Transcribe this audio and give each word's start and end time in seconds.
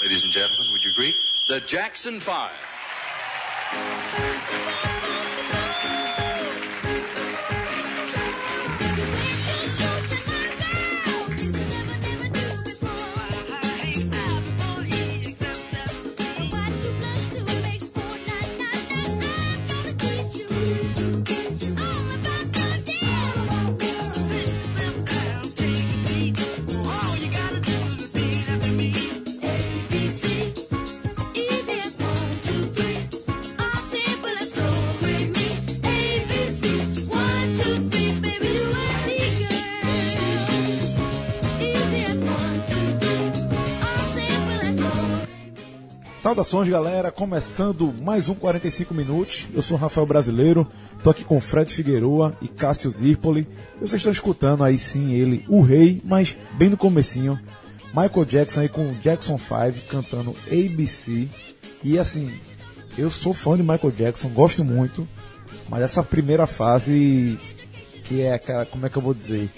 ladies 0.00 0.24
and 0.24 0.32
gentlemen. 0.32 0.72
Would 0.72 0.82
you 0.82 0.90
agree? 0.90 1.14
The 1.48 1.60
Jackson 1.60 2.20
Five. 2.20 2.56
Saudações, 46.30 46.68
galera. 46.68 47.10
Começando 47.10 47.92
mais 47.92 48.28
um 48.28 48.36
45 48.36 48.94
minutos. 48.94 49.48
Eu 49.52 49.60
sou 49.60 49.76
o 49.76 49.80
Rafael 49.80 50.06
Brasileiro. 50.06 50.64
Tô 51.02 51.10
aqui 51.10 51.24
com 51.24 51.40
Fred 51.40 51.74
Figueroa 51.74 52.38
e 52.40 52.46
Cássio 52.46 52.88
Zirpoli. 52.88 53.48
Vocês 53.80 53.94
estão 53.94 54.12
escutando 54.12 54.62
aí 54.62 54.78
sim 54.78 55.12
ele, 55.12 55.44
o 55.48 55.60
rei, 55.60 56.00
mas 56.04 56.36
bem 56.52 56.68
no 56.68 56.76
comecinho. 56.76 57.36
Michael 57.88 58.24
Jackson 58.24 58.60
aí 58.60 58.68
com 58.68 58.92
Jackson 59.02 59.36
5 59.36 59.88
cantando 59.88 60.36
ABC. 60.46 61.26
E 61.82 61.98
assim, 61.98 62.32
eu 62.96 63.10
sou 63.10 63.34
fã 63.34 63.56
de 63.56 63.64
Michael 63.64 63.90
Jackson, 63.90 64.28
gosto 64.28 64.64
muito. 64.64 65.08
Mas 65.68 65.82
essa 65.82 66.00
primeira 66.00 66.46
fase, 66.46 67.40
que 68.04 68.22
é 68.22 68.34
aquela, 68.34 68.64
como 68.64 68.86
é 68.86 68.88
que 68.88 68.96
eu 68.96 69.02
vou 69.02 69.14
dizer? 69.14 69.50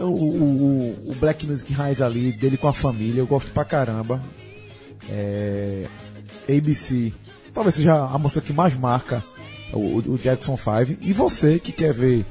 O, 0.00 0.06
o, 0.06 1.10
o 1.10 1.14
Black 1.20 1.46
Music 1.46 1.72
Raiz 1.72 2.02
ali, 2.02 2.32
dele 2.32 2.56
com 2.56 2.66
a 2.66 2.74
família, 2.74 3.20
eu 3.20 3.26
gosto 3.28 3.52
pra 3.52 3.64
caramba. 3.64 4.20
É, 5.10 5.86
ABC, 6.48 7.12
talvez 7.52 7.74
seja 7.74 7.94
a 7.94 8.18
música 8.18 8.40
que 8.40 8.52
mais 8.52 8.74
marca 8.76 9.22
o, 9.72 10.12
o 10.12 10.18
Jackson 10.18 10.56
5. 10.56 10.98
E 11.00 11.12
você 11.12 11.58
que 11.58 11.72
quer 11.72 11.92
ver 11.92 12.24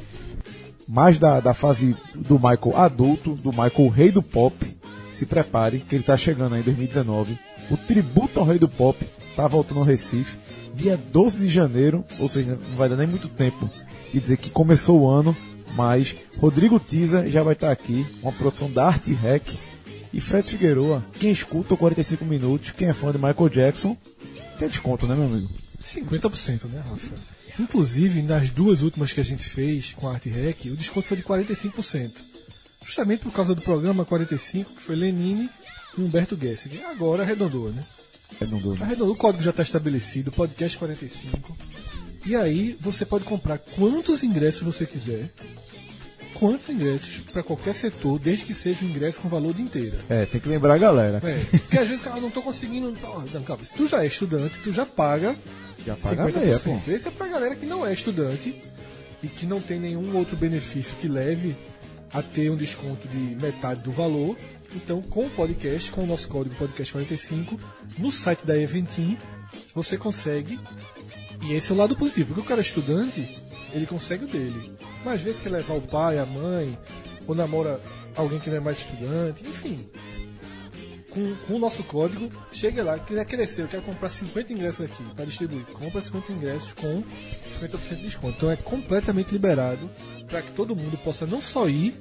mais 0.87 1.17
da, 1.17 1.39
da 1.39 1.53
fase 1.53 1.95
do 2.13 2.35
Michael 2.35 2.77
adulto, 2.77 3.33
do 3.35 3.51
Michael 3.51 3.89
rei 3.89 4.11
do 4.11 4.21
pop, 4.21 4.55
se 5.11 5.25
prepare 5.25 5.79
que 5.79 5.95
ele 5.95 6.03
está 6.03 6.17
chegando 6.17 6.55
aí 6.55 6.61
em 6.61 6.65
2019. 6.65 7.37
O 7.71 7.77
tributo 7.77 8.39
ao 8.39 8.45
rei 8.45 8.59
do 8.59 8.67
pop 8.67 9.03
está 9.29 9.47
voltando 9.47 9.79
ao 9.79 9.85
Recife, 9.85 10.37
dia 10.73 10.97
12 10.97 11.39
de 11.39 11.47
janeiro, 11.47 12.03
ou 12.19 12.27
seja, 12.27 12.59
não 12.69 12.77
vai 12.77 12.89
dar 12.89 12.95
nem 12.95 13.07
muito 13.07 13.27
tempo 13.27 13.69
de 14.13 14.19
dizer 14.19 14.37
que 14.37 14.49
começou 14.49 15.01
o 15.01 15.09
ano, 15.09 15.35
mas 15.75 16.15
Rodrigo 16.37 16.79
Tiza 16.79 17.27
já 17.27 17.41
vai 17.43 17.53
estar 17.53 17.71
aqui, 17.71 18.05
uma 18.21 18.31
produção 18.31 18.69
da 18.69 18.85
Arte 18.85 19.13
Rec 19.13 19.57
e 20.15 20.21
Fred 20.21 20.49
Figueroa, 20.49 21.03
quem 21.19 21.29
escuta 21.29 21.73
o 21.73 21.77
45 21.77 22.23
minutos, 22.23 22.71
quem 22.71 22.87
é 22.87 22.93
fã 22.93 23.11
de 23.11 23.17
Michael 23.17 23.49
Jackson, 23.49 23.97
tem 24.57 24.69
desconto, 24.69 25.05
né, 25.05 25.13
meu 25.13 25.25
amigo? 25.25 25.49
50%, 25.83 26.69
né, 26.69 26.81
Rafa? 26.87 27.15
Inclusive, 27.59 28.21
nas 28.21 28.49
duas 28.49 28.81
últimas 28.81 29.11
que 29.11 29.19
a 29.19 29.25
gente 29.25 29.43
fez 29.43 29.91
com 29.91 30.07
a 30.07 30.13
Arte 30.13 30.29
Rec, 30.29 30.67
o 30.67 30.77
desconto 30.77 31.09
foi 31.09 31.17
de 31.17 31.23
45%. 31.23 32.13
Justamente 32.85 33.23
por 33.23 33.33
causa 33.33 33.53
do 33.53 33.61
programa 33.61 34.05
45, 34.05 34.71
que 34.75 34.81
foi 34.81 34.95
Lenine 34.95 35.49
e 35.97 36.01
Humberto 36.01 36.37
Gessinger. 36.41 36.87
Agora 36.91 37.23
arredondou, 37.23 37.73
né? 37.73 37.83
Arredondou. 38.39 38.73
Né? 38.73 38.83
Arredondou, 38.83 39.15
o 39.15 39.17
código 39.17 39.43
já 39.43 39.49
está 39.49 39.63
estabelecido, 39.63 40.31
podcast 40.31 40.77
45. 40.77 41.57
E 42.25 42.37
aí 42.37 42.77
você 42.79 43.05
pode 43.05 43.25
comprar 43.25 43.57
quantos 43.57 44.23
ingressos 44.23 44.61
você 44.61 44.85
quiser 44.85 45.29
quantos 46.39 46.69
ingressos 46.69 47.19
para 47.31 47.41
qualquer 47.41 47.73
setor, 47.73 48.19
desde 48.19 48.45
que 48.45 48.53
seja 48.53 48.85
um 48.85 48.89
ingresso 48.89 49.19
com 49.19 49.29
valor 49.29 49.53
de 49.53 49.61
inteira. 49.61 49.97
É, 50.09 50.25
tem 50.25 50.39
que 50.39 50.47
lembrar 50.47 50.75
a 50.75 50.77
galera. 50.77 51.21
É, 51.23 51.57
porque 51.57 51.77
às 51.77 51.87
vezes, 51.87 52.03
cara, 52.03 52.19
não 52.19 52.29
tô 52.29 52.41
conseguindo. 52.41 52.93
Não, 53.33 53.43
calma, 53.43 53.63
se 53.63 53.73
tu 53.73 53.87
já 53.87 54.03
é 54.03 54.07
estudante, 54.07 54.59
tu 54.63 54.71
já 54.71 54.85
paga. 54.85 55.35
Já 55.85 55.95
paga 55.95 56.25
50%. 56.25 56.37
Meia, 56.37 56.59
pô. 56.59 56.79
Esse 56.87 57.07
é 57.07 57.11
pra 57.11 57.27
galera 57.27 57.55
que 57.55 57.65
não 57.65 57.85
é 57.85 57.93
estudante 57.93 58.61
e 59.23 59.27
que 59.27 59.45
não 59.45 59.59
tem 59.59 59.79
nenhum 59.79 60.15
outro 60.15 60.35
benefício 60.35 60.95
que 61.01 61.07
leve 61.07 61.55
a 62.13 62.21
ter 62.21 62.49
um 62.49 62.55
desconto 62.55 63.07
de 63.07 63.17
metade 63.35 63.81
do 63.81 63.91
valor. 63.91 64.35
Então, 64.75 65.01
com 65.01 65.25
o 65.25 65.29
podcast, 65.29 65.91
com 65.91 66.03
o 66.03 66.07
nosso 66.07 66.27
código 66.27 66.55
podcast45, 66.55 67.59
no 67.97 68.11
site 68.11 68.45
da 68.45 68.57
Eventim, 68.57 69.17
você 69.73 69.97
consegue. 69.97 70.59
E 71.43 71.53
esse 71.53 71.71
é 71.71 71.75
o 71.75 71.77
lado 71.77 71.95
positivo, 71.95 72.27
porque 72.33 72.41
o 72.41 72.43
cara 72.45 72.61
é 72.61 72.63
estudante, 72.63 73.44
ele 73.75 73.85
consegue 73.85 74.23
o 74.23 74.27
dele. 74.27 74.71
Mas 75.03 75.15
às 75.15 75.21
vezes 75.21 75.41
quer 75.41 75.49
levar 75.49 75.73
o 75.75 75.81
pai, 75.81 76.17
a 76.17 76.25
mãe, 76.25 76.77
ou 77.27 77.35
namora 77.35 77.81
alguém 78.15 78.39
que 78.39 78.49
não 78.49 78.57
é 78.57 78.59
mais 78.61 78.77
estudante, 78.77 79.43
enfim. 79.43 79.77
Com, 81.11 81.35
com 81.47 81.53
o 81.55 81.59
nosso 81.59 81.83
código, 81.83 82.29
chega 82.51 82.83
lá, 82.83 82.97
quiser 82.97 83.25
crescer, 83.25 83.63
eu 83.63 83.67
quero 83.67 83.83
comprar 83.83 84.09
50 84.09 84.53
ingressos 84.53 84.85
aqui 84.85 85.03
para 85.13 85.25
distribuir. 85.25 85.65
Compra 85.65 86.01
50 86.01 86.31
ingressos 86.31 86.73
com 86.73 87.03
50% 87.61 87.89
de 87.89 88.03
desconto. 88.03 88.37
Então 88.37 88.51
é 88.51 88.55
completamente 88.55 89.31
liberado 89.31 89.89
para 90.27 90.41
que 90.41 90.51
todo 90.53 90.75
mundo 90.75 90.97
possa 91.03 91.25
não 91.25 91.41
só 91.41 91.67
ir, 91.67 91.93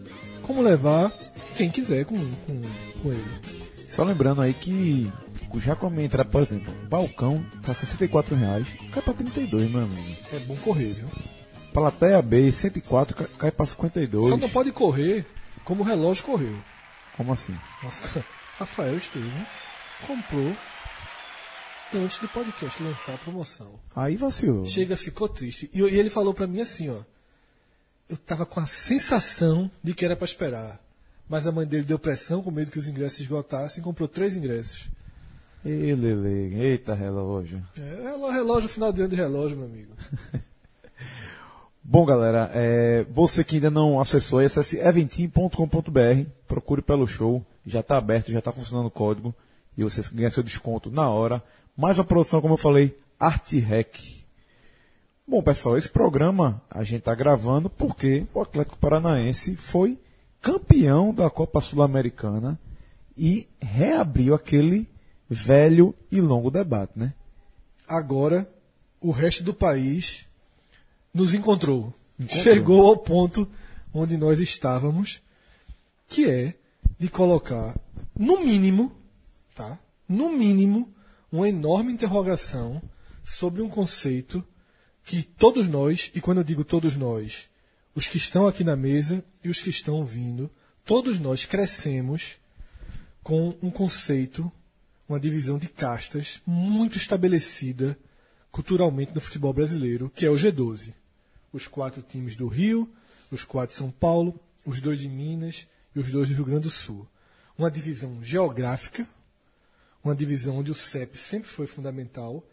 como 0.43 0.63
levar 0.63 1.13
quem 1.57 1.71
quiser 1.71 2.05
com, 2.05 2.17
com, 2.17 2.63
com 3.03 3.13
ele. 3.13 3.41
Só 3.89 4.03
lembrando 4.03 4.43
aí 4.43 4.55
que 4.55 5.13
já 5.57 5.77
com 5.77 5.87
a 5.87 5.91
minha 5.91 6.07
entrada, 6.07 6.29
por 6.29 6.43
exemplo, 6.43 6.75
balcão 6.89 7.45
tá 7.63 7.73
64 7.73 8.35
reais, 8.35 8.67
cai 8.93 9.03
pra 9.03 9.15
32, 9.15 9.71
meu 9.71 9.83
amigo. 9.83 10.17
É 10.33 10.39
bom 10.41 10.57
correr, 10.57 10.93
viu? 10.93 11.09
Plateia 11.75 12.23
B, 12.23 12.53
104, 12.53 13.29
cai 13.31 13.51
para 13.51 13.67
52. 13.67 14.29
Só 14.29 14.37
não 14.37 14.49
pode 14.49 14.71
correr 14.71 15.27
como 15.65 15.83
o 15.83 15.85
relógio 15.85 16.25
correu. 16.25 16.57
Como 17.17 17.33
assim? 17.33 17.53
Nossa, 17.83 18.25
Rafael 18.57 18.97
Estevam 18.97 19.45
comprou 20.07 20.57
antes 21.93 22.19
do 22.19 22.29
podcast 22.29 22.81
lançar 22.81 23.15
a 23.15 23.19
promoção. 23.19 23.81
Aí 23.97 24.15
vacilou. 24.15 24.65
Chega, 24.65 24.97
ficou 24.97 25.29
triste. 25.29 25.69
E, 25.75 25.81
e 25.81 25.99
ele 25.99 26.11
falou 26.11 26.33
para 26.33 26.47
mim 26.47 26.61
assim, 26.61 26.91
ó. 26.91 27.01
Eu 28.09 28.17
tava 28.19 28.47
com 28.47 28.61
a 28.61 28.67
sensação 28.67 29.69
de 29.83 29.95
que 29.95 30.05
era 30.05 30.15
para 30.15 30.27
esperar. 30.27 30.81
Mas 31.29 31.45
a 31.45 31.51
mãe 31.51 31.67
dele 31.67 31.83
deu 31.83 31.99
pressão 31.99 32.41
com 32.41 32.53
medo 32.53 32.71
que 32.71 32.79
os 32.79 32.87
ingressos 32.87 33.19
esgotassem 33.19 33.81
e 33.81 33.85
comprou 33.85 34.07
três 34.07 34.37
ingressos. 34.37 34.89
Ei, 35.65 35.93
Lele, 35.93 36.55
eita 36.57 36.95
relógio. 36.95 37.61
É, 37.77 38.33
relógio, 38.33 38.69
final 38.69 38.93
de 38.93 39.01
ano 39.01 39.11
de 39.11 39.17
relógio, 39.17 39.57
meu 39.57 39.67
amigo. 39.67 39.93
Bom, 41.87 42.07
galera, 42.07 42.51
é, 42.55 43.05
você 43.11 43.45
que 43.45 43.57
ainda 43.57 43.71
não 43.71 44.01
acessou, 44.01 44.39
acesse 44.39 44.79
eventim.com.br, 44.79 46.31
procure 46.49 46.81
pelo 46.81 47.07
show, 47.07 47.45
já 47.67 47.81
está 47.81 47.99
aberto, 47.99 48.33
já 48.33 48.39
está 48.39 48.51
funcionando 48.51 48.87
o 48.87 48.91
código 48.91 49.35
e 49.77 49.85
você 49.85 50.03
ganha 50.11 50.31
seu 50.31 50.43
desconto 50.43 50.91
na 50.91 51.11
hora. 51.11 51.43
Mais 51.77 51.99
a 51.99 52.05
produção, 52.05 52.41
como 52.41 52.55
eu 52.55 52.59
falei, 52.59 52.99
ArtRec. 53.21 54.25
Bom, 55.29 55.43
pessoal, 55.43 55.77
esse 55.77 55.91
programa 55.91 56.63
a 56.71 56.83
gente 56.83 57.01
está 57.01 57.15
gravando 57.15 57.69
porque 57.69 58.27
o 58.33 58.41
Atlético 58.41 58.79
Paranaense 58.79 59.55
foi 59.55 59.99
campeão 60.41 61.13
da 61.13 61.29
Copa 61.29 61.61
Sul-Americana 61.61 62.59
e 63.15 63.47
reabriu 63.61 64.35
aquele 64.35 64.89
velho 65.29 65.95
e 66.11 66.19
longo 66.19 66.51
debate, 66.51 66.93
né? 66.97 67.13
Agora, 67.87 68.49
o 69.03 69.11
resto 69.11 69.43
do 69.43 69.53
país 69.53 70.27
nos 71.15 71.33
encontrou. 71.33 71.95
encontrou. 72.19 72.43
Chegou 72.43 72.87
ao 72.87 72.97
ponto 72.97 73.49
onde 73.93 74.17
nós 74.17 74.41
estávamos, 74.41 75.23
que 76.09 76.29
é 76.29 76.55
de 76.99 77.09
colocar, 77.09 77.79
no 78.19 78.45
mínimo, 78.45 78.93
tá? 79.55 79.79
No 80.09 80.31
mínimo, 80.31 80.93
uma 81.31 81.49
enorme 81.49 81.93
interrogação 81.93 82.83
sobre 83.23 83.63
um 83.63 83.69
conceito 83.69 84.45
que 85.05 85.23
todos 85.23 85.69
nós, 85.69 86.11
e 86.15 86.21
quando 86.21 86.39
eu 86.39 86.45
digo 86.45 86.65
todos 86.65 86.97
nós, 86.97 87.49
os 87.95 88.09
que 88.09 88.17
estão 88.17 88.49
aqui 88.49 88.65
na 88.65 88.75
mesa 88.75 89.25
e 89.43 89.49
os 89.49 89.61
que 89.61 89.71
estão 89.71 90.05
vindo, 90.05 90.51
todos 90.85 91.21
nós 91.21 91.45
crescemos 91.45 92.37
com 93.23 93.57
um 93.63 93.71
conceito, 93.71 94.51
uma 95.09 95.21
divisão 95.21 95.59
de 95.59 95.69
castas 95.69 96.41
muito 96.45 96.97
estabelecida 96.97 97.97
culturalmente 98.51 99.15
no 99.15 99.21
futebol 99.21 99.53
brasileiro, 99.53 100.11
que 100.15 100.27
é 100.27 100.31
o 100.31 100.35
G12 100.35 100.93
os 101.57 101.69
quatro 101.69 102.03
times 102.03 102.35
do 102.35 102.49
Rio, 102.49 102.93
os 103.31 103.45
quatro 103.45 103.75
de 103.75 103.79
São 103.79 103.91
Paulo, 103.91 104.39
os 104.65 104.81
dois 104.81 104.99
de 104.99 105.09
Minas 105.09 105.67
e 105.95 106.01
os 106.01 106.11
dois 106.11 106.29
do 106.29 106.35
Rio 106.35 106.45
Grande 106.45 106.63
do 106.63 106.71
Sul. 106.71 107.07
Uma 107.57 107.71
divisão 107.71 108.23
geográfica, 108.23 109.07
uma 110.03 110.15
divisão 110.15 110.57
onde 110.57 110.71
o 110.71 110.75
CEP 110.75 111.17
sempre 111.17 111.49
foi 111.49 111.67
fundamental, 111.67 112.45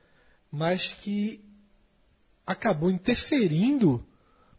mas 0.52 0.94
que 0.94 1.44
acabou 2.46 2.92
interferindo 2.92 4.06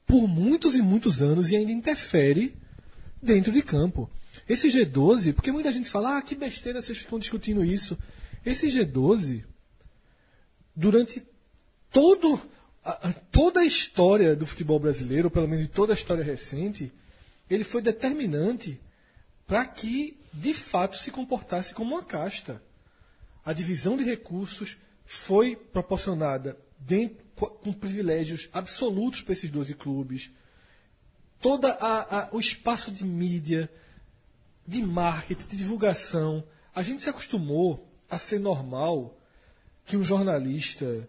por 0.05 0.27
muitos 0.27 0.75
e 0.75 0.83
muitos 0.83 1.23
anos 1.23 1.51
e 1.51 1.57
ainda 1.57 1.71
interfere 1.71 2.57
dentro 3.23 3.53
de 3.53 3.63
campo. 3.63 4.11
Esse 4.49 4.69
G12, 4.69 5.35
porque 5.35 5.53
muita 5.53 5.71
gente 5.71 5.89
fala, 5.89 6.19
ah, 6.19 6.23
que 6.23 6.35
besteira 6.35 6.83
vocês 6.83 6.99
ficam 6.99 7.19
discutindo 7.19 7.65
isso. 7.65 7.97
Esse 8.45 8.67
G12, 8.67 9.45
durante 10.75 11.23
todo, 11.91 12.41
toda 13.31 13.61
a 13.61 13.65
história 13.65 14.35
do 14.35 14.47
futebol 14.47 14.79
brasileiro, 14.79 15.27
ou 15.27 15.31
pelo 15.31 15.49
menos 15.49 15.69
toda 15.69 15.93
a 15.93 15.95
história 15.95 16.25
recente, 16.25 16.93
ele 17.49 17.65
foi 17.65 17.83
determinante 17.83 18.81
para 19.47 19.65
que, 19.67 20.19
de 20.33 20.55
fato, 20.55 20.97
se 20.97 21.11
comportasse 21.11 21.75
como 21.75 21.95
uma 21.95 22.03
casta. 22.03 22.63
A 23.45 23.53
divisão 23.53 23.97
de 23.97 24.05
recursos 24.05 24.79
foi 25.05 25.55
proporcionada 25.57 26.57
dentro, 26.79 27.23
com 27.35 27.73
privilégios 27.73 28.49
absolutos 28.53 29.23
para 29.23 29.33
esses 29.33 29.51
12 29.51 29.75
clubes. 29.75 30.31
Todo 31.41 31.67
o 32.31 32.39
espaço 32.39 32.91
de 32.91 33.05
mídia, 33.05 33.69
de 34.67 34.83
marketing, 34.83 35.47
de 35.49 35.57
divulgação. 35.57 36.45
A 36.75 36.83
gente 36.83 37.03
se 37.03 37.11
acostumou 37.11 37.89
a 38.09 38.19
ser 38.19 38.39
normal 38.39 39.19
que 39.85 39.97
um 39.97 40.05
jornalista 40.05 41.09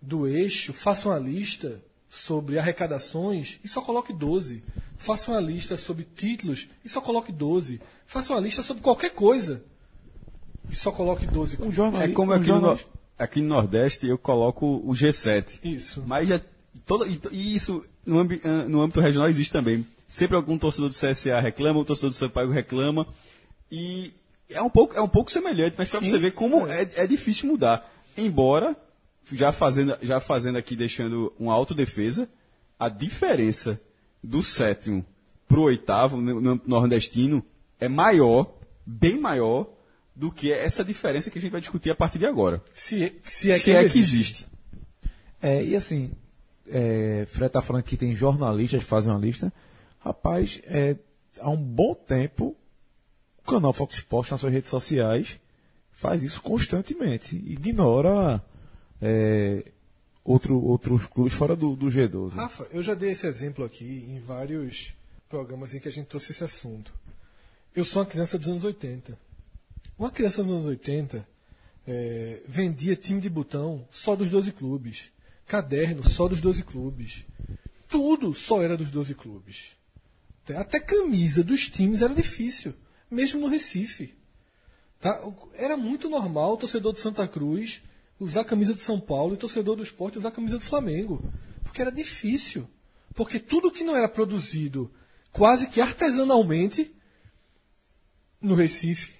do 0.00 0.26
eixo 0.26 0.72
faça 0.72 1.08
uma 1.08 1.18
lista 1.18 1.80
sobre 2.08 2.58
arrecadações 2.58 3.58
e 3.64 3.68
só 3.68 3.80
coloque 3.82 4.12
12. 4.12 4.62
Faça 4.96 5.30
uma 5.30 5.40
lista 5.40 5.76
sobre 5.76 6.04
títulos 6.04 6.68
e 6.84 6.88
só 6.88 7.00
coloque 7.00 7.30
12. 7.32 7.80
Faça 8.06 8.32
uma 8.32 8.40
lista 8.40 8.62
sobre 8.62 8.82
qualquer 8.82 9.10
coisa 9.10 9.62
e 10.70 10.74
só 10.76 10.90
coloque 10.90 11.26
12. 11.26 11.58
Um 11.60 11.70
jornalista, 11.72 12.10
É 12.10 12.14
como 12.14 12.32
um 12.32 12.34
aqui 12.34 12.48
no, 12.50 12.78
aqui 13.18 13.40
no 13.40 13.48
Nordeste 13.48 14.06
eu 14.06 14.18
coloco 14.18 14.66
o 14.84 14.92
G7. 14.92 15.60
Isso. 15.64 16.02
Mas 16.06 16.28
já, 16.28 16.40
toda, 16.86 17.06
e, 17.06 17.20
e 17.30 17.54
isso 17.54 17.84
no, 18.04 18.18
ambi- 18.18 18.40
ah, 18.44 18.64
no 18.68 18.80
âmbito 18.80 19.00
regional 19.00 19.28
existe 19.28 19.52
também. 19.52 19.86
Sempre 20.08 20.36
algum 20.36 20.56
torcedor 20.56 20.88
do 20.88 20.94
CSA 20.94 21.38
reclama, 21.40 21.80
o 21.80 21.84
torcedor 21.84 22.10
do 22.10 22.16
Sampaio 22.16 22.50
reclama. 22.50 23.06
E 23.70 24.12
é 24.48 24.62
um 24.62 24.70
pouco, 24.70 24.94
é 24.96 25.00
um 25.02 25.08
pouco 25.08 25.30
semelhante, 25.30 25.74
mas 25.76 25.90
para 25.90 26.00
você 26.00 26.18
ver 26.18 26.32
como 26.32 26.66
é. 26.66 26.88
É, 26.96 27.06
difícil 27.06 27.46
mudar. 27.46 27.86
Embora, 28.16 28.74
já 29.32 29.52
fazendo, 29.52 29.96
já 30.02 30.20
fazendo 30.20 30.56
aqui, 30.56 30.76
deixando 30.76 31.32
uma 31.38 31.52
autodefesa, 31.52 32.28
a 32.78 32.88
diferença 32.88 33.80
do 34.22 34.42
sétimo 34.42 35.04
pro 35.46 35.62
oitavo 35.62 36.18
no, 36.18 36.40
no 36.40 36.60
nordestino 36.66 37.44
é 37.80 37.88
maior, 37.88 38.54
bem 38.84 39.18
maior, 39.18 39.68
do 40.14 40.32
que 40.32 40.52
essa 40.52 40.84
diferença 40.84 41.30
que 41.30 41.38
a 41.38 41.40
gente 41.40 41.52
vai 41.52 41.60
discutir 41.60 41.90
a 41.90 41.94
partir 41.94 42.18
de 42.18 42.26
agora. 42.26 42.62
Se, 42.74 43.14
se 43.24 43.50
é 43.50 43.54
que, 43.54 43.64
Se 43.64 43.72
é 43.72 43.80
ele 43.80 43.90
que 43.90 43.98
existe. 43.98 44.46
É, 45.40 45.62
e 45.62 45.76
assim, 45.76 46.10
é, 46.68 47.24
Fred 47.28 47.52
tá 47.52 47.62
falando 47.62 47.84
que 47.84 47.96
tem 47.96 48.14
jornalistas 48.14 48.82
que 48.82 48.88
fazem 48.88 49.12
uma 49.12 49.20
lista. 49.20 49.52
Rapaz, 50.00 50.60
é, 50.64 50.96
há 51.40 51.48
um 51.50 51.56
bom 51.56 51.94
tempo, 51.94 52.56
o 53.38 53.50
canal 53.50 53.72
Fox 53.72 53.94
Sports 53.94 54.30
nas 54.32 54.40
suas 54.40 54.52
redes 54.52 54.70
sociais 54.70 55.38
faz 55.92 56.22
isso 56.22 56.42
constantemente. 56.42 57.36
Ignora 57.36 58.42
é, 59.00 59.64
outro, 60.24 60.60
outros 60.62 61.06
clubes 61.06 61.32
fora 61.34 61.54
do, 61.56 61.74
do 61.76 61.86
G12. 61.86 62.30
Rafa, 62.30 62.66
eu 62.72 62.82
já 62.82 62.94
dei 62.94 63.10
esse 63.10 63.26
exemplo 63.26 63.64
aqui 63.64 64.06
em 64.08 64.20
vários 64.20 64.92
programas 65.28 65.74
em 65.74 65.80
que 65.80 65.88
a 65.88 65.92
gente 65.92 66.06
trouxe 66.06 66.32
esse 66.32 66.44
assunto. 66.44 66.92
Eu 67.74 67.84
sou 67.84 68.02
uma 68.02 68.08
criança 68.08 68.38
dos 68.38 68.48
anos 68.48 68.64
80. 68.64 69.18
Uma 69.98 70.10
criança 70.10 70.42
dos 70.42 70.52
anos 70.52 70.66
80 70.66 71.26
é, 71.86 72.40
vendia 72.46 72.96
time 72.96 73.20
de 73.20 73.28
botão 73.28 73.86
só 73.90 74.14
dos 74.16 74.30
12 74.30 74.52
clubes. 74.52 75.10
Caderno 75.46 76.02
só 76.08 76.28
dos 76.28 76.40
12 76.40 76.62
clubes. 76.62 77.24
Tudo 77.88 78.34
só 78.34 78.62
era 78.62 78.76
dos 78.76 78.90
12 78.90 79.14
clubes. 79.14 79.68
Até- 80.44 80.56
Até 80.56 80.80
camisa 80.80 81.42
dos 81.42 81.68
times 81.68 82.02
era 82.02 82.14
difícil, 82.14 82.74
mesmo 83.10 83.40
no 83.40 83.46
Recife. 83.48 84.14
Tá? 85.00 85.22
Era 85.54 85.76
muito 85.76 86.08
normal 86.08 86.54
o 86.54 86.56
torcedor 86.56 86.92
do 86.92 87.00
Santa 87.00 87.26
Cruz 87.28 87.82
usar 88.18 88.40
a 88.42 88.44
camisa 88.44 88.74
de 88.74 88.80
São 88.80 89.00
Paulo 89.00 89.32
e 89.32 89.36
o 89.36 89.38
torcedor 89.38 89.76
do 89.76 89.82
esporte 89.82 90.18
usar 90.18 90.28
a 90.28 90.32
camisa 90.32 90.58
do 90.58 90.64
Flamengo. 90.64 91.22
Porque 91.62 91.80
era 91.80 91.92
difícil. 91.92 92.68
Porque 93.14 93.38
tudo 93.38 93.70
que 93.70 93.84
não 93.84 93.96
era 93.96 94.08
produzido 94.08 94.90
quase 95.32 95.68
que 95.68 95.80
artesanalmente 95.80 96.92
no 98.40 98.54
Recife. 98.54 99.12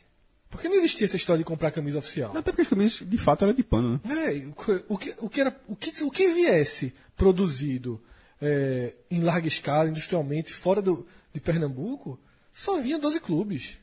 Porque 0.51 0.69
não 0.69 0.77
existia 0.77 1.07
essa 1.07 1.17
história 1.17 1.39
de 1.39 1.45
comprar 1.45 1.71
camisa 1.71 1.99
oficial. 1.99 2.37
Até 2.37 2.51
porque 2.51 2.63
as 2.63 2.69
camisas 2.69 3.07
de 3.07 3.19
fato 3.19 3.45
eram 3.45 3.55
de 3.55 3.63
pano, 3.63 4.01
né? 4.05 4.37
É, 4.37 4.47
o 4.87 4.97
que, 4.97 5.15
o 5.19 5.29
que, 5.29 5.41
era, 5.41 5.61
o 5.69 5.77
que, 5.77 6.05
o 6.05 6.11
que 6.11 6.29
viesse 6.33 6.95
produzido 7.17 8.01
é, 8.41 8.95
em 9.11 9.21
larga 9.21 9.47
escala, 9.47 9.91
industrialmente, 9.91 10.53
fora 10.53 10.81
do, 10.81 11.07
de 11.35 11.41
Pernambuco, 11.41 12.19
só 12.55 12.81
vinha 12.81 12.99
12 12.99 13.21
clubes. 13.21 13.77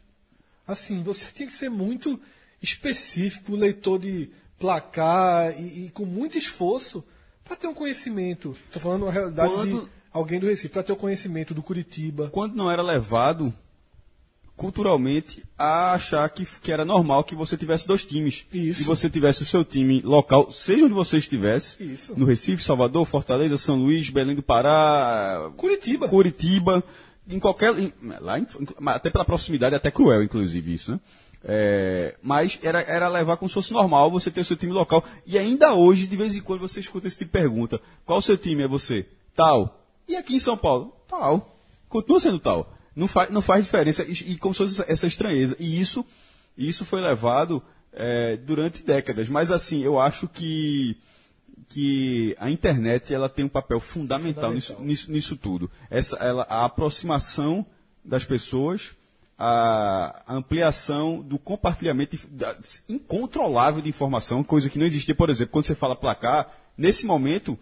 Assim, 0.68 1.04
você 1.04 1.28
tinha 1.34 1.48
que 1.48 1.54
ser 1.54 1.70
muito 1.70 2.20
específico, 2.62 3.56
leitor 3.56 4.00
de 4.00 4.32
placar 4.60 5.52
e, 5.60 5.86
e 5.86 5.90
com 5.94 6.06
muito 6.06 6.38
esforço 6.38 7.04
para 7.44 7.56
ter 7.56 7.68
um 7.68 7.74
conhecimento. 7.74 8.56
Estou 8.68 8.82
falando 8.82 9.06
na 9.06 9.12
realidade 9.12 9.54
Quando- 9.54 9.82
de 9.84 9.88
alguém 10.12 10.40
do 10.40 10.48
Recife, 10.48 10.70
para 10.70 10.84
ter 10.84 10.94
o 10.94 10.96
conhecimento 10.96 11.54
do 11.54 11.62
Curitiba. 11.62 12.30
Quando 12.32 12.56
não 12.56 12.72
era 12.72 12.82
levado 12.82 13.54
culturalmente 14.56 15.44
a 15.58 15.92
achar 15.94 16.30
que, 16.30 16.46
que 16.46 16.72
era 16.72 16.86
normal 16.86 17.24
que 17.26 17.36
você 17.36 17.58
tivesse 17.58 17.86
dois 17.86 18.06
times. 18.06 18.46
Isso. 18.54 18.80
Que 18.82 18.86
você 18.88 19.10
tivesse 19.10 19.42
o 19.44 19.46
seu 19.46 19.66
time 19.66 20.02
local, 20.02 20.50
seja 20.52 20.86
onde 20.86 20.94
você 20.94 21.18
estivesse, 21.18 21.84
Isso. 21.84 22.14
no 22.18 22.26
Recife, 22.26 22.64
Salvador, 22.64 23.06
Fortaleza, 23.06 23.58
São 23.58 23.76
Luís, 23.76 24.10
Belém 24.10 24.34
do 24.36 24.42
Pará, 24.42 25.52
Curitiba. 25.58 26.08
Curitiba, 26.08 26.82
em 27.28 27.38
qualquer. 27.40 27.74
lá 28.22 28.38
até 28.94 29.10
pela 29.10 29.26
proximidade, 29.26 29.76
até 29.76 29.92
cruel, 29.92 30.24
inclusive, 30.24 30.74
isso, 30.74 30.92
né? 30.94 31.00
É, 31.48 32.16
mas 32.24 32.58
era, 32.64 32.82
era 32.82 33.08
levar 33.08 33.38
como 33.38 33.48
se 33.48 33.54
fosse 33.54 33.72
normal 33.72 34.10
você 34.10 34.32
ter 34.32 34.42
o 34.42 34.46
seu 34.46 34.58
time 34.58 34.74
local. 34.74 35.06
E 35.28 35.38
ainda 35.38 35.76
hoje, 35.76 36.08
de 36.08 36.16
vez 36.18 36.36
em 36.36 36.42
quando, 36.42 36.62
você 36.62 36.80
escuta 36.80 37.08
esse 37.08 37.20
tipo 37.20 37.32
de 37.38 37.40
pergunta: 37.40 37.80
qual 38.04 38.18
o 38.18 38.22
seu 38.22 38.36
time 38.36 38.64
é 38.64 38.68
você? 38.68 39.08
Tal. 39.36 39.86
E 40.08 40.16
aqui 40.16 40.36
em 40.36 40.40
São 40.40 40.58
Paulo? 40.58 40.96
Tal. 41.08 41.56
Continua 41.88 42.20
sendo 42.20 42.40
tal. 42.40 42.74
Não 42.96 43.08
faz, 43.08 43.30
não 43.30 43.42
faz 43.42 43.64
diferença. 43.64 44.04
E, 44.04 44.14
e 44.32 44.38
como 44.38 44.56
se 44.56 44.60
fosse 44.60 44.84
essa, 44.88 45.06
estranheza. 45.06 45.56
E 45.60 45.80
isso, 45.80 46.04
isso 46.58 46.84
foi 46.84 47.00
levado 47.00 47.62
é, 47.94 48.38
durante 48.38 48.82
décadas. 48.84 49.30
Mas 49.30 49.52
assim, 49.52 49.84
eu 49.84 50.00
acho 50.00 50.28
que 50.28 50.98
que 51.68 52.36
a 52.40 52.52
internet 52.52 53.14
ela 53.14 53.28
tem 53.28 53.44
um 53.44 53.50
papel 53.50 53.80
fundamental, 53.80 54.54
Nisso, 54.54 54.78
nisso, 54.80 55.12
nisso 55.12 55.36
tudo. 55.36 55.70
Essa, 55.90 56.16
ela, 56.18 56.44
a 56.44 56.64
aproximação 56.66 57.66
das 58.04 58.24
pessoas, 58.24 58.92
a, 59.38 60.24
ampliação 60.36 61.22
do 61.22 61.38
compartilhamento 61.38 62.18
incontrolável 62.88 63.82
de 63.82 63.90
informação, 63.90 64.44
coisa 64.44 64.70
que 64.70 64.80
não 64.80 64.86
existia, 64.86 65.16
por 65.16 65.30
exemplo, 65.30 65.52
quando 65.52 65.66
você 65.66 65.76
fala 65.76 65.96
placar, 65.96 66.50
nesse 66.78 67.06
momento, 67.06 67.58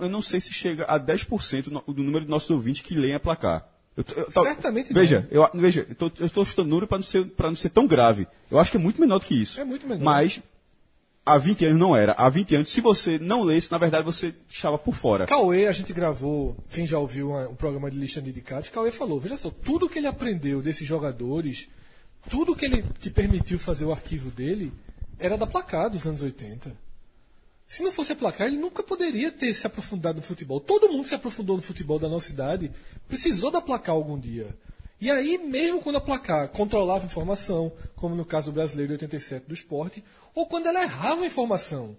eu 0.00 0.08
não 0.08 0.22
sei 0.22 0.40
se 0.40 0.52
chega 0.52 0.84
a 0.84 0.98
10% 0.98 1.68
no- 1.68 1.82
do 1.94 2.02
número 2.02 2.24
de 2.24 2.30
nossos 2.30 2.50
ouvintes 2.50 2.82
que 2.82 2.94
leem 2.94 3.14
a 3.14 3.20
placar. 3.20 3.66
Eu 3.96 4.04
eu 4.16 4.32
Certamente 4.32 4.92
Veja, 4.92 5.28
eu, 5.30 5.48
veja, 5.54 5.86
eu 6.18 6.26
estou 6.26 6.44
chutando 6.44 6.68
número 6.70 6.86
para 6.86 6.98
não, 6.98 7.04
ser- 7.04 7.30
não 7.38 7.54
ser 7.54 7.68
tão 7.68 7.86
grave. 7.86 8.26
Eu 8.50 8.58
acho 8.58 8.70
que 8.70 8.78
é 8.78 8.80
muito 8.80 9.00
menor 9.00 9.18
do 9.18 9.26
que 9.26 9.34
isso. 9.40 9.60
É 9.60 9.64
muito 9.64 9.86
menor. 9.86 10.02
Mas 10.02 10.40
há 11.24 11.38
20 11.38 11.64
anos 11.66 11.78
não 11.80 11.96
era. 11.96 12.12
Há 12.12 12.28
20 12.28 12.56
anos, 12.56 12.70
se 12.70 12.80
você 12.80 13.18
não 13.18 13.42
lesse, 13.42 13.70
na 13.70 13.78
verdade 13.78 14.04
você 14.04 14.34
estava 14.48 14.78
por 14.78 14.94
fora. 14.94 15.26
Cauê, 15.26 15.66
a 15.66 15.72
gente 15.72 15.92
gravou, 15.92 16.56
quem 16.70 16.86
já 16.86 16.98
ouviu 16.98 17.30
uma- 17.30 17.48
um 17.48 17.54
programa 17.54 17.90
de 17.90 17.98
lista 17.98 18.20
de 18.20 18.30
indicados, 18.30 18.68
Cauê 18.70 18.90
falou, 18.90 19.20
veja 19.20 19.36
só, 19.36 19.50
tudo 19.50 19.88
que 19.88 19.98
ele 19.98 20.06
aprendeu 20.06 20.60
desses 20.60 20.86
jogadores, 20.86 21.68
tudo 22.28 22.54
que 22.54 22.64
ele 22.64 22.84
te 23.00 23.10
permitiu 23.10 23.58
fazer 23.58 23.84
o 23.84 23.92
arquivo 23.92 24.30
dele, 24.30 24.72
era 25.18 25.36
da 25.36 25.46
placar 25.46 25.88
dos 25.90 26.04
anos 26.06 26.22
80. 26.22 26.72
Se 27.68 27.82
não 27.82 27.90
fosse 27.90 28.12
a 28.12 28.16
placar, 28.16 28.48
ele 28.48 28.58
nunca 28.58 28.82
poderia 28.82 29.30
ter 29.30 29.54
se 29.54 29.66
aprofundado 29.66 30.18
no 30.18 30.22
futebol. 30.22 30.60
Todo 30.60 30.92
mundo 30.92 31.08
se 31.08 31.14
aprofundou 31.14 31.56
no 31.56 31.62
futebol 31.62 31.98
da 31.98 32.08
nossa 32.08 32.30
idade, 32.30 32.70
precisou 33.08 33.50
da 33.50 33.62
placar 33.62 33.94
algum 33.94 34.18
dia. 34.18 34.54
E 35.00 35.10
aí, 35.10 35.38
mesmo 35.38 35.80
quando 35.80 35.96
a 35.96 36.00
placar 36.00 36.48
controlava 36.48 37.06
informação, 37.06 37.72
como 37.96 38.14
no 38.14 38.24
caso 38.24 38.52
do 38.52 38.54
brasileiro 38.54 38.88
de 38.90 38.94
87 39.04 39.46
do 39.48 39.54
esporte, 39.54 40.04
ou 40.34 40.46
quando 40.46 40.66
ela 40.66 40.82
errava 40.82 41.22
a 41.22 41.26
informação, 41.26 41.96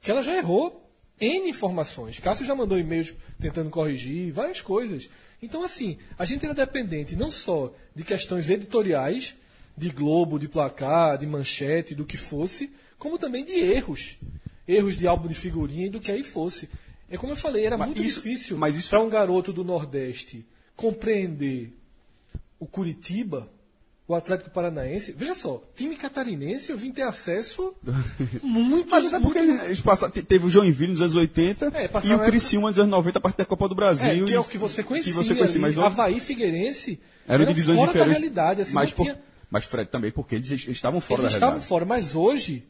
que 0.00 0.10
ela 0.10 0.22
já 0.22 0.36
errou 0.36 0.80
N 1.20 1.48
informações. 1.48 2.18
Cássio 2.18 2.44
já 2.44 2.54
mandou 2.54 2.78
e-mails 2.78 3.14
tentando 3.40 3.70
corrigir, 3.70 4.32
várias 4.32 4.60
coisas. 4.60 5.08
Então, 5.40 5.62
assim, 5.62 5.96
a 6.18 6.24
gente 6.24 6.44
era 6.44 6.54
dependente 6.54 7.14
não 7.14 7.30
só 7.30 7.72
de 7.94 8.02
questões 8.02 8.50
editoriais, 8.50 9.36
de 9.76 9.90
Globo, 9.90 10.38
de 10.38 10.48
placar, 10.48 11.18
de 11.18 11.26
manchete, 11.26 11.94
do 11.94 12.04
que 12.04 12.16
fosse, 12.16 12.70
como 12.98 13.18
também 13.18 13.44
de 13.44 13.52
erros. 13.52 14.16
Erros 14.66 14.96
de 14.96 15.06
álbum 15.06 15.28
de 15.28 15.34
figurinha 15.34 15.86
e 15.86 15.90
do 15.90 16.00
que 16.00 16.10
aí 16.10 16.24
fosse. 16.24 16.68
É 17.10 17.16
como 17.16 17.32
eu 17.32 17.36
falei, 17.36 17.66
era 17.66 17.76
Mas 17.76 17.88
muito 17.88 18.02
isso- 18.02 18.20
difícil 18.22 18.58
para 18.88 19.02
um 19.02 19.08
garoto 19.10 19.52
do 19.52 19.62
Nordeste 19.62 20.44
compreender 20.74 21.72
o 22.58 22.66
Curitiba 22.66 23.48
o 24.06 24.14
Atlético 24.14 24.50
Paranaense. 24.50 25.12
Veja 25.16 25.34
só, 25.34 25.62
time 25.74 25.96
catarinense 25.96 26.70
eu 26.70 26.76
vim 26.76 26.92
ter 26.92 27.02
acesso 27.02 27.74
muito. 28.42 28.90
Mas 28.90 29.06
até 29.06 29.18
porque 29.20 29.40
muito- 29.40 29.64
eles 29.64 29.80
passaram, 29.80 30.12
te- 30.12 30.22
teve 30.22 30.46
o 30.46 30.50
Joinville 30.50 30.92
nos 30.92 31.00
anos 31.00 31.14
80 31.14 31.72
É, 31.74 31.88
e 32.06 32.14
o 32.14 32.18
Criciúma 32.20 32.68
nos 32.70 32.78
anos 32.78 32.90
90 32.90 33.18
a 33.18 33.20
partir 33.22 33.38
da 33.38 33.44
Copa 33.46 33.68
do 33.68 33.74
Brasil. 33.74 34.24
É, 34.24 34.26
que 34.26 34.34
é 34.34 34.40
o 34.40 34.44
que 34.44 34.58
você 34.58 34.82
conhecia. 34.82 35.12
Que 35.12 35.16
você 35.18 35.34
conhecia, 35.34 35.60
mas 35.60 35.74
não- 35.76 35.84
Havaí 35.86 36.20
Figueirense 36.20 37.00
eram 37.26 37.46
divisões 37.46 37.78
fora 37.78 37.86
diferentes. 37.92 38.12
da 38.14 38.18
realidade. 38.20 38.62
Assim, 38.62 38.74
mas, 38.74 38.92
por- 38.92 39.04
tinha, 39.04 39.18
mas 39.50 39.64
Fred 39.64 39.90
também, 39.90 40.10
porque 40.10 40.34
eles 40.34 40.50
eles 40.50 40.68
estavam 40.68 41.00
fora 41.00 41.22
eles 41.22 41.32
da 41.32 41.36
estavam 41.38 41.48
realidade. 41.54 41.68
fora, 41.68 41.84
mas 41.86 42.14
hoje 42.14 42.64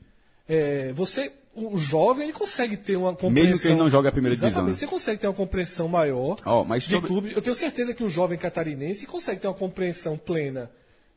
é, 0.48 0.92
você, 0.92 1.32
o 1.56 1.76
jovem, 1.76 2.24
ele 2.24 2.32
consegue 2.32 2.76
ter 2.76 2.96
uma 2.96 3.12
compreensão. 3.12 3.32
Mesmo 3.42 3.58
que 3.60 3.66
ele 3.68 3.76
não 3.76 3.90
jogue 3.90 4.06
a 4.08 4.12
primeira 4.12 4.36
divisão, 4.36 4.50
Exatamente, 4.50 4.74
né? 4.74 4.78
você 4.78 4.86
consegue 4.86 5.20
ter 5.20 5.26
uma 5.26 5.32
compreensão 5.34 5.88
maior 5.88 6.36
Ó, 6.44 6.62
mas 6.64 6.84
de 6.84 6.90
sobre- 6.90 7.08
clube. 7.08 7.32
Eu 7.34 7.42
tenho 7.42 7.56
certeza 7.56 7.92
que 7.94 8.04
um 8.04 8.08
jovem 8.10 8.38
catarinense 8.38 9.04
consegue 9.06 9.40
ter 9.40 9.48
uma 9.48 9.54
compreensão 9.54 10.16
plena 10.16 10.70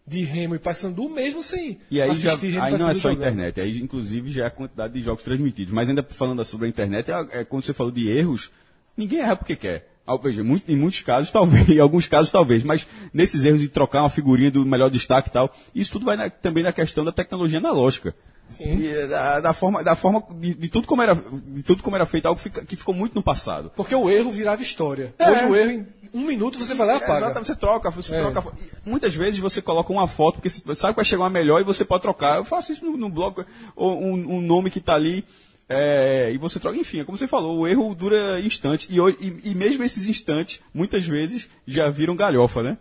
de 0.08 0.24
Remo 0.24 0.56
e 0.56 0.60
Paysandu, 0.60 1.10
mesmo 1.10 1.44
sem 1.44 1.78
E 1.92 2.02
aí, 2.02 2.16
já, 2.16 2.36
Remo 2.36 2.62
aí 2.62 2.78
não 2.78 2.90
é 2.90 2.94
só 2.94 3.10
a 3.10 3.14
internet, 3.14 3.60
aí 3.60 3.78
inclusive 3.80 4.32
já 4.32 4.46
é 4.46 4.48
a 4.48 4.52
quantidade 4.52 4.94
de 4.94 5.02
jogos 5.04 5.24
transmitidos. 5.24 5.74
Mas 5.74 5.90
ainda 5.90 6.02
falando 6.10 6.44
sobre 6.46 6.66
a 6.68 6.70
internet, 6.70 7.12
é, 7.12 7.28
é 7.42 7.44
quando 7.44 7.64
você 7.66 7.74
falou 7.74 7.92
de 7.92 8.10
erros, 8.10 8.50
ninguém 8.96 9.20
erra 9.20 9.36
porque 9.36 9.56
quer. 9.56 9.90
Veja, 10.24 10.42
muito- 10.42 10.72
em 10.72 10.76
muitos 10.78 11.02
casos, 11.02 11.30
talvez, 11.32 11.68
em 11.68 11.80
alguns 11.80 12.08
casos, 12.08 12.32
talvez, 12.32 12.64
mas 12.64 12.88
nesses 13.14 13.44
erros 13.44 13.60
de 13.60 13.68
trocar 13.68 14.04
uma 14.04 14.10
figurinha 14.10 14.50
do 14.50 14.66
melhor 14.66 14.90
destaque 14.90 15.28
e 15.28 15.32
tal, 15.34 15.54
isso 15.76 15.92
tudo 15.92 16.06
vai 16.06 16.16
na- 16.16 16.30
também 16.30 16.64
na 16.64 16.72
questão 16.72 17.04
da 17.04 17.12
tecnologia 17.12 17.60
analógica. 17.60 18.16
Sim. 18.56 18.78
E, 18.78 18.88
eh, 18.88 19.08
da, 19.08 19.42
da 19.42 19.54
forma, 19.54 19.84
da 19.84 19.94
forma 19.94 20.24
de, 20.40 20.54
de 20.54 20.70
tudo 20.70 20.88
como 20.88 21.02
era, 21.02 21.14
de 21.48 21.62
tudo 21.64 21.84
como 21.84 21.98
era 21.98 22.06
feito, 22.06 22.26
algo 22.28 22.38
que, 22.38 22.44
fica- 22.44 22.64
que 22.64 22.78
ficou 22.78 22.96
muito 22.96 23.14
no 23.16 23.22
passado. 23.22 23.70
Porque 23.76 23.94
o 23.94 24.10
erro 24.10 24.32
virava 24.32 24.62
história. 24.62 25.14
É. 25.20 25.30
Hoje 25.30 25.44
o 25.44 25.54
erro, 25.58 25.86
um 26.18 26.26
minuto, 26.28 26.58
você 26.58 26.74
vai 26.74 26.88
lá 26.88 26.94
e 26.94 26.98
apaga. 26.98 27.18
Exatamente, 27.18 27.48
você 27.48 27.56
troca, 27.56 27.90
você 27.90 28.16
É. 28.16 28.20
troca. 28.32 28.52
e 28.86 28.90
Muitas 28.90 29.14
vezes 29.16 29.40
você 29.40 29.62
coloca 29.62 29.92
uma 29.92 30.08
foto, 30.08 30.36
porque 30.36 30.50
você 30.50 30.76
sabe 30.76 30.94
que 30.94 30.98
vai 30.98 31.06
chegar 31.06 31.24
uma 31.24 31.30
melhor 31.30 31.62
e 31.62 31.64
você 31.64 31.84
pode 31.86 32.02
trocar. 32.02 32.38
Eu 32.38 32.46
faço 32.46 32.72
isso 32.72 32.84
no, 32.86 32.98
no 32.98 33.10
blog, 33.10 33.44
ou 33.76 34.02
um, 34.02 34.38
um 34.38 34.42
nome 34.42 34.70
que 34.70 34.80
está 34.80 34.96
ali, 34.96 35.24
é, 35.70 36.32
e 36.34 36.38
você 36.38 36.60
troca. 36.60 36.78
Enfim, 36.78 37.00
é 37.00 37.04
como 37.04 37.18
você 37.18 37.28
falou, 37.28 37.60
o 37.60 37.68
erro 37.68 37.94
dura 37.94 38.40
instante. 38.42 38.88
E, 38.90 38.98
e, 39.00 39.52
e 39.52 39.56
mesmo 39.56 39.84
esses 39.84 40.08
instantes, 40.08 40.62
muitas 40.74 41.06
vezes, 41.06 41.48
já 41.68 41.90
viram 41.90 42.16
galhofa, 42.16 42.64
né? 42.64 42.78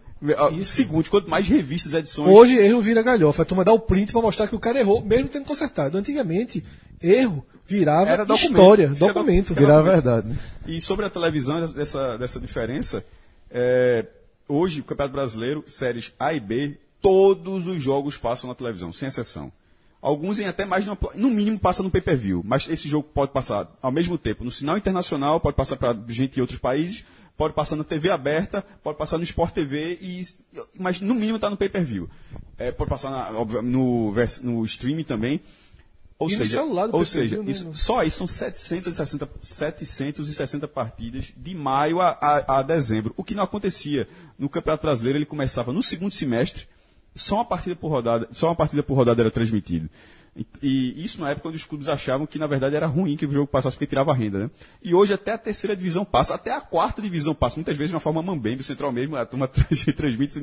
Segundo, 0.64 1.08
quanto 1.10 1.28
mais 1.28 1.46
revistas, 1.46 1.92
edições. 1.92 2.34
Hoje 2.34 2.56
erro 2.56 2.80
vira 2.80 3.02
galhofa. 3.02 3.42
A 3.42 3.44
turma 3.44 3.64
dá 3.64 3.72
o 3.72 3.78
print 3.78 4.12
pra 4.12 4.22
mostrar 4.22 4.46
que 4.48 4.54
o 4.56 4.58
cara 4.60 4.78
errou, 4.80 5.02
mesmo 5.04 5.28
tendo 5.28 5.44
consertado. 5.44 5.98
Antigamente, 5.98 6.64
erro 7.02 7.44
virava 7.68 8.08
Era 8.10 8.24
documento. 8.24 8.50
história, 8.52 8.84
Era 8.84 8.94
documento. 8.94 9.48
doc- 9.48 9.58
Virar 9.58 9.78
a 9.78 9.82
verdade, 9.82 10.28
né? 10.28 10.38
E 10.66 10.80
sobre 10.80 11.04
a 11.04 11.10
televisão, 11.10 11.64
dessa, 11.66 12.16
dessa 12.16 12.40
diferença, 12.40 13.04
é, 13.58 14.04
hoje, 14.46 14.80
o 14.80 14.84
Campeonato 14.84 15.14
Brasileiro, 15.14 15.64
séries 15.66 16.12
A 16.18 16.34
e 16.34 16.40
B, 16.40 16.76
todos 17.00 17.66
os 17.66 17.82
jogos 17.82 18.18
passam 18.18 18.48
na 18.48 18.54
televisão, 18.54 18.92
sem 18.92 19.08
exceção. 19.08 19.50
Alguns 20.02 20.38
em 20.38 20.44
até 20.44 20.66
mais, 20.66 20.84
de 20.84 20.90
uma, 20.90 20.98
no 21.14 21.30
mínimo 21.30 21.58
passa 21.58 21.82
no 21.82 21.90
pay-per-view, 21.90 22.42
mas 22.44 22.68
esse 22.68 22.86
jogo 22.86 23.08
pode 23.14 23.32
passar 23.32 23.74
ao 23.80 23.90
mesmo 23.90 24.18
tempo 24.18 24.44
no 24.44 24.50
sinal 24.50 24.76
internacional, 24.76 25.40
pode 25.40 25.56
passar 25.56 25.76
para 25.76 25.96
gente 26.08 26.36
em 26.36 26.40
outros 26.42 26.58
países, 26.58 27.02
pode 27.34 27.54
passar 27.54 27.76
na 27.76 27.84
TV 27.84 28.10
aberta, 28.10 28.62
pode 28.82 28.98
passar 28.98 29.16
no 29.16 29.24
Sport 29.24 29.54
TV, 29.54 29.98
e, 30.02 30.22
mas 30.78 31.00
no 31.00 31.14
mínimo 31.14 31.36
está 31.36 31.48
no 31.48 31.56
pay-per-view. 31.56 32.10
É, 32.58 32.70
pode 32.70 32.90
passar 32.90 33.10
na- 33.10 33.62
no, 33.62 34.12
no 34.42 34.64
streaming 34.66 35.04
também. 35.04 35.40
Ou 36.18 36.28
E 36.30 36.34
seja, 36.36 36.62
ou 36.92 37.04
seja 37.04 37.42
né? 37.42 37.50
isso, 37.50 37.70
só 37.74 38.00
aí 38.00 38.10
são 38.10 38.26
760, 38.26 39.28
760 39.42 40.66
partidas 40.68 41.26
de 41.36 41.54
maio 41.54 42.00
a, 42.00 42.08
a- 42.20 42.58
a 42.58 42.62
dezembro. 42.62 43.12
O 43.16 43.22
que 43.24 43.34
não 43.34 43.44
acontecia 43.44 44.08
no 44.38 44.48
Campeonato 44.48 44.82
Brasileiro, 44.82 45.18
ele 45.18 45.26
começava 45.26 45.72
no 45.74 45.82
segundo 45.82 46.12
semestre, 46.12 46.66
só 47.14 47.36
uma 47.36 47.44
partida 47.44 47.76
por 47.76 47.88
rodada, 47.88 48.28
só 48.32 48.48
uma 48.48 48.56
partida 48.56 48.82
por 48.82 48.94
rodada 48.94 49.20
era 49.22 49.30
transmitido. 49.30 49.90
E, 50.62 51.02
isso 51.02 51.20
na 51.20 51.30
época 51.30 51.48
onde 51.48 51.56
os 51.56 51.64
clubes 51.64 51.88
achavam 51.88 52.26
que 52.26 52.38
na 52.38 52.46
verdade 52.46 52.76
era 52.76 52.86
ruim 52.86 53.16
que 53.16 53.24
o 53.26 53.32
jogo 53.32 53.46
passasse 53.46 53.76
porque 53.76 53.86
tirava 53.86 54.12
renda, 54.12 54.38
né? 54.38 54.50
E 54.82 54.94
hoje 54.94 55.14
até 55.14 55.32
a 55.32 55.38
terceira 55.38 55.74
divisão 55.74 56.04
passa, 56.04 56.34
até 56.34 56.52
a 56.52 56.60
quarta 56.60 57.00
divisão 57.00 57.34
passa, 57.34 57.56
muitas 57.56 57.76
vezes 57.76 57.90
de 57.90 57.94
uma 57.94 58.00
forma 58.00 58.22
mambembe, 58.22 58.60
o 58.60 58.64
central 58.64 58.92
mesmo, 58.92 59.16
a 59.16 59.24
turma 59.24 59.48
transmite 59.96 60.34
sem 60.34 60.42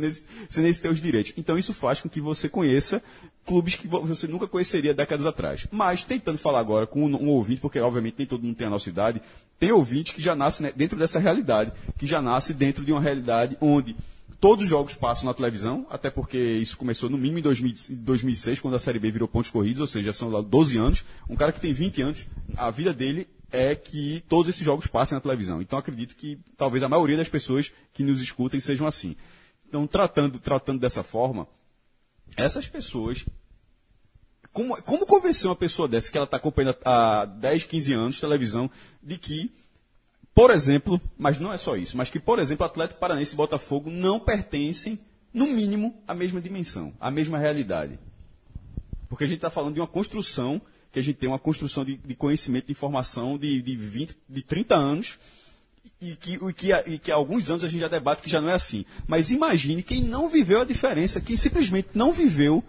nem, 0.63 0.73
ter 0.73 0.89
os 0.89 1.01
direitos. 1.01 1.33
Então 1.37 1.57
isso 1.57 1.73
faz 1.73 2.01
com 2.01 2.09
que 2.09 2.19
você 2.19 2.49
conheça 2.49 3.03
clubes 3.45 3.75
que 3.75 3.87
vo- 3.87 4.01
você 4.01 4.27
nunca 4.27 4.47
conheceria 4.47 4.93
décadas 4.93 5.25
atrás. 5.25 5.67
Mas 5.71 6.03
tentando 6.03 6.37
falar 6.37 6.59
agora 6.59 6.87
com 6.87 7.05
um, 7.05 7.15
um 7.15 7.29
ouvinte, 7.29 7.61
porque 7.61 7.79
obviamente 7.79 8.15
nem 8.17 8.27
todo 8.27 8.43
mundo 8.43 8.55
tem 8.55 8.67
a 8.67 8.69
nossa 8.69 8.89
idade, 8.89 9.21
tem 9.59 9.71
ouvinte 9.71 10.13
que 10.13 10.21
já 10.21 10.35
nasce 10.35 10.63
né, 10.63 10.71
dentro 10.75 10.97
dessa 10.97 11.19
realidade, 11.19 11.71
que 11.97 12.07
já 12.07 12.21
nasce 12.21 12.53
dentro 12.53 12.83
de 12.83 12.91
uma 12.91 13.01
realidade 13.01 13.57
onde 13.61 13.95
todos 14.43 14.65
os 14.65 14.69
jogos 14.69 14.93
passam 14.93 15.25
na 15.25 15.33
televisão, 15.33 15.87
até 15.89 16.09
porque 16.09 16.37
isso 16.37 16.75
começou 16.75 17.09
no 17.09 17.17
mínimo 17.17 17.39
em 17.39 17.41
2000 17.41 17.73
em 17.91 17.95
2006, 17.95 18.59
quando 18.59 18.73
a 18.73 18.79
Série 18.79 18.99
B 18.99 19.09
virou 19.09 19.25
pontos 19.25 19.49
corridos, 19.49 19.79
ou 19.79 19.87
seja, 19.87 20.11
são 20.11 20.29
lá 20.29 20.41
12 20.41 20.77
anos. 20.77 21.05
Um 21.29 21.35
cara 21.37 21.53
que 21.53 21.61
tem 21.61 21.71
20 21.71 22.01
anos, 22.01 22.27
a 22.57 22.69
vida 22.69 22.93
dele 22.93 23.25
é 23.49 23.73
que 23.73 24.21
todos 24.27 24.49
esses 24.49 24.61
jogos 24.61 24.85
passem 24.85 25.15
na 25.15 25.21
televisão. 25.21 25.61
Então 25.61 25.79
acredito 25.79 26.13
que 26.13 26.37
talvez 26.57 26.83
a 26.83 26.89
maioria 26.89 27.15
das 27.15 27.29
pessoas 27.29 27.71
que 27.93 28.03
nos 28.03 28.21
escutem 28.21 28.59
sejam 28.59 28.85
assim. 28.85 29.15
Então, 29.65 29.87
tratando, 29.87 30.37
tratando 30.37 30.81
dessa 30.81 31.03
forma, 31.03 31.47
essas 32.35 32.67
pessoas. 32.67 33.23
Como, 34.51 34.75
como 34.83 35.05
convencer 35.05 35.49
uma 35.49 35.55
pessoa 35.55 35.87
dessa 35.87 36.11
que 36.11 36.17
ela 36.17 36.25
está 36.25 36.35
acompanhando 36.35 36.75
há 36.83 37.23
10, 37.23 37.63
15 37.63 37.93
anos 37.93 38.19
televisão 38.19 38.69
de 39.01 39.17
que, 39.17 39.53
por 40.35 40.51
exemplo, 40.51 40.99
mas 41.17 41.39
não 41.39 41.53
é 41.53 41.57
só 41.57 41.75
isso, 41.75 41.95
mas 41.95 42.09
que, 42.09 42.19
por 42.19 42.39
exemplo, 42.39 42.65
Atlético 42.65 42.99
Paranense 42.99 43.33
e 43.33 43.37
Botafogo 43.37 43.89
não 43.89 44.19
pertencem, 44.19 44.99
no 45.33 45.47
mínimo, 45.47 45.95
à 46.07 46.13
mesma 46.13 46.41
dimensão, 46.41 46.93
à 46.99 47.11
mesma 47.11 47.37
realidade. 47.37 47.99
Porque 49.07 49.23
a 49.25 49.27
gente 49.27 49.37
está 49.37 49.49
falando 49.49 49.75
de 49.75 49.79
uma 49.79 49.87
construção, 49.87 50.61
que 50.91 50.99
a 50.99 51.03
gente 51.03 51.17
tem 51.17 51.29
uma 51.29 51.39
construção 51.39 51.85
de, 51.85 51.97
de 51.97 52.15
conhecimento, 52.15 52.65
de 52.65 52.71
informação 52.71 53.37
de, 53.37 53.61
de 53.61 53.75
20, 53.75 54.17
de 54.27 54.41
30 54.41 54.75
anos, 54.75 55.19
e 56.01 56.15
que, 56.15 56.33
e, 56.33 56.53
que, 56.53 56.71
e 56.87 56.99
que 56.99 57.11
há 57.11 57.15
alguns 57.15 57.49
anos 57.49 57.63
a 57.63 57.67
gente 57.67 57.81
já 57.81 57.87
debate 57.87 58.21
que 58.21 58.29
já 58.29 58.41
não 58.41 58.49
é 58.49 58.53
assim. 58.53 58.85
Mas 59.07 59.31
imagine 59.31 59.83
quem 59.83 60.01
não 60.01 60.27
viveu 60.27 60.61
a 60.61 60.65
diferença, 60.65 61.21
quem 61.21 61.37
simplesmente 61.37 61.89
não 61.93 62.11
viveu 62.11 62.63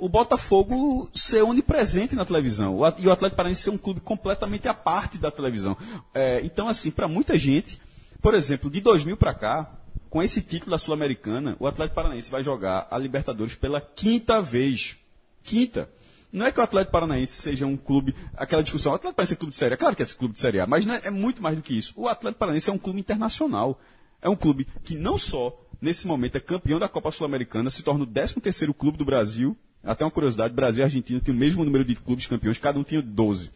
o 0.00 0.08
Botafogo 0.08 1.08
ser 1.14 1.42
onipresente 1.42 2.16
na 2.16 2.24
televisão. 2.24 2.78
E 2.98 3.06
o 3.06 3.12
Atlético 3.12 3.36
Paranaense 3.36 3.62
ser 3.62 3.70
um 3.70 3.78
clube 3.78 4.00
completamente 4.00 4.66
à 4.66 4.74
parte 4.74 5.18
da 5.18 5.30
televisão. 5.30 5.76
É, 6.14 6.40
então, 6.42 6.68
assim, 6.68 6.90
para 6.90 7.06
muita 7.06 7.38
gente, 7.38 7.80
por 8.20 8.34
exemplo, 8.34 8.70
de 8.70 8.80
2000 8.80 9.16
para 9.16 9.34
cá, 9.34 9.70
com 10.08 10.22
esse 10.22 10.40
título 10.40 10.72
da 10.72 10.78
Sul-Americana, 10.78 11.56
o 11.60 11.66
Atlético 11.66 11.94
Paranaense 11.94 12.30
vai 12.30 12.42
jogar 12.42 12.88
a 12.90 12.98
Libertadores 12.98 13.54
pela 13.54 13.80
quinta 13.80 14.40
vez. 14.40 14.96
Quinta. 15.42 15.88
Não 16.32 16.46
é 16.46 16.52
que 16.52 16.60
o 16.60 16.62
Atlético 16.62 16.92
Paranaense 16.92 17.40
seja 17.40 17.66
um 17.66 17.76
clube, 17.76 18.14
aquela 18.36 18.62
discussão, 18.62 18.92
o 18.92 18.94
Atlético 18.94 19.16
Paranaense 19.16 19.34
é 19.34 19.36
clube 19.36 19.52
de 19.52 19.58
Série 19.58 19.74
A, 19.74 19.76
claro 19.76 19.96
que 19.96 20.02
é 20.02 20.06
clube 20.06 20.34
de 20.34 20.40
Série 20.40 20.60
A, 20.60 20.66
mas 20.66 20.86
é, 20.86 21.08
é 21.08 21.10
muito 21.10 21.42
mais 21.42 21.56
do 21.56 21.62
que 21.62 21.76
isso. 21.76 21.92
O 21.96 22.08
Atlético 22.08 22.38
Paranaense 22.38 22.70
é 22.70 22.72
um 22.72 22.78
clube 22.78 23.00
internacional. 23.00 23.78
É 24.22 24.28
um 24.28 24.36
clube 24.36 24.66
que 24.84 24.96
não 24.96 25.18
só, 25.18 25.58
nesse 25.80 26.06
momento, 26.06 26.36
é 26.36 26.40
campeão 26.40 26.78
da 26.78 26.88
Copa 26.88 27.10
Sul-Americana, 27.10 27.70
se 27.70 27.82
torna 27.82 28.04
o 28.04 28.06
13º 28.06 28.72
clube 28.74 28.98
do 28.98 29.04
Brasil. 29.04 29.56
Até 29.82 30.04
uma 30.04 30.10
curiosidade, 30.10 30.54
Brasil 30.54 30.80
e 30.80 30.84
Argentina 30.84 31.20
têm 31.20 31.34
o 31.34 31.36
mesmo 31.36 31.64
número 31.64 31.84
de 31.84 31.94
clubes 31.94 32.26
campeões, 32.26 32.58
cada 32.58 32.78
um 32.78 32.82
tinha 32.82 33.00
12. 33.00 33.50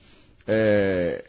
É, 0.47 1.25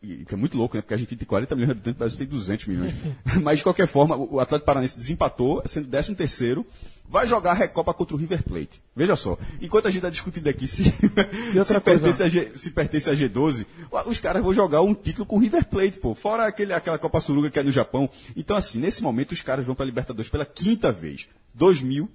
que 0.00 0.32
é 0.32 0.36
muito 0.36 0.56
louco, 0.56 0.76
né? 0.76 0.80
Porque 0.80 0.94
a 0.94 0.96
gente 0.96 1.14
tem 1.14 1.26
40 1.26 1.54
milhões 1.54 1.68
de 1.68 1.72
habitantes, 1.72 1.96
o 1.96 1.98
Brasil 1.98 2.18
tem 2.18 2.26
200 2.26 2.66
milhões. 2.66 2.94
Mas, 3.42 3.58
de 3.58 3.64
qualquer 3.64 3.86
forma, 3.86 4.16
o 4.16 4.40
Atlético 4.40 4.64
Paranaense 4.64 4.96
desempatou, 4.96 5.62
sendo 5.66 5.88
13 5.88 6.14
terceiro, 6.14 6.66
vai 7.06 7.26
jogar 7.26 7.50
a 7.50 7.54
Recopa 7.54 7.92
contra 7.92 8.16
o 8.16 8.18
River 8.18 8.42
Plate. 8.42 8.80
Veja 8.96 9.14
só, 9.14 9.36
enquanto 9.60 9.86
a 9.86 9.90
gente 9.90 9.98
está 9.98 10.08
discutindo 10.08 10.48
aqui 10.48 10.66
se, 10.66 10.84
se, 10.84 11.80
pertence 11.80 12.22
a 12.22 12.28
G, 12.28 12.52
se 12.56 12.70
pertence 12.70 13.10
a 13.10 13.14
G12, 13.14 13.66
os 14.06 14.18
caras 14.18 14.42
vão 14.42 14.54
jogar 14.54 14.80
um 14.80 14.94
título 14.94 15.26
com 15.26 15.36
o 15.36 15.38
River 15.38 15.66
Plate, 15.66 15.98
pô. 15.98 16.14
Fora 16.14 16.46
aquele, 16.46 16.72
aquela 16.72 16.98
Copa 16.98 17.20
Suruga 17.20 17.50
que 17.50 17.58
é 17.58 17.62
no 17.62 17.72
Japão. 17.72 18.08
Então, 18.34 18.56
assim, 18.56 18.78
nesse 18.78 19.02
momento, 19.02 19.32
os 19.32 19.42
caras 19.42 19.66
vão 19.66 19.74
para 19.74 19.84
a 19.84 19.86
Libertadores 19.86 20.30
pela 20.30 20.46
quinta 20.46 20.90
vez. 20.90 21.28
2000, 21.52 22.08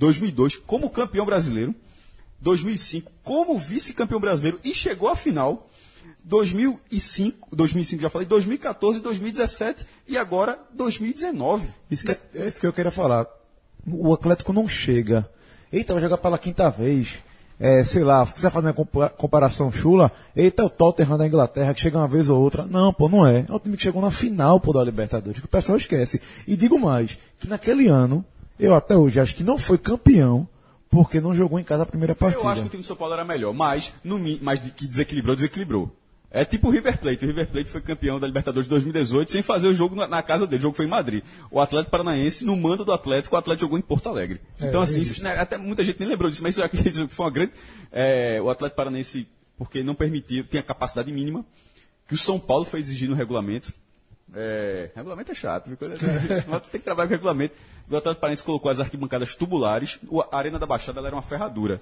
2002, 0.00 0.56
como 0.56 0.88
campeão 0.90 1.26
brasileiro. 1.26 1.74
2005 2.40 3.12
como 3.22 3.58
vice-campeão 3.58 4.18
brasileiro 4.18 4.58
e 4.64 4.74
chegou 4.74 5.08
à 5.10 5.14
final. 5.14 5.68
2005, 6.24 7.54
2005 7.54 8.02
já 8.02 8.08
falei, 8.08 8.26
2014, 8.26 9.00
2017 9.00 9.86
e 10.08 10.16
agora 10.16 10.58
2019. 10.74 11.68
Isso 11.90 12.04
que, 12.06 12.12
é 12.34 12.48
isso 12.48 12.58
que 12.60 12.66
eu 12.66 12.72
queria 12.72 12.90
falar. 12.90 13.26
O 13.86 14.12
Atlético 14.14 14.52
não 14.54 14.66
chega. 14.66 15.28
Eita, 15.72 15.92
vai 15.92 16.02
jogar 16.02 16.16
pela 16.18 16.38
quinta 16.38 16.70
vez. 16.70 17.18
É, 17.58 17.84
sei 17.84 18.02
lá, 18.02 18.24
se 18.24 18.32
quiser 18.32 18.50
fazer 18.50 18.68
uma 18.68 18.72
compa- 18.72 19.10
comparação 19.10 19.70
chula, 19.70 20.10
eita, 20.34 20.62
é 20.62 20.64
o 20.64 20.70
Tottenham 20.70 21.18
da 21.18 21.26
Inglaterra 21.26 21.74
que 21.74 21.80
chega 21.82 21.98
uma 21.98 22.08
vez 22.08 22.30
ou 22.30 22.40
outra. 22.40 22.64
Não, 22.64 22.90
pô, 22.90 23.06
não 23.06 23.26
é. 23.26 23.44
É 23.46 23.52
o 23.52 23.58
time 23.60 23.76
que 23.76 23.82
chegou 23.82 24.00
na 24.00 24.10
final, 24.10 24.58
pô, 24.58 24.72
da 24.72 24.82
Libertadores, 24.82 25.40
que 25.40 25.44
o 25.46 25.48
pessoal 25.48 25.76
esquece. 25.76 26.22
E 26.48 26.56
digo 26.56 26.78
mais, 26.78 27.18
que 27.38 27.46
naquele 27.46 27.86
ano, 27.86 28.24
eu 28.60 28.74
até 28.74 28.96
hoje 28.96 29.18
acho 29.20 29.34
que 29.34 29.42
não 29.42 29.58
foi 29.58 29.78
campeão 29.78 30.48
porque 30.88 31.20
não 31.20 31.34
jogou 31.34 31.58
em 31.58 31.64
casa 31.64 31.84
a 31.84 31.86
primeira 31.86 32.14
partida. 32.14 32.42
Eu 32.42 32.48
acho 32.48 32.62
que 32.62 32.66
o 32.66 32.70
time 32.70 32.82
do 32.82 32.86
São 32.86 32.96
Paulo 32.96 33.14
era 33.14 33.24
melhor, 33.24 33.54
mas, 33.54 33.92
no, 34.02 34.18
mas 34.42 34.60
que 34.76 34.86
desequilibrou, 34.86 35.36
desequilibrou. 35.36 35.90
É 36.32 36.44
tipo 36.44 36.68
o 36.68 36.70
River 36.70 36.96
Plate. 36.98 37.24
O 37.24 37.28
River 37.28 37.48
Plate 37.48 37.70
foi 37.70 37.80
campeão 37.80 38.20
da 38.20 38.26
Libertadores 38.26 38.66
de 38.66 38.70
2018 38.70 39.32
sem 39.32 39.42
fazer 39.42 39.66
o 39.66 39.74
jogo 39.74 39.96
na, 39.96 40.06
na 40.06 40.22
casa 40.22 40.46
dele. 40.46 40.60
O 40.60 40.62
jogo 40.62 40.76
foi 40.76 40.86
em 40.86 40.88
Madrid. 40.88 41.24
O 41.50 41.60
Atlético 41.60 41.90
Paranaense, 41.90 42.44
no 42.44 42.56
mando 42.56 42.84
do 42.84 42.92
Atlético, 42.92 43.34
o 43.34 43.38
Atlético 43.38 43.62
jogou 43.62 43.78
em 43.78 43.82
Porto 43.82 44.08
Alegre. 44.08 44.40
É, 44.60 44.68
então, 44.68 44.80
assim, 44.80 45.00
existe. 45.00 45.14
isso, 45.14 45.24
né, 45.24 45.36
até 45.38 45.58
muita 45.58 45.82
gente 45.82 45.98
nem 45.98 46.08
lembrou 46.08 46.30
disso, 46.30 46.42
mas 46.42 46.54
isso 46.54 46.62
aqui 46.62 46.76
isso 46.88 47.08
foi 47.08 47.26
uma 47.26 47.32
grande. 47.32 47.52
é, 47.90 48.40
o 48.40 48.48
Atlético 48.48 48.76
Paranaense, 48.76 49.26
porque 49.58 49.82
não 49.82 49.94
permitia, 49.94 50.44
tinha 50.44 50.62
capacidade 50.62 51.10
mínima, 51.12 51.44
que 52.06 52.14
o 52.14 52.18
São 52.18 52.38
Paulo 52.38 52.64
foi 52.64 52.78
exigir 52.78 53.08
no 53.08 53.16
regulamento. 53.16 53.72
É, 54.34 54.90
regulamento 54.94 55.32
é 55.32 55.34
chato, 55.34 55.66
viu? 55.68 55.76
Tem 56.70 56.80
que 56.80 56.84
trabalhar 56.84 57.08
com 57.08 57.14
regulamento. 57.14 57.54
O 57.90 57.96
Atlético 57.96 58.20
Paranaense 58.20 58.44
colocou 58.44 58.70
as 58.70 58.78
arquibancadas 58.78 59.34
tubulares. 59.34 59.98
A 60.30 60.38
Arena 60.38 60.58
da 60.58 60.66
Baixada 60.66 61.00
era 61.00 61.14
uma 61.16 61.22
ferradura. 61.22 61.80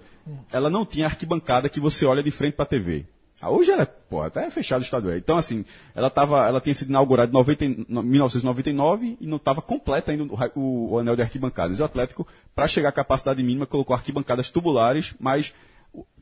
Ela 0.51 0.71
não 0.71 0.87
tinha 0.87 1.07
arquibancada 1.07 1.69
que 1.69 1.79
você 1.81 2.07
olha 2.07 2.23
de 2.23 2.31
frente 2.31 2.55
para 2.55 2.63
a 2.65 2.69
TV. 2.69 3.05
Ah, 3.41 3.51
hoje 3.51 3.71
ela, 3.71 3.87
pô, 3.87 4.21
até 4.23 4.47
é 4.47 4.51
fechado 4.51 4.81
o 4.81 4.85
estadual. 4.85 5.15
Então, 5.17 5.37
assim, 5.39 5.65
ela, 5.95 6.11
tava, 6.11 6.45
ela 6.49 6.61
tinha 6.61 6.75
sido 6.75 6.89
inaugurada 6.89 7.31
em 7.31 7.35
90 7.35 7.65
e- 7.67 7.87
no- 7.89 8.03
1999 8.03 9.17
e 9.21 9.27
não 9.29 9.37
estava 9.37 9.63
completa 9.63 10.11
ainda 10.11 10.25
o, 10.57 10.93
o- 10.95 10.99
anel 10.99 11.15
de 11.15 11.23
arquibancadas. 11.23 11.79
E 11.79 11.83
o 11.83 11.85
Atlético, 11.85 12.27
para 12.55 12.67
chegar 12.67 12.89
à 12.89 12.93
capacidade 12.93 13.41
mínima, 13.43 13.65
colocou 13.67 13.95
arquibancadas 13.95 14.51
tubulares, 14.51 15.15
mas 15.21 15.55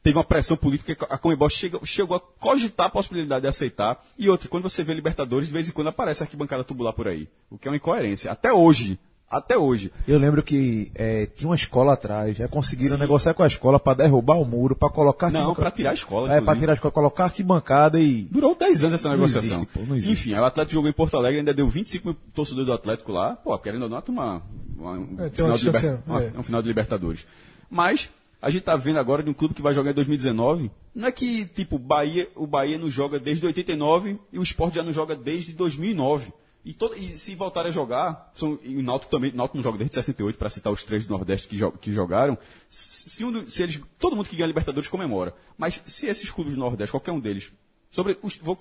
teve 0.06 0.18
uma 0.18 0.24
pressão 0.24 0.56
política 0.56 0.94
que 0.94 1.04
a 1.12 1.18
Comebol 1.18 1.50
chegou, 1.50 1.84
chegou 1.84 2.16
a 2.16 2.20
cogitar 2.20 2.86
a 2.86 2.90
possibilidade 2.90 3.42
de 3.42 3.48
aceitar. 3.48 4.02
E 4.18 4.28
outra, 4.30 4.48
quando 4.48 4.62
você 4.62 4.84
vê 4.84 4.94
Libertadores, 4.94 5.48
de 5.48 5.52
vez 5.52 5.68
em 5.68 5.72
quando 5.72 5.88
aparece 5.88 6.22
arquibancada 6.22 6.62
tubular 6.62 6.92
por 6.92 7.08
aí. 7.08 7.28
O 7.50 7.58
que 7.58 7.66
é 7.66 7.70
uma 7.70 7.76
incoerência. 7.76 8.30
Até 8.30 8.52
hoje. 8.52 8.98
Até 9.28 9.58
hoje. 9.58 9.90
Eu 10.06 10.20
lembro 10.20 10.40
que 10.44 10.92
é, 10.94 11.26
tinha 11.26 11.48
uma 11.48 11.56
escola 11.56 11.94
atrás, 11.94 12.36
já 12.36 12.46
conseguiram 12.46 12.96
negociar 12.96 13.34
com 13.34 13.42
a 13.42 13.46
escola 13.48 13.80
para 13.80 13.98
derrubar 14.04 14.36
o 14.38 14.44
muro, 14.44 14.76
para 14.76 14.88
colocar 14.88 15.32
Não, 15.32 15.52
para 15.52 15.72
tirar 15.72 15.90
a 15.90 15.94
escola. 15.94 16.32
É, 16.32 16.40
para 16.40 16.56
tirar 16.56 16.72
a 16.72 16.74
escola, 16.74 16.92
colocar 16.92 17.24
arquibancada 17.24 17.98
e. 17.98 18.22
Durou 18.30 18.54
10 18.54 18.84
anos 18.84 18.94
essa 18.94 19.08
Não 19.08 19.16
negociação. 19.16 19.56
existe, 19.56 19.66
pô, 19.72 19.80
não 19.84 19.96
existe. 19.96 20.12
Enfim, 20.12 20.34
o 20.38 20.44
Atlético 20.44 20.74
jogou 20.74 20.88
em 20.88 20.92
Porto 20.92 21.16
Alegre, 21.16 21.40
ainda 21.40 21.52
deu 21.52 21.68
25 21.68 22.06
mil 22.06 22.16
torcedores 22.32 22.66
do 22.66 22.72
Atlético 22.72 23.10
lá. 23.10 23.34
Pô, 23.34 23.58
querendo 23.58 23.82
ou 23.82 23.88
não, 23.88 24.00
uma, 24.10 24.42
uma, 24.78 24.92
um, 24.92 25.16
É, 25.18 25.28
final 25.28 25.56
de 25.56 25.64
liber- 25.64 25.98
uma- 26.06 26.22
é. 26.22 26.32
um 26.38 26.42
final 26.44 26.62
de 26.62 26.68
Libertadores. 26.68 27.26
Mas 27.68 28.08
a 28.46 28.50
gente 28.50 28.62
tá 28.62 28.76
vendo 28.76 28.98
agora 29.00 29.22
de 29.24 29.28
um 29.30 29.34
clube 29.34 29.54
que 29.54 29.60
vai 29.60 29.74
jogar 29.74 29.90
em 29.90 29.94
2019. 29.94 30.70
Não 30.94 31.08
é 31.08 31.10
que, 31.12 31.46
tipo, 31.46 31.78
Bahia, 31.80 32.28
o 32.36 32.46
Bahia 32.46 32.78
não 32.78 32.88
joga 32.88 33.18
desde 33.18 33.44
89 33.44 34.20
e 34.32 34.38
o 34.38 34.42
Sport 34.44 34.72
já 34.74 34.84
não 34.84 34.92
joga 34.92 35.16
desde 35.16 35.52
2009. 35.52 36.32
E, 36.64 36.72
todo, 36.72 36.96
e 36.96 37.18
se 37.18 37.34
voltarem 37.34 37.70
a 37.70 37.72
jogar, 37.72 38.30
são, 38.34 38.56
e 38.62 38.76
o 38.76 38.82
Náutico 38.82 39.10
também, 39.10 39.32
o 39.32 39.36
Náutico 39.36 39.56
não 39.56 39.64
joga 39.64 39.78
desde 39.78 39.94
68, 39.96 40.38
para 40.38 40.48
citar 40.48 40.72
os 40.72 40.84
três 40.84 41.04
do 41.04 41.10
Nordeste 41.10 41.48
que, 41.48 41.56
jo- 41.56 41.72
que 41.72 41.92
jogaram, 41.92 42.38
se, 42.70 43.24
um 43.24 43.48
se 43.48 43.62
eles, 43.64 43.80
todo 43.98 44.14
mundo 44.14 44.28
que 44.28 44.36
ganha 44.36 44.46
Libertadores 44.46 44.88
comemora. 44.88 45.34
Mas 45.58 45.82
se 45.84 46.06
esses 46.06 46.30
clubes 46.30 46.54
do 46.54 46.60
Nordeste, 46.60 46.92
qualquer 46.92 47.10
um 47.10 47.18
deles, 47.20 47.50
sobre 47.90 48.16
os, 48.22 48.36
vou 48.36 48.56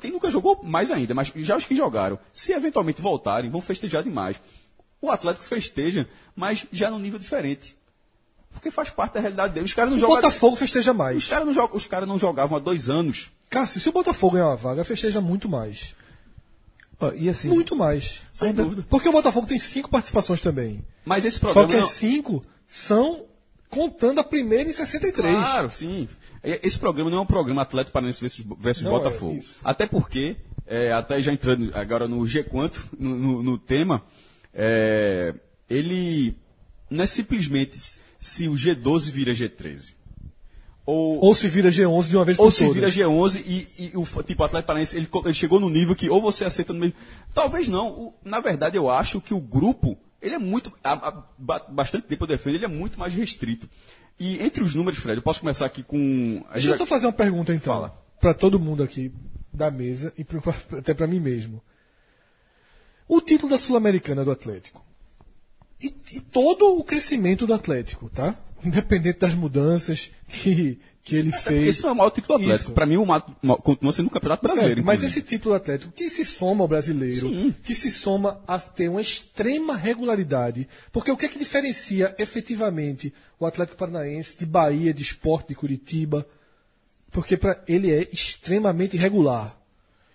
quem 0.00 0.12
nunca 0.12 0.30
jogou, 0.30 0.62
mais 0.62 0.92
ainda, 0.92 1.14
mas 1.14 1.32
já 1.36 1.56
os 1.56 1.64
que 1.64 1.74
jogaram, 1.74 2.16
se 2.32 2.52
eventualmente 2.52 3.02
voltarem, 3.02 3.50
vão 3.50 3.60
festejar 3.60 4.04
demais. 4.04 4.40
O 5.00 5.10
Atlético 5.10 5.44
festeja, 5.44 6.08
mas 6.34 6.64
já 6.70 6.90
num 6.90 6.98
nível 7.00 7.18
diferente. 7.18 7.76
Porque 8.56 8.70
faz 8.70 8.90
parte 8.90 9.14
da 9.14 9.20
realidade 9.20 9.52
dele. 9.54 9.66
Os 9.66 9.74
caras 9.74 9.90
não 9.90 9.96
O 9.96 10.00
jogam. 10.00 10.16
Botafogo 10.16 10.56
festeja 10.56 10.90
Os 10.92 10.96
mais. 10.96 11.26
caras 11.26 11.46
não, 11.46 11.52
jogam- 11.54 11.76
os 11.76 11.86
caras 11.86 12.08
não 12.08 12.18
jogavam 12.18 12.56
há 12.56 12.60
dois 12.60 12.88
anos. 12.88 13.30
Cássio, 13.50 13.80
se 13.80 13.88
o 13.88 13.92
Botafogo 13.92 14.32
ganhar 14.34 14.48
uma 14.48 14.56
vaga, 14.56 14.84
festeja 14.84 15.20
muito 15.20 15.48
mais. 15.48 15.94
Ó, 16.98 17.12
E 17.12 17.28
assim. 17.28 17.48
Muito 17.48 17.76
mais. 17.76 18.22
Sem 18.32 18.52
dúvida. 18.54 18.84
Porque 18.88 19.08
o 19.08 19.12
Botafogo 19.12 19.46
tem 19.46 19.58
cinco 19.58 19.90
participações 19.90 20.40
também. 20.40 20.82
Mas 21.04 21.24
esse 21.24 21.38
Só 21.38 21.52
programa. 21.52 21.68
que 21.68 21.76
não- 21.78 21.84
as 21.86 21.92
cinco 21.92 22.42
são 22.66 23.24
contando 23.68 24.18
a 24.18 24.24
primeira 24.24 24.68
em 24.68 24.72
63. 24.72 25.36
Claro, 25.36 25.70
sim. 25.70 26.08
E- 26.42 26.60
Esse 26.62 26.78
programa 26.78 27.10
não 27.10 27.18
é 27.18 27.20
um 27.20 27.26
programa 27.26 27.62
Atlético 27.62 27.92
Paranaense 27.92 28.20
versus, 28.20 28.44
versus 28.58 28.82
Não 28.84 28.92
Botafogo. 28.92 29.34
é, 29.34 29.38
isso. 29.38 29.56
Até 29.62 29.86
porque, 29.86 30.36
é, 30.66 30.90
até 30.92 31.20
já 31.20 31.32
entrando 31.32 31.70
agora 31.74 32.08
no 32.08 32.26
G 32.26 32.42
quanto, 32.42 32.84
no, 32.98 33.14
no- 33.16 33.42
no 33.42 33.58
tema, 33.58 34.02
é, 34.54 35.34
ele 35.68 36.34
não 36.88 37.04
é 37.04 37.06
simplesmente 37.06 37.98
se 38.26 38.48
o 38.48 38.54
G12 38.54 39.10
vira 39.10 39.32
G13. 39.32 39.94
Ou, 40.84 41.18
Ou 41.24 41.34
se 41.34 41.48
vira 41.48 41.68
G11 41.68 42.08
de 42.08 42.16
uma 42.16 42.24
vez 42.24 42.38
ou 42.38 42.46
por 42.46 42.52
se 42.52 42.64
todas. 42.66 42.74
vira 42.94 43.08
G11 43.08 43.42
e, 43.44 43.66
e 43.86 43.90
o 43.96 44.04
tipo, 44.22 44.42
o 44.42 44.46
Atlético 44.46 44.66
Paranaense 44.68 44.96
ele, 44.96 45.08
ele 45.24 45.34
chegou 45.34 45.58
no 45.58 45.68
nível 45.68 45.96
que 45.96 46.08
ou 46.08 46.22
você 46.22 46.44
aceita 46.44 46.72
no 46.72 46.78
mesmo. 46.78 46.94
Talvez 47.34 47.66
não. 47.66 47.88
O- 47.88 48.14
na 48.24 48.38
verdade, 48.40 48.76
eu 48.76 48.88
acho 48.88 49.20
que 49.20 49.34
o 49.34 49.40
grupo, 49.40 49.98
ele 50.22 50.36
é 50.36 50.38
muito. 50.38 50.72
Há, 50.84 50.92
há 50.92 51.24
ba- 51.36 51.66
bastante 51.68 52.06
tempo 52.06 52.22
eu 52.22 52.28
defendo, 52.28 52.54
ele 52.54 52.64
é 52.64 52.68
muito 52.68 52.98
mais 53.00 53.12
restrito. 53.12 53.68
E 54.18 54.40
entre 54.42 54.62
os 54.62 54.74
números, 54.76 54.98
Fred, 55.00 55.18
eu 55.18 55.22
posso 55.22 55.40
começar 55.40 55.66
aqui 55.66 55.82
com. 55.82 56.44
a 56.48 56.54
Deixa 56.54 56.70
eu 56.70 56.78
só 56.78 56.86
fazer 56.86 57.06
uma 57.06 57.12
pergunta 57.12 57.52
então. 57.52 57.92
Para 58.20 58.32
todo 58.32 58.58
mundo 58.60 58.82
aqui 58.82 59.12
da 59.52 59.70
mesa 59.72 60.12
e 60.16 60.22
pro- 60.22 60.40
até 60.78 60.94
para 60.94 61.08
mim 61.08 61.18
mesmo. 61.18 61.60
O 63.08 63.20
título 63.20 63.50
da 63.50 63.58
Sul-Americana 63.58 64.24
do 64.24 64.30
Atlético. 64.30 64.85
E, 65.82 65.92
e 66.12 66.20
todo 66.20 66.78
o 66.78 66.82
crescento 66.84 67.46
do 67.46 67.52
Atlético, 67.54 68.08
tá? 68.08 68.34
Independente 68.64 69.18
das 69.20 69.34
mudanças 69.34 70.10
que, 70.28 70.78
que 71.04 71.14
ele 71.16 71.30
fez. 71.30 71.68
esse 71.68 71.82
não 71.82 71.90
é 71.90 71.92
o 71.92 71.96
maior 71.96 72.10
título 72.10 72.38
do 72.38 72.44
Atlético. 72.44 72.64
Isso. 72.70 72.74
Para 72.74 72.86
mim, 72.86 72.96
o 72.96 73.04
ma- 73.04 73.22
ma- 73.42 73.56
continua 73.58 73.92
sendo 73.92 74.06
o 74.06 74.10
Campeonato 74.10 74.42
Brasileiro. 74.42 74.76
Certo, 74.76 74.86
mas 74.86 74.98
inclusive. 74.98 75.20
esse 75.20 75.28
título 75.28 75.54
do 75.54 75.56
Atlético, 75.56 75.92
que 75.92 76.08
se 76.10 76.24
soma 76.24 76.64
ao 76.64 76.68
brasileiro, 76.68 77.28
Sim. 77.28 77.54
que 77.62 77.74
se 77.74 77.90
soma 77.90 78.40
a 78.48 78.58
ter 78.58 78.88
uma 78.88 79.00
extrema 79.02 79.76
regularidade, 79.76 80.66
porque 80.90 81.10
o 81.12 81.16
que 81.16 81.26
é 81.26 81.28
que 81.28 81.38
diferencia 81.38 82.14
efetivamente 82.18 83.12
o 83.38 83.44
Atlético 83.46 83.76
Paranaense 83.76 84.34
de 84.36 84.46
Bahia, 84.46 84.92
de 84.94 85.02
Esporte, 85.02 85.48
de 85.48 85.54
Curitiba? 85.54 86.26
Porque 87.12 87.36
pra, 87.36 87.62
ele 87.68 87.90
é 87.92 88.08
extremamente 88.12 88.96
regular. 88.96 89.56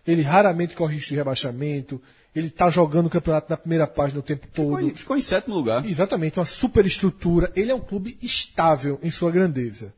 Ele 0.06 0.24
raramente 0.24 0.74
corre 0.76 0.96
risco 0.96 1.10
de 1.10 1.16
rebaixamento, 1.16 2.02
ele 2.34 2.48
está 2.48 2.70
jogando 2.70 3.08
o 3.08 3.10
campeonato 3.10 3.50
na 3.50 3.58
primeira 3.58 3.86
página 3.86 4.20
o 4.20 4.24
tempo 4.24 4.48
todo. 4.54 4.78
Ficou 4.78 4.82
em, 4.82 4.96
ficou 4.96 5.18
em 5.18 5.22
sétimo 5.22 5.56
lugar. 5.56 5.86
Exatamente, 5.86 6.40
uma 6.40 6.46
superestrutura. 6.46 7.52
Ele 7.56 7.72
é 7.72 7.76
um 7.76 7.82
clube 7.82 8.18
estável 8.22 8.98
em 9.04 9.12
sua 9.12 9.32
grandeza. 9.32 9.94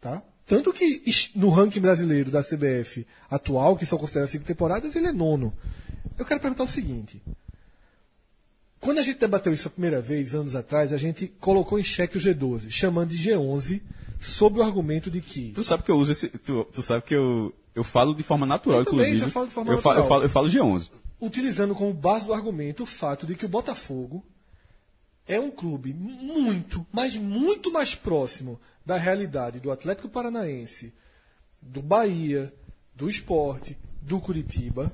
Tá? 0.00 0.22
Tanto 0.46 0.72
que 0.72 1.02
no 1.34 1.50
ranking 1.50 1.80
brasileiro 1.80 2.30
da 2.30 2.42
CBF 2.42 3.06
atual, 3.30 3.76
que 3.76 3.86
só 3.86 3.96
considera 3.96 4.26
cinco 4.26 4.44
temporadas, 4.44 4.94
ele 4.96 5.06
é 5.06 5.12
nono. 5.12 5.52
Eu 6.18 6.24
quero 6.24 6.40
perguntar 6.40 6.64
o 6.64 6.68
seguinte. 6.68 7.22
Quando 8.80 8.98
a 8.98 9.02
gente 9.02 9.18
debateu 9.18 9.52
isso 9.52 9.68
a 9.68 9.70
primeira 9.70 10.00
vez, 10.00 10.34
anos 10.34 10.54
atrás, 10.54 10.92
a 10.92 10.98
gente 10.98 11.26
colocou 11.40 11.78
em 11.78 11.84
xeque 11.84 12.18
o 12.18 12.20
G12, 12.20 12.68
chamando 12.68 13.08
de 13.08 13.30
G11, 13.30 13.80
sob 14.20 14.58
o 14.58 14.62
argumento 14.62 15.10
de 15.10 15.22
que 15.22 15.52
Tu 15.54 15.64
sabe 15.64 15.82
que 15.82 15.90
eu 15.90 15.96
uso 15.96 16.12
esse. 16.12 16.28
Tu, 16.28 16.64
tu 16.64 16.82
sabe 16.82 17.02
que 17.02 17.14
eu, 17.14 17.54
eu 17.74 17.82
falo 17.82 18.14
de 18.14 18.22
forma 18.22 18.44
natural, 18.44 18.80
Eu 18.80 18.84
também 18.84 19.00
inclusive. 19.06 19.26
já 19.26 19.28
falo 19.32 19.46
de 19.46 19.52
forma 19.54 19.72
eu, 19.72 19.78
falo, 19.78 19.94
eu, 19.94 20.02
natural. 20.02 20.08
falo, 20.08 20.24
eu 20.24 20.28
falo 20.28 20.48
G11. 20.50 20.90
Utilizando 21.20 21.74
como 21.74 21.92
base 21.92 22.26
do 22.26 22.34
argumento 22.34 22.82
o 22.82 22.86
fato 22.86 23.26
de 23.26 23.34
que 23.34 23.46
o 23.46 23.48
Botafogo 23.48 24.24
é 25.26 25.40
um 25.40 25.50
clube 25.50 25.94
muito, 25.94 26.86
mas 26.92 27.16
muito 27.16 27.72
mais 27.72 27.94
próximo 27.94 28.60
da 28.84 28.96
realidade 28.96 29.60
do 29.60 29.70
Atlético 29.70 30.08
Paranaense, 30.08 30.92
do 31.62 31.80
Bahia, 31.80 32.52
do 32.94 33.08
Esporte, 33.08 33.76
do 34.02 34.20
Curitiba, 34.20 34.92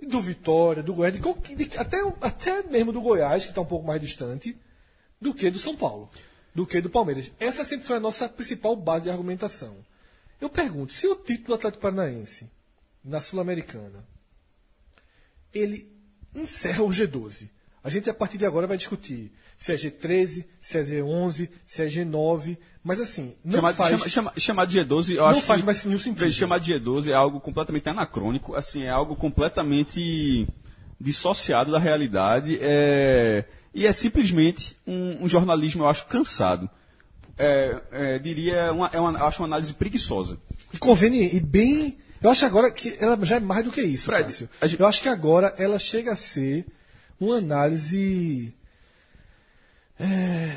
do 0.00 0.20
Vitória, 0.20 0.82
do 0.82 0.94
Goiás, 0.94 1.16
até, 1.78 1.98
até 2.20 2.62
mesmo 2.64 2.92
do 2.92 3.00
Goiás, 3.00 3.44
que 3.44 3.50
está 3.50 3.60
um 3.60 3.66
pouco 3.66 3.86
mais 3.86 4.00
distante, 4.00 4.56
do 5.20 5.32
que 5.32 5.48
do 5.48 5.60
São 5.60 5.76
Paulo, 5.76 6.10
do 6.52 6.66
que 6.66 6.80
do 6.80 6.90
Palmeiras. 6.90 7.30
Essa 7.38 7.64
sempre 7.64 7.86
foi 7.86 7.96
a 7.96 8.00
nossa 8.00 8.28
principal 8.28 8.74
base 8.74 9.04
de 9.04 9.10
argumentação. 9.10 9.76
Eu 10.40 10.50
pergunto, 10.50 10.92
se 10.92 11.06
o 11.06 11.14
título 11.14 11.48
do 11.48 11.54
Atlético 11.54 11.82
Paranaense 11.82 12.50
na 13.04 13.20
Sul-Americana 13.20 14.04
ele 15.54 15.88
encerra 16.34 16.82
o 16.82 16.88
G12. 16.88 17.48
A 17.84 17.90
gente 17.90 18.08
a 18.08 18.14
partir 18.14 18.38
de 18.38 18.46
agora 18.46 18.66
vai 18.66 18.76
discutir 18.76 19.32
se 19.58 19.72
é 19.72 19.76
G13, 19.76 20.44
se 20.60 20.78
é 20.78 20.82
G11, 20.82 21.48
se 21.66 21.82
é 21.82 21.86
G9, 21.86 22.56
mas 22.82 23.00
assim, 23.00 23.34
não 23.44 23.56
Chamar, 23.56 23.74
faz... 23.74 23.90
chama- 23.90 24.08
chama- 24.08 24.32
chamar 24.36 24.64
de 24.66 24.80
G12, 24.80 25.10
eu 25.10 25.16
Não 25.22 25.26
acho 25.28 25.42
faz 25.42 25.60
que, 25.60 25.66
mais 25.66 25.84
nenhum 25.84 25.98
sentido. 25.98 26.32
Chamar 26.32 26.58
de 26.58 26.74
G12 26.74 27.08
é 27.08 27.14
algo 27.14 27.40
completamente 27.40 27.88
anacrônico, 27.88 28.54
assim, 28.56 28.82
é 28.82 28.90
algo 28.90 29.14
completamente 29.14 30.48
dissociado 31.00 31.70
da 31.70 31.78
realidade, 31.78 32.58
é, 32.60 33.44
e 33.74 33.86
é 33.86 33.92
simplesmente 33.92 34.76
um, 34.86 35.24
um 35.24 35.28
jornalismo, 35.28 35.84
eu 35.84 35.88
acho, 35.88 36.06
cansado. 36.06 36.68
É, 37.38 37.80
é, 37.92 38.18
diria, 38.18 38.72
uma, 38.72 38.90
é 38.92 39.00
uma, 39.00 39.26
acho 39.26 39.42
uma 39.42 39.46
análise 39.48 39.72
preguiçosa. 39.74 40.38
E 40.72 40.78
conveniente, 40.78 41.36
e 41.36 41.40
bem... 41.40 41.98
Eu 42.22 42.30
acho 42.30 42.44
agora 42.46 42.70
que 42.70 42.96
ela 43.00 43.18
já 43.24 43.36
é 43.36 43.40
mais 43.40 43.64
do 43.64 43.72
que 43.72 43.82
isso, 43.82 44.04
Fred, 44.06 44.30
gente- 44.62 44.80
Eu 44.80 44.86
acho 44.86 45.02
que 45.02 45.08
agora 45.08 45.54
ela 45.58 45.78
chega 45.78 46.12
a 46.12 46.16
ser 46.16 46.64
uma 47.20 47.36
análise... 47.38 48.54
É... 49.98 50.54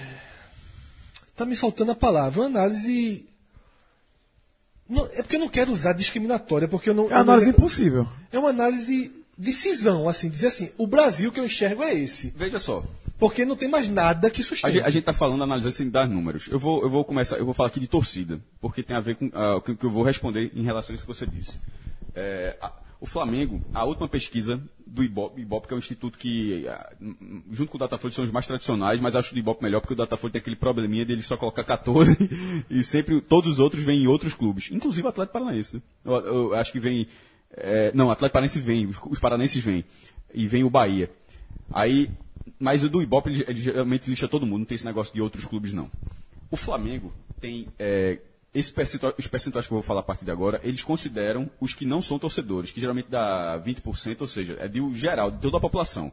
Tá 1.36 1.45
me 1.45 1.56
faltando 1.56 1.91
a 1.91 1.95
palavra. 1.95 2.41
Uma 2.41 2.47
análise... 2.47 3.25
Não, 4.88 5.06
é 5.08 5.23
porque 5.23 5.36
eu 5.36 5.39
não 5.39 5.49
quero 5.49 5.71
usar 5.71 5.93
discriminatória, 5.93 6.67
porque 6.67 6.89
eu 6.89 6.93
não... 6.93 7.06
É 7.06 7.08
uma 7.08 7.13
eu 7.13 7.15
não- 7.25 7.34
análise 7.34 7.49
impossível. 7.49 8.08
é 8.32 8.38
uma 8.39 8.49
análise 8.49 9.12
de 9.38 9.52
cisão, 9.52 10.08
assim, 10.08 10.30
dizer 10.30 10.48
assim, 10.48 10.69
o 10.78 10.88
Brasil 10.88 11.32
que 11.32 11.39
eu 11.39 11.45
enxergo 11.45 11.84
é 11.84 11.93
esse. 11.93 12.34
Veja 12.36 12.58
só, 12.60 12.84
Porque 13.19 13.45
não 13.45 13.56
tem 13.56 13.67
mais 13.69 13.88
nada 13.89 14.30
que 14.30 14.41
sustente. 14.43 14.80
a 14.82 14.89
gente 14.89 15.04
tá 15.04 15.13
falando, 15.13 15.43
analisando 15.43 15.74
sem 15.74 15.89
dar 15.89 16.08
números. 16.08 16.48
Eu 16.50 16.60
vou, 16.60 16.82
eu 16.84 16.89
vou 16.89 17.04
começar, 17.04 17.38
eu 17.38 17.45
vou 17.45 17.54
falar 17.54 17.67
aqui 17.67 17.80
de 17.80 17.88
torcida, 17.88 18.39
porque 18.62 18.82
tem 18.84 18.95
a 18.95 19.02
ver 19.02 19.15
com 19.15 19.30
ah, 19.34 19.56
o 19.58 19.62
que 19.62 19.76
que 19.76 19.86
eu 19.86 19.89
vou 19.91 20.04
responder 20.04 20.52
em 20.56 20.63
relação 20.63 20.93
a 20.93 20.95
isso 20.95 21.06
que 21.06 21.13
você 21.13 21.26
disse. 21.26 21.60
É, 22.13 22.58
a- 22.62 22.71
o 23.00 23.06
Flamengo, 23.06 23.62
a 23.74 23.84
última 23.84 24.08
pesquisa 24.08 24.60
do 24.88 25.04
Ibope, 25.04 25.41
Ibope, 25.41 25.67
que 25.67 25.74
é 25.74 25.76
um 25.76 25.80
instituto 25.80 26.17
que, 26.17 26.65
ah, 26.67 26.93
junto 27.52 27.69
com 27.69 27.78
o 27.78 27.80
Datafolha, 27.80 28.13
são 28.13 28.24
os 28.24 28.32
mais 28.32 28.48
tradicionais, 28.48 29.02
mas 29.02 29.15
acho 29.15 29.36
o 29.36 29.38
Ibope 29.38 29.62
melhor 29.62 29.82
porque 29.82 29.93
o 29.93 29.98
Datafolha 29.98 30.32
tem 30.32 30.39
aquele 30.39 30.56
probleminha 30.56 31.06
dele 31.06 31.21
só 31.21 31.36
colocar 31.36 31.63
14 31.65 32.17
e 32.69 32.84
sempre 32.86 33.19
todos 33.21 33.52
os 33.54 33.60
outros 33.60 33.84
vêm 33.84 34.04
em 34.04 34.08
outros 34.08 34.34
clubes, 34.34 34.69
inclusive 34.71 35.06
o 35.06 35.10
Atlético 35.10 35.34
Paranaense. 35.34 35.76
né? 35.76 35.82
Eu, 36.06 36.13
eu 36.26 36.54
acho 36.56 36.71
que 36.71 36.80
vem. 36.80 37.06
É, 37.58 37.91
não, 37.94 38.10
Atlético 38.12 38.34
Paranaense 38.34 38.60
vem, 38.60 38.88
os, 38.88 39.20
paranenses 39.20 39.63
vêm, 39.63 39.84
e 40.34 40.48
vem 40.48 40.63
o 40.63 40.70
Bahia. 40.70 41.10
Aí, 41.72 42.10
mas 42.60 42.84
o 42.84 42.89
do 42.89 43.02
Ibope, 43.02 43.30
ele, 43.30 43.46
ele 43.48 43.60
geralmente 43.60 44.10
lixa 44.10 44.28
todo 44.28 44.46
mundo, 44.46 44.60
não 44.60 44.65
tem 44.65 44.76
esse 44.76 44.86
negócio 44.86 45.13
de 45.13 45.22
outros 45.22 45.46
clubes, 45.46 45.74
não. 45.74 45.89
O 46.52 46.58
Flamengo 46.58 47.12
tem. 47.39 47.68
é, 47.80 48.20
esse 48.54 48.72
percentual, 48.72 49.13
os 49.18 49.28
percentuais 49.28 49.68
que 49.68 49.74
eu 49.74 49.76
vou 49.76 49.84
falar 49.84 50.00
a 50.00 50.04
partir 50.04 50.24
de 50.24 50.32
agora, 50.32 50.62
eles 50.63 50.82
consideram 50.82 51.50
os 51.60 51.74
que 51.74 51.86
não 51.86 52.02
são 52.02 52.18
torcedores, 52.18 52.72
que 52.72 52.80
geralmente 52.80 53.08
dá 53.10 53.62
20%, 53.65 54.22
ou 54.22 54.28
seja, 54.28 54.56
é 54.62 54.68
de 54.68 54.80
geral, 54.94 55.30
de 55.30 55.39
toda 55.39 55.58
a 55.58 55.60
população. 55.60 56.10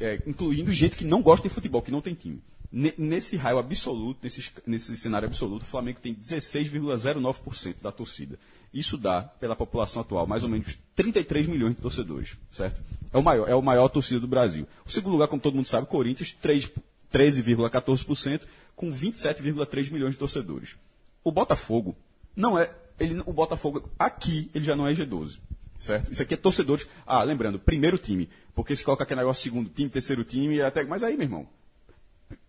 É, 0.00 0.20
incluindo 0.26 0.72
gente 0.72 0.96
que 0.96 1.04
não 1.04 1.22
gosta 1.22 1.48
de 1.48 1.52
futebol, 1.54 1.82
que 1.82 1.90
não 1.90 2.00
tem 2.00 2.14
time. 2.14 2.40
Ne- 2.72 2.94
Nesse 2.96 3.36
raio 3.36 3.58
absoluto, 3.58 4.18
nesse, 4.22 4.38
es- 4.40 4.52
nesse 4.66 4.96
cenário 4.96 5.26
absoluto, 5.26 5.62
o 5.62 5.66
Flamengo 5.66 5.98
tem 6.00 6.14
16,09% 6.14 7.76
da 7.82 7.90
torcida. 7.90 8.38
Isso 8.72 8.96
dá, 8.96 9.22
pela 9.22 9.56
população 9.56 10.02
atual, 10.02 10.26
mais 10.26 10.44
ou 10.44 10.48
menos 10.48 10.78
33 10.94 11.46
milhões 11.48 11.74
de 11.74 11.82
torcedores, 11.82 12.36
certo? 12.50 12.80
É 13.12 13.18
o 13.18 13.22
maior, 13.22 13.48
é 13.48 13.54
o 13.54 13.62
maior 13.62 13.88
torcida 13.88 14.20
do 14.20 14.28
Brasil. 14.28 14.66
O 14.86 14.90
segundo 14.90 15.12
lugar, 15.12 15.26
como 15.26 15.42
todo 15.42 15.56
mundo 15.56 15.66
sabe, 15.66 15.86
Corinthians, 15.86 16.32
3 16.40 16.70
13,14%, 17.12 18.42
com 18.76 18.90
27,3 18.90 19.90
milhões 19.90 20.12
de 20.12 20.18
torcedores. 20.18 20.76
O 21.22 21.32
Botafogo 21.32 21.96
não 22.34 22.58
é. 22.58 22.70
Ele, 22.98 23.20
o 23.26 23.32
Botafogo 23.32 23.90
aqui 23.98 24.50
ele 24.54 24.64
já 24.64 24.76
não 24.76 24.86
é 24.86 24.92
G12. 24.92 25.38
Certo? 25.78 26.12
Isso 26.12 26.22
aqui 26.22 26.34
é 26.34 26.36
torcedores. 26.36 26.86
Ah, 27.06 27.22
lembrando, 27.22 27.58
primeiro 27.58 27.98
time. 27.98 28.28
Porque 28.54 28.76
se 28.76 28.84
coloca 28.84 29.02
aquele 29.02 29.20
negócio 29.20 29.42
segundo 29.42 29.70
time, 29.70 29.88
terceiro 29.88 30.22
time, 30.24 30.60
até. 30.60 30.84
Mas 30.84 31.02
aí, 31.02 31.16
meu 31.16 31.24
irmão. 31.24 31.48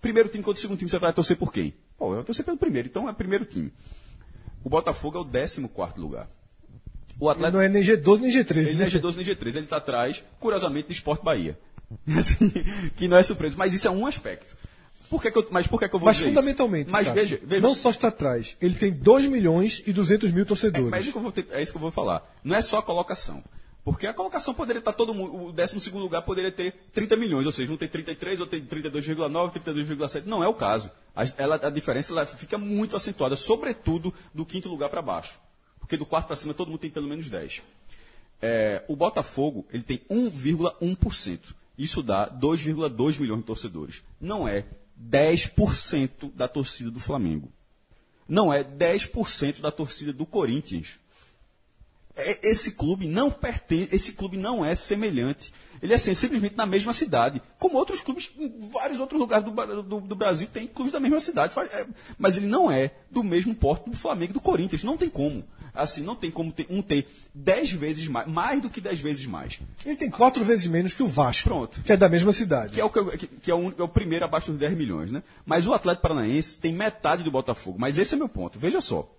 Primeiro 0.02 0.30
time 0.30 0.44
contra 0.44 0.60
o 0.60 0.62
segundo 0.62 0.78
time, 0.78 0.90
você 0.92 1.00
vai 1.00 1.14
torcer 1.14 1.38
por 1.38 1.52
quem? 1.52 1.74
Pô, 1.98 2.10
eu 2.10 2.16
vou 2.16 2.24
torcer 2.24 2.46
pelo 2.46 2.58
primeiro, 2.58 2.88
então 2.88 3.08
é 3.08 3.14
primeiro 3.14 3.46
time. 3.46 3.72
O 4.63 4.69
Botafogo 4.69 5.17
é 5.17 5.21
o 5.21 5.26
14 5.26 5.67
quarto 5.67 6.00
lugar. 6.00 6.30
O 7.19 7.26
Ele 7.26 7.32
Atlético. 7.32 7.58
não 7.58 7.62
é 7.63 7.69
nem 7.69 7.84
G12 7.84 8.19
nem 8.19 8.32
G13. 8.32 8.58
Ele 8.58 8.71
não 8.74 8.80
né? 8.80 8.86
é 8.86 8.89
G12 8.89 9.15
nem 9.15 9.26
G13, 9.26 9.47
ele 9.47 9.60
está 9.60 9.78
atrás, 9.78 10.24
curiosamente, 10.39 10.88
do 10.88 10.93
Sport 10.93 11.24
Bahia. 11.24 11.58
Assim, 12.17 12.50
que 12.97 13.08
não 13.08 13.17
é 13.17 13.24
surpresa, 13.24 13.56
mas 13.58 13.74
isso 13.74 13.88
é 13.88 13.91
um 13.91 14.06
aspecto. 14.06 14.56
Por 15.10 15.21
que 15.21 15.30
que 15.30 15.38
eu, 15.38 15.45
mas 15.52 15.67
por 15.67 15.78
que, 15.78 15.89
que 15.89 15.95
eu 15.95 16.00
vou 16.00 16.08
Mas 16.08 16.17
dizer 16.17 16.30
fundamentalmente, 16.30 16.86
Isso? 16.88 16.93
Mas 16.93 17.06
Cássio, 17.08 17.21
veja, 17.21 17.39
veja 17.43 17.62
não 17.62 17.76
só 17.76 17.89
está 17.89 18.08
atrás, 18.08 18.56
ele 18.62 18.76
tem 18.76 18.93
2 18.93 19.26
milhões 19.26 19.84
e 19.86 19.91
200 19.91 20.32
mil 20.32 20.45
torcedores. 20.45 20.89
mas 20.89 21.00
é 21.00 21.02
isso, 21.02 21.12
que 21.12 21.17
eu 21.17 21.21
vou 21.21 21.34
é 21.52 21.62
isso 21.62 21.71
que 21.74 21.78
eu 21.78 21.82
vou 21.82 21.91
falar. 21.91 22.24
Não 22.41 22.56
é 22.56 22.62
só 22.62 22.78
a 22.78 22.82
colocação. 22.82 23.43
Porque 23.84 24.06
a 24.06 24.13
colocação 24.13 24.54
poderia 24.54 24.80
estar 24.80 24.94
todo 24.94 25.13
mundo. 25.13 25.48
O 25.48 25.52
12 25.52 25.89
lugar 25.91 26.22
poderia 26.22 26.52
ter 26.52 26.72
30 26.94 27.15
milhões, 27.15 27.46
ou 27.48 27.52
seja, 27.52 27.72
um 27.74 27.78
tem 27.78 27.88
33, 27.88 28.39
outro 28.39 28.60
tem 28.60 28.82
32,9, 28.82 29.52
32,7. 29.54 30.26
Não 30.26 30.44
é 30.44 30.48
o 30.48 30.54
caso. 30.54 30.91
A, 31.15 31.24
ela- 31.38 31.60
a 31.63 31.70
diferença 31.70 32.13
ela 32.13 32.26
fica 32.26 32.58
muito 32.60 32.96
acentuada, 32.96 33.36
sobretudo 33.36 34.13
do 34.34 34.46
quinto 34.46 34.70
lugar 34.70 34.89
para 34.89 35.02
baixo. 35.02 35.39
Porque 35.80 35.98
do 35.98 36.06
quarto 36.06 36.28
para 36.28 36.36
cima 36.36 36.54
todo 36.54 36.70
mundo 36.70 36.80
tem 36.80 36.91
pelo 36.91 37.08
menos 37.08 37.28
10. 37.28 37.63
É, 38.39 38.84
o 38.88 38.96
Botafogo 38.96 39.65
ele 39.72 39.84
tem 39.84 40.00
1,1%. 40.10 41.39
Isso 41.78 42.04
dá 42.04 42.30
2,2 42.30 43.20
milhões 43.20 43.39
de 43.39 43.46
torcedores. 43.46 44.04
Não 44.20 44.48
é 44.48 44.65
10% 45.00 46.32
da 46.36 46.48
torcida 46.48 46.91
do 46.91 47.00
Flamengo. 47.00 47.52
Não 48.28 48.54
é 48.54 48.63
10% 48.63 49.60
da 49.60 49.72
torcida 49.72 50.13
do 50.13 50.26
Corinthians. 50.26 51.00
É- 52.15 52.50
Esse 52.50 52.71
clube 52.71 53.08
não 53.08 53.32
pertence, 53.32 53.95
esse 53.95 54.13
clube 54.13 54.38
não 54.38 54.63
é 54.65 54.76
semelhante. 54.76 55.54
Ele 55.82 55.93
é 55.93 55.97
sim- 55.97 56.13
simplesmente 56.13 56.56
na 56.56 56.65
mesma 56.65 56.93
cidade. 56.93 57.41
Como 57.58 57.76
outros 57.78 58.02
clubes, 58.02 58.32
em 58.38 58.69
vários 58.71 59.00
outros 59.00 59.19
lugares 59.19 59.45
do, 59.45 59.82
do- 59.82 60.02
do 60.02 60.15
Brasil 60.15 60.47
tem 60.52 60.67
clubes 60.67 60.91
da 60.93 61.00
mesma 61.00 61.19
cidade. 61.19 61.54
Faz- 61.54 61.71
é, 61.74 61.88
Mas 62.19 62.38
ele 62.38 62.45
não 62.45 62.69
é 62.71 62.91
do 63.10 63.24
mesmo 63.24 63.56
porte 63.56 63.89
do 63.89 63.97
Flamengo 63.97 64.32
e 64.32 64.34
do 64.34 64.39
Corinthians. 64.41 64.84
Não 64.84 64.95
tem 64.97 65.10
como. 65.10 65.43
Assim, 65.74 66.02
não 66.02 66.15
tem 66.17 66.30
como 66.30 66.52
ter, 66.52 66.67
um 66.69 66.82
ter 66.82 67.08
10 67.34 67.71
vezes 67.71 68.06
mais, 68.08 68.28
mais 68.28 68.62
do 68.62 68.69
que 68.69 68.82
10 68.82 69.00
vezes 69.00 69.26
mais. 69.26 69.60
Ele 69.86 69.95
tem 69.95 70.10
quatro 70.10 70.43
vezes 70.43 70.67
menos 70.67 70.91
que 70.91 71.02
o 71.02 71.08
Vasco, 71.08 71.47
Pronto. 71.47 71.82
que 71.82 71.93
é 71.93 71.97
da 71.97 72.10
mesma 72.10 72.34
cidade. 72.34 72.74
Que 72.74 72.82
é 72.82 72.84
o, 72.86 72.89
que, 72.89 73.28
que- 73.28 73.50
é 73.50 73.56
o, 73.56 73.74
é 73.80 73.82
o 73.82 73.88
primeiro 73.88 74.26
abaixo 74.26 74.52
dos 74.52 74.60
10 74.60 74.78
milhões, 74.78 75.12
né? 75.12 75.24
Mas 75.45 75.65
o 75.65 75.74
Atlético 75.74 76.02
Paranaense 76.04 76.60
tem 76.60 76.74
metade 76.74 77.24
do 77.24 77.32
Botafogo. 77.32 77.78
Mas 77.80 77.97
esse 77.97 78.13
é 78.13 78.17
meu 78.17 78.28
ponto. 78.30 78.60
Veja 78.60 78.82
só. 78.82 79.10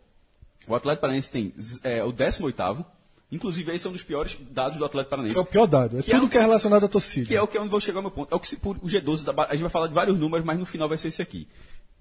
O 0.66 0.74
Atlético 0.74 1.00
Paranaense 1.00 1.30
tem 1.30 1.52
é, 1.82 2.02
o 2.04 2.12
18º. 2.12 2.84
Inclusive, 3.30 3.72
esse 3.74 3.86
é 3.86 3.90
um 3.90 3.94
dos 3.94 4.02
piores 4.02 4.36
dados 4.50 4.76
do 4.76 4.84
Atlético 4.84 5.10
Paranaense. 5.10 5.38
É 5.38 5.40
o 5.40 5.44
pior 5.46 5.66
dado. 5.66 5.98
É 5.98 6.02
Que 6.02 6.10
é 6.12 6.14
tudo 6.14 6.26
o- 6.26 6.28
que 6.28 6.36
é 6.36 6.40
relacionado 6.40 6.84
à 6.84 6.88
torcida. 6.88 7.26
Que 7.26 7.34
é 7.34 7.40
o 7.42 7.46
que 7.48 7.56
é 7.56 7.60
onde 7.60 7.70
vou 7.70 7.80
chegar 7.80 7.98
ao 7.98 8.02
meu 8.02 8.10
ponto. 8.10 8.32
É 8.32 8.36
o 8.36 8.40
que 8.40 8.46
se, 8.48 8.56
por, 8.56 8.76
o 8.76 8.86
G12, 8.86 9.24
da, 9.24 9.32
a 9.44 9.52
gente 9.52 9.62
vai 9.62 9.70
falar 9.70 9.86
de 9.86 9.94
vários 9.94 10.18
números, 10.18 10.44
mas 10.46 10.58
no 10.58 10.66
final 10.66 10.88
vai 10.88 10.98
ser 10.98 11.08
esse 11.08 11.22
aqui. 11.22 11.48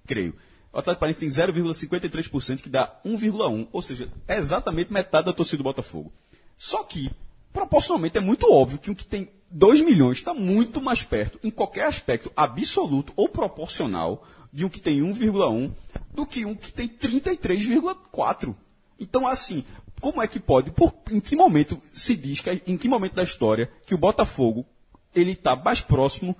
Creio. 0.06 0.36
O 0.74 0.80
Atlético 0.80 1.00
Paranaense 1.00 1.20
tem 1.20 1.30
0,53%, 1.30 2.62
que 2.62 2.70
dá 2.70 2.94
1,1%. 3.06 3.68
Ou 3.72 3.82
seja, 3.82 4.10
é 4.28 4.38
exatamente 4.38 4.92
metade 4.92 5.26
da 5.26 5.34
torcida 5.34 5.58
do 5.58 5.64
Botafogo. 5.64 6.12
Só 6.58 6.84
que, 6.84 7.10
proporcionalmente, 7.54 8.18
é 8.18 8.22
muito 8.22 8.52
óbvio 8.52 8.78
que 8.78 8.92
o 8.92 8.96
que 8.96 9.06
tem 9.06 9.30
2 9.50 9.82
milhões 9.82 10.18
está 10.18 10.34
muito 10.34 10.82
mais 10.82 11.04
perto, 11.04 11.40
em 11.44 11.50
qualquer 11.50 11.86
aspecto 11.86 12.32
absoluto 12.36 13.12
ou 13.16 13.28
proporcional, 13.30 14.26
de 14.52 14.66
um 14.66 14.70
que 14.70 14.80
tem 14.82 15.02
1,1 15.02 15.72
do 16.14 16.26
que 16.26 16.46
um 16.46 16.56
que 16.56 16.72
tem 16.72 16.88
33,4. 16.88 18.56
Então, 19.00 19.28
assim, 19.28 19.64
como 20.00 20.22
é 20.22 20.28
que 20.28 20.40
pode, 20.40 20.72
por, 20.72 20.94
em 21.12 21.20
que 21.20 21.36
momento 21.36 21.82
se 21.94 22.16
diz, 22.16 22.40
que, 22.40 22.62
em 22.68 22.78
que 22.78 22.88
momento 22.88 23.14
da 23.14 23.24
história, 23.24 23.72
que 23.86 23.96
o 23.96 23.98
Botafogo 23.98 24.66
ele 25.14 25.32
está 25.32 25.56
mais 25.56 25.82
próximo. 25.82 26.36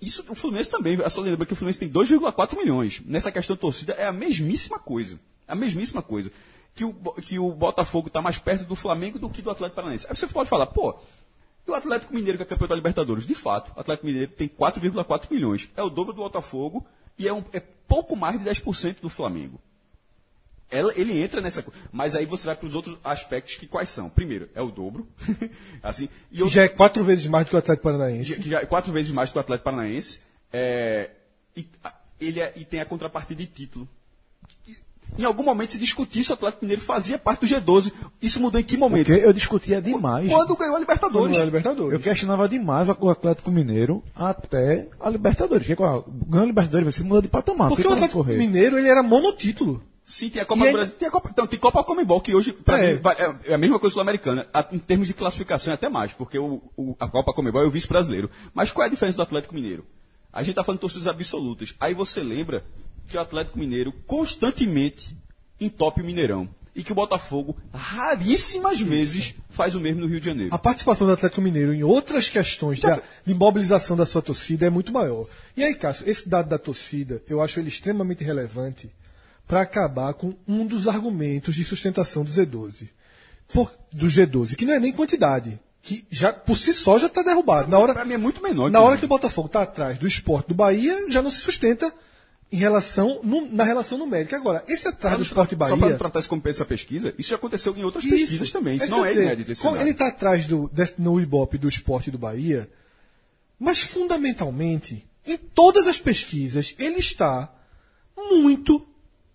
Isso 0.00 0.24
o 0.28 0.34
Fluminense 0.34 0.70
também. 0.70 1.00
É 1.02 1.08
só 1.08 1.20
lembrar 1.20 1.46
que 1.46 1.52
o 1.52 1.56
Fluminense 1.56 1.78
tem 1.78 1.88
2,4 1.88 2.56
milhões. 2.56 3.00
Nessa 3.04 3.30
questão 3.30 3.54
de 3.56 3.60
torcida 3.60 3.92
é 3.94 4.06
a 4.06 4.12
mesmíssima 4.12 4.78
coisa. 4.78 5.18
A 5.46 5.54
mesmíssima 5.54 6.02
coisa. 6.02 6.30
Que 6.74 6.84
o, 6.84 6.92
que 6.92 7.38
o 7.38 7.52
Botafogo 7.52 8.08
está 8.08 8.20
mais 8.20 8.38
perto 8.38 8.64
do 8.64 8.74
Flamengo 8.74 9.18
do 9.18 9.30
que 9.30 9.42
do 9.42 9.50
Atlético 9.50 9.76
Paranaense. 9.76 10.06
Aí 10.08 10.16
você 10.16 10.26
pode 10.26 10.48
falar, 10.48 10.66
pô, 10.66 10.98
e 11.66 11.70
o 11.70 11.74
Atlético 11.74 12.14
Mineiro 12.14 12.38
que 12.38 12.42
é 12.42 12.46
campeão 12.46 12.68
da 12.68 12.74
Libertadores? 12.74 13.26
De 13.26 13.34
fato, 13.34 13.72
o 13.76 13.80
Atlético 13.80 14.06
Mineiro 14.06 14.32
tem 14.32 14.48
4,4 14.48 15.30
milhões. 15.30 15.70
É 15.76 15.82
o 15.82 15.90
dobro 15.90 16.12
do 16.12 16.22
Botafogo 16.22 16.84
e 17.20 17.28
é, 17.28 17.32
um- 17.32 17.44
é 17.52 17.60
pouco 17.60 18.16
mais 18.16 18.38
de 18.38 18.44
10% 18.44 19.00
do 19.00 19.08
Flamengo. 19.08 19.60
Ela- 20.70 20.92
ele 20.96 21.20
entra 21.20 21.40
nessa 21.40 21.62
coisa. 21.62 21.78
Mas 21.92 22.14
aí 22.14 22.24
você 22.24 22.46
vai 22.46 22.54
para 22.56 22.66
os 22.66 22.74
outros 22.74 22.96
aspectos 23.02 23.56
que 23.56 23.66
quais 23.66 23.90
são? 23.90 24.08
Primeiro, 24.08 24.48
é 24.54 24.62
o 24.62 24.70
dobro. 24.70 25.06
assim, 25.82 26.08
e 26.30 26.36
Que 26.36 26.42
outro- 26.42 26.54
já 26.54 26.62
é 26.64 26.68
quatro 26.68 27.02
vezes 27.04 27.26
mais 27.26 27.44
do 27.46 27.50
que 27.50 27.56
o 27.56 27.58
Atlético 27.58 27.82
Paranaense. 27.84 28.40
que 28.40 28.48
já 28.50 28.60
é 28.60 28.66
quatro 28.66 28.92
vezes 28.92 29.10
mais 29.12 29.30
que 29.30 29.36
o 29.38 29.40
Atlético 29.40 29.64
Paranaense. 29.64 30.20
é, 30.52 31.10
e, 31.56 31.66
ele 32.20 32.40
é- 32.40 32.52
e 32.56 32.64
tem 32.64 32.80
a 32.80 32.84
contrapartida 32.86 33.40
de 33.40 33.46
título. 33.48 33.88
Em 35.18 35.24
algum 35.24 35.42
momento 35.42 35.72
se 35.72 35.78
discutiu 35.78 36.22
se 36.24 36.30
o 36.30 36.34
Atlético 36.34 36.64
Mineiro 36.64 36.82
fazia 36.82 37.18
parte 37.18 37.40
do 37.40 37.46
G12. 37.46 37.92
Isso 38.22 38.40
mudou 38.40 38.60
em 38.60 38.64
que 38.64 38.76
momento? 38.76 39.06
Porque 39.08 39.24
eu 39.24 39.32
discutia 39.32 39.80
demais. 39.82 40.28
Quando 40.30 40.56
ganhou 40.56 40.76
a 40.76 40.78
Libertadores. 40.78 41.18
Quando 41.26 41.30
ganhou 41.32 41.42
a 41.42 41.44
Libertadores. 41.46 41.92
Eu 41.92 42.00
questionava 42.00 42.48
demais 42.48 42.88
o 42.88 43.08
Atlético 43.10 43.50
Mineiro 43.50 44.02
até 44.14 44.88
a 45.00 45.10
Libertadores. 45.10 45.66
Porque 45.66 45.82
ganhou 45.82 46.42
a 46.42 46.46
Libertadores, 46.46 46.94
você 46.94 47.02
muda 47.02 47.22
de 47.22 47.28
patamar. 47.28 47.68
Porque 47.68 47.86
o 47.86 47.92
Atlético 47.92 48.18
correr. 48.24 48.36
Mineiro 48.38 48.78
ele 48.78 48.88
era 48.88 49.02
monotítulo. 49.02 49.82
Sim, 50.06 50.28
tem 50.28 50.42
a 50.42 50.44
Copa 50.44 50.66
do 50.66 50.72
Brasil. 50.72 50.94
Tem 50.98 51.06
a 51.06 51.10
Copa, 51.10 51.28
então, 51.32 51.46
tem 51.46 51.58
Copa 51.58 51.84
Comembol, 51.84 52.20
que 52.20 52.34
hoje, 52.34 52.52
pra 52.52 52.80
É. 52.80 52.94
mim, 52.94 53.00
é, 53.46 53.52
é 53.52 53.54
a 53.54 53.58
mesma 53.58 53.78
coisa 53.78 53.92
sul-americana. 53.92 54.44
Em 54.72 54.78
termos 54.80 55.06
de 55.06 55.14
classificação, 55.14 55.70
é 55.70 55.74
até 55.74 55.88
mais, 55.88 56.12
porque 56.12 56.36
o, 56.36 56.60
o- 56.76 56.96
a 56.98 57.06
Copa 57.06 57.32
Comembol 57.32 57.62
é 57.62 57.66
o 57.66 57.70
vice-brasileiro. 57.70 58.28
Mas 58.52 58.72
qual 58.72 58.82
é 58.84 58.88
a 58.88 58.90
diferença 58.90 59.16
do 59.16 59.22
Atlético 59.22 59.54
Mineiro? 59.54 59.84
A 60.32 60.40
gente 60.42 60.50
está 60.50 60.64
falando 60.64 60.78
de 60.78 60.82
torcidas 60.82 61.06
absolutas. 61.06 61.74
Aí 61.78 61.94
você 61.94 62.22
lembra 62.24 62.64
que 63.10 63.16
o 63.16 63.20
Atlético 63.20 63.58
Mineiro 63.58 63.92
constantemente 64.06 65.16
entope 65.60 66.00
o 66.00 66.04
Mineirão. 66.04 66.48
E 66.74 66.84
que 66.84 66.92
o 66.92 66.94
Botafogo, 66.94 67.56
raríssimas 67.74 68.80
vezes, 68.80 69.34
faz 69.50 69.74
o 69.74 69.80
mesmo 69.80 70.00
no 70.02 70.06
Rio 70.06 70.20
de 70.20 70.26
Janeiro. 70.26 70.54
A 70.54 70.58
participação 70.58 71.04
do 71.06 71.12
Atlético 71.12 71.40
Mineiro 71.42 71.74
em 71.74 71.82
outras 71.82 72.28
questões 72.28 72.78
da- 72.78 73.00
de 73.26 73.34
mobilização 73.34 73.96
da 73.96 74.06
sua 74.06 74.22
torcida 74.22 74.66
é 74.66 74.70
muito 74.70 74.92
maior. 74.92 75.26
E 75.56 75.64
aí, 75.64 75.74
Cássio, 75.74 76.08
esse 76.08 76.28
dado 76.28 76.48
da 76.48 76.58
torcida, 76.58 77.20
eu 77.28 77.42
acho 77.42 77.58
ele 77.58 77.68
extremamente 77.68 78.22
relevante 78.22 78.88
para 79.48 79.62
acabar 79.62 80.14
com 80.14 80.32
um 80.46 80.64
dos 80.64 80.86
argumentos 80.86 81.56
de 81.56 81.64
sustentação 81.64 82.22
do 82.22 82.30
Z12. 82.30 82.88
Por- 83.52 83.72
do 83.92 84.06
G12, 84.06 84.54
que 84.54 84.64
não 84.64 84.74
é 84.74 84.78
nem 84.78 84.92
quantidade, 84.92 85.58
que 85.82 86.06
já 86.08 86.32
por 86.32 86.56
si 86.56 86.72
só 86.72 86.96
já 87.00 87.08
está 87.08 87.20
derrubado. 87.22 87.68
Na 87.68 87.78
hora, 87.80 87.92
Pra 87.92 88.04
mim 88.04 88.14
é 88.14 88.18
muito 88.18 88.40
menor. 88.40 88.70
na 88.70 88.80
hora 88.80 88.96
que 88.96 89.04
o 89.04 89.08
Botafogo 89.08 89.46
está 89.46 89.62
atrás 89.62 89.98
do 89.98 90.06
esporte 90.06 90.46
do 90.50 90.54
Bahia, 90.54 91.10
já 91.10 91.20
não 91.20 91.32
se 91.32 91.38
sustenta 91.38 91.92
em 92.52 92.56
relação, 92.56 93.20
nu- 93.22 93.48
na 93.50 93.62
relação 93.64 93.96
numérica. 93.96 94.36
Agora, 94.36 94.64
esse 94.66 94.88
atrás 94.88 95.16
do 95.16 95.22
esporte 95.22 95.50
Só 95.50 95.56
para 95.56 95.76
Bahia. 95.76 95.96
tratar 95.96 96.18
isso 96.18 96.28
como 96.28 96.42
essa 96.46 96.64
pesquisa, 96.64 97.14
isso 97.16 97.30
já 97.30 97.36
aconteceu 97.36 97.76
em 97.76 97.84
outras 97.84 98.04
Isso. 98.04 98.16
pesquisas 98.16 98.50
também. 98.50 98.76
Isso 98.76 98.88
não 98.90 99.04
é 99.04 99.10
dizer, 99.10 99.22
inédito. 99.22 99.52
Esse 99.52 99.66
ele 99.66 99.90
está 99.90 100.08
atrás 100.08 100.46
do, 100.46 100.68
desse- 100.72 100.94
no 100.98 101.20
Ibope 101.20 101.58
do 101.58 101.68
esporte 101.68 102.10
do 102.10 102.18
Bahia, 102.18 102.68
mas 103.58 103.80
fundamentalmente, 103.82 105.06
em 105.24 105.36
todas 105.36 105.86
as 105.86 105.98
pesquisas, 105.98 106.74
ele 106.78 106.98
está 106.98 107.52
muito, 108.16 108.86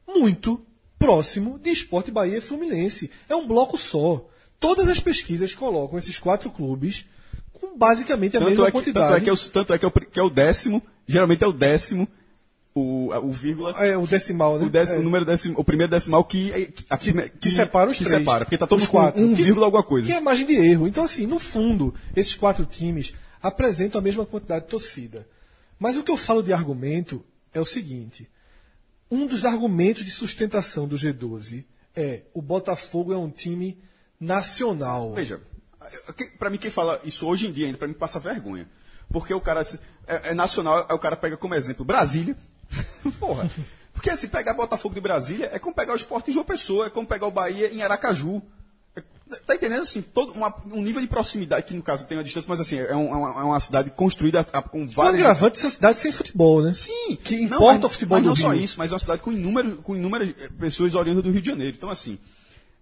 muito 0.08 0.65
próximo 0.99 1.60
de 1.60 1.69
esporte 1.69 2.12
Bahia 2.12 2.38
e 2.38 2.41
Fluminense. 2.41 3.10
É 3.30 3.36
um 3.36 3.47
bloco 3.47 3.78
só. 3.78 4.28
Todas 4.60 4.88
as 4.88 4.99
pesquisas 4.99 5.54
colocam 5.54 5.97
esses 5.97 6.17
quatro 6.17 6.49
clubes 6.49 7.06
com 7.54 7.78
basicamente 7.78 8.36
a 8.36 8.39
Tanto 8.39 8.49
mesma 8.49 8.63
é, 8.65 8.67
que, 8.67 8.71
quantidade. 8.71 9.08
tanto 9.08 9.17
é 9.17 9.21
que 9.23 9.30
é 9.30 9.34
o, 9.34 9.38
tanto 9.38 9.73
é 9.73 9.78
que 9.78 9.86
é 9.86 9.88
o, 9.88 9.91
que 9.91 10.19
é 10.19 10.23
o 10.23 10.30
décimo, 10.30 10.82
geralmente 11.08 11.43
é 11.43 11.47
o 11.47 11.54
décimo, 11.54 12.08
o, 12.75 13.09
o 13.25 13.31
vírgula, 13.31 13.71
É, 13.83 13.97
o 13.97 14.05
decimal, 14.05 14.59
né? 14.59 14.65
o, 14.65 14.69
décimo, 14.69 14.97
É. 14.97 14.99
o 14.99 15.03
número 15.03 15.23
décimo, 15.23 15.55
o 15.57 15.63
primeiro 15.63 15.89
decimal 15.89 16.23
que, 16.25 16.51
que, 16.71 16.85
a 16.89 16.97
prime- 16.97 17.29
que 17.29 17.49
separa 17.49 17.89
os 17.89 17.97
que 17.97 18.03
três. 18.03 18.19
separa, 18.19 18.43
porque 18.43 18.57
tá 18.57 18.67
todo 18.67 18.81
Os 18.81 18.88
quatro. 18.88 19.21
um 19.23 19.33
Que- 19.33 19.43
vírgula 19.43 19.65
alguma 19.67 19.81
coisa. 19.83 20.05
Que 20.05 20.13
é 20.13 20.19
margem 20.19 20.45
de 20.45 20.53
erro. 20.55 20.85
Então, 20.88 21.05
assim, 21.05 21.25
no 21.25 21.39
fundo, 21.39 21.93
esses 22.15 22.35
quatro 22.35 22.65
times 22.65 23.13
apresentam 23.41 23.99
a 23.99 24.01
mesma 24.03 24.25
quantidade 24.25 24.65
de 24.65 24.71
torcida. 24.71 25.25
Mas 25.79 25.95
o 25.95 26.03
que 26.03 26.11
eu 26.11 26.17
falo 26.17 26.43
de 26.43 26.51
argumento 26.51 27.23
é 27.53 27.61
o 27.61 27.65
seguinte: 27.65 28.29
um 29.09 29.25
dos 29.25 29.45
argumentos 29.45 30.03
de 30.03 30.11
sustentação 30.11 30.85
do 30.85 30.97
G12 30.97 31.63
é 31.95 32.23
o 32.33 32.41
Botafogo 32.41 33.13
é 33.13 33.17
um 33.17 33.29
time 33.29 33.77
nacional. 34.19 35.13
Veja, 35.13 35.39
que- 36.17 36.31
pra 36.38 36.49
mim 36.49 36.57
quem 36.57 36.69
fala 36.71 36.99
isso 37.05 37.25
hoje 37.25 37.47
em 37.47 37.53
dia 37.53 37.67
ainda, 37.67 37.77
pra 37.77 37.88
mim 37.88 37.93
passa 37.93 38.19
vergonha. 38.19 38.67
Porque 39.09 39.33
o 39.33 39.39
cara, 39.39 39.61
é, 40.07 40.31
é 40.31 40.33
nacional, 40.33 40.85
aí 40.89 40.95
o 40.95 40.99
cara 40.99 41.15
pega 41.15 41.38
como 41.38 41.53
exemplo 41.55 41.85
Brasília. 41.85 42.35
Porra. 43.19 43.49
Porque 43.93 44.10
assim, 44.10 44.28
pegar 44.28 44.54
Botafogo 44.54 44.93
de 44.95 45.01
Brasília 45.01 45.49
é 45.54 45.60
como 45.60 45.73
pegar 45.75 45.93
o 45.93 45.95
esporte 45.95 46.30
em 46.30 46.34
João 46.34 46.45
Pessoa, 46.45 46.88
é 46.88 46.89
como 46.89 47.08
pegar 47.08 47.28
o 47.28 47.32
Bahia 47.32 47.71
em 47.73 47.82
Aracaju. 47.82 48.41
É- 48.95 49.01
tá 49.45 49.56
entendendo 49.56 49.82
assim? 49.82 50.01
Todo 50.01 50.34
uma- 50.34 50.54
um 50.71 50.82
nível 50.82 51.01
de 51.01 51.08
proximidade, 51.08 51.65
que 51.65 51.73
no 51.73 51.82
caso 51.82 52.06
tem 52.06 52.17
uma 52.17 52.23
distância, 52.23 52.47
mas 52.49 52.60
assim, 52.60 52.78
é, 52.78 52.95
um- 52.95 53.10
é 53.12 53.15
uma, 53.15 53.30
é 53.41 53.43
uma 53.43 53.60
cidade 53.60 53.89
construída 53.91 54.45
a- 54.54 54.62
com 54.62 54.86
várias. 54.88 55.15
agravante 55.15 55.56
dessa 55.56 55.69
cidade 55.73 55.99
sem 55.99 56.12
futebol, 56.12 56.62
né? 56.62 56.73
Sim, 56.73 57.15
Que 57.15 57.38
não, 57.47 57.58
importa 57.58 57.73
mas- 57.80 57.86
o 57.86 57.89
futebol 57.89 58.17
mas 58.17 58.23
do 58.23 58.30
não 58.30 58.36
só 58.36 58.49
Rio. 58.54 58.63
isso, 58.63 58.78
mas 58.78 58.91
é 58.91 58.93
uma 58.93 58.99
cidade 58.99 59.21
com 59.21 59.32
inúmeras, 59.32 59.80
com 59.82 59.95
inúmeras 59.95 60.30
eh, 60.39 60.49
pessoas 60.60 60.93
oriundas 60.93 61.23
do 61.23 61.32
Rio 61.32 61.41
de 61.41 61.47
Janeiro. 61.49 61.75
Então, 61.78 61.89
assim. 61.89 62.19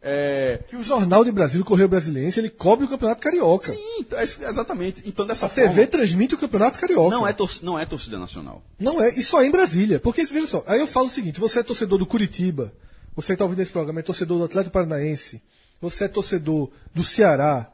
É, 0.05 0.59
Que 0.67 0.75
o 0.75 0.83
Jornal 0.83 1.23
de 1.23 1.31
Brasil, 1.31 1.61
o 1.61 1.65
Correio 1.65 1.87
Brasiliense, 1.87 2.37
ele 2.37 2.49
cobre 2.49 2.85
o 2.85 2.89
Campeonato 2.89 3.21
Carioca. 3.21 3.71
sim, 3.73 3.79
então, 3.99 4.19
é- 4.19 4.23
exatamente. 4.23 5.01
Então, 5.05 5.25
dessa 5.25 5.45
A 5.45 5.49
forma. 5.49 5.69
TV 5.69 5.87
transmite 5.87 6.35
o 6.35 6.37
Campeonato 6.37 6.77
Carioca. 6.77 7.15
Não 7.15 7.25
é, 7.25 7.33
não 7.61 7.79
é 7.79 7.85
torcida 7.85 8.19
nacional. 8.19 8.61
Não 8.77 9.01
é, 9.01 9.09
e 9.17 9.23
só 9.23 9.41
é 9.41 9.45
em 9.45 9.51
Brasília. 9.51 10.01
Porque, 10.01 10.21
veja 10.25 10.45
só, 10.47 10.63
aí 10.67 10.81
eu 10.81 10.87
falo 10.87 11.07
o 11.07 11.09
seguinte: 11.09 11.39
você 11.39 11.59
é 11.59 11.63
torcedor 11.63 11.97
do 11.97 12.05
Curitiba, 12.05 12.73
você 13.15 13.31
está 13.31 13.45
ouvindo 13.45 13.61
esse 13.61 13.71
programa, 13.71 14.01
é 14.01 14.03
torcedor 14.03 14.39
do 14.39 14.43
Atlético 14.43 14.73
Paranaense, 14.73 15.41
você 15.79 16.03
é 16.03 16.07
torcedor 16.09 16.69
do 16.93 17.01
Ceará. 17.03 17.71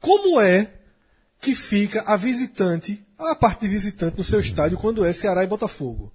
Como 0.00 0.40
é 0.40 0.72
que 1.40 1.54
fica 1.54 2.02
a 2.06 2.16
visitante, 2.16 3.04
a 3.18 3.34
parte 3.34 3.60
de 3.60 3.68
visitante 3.68 4.16
no 4.16 4.24
seu 4.24 4.40
estádio 4.40 4.78
quando 4.78 5.04
é 5.04 5.12
Ceará 5.12 5.44
e 5.44 5.46
Botafogo? 5.46 6.10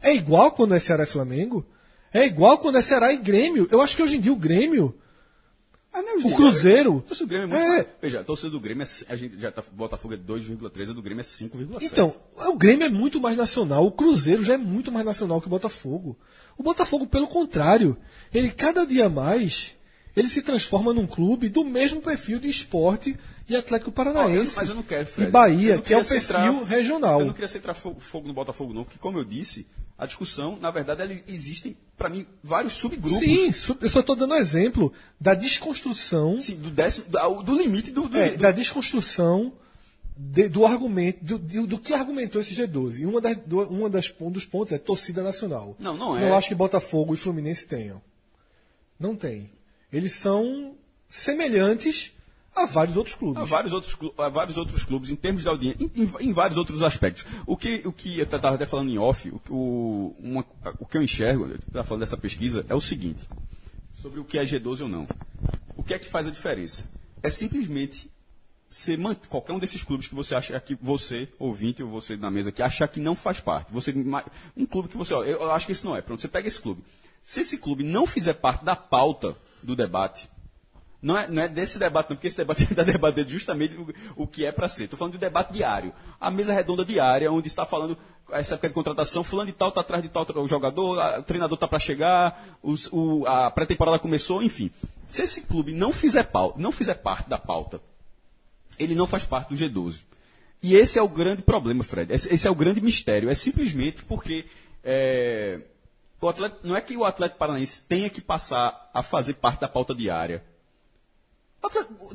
É 0.00 0.14
igual 0.14 0.50
quando 0.52 0.74
é 0.74 0.78
Ceará 0.78 1.02
e 1.02 1.06
Flamengo? 1.06 1.66
É 2.12 2.26
igual 2.26 2.58
quando 2.58 2.76
é 2.78 2.82
Ceará 2.82 3.12
e 3.12 3.16
Grêmio? 3.16 3.66
Eu 3.70 3.80
acho 3.80 3.96
que 3.96 4.02
hoje 4.02 4.16
em 4.16 4.20
dia 4.20 4.32
o 4.32 4.36
Grêmio, 4.36 4.94
Ah, 5.94 6.00
não, 6.00 6.16
o 6.18 6.34
Cruzeiro. 6.34 7.02
A 7.04 7.08
torcida 7.08 7.26
do 7.26 7.28
Grêmio 7.28 7.44
é 7.44 7.48
muito. 7.48 7.62
É. 7.62 7.68
mais- 7.76 7.86
Veja, 8.00 8.20
a 8.20 8.24
torcida 8.24 8.48
do 8.50 8.58
Grêmio 8.60 8.82
é. 8.82 8.86
A 9.12 9.16
gente 9.16 9.38
já 9.38 9.52
tá. 9.52 9.62
Botafogo 9.72 10.14
é 10.14 10.16
2,3, 10.16 10.88
a 10.90 10.92
do 10.94 11.02
Grêmio 11.02 11.20
é 11.20 11.24
5,7. 11.24 11.84
Então, 11.84 12.14
o 12.48 12.56
Grêmio 12.56 12.86
é 12.86 12.88
muito 12.88 13.20
mais 13.20 13.36
nacional, 13.36 13.86
o 13.86 13.92
Cruzeiro 13.92 14.42
já 14.42 14.54
é 14.54 14.58
muito 14.58 14.90
mais 14.90 15.04
nacional 15.04 15.38
que 15.40 15.48
o 15.48 15.50
Botafogo. 15.50 16.16
O 16.56 16.62
Botafogo, 16.62 17.06
pelo 17.06 17.26
contrário, 17.26 17.96
ele 18.32 18.50
cada 18.50 18.86
dia 18.86 19.08
mais 19.10 19.74
ele 20.16 20.28
se 20.28 20.40
transforma 20.42 20.92
num 20.94 21.06
clube 21.06 21.48
do 21.50 21.64
mesmo 21.64 22.00
perfil 22.02 22.38
de 22.38 22.48
esporte 22.48 23.14
e 23.48 23.56
Atlético 23.56 23.88
eu- 23.90 23.94
Paranaense. 23.94 24.52
mas 24.56 24.68
eu 24.68 24.74
não 24.74 24.82
quero, 24.82 25.06
Fred. 25.06 25.28
E 25.28 25.30
Bahia, 25.32 25.78
que 25.78 25.92
é 25.92 25.96
o 25.98 26.00
perfil 26.04 26.20
centrar- 26.20 26.64
regional. 26.64 27.20
Eu 27.20 27.26
não 27.26 27.32
queria 27.34 27.48
centrar 27.48 27.74
fogo, 27.74 27.98
fogo 28.00 28.26
no 28.28 28.34
Botafogo, 28.34 28.72
não, 28.74 28.84
porque, 28.84 28.98
como 28.98 29.18
eu 29.18 29.24
disse, 29.24 29.66
a 29.98 30.04
discussão, 30.06 30.58
na 30.60 30.70
verdade, 30.70 31.00
ela 31.02 31.14
existem, 31.28 31.76
para 32.02 32.08
mim, 32.10 32.26
vários 32.42 32.72
subgrupos. 32.74 33.20
Sim, 33.20 33.54
eu 33.80 33.88
só 33.90 34.00
estou 34.00 34.16
dando 34.16 34.34
exemplo 34.34 34.92
da 35.20 35.34
desconstrução, 35.34 36.36
Sim, 36.40 36.56
do, 36.56 36.68
décimo, 36.70 37.06
do 37.44 37.54
limite 37.56 37.92
do. 37.92 38.08
do, 38.08 38.18
é, 38.18 38.30
do- 38.30 38.38
da 38.38 38.50
desconstrução 38.50 39.52
de- 40.16 40.48
do 40.48 40.66
argumento, 40.66 41.24
do, 41.24 41.38
de- 41.38 41.64
do 41.66 41.78
que 41.78 41.94
argumentou 41.94 42.40
esse 42.40 42.54
G12. 42.54 43.00
E 43.02 43.06
uma 43.06 43.20
das, 43.20 43.36
do- 43.36 43.60
uma 43.68 43.88
das, 43.88 44.12
um 44.20 44.30
dos 44.32 44.44
pontos 44.44 44.72
é 44.72 44.78
torcida 44.78 45.22
nacional. 45.22 45.76
Não, 45.78 45.96
não 45.96 46.18
é. 46.18 46.22
Não 46.28 46.34
acho 46.36 46.48
que 46.48 46.54
Botafogo 46.56 47.14
e 47.14 47.16
Fluminense 47.16 47.66
tenham. 47.66 48.02
Não 48.98 49.14
tem. 49.14 49.48
Eles 49.92 50.12
são 50.12 50.74
semelhantes 51.08 52.12
a 52.54 52.66
vários 52.66 52.96
outros 52.96 53.14
clubes. 53.16 53.42
Há 53.42 53.44
vários 53.46 53.72
outros, 53.72 53.96
há 54.18 54.28
vários 54.28 54.56
outros 54.56 54.84
clubes, 54.84 55.10
em 55.10 55.16
termos 55.16 55.42
de 55.42 55.48
audiência, 55.48 55.78
em, 55.82 55.90
em- 56.02 56.28
em 56.28 56.32
vários 56.32 56.56
outros 56.58 56.82
aspectos. 56.82 57.24
O 57.46 57.56
que, 57.56 57.82
o 57.84 57.92
que 57.92 58.18
eu 58.18 58.24
estava 58.24 58.54
até 58.54 58.66
falando 58.66 58.90
em 58.90 58.98
off, 58.98 59.28
o, 59.30 59.40
o, 59.50 60.16
uma- 60.20 60.44
o 60.78 60.86
que 60.86 60.96
eu 60.96 61.02
enxergo, 61.02 61.46
eu 61.46 61.56
estava 61.56 61.84
falando 61.84 62.00
dessa 62.00 62.16
pesquisa, 62.16 62.64
é 62.68 62.74
o 62.74 62.80
seguinte: 62.80 63.26
sobre 64.00 64.20
o 64.20 64.24
que 64.24 64.38
é 64.38 64.44
G12 64.44 64.82
ou 64.82 64.88
não. 64.88 65.06
O 65.76 65.82
que 65.82 65.94
é 65.94 65.98
que 65.98 66.08
faz 66.08 66.26
a 66.26 66.30
diferença? 66.30 66.88
É 67.22 67.30
simplesmente 67.30 68.10
ser 68.68 68.98
qualquer 69.28 69.52
um 69.52 69.58
desses 69.58 69.82
clubes 69.82 70.06
que 70.06 70.14
você 70.14 70.34
acha 70.34 70.58
que 70.60 70.74
você, 70.80 71.28
ouvinte, 71.38 71.82
ou 71.82 71.90
você 71.90 72.16
na 72.16 72.30
mesa, 72.30 72.50
que 72.52 72.62
achar 72.62 72.88
que 72.88 73.00
não 73.00 73.14
faz 73.14 73.38
parte. 73.40 73.72
Você, 73.72 73.92
um 74.56 74.64
clube 74.66 74.88
que 74.88 74.96
você, 74.96 75.12
eu 75.14 75.50
acho 75.50 75.66
que 75.66 75.72
esse 75.72 75.84
não 75.84 75.94
é. 75.96 76.00
Pronto, 76.00 76.20
você 76.20 76.28
pega 76.28 76.48
esse 76.48 76.60
clube. 76.60 76.82
Se 77.22 77.40
esse 77.40 77.58
clube 77.58 77.84
não 77.84 78.06
fizer 78.06 78.32
parte 78.34 78.64
da 78.64 78.74
pauta 78.74 79.36
do 79.62 79.76
debate, 79.76 80.28
não 81.02 81.18
é, 81.18 81.26
não 81.28 81.42
é 81.42 81.48
desse 81.48 81.78
debate, 81.78 82.08
não, 82.10 82.16
porque 82.16 82.28
esse 82.28 82.36
debate 82.36 82.62
está 82.70 82.82
debatendo 82.84 83.28
justamente 83.28 83.74
o, 83.74 83.92
o 84.22 84.26
que 84.26 84.46
é 84.46 84.52
para 84.52 84.68
ser. 84.68 84.84
Estou 84.84 84.96
falando 84.98 85.14
de 85.14 85.18
debate 85.18 85.52
diário. 85.52 85.92
A 86.20 86.30
mesa 86.30 86.52
redonda 86.52 86.84
diária, 86.84 87.30
onde 87.30 87.48
está 87.48 87.66
falando 87.66 87.98
essa 88.30 88.54
época 88.54 88.68
de 88.68 88.74
contratação, 88.74 89.24
fulano 89.24 89.50
de 89.50 89.56
tal 89.56 89.68
está 89.70 89.80
atrás 89.82 90.02
de 90.02 90.08
tal 90.08 90.24
jogador, 90.46 90.98
a- 91.00 91.18
o 91.18 91.22
treinador 91.22 91.56
está 91.56 91.66
para 91.68 91.78
chegar, 91.80 92.56
os- 92.62 92.88
o- 92.92 93.26
a 93.26 93.50
pré-temporada 93.50 93.98
começou, 93.98 94.42
enfim. 94.42 94.70
Se 95.08 95.22
esse 95.22 95.42
clube 95.42 95.72
não 95.72 95.92
fizer, 95.92 96.22
pauta, 96.22 96.58
não 96.58 96.70
fizer 96.72 96.94
parte 96.94 97.28
da 97.28 97.36
pauta, 97.36 97.80
ele 98.78 98.94
não 98.94 99.06
faz 99.06 99.24
parte 99.24 99.48
do 99.50 99.56
G12. 99.56 99.98
E 100.62 100.76
esse 100.76 100.98
é 100.98 101.02
o 101.02 101.08
grande 101.08 101.42
problema, 101.42 101.82
Fred. 101.82 102.12
Esse, 102.14 102.32
esse 102.32 102.46
é 102.46 102.50
o 102.50 102.54
grande 102.54 102.80
mistério. 102.80 103.28
É 103.28 103.34
simplesmente 103.34 104.04
porque 104.04 104.46
é, 104.84 105.60
o 106.20 106.28
atleta, 106.28 106.56
não 106.62 106.76
é 106.76 106.80
que 106.80 106.96
o 106.96 107.04
Atlético 107.04 107.38
Paranaense 107.40 107.82
tenha 107.88 108.08
que 108.08 108.20
passar 108.20 108.88
a 108.94 109.02
fazer 109.02 109.34
parte 109.34 109.60
da 109.60 109.68
pauta 109.68 109.92
diária. 109.94 110.42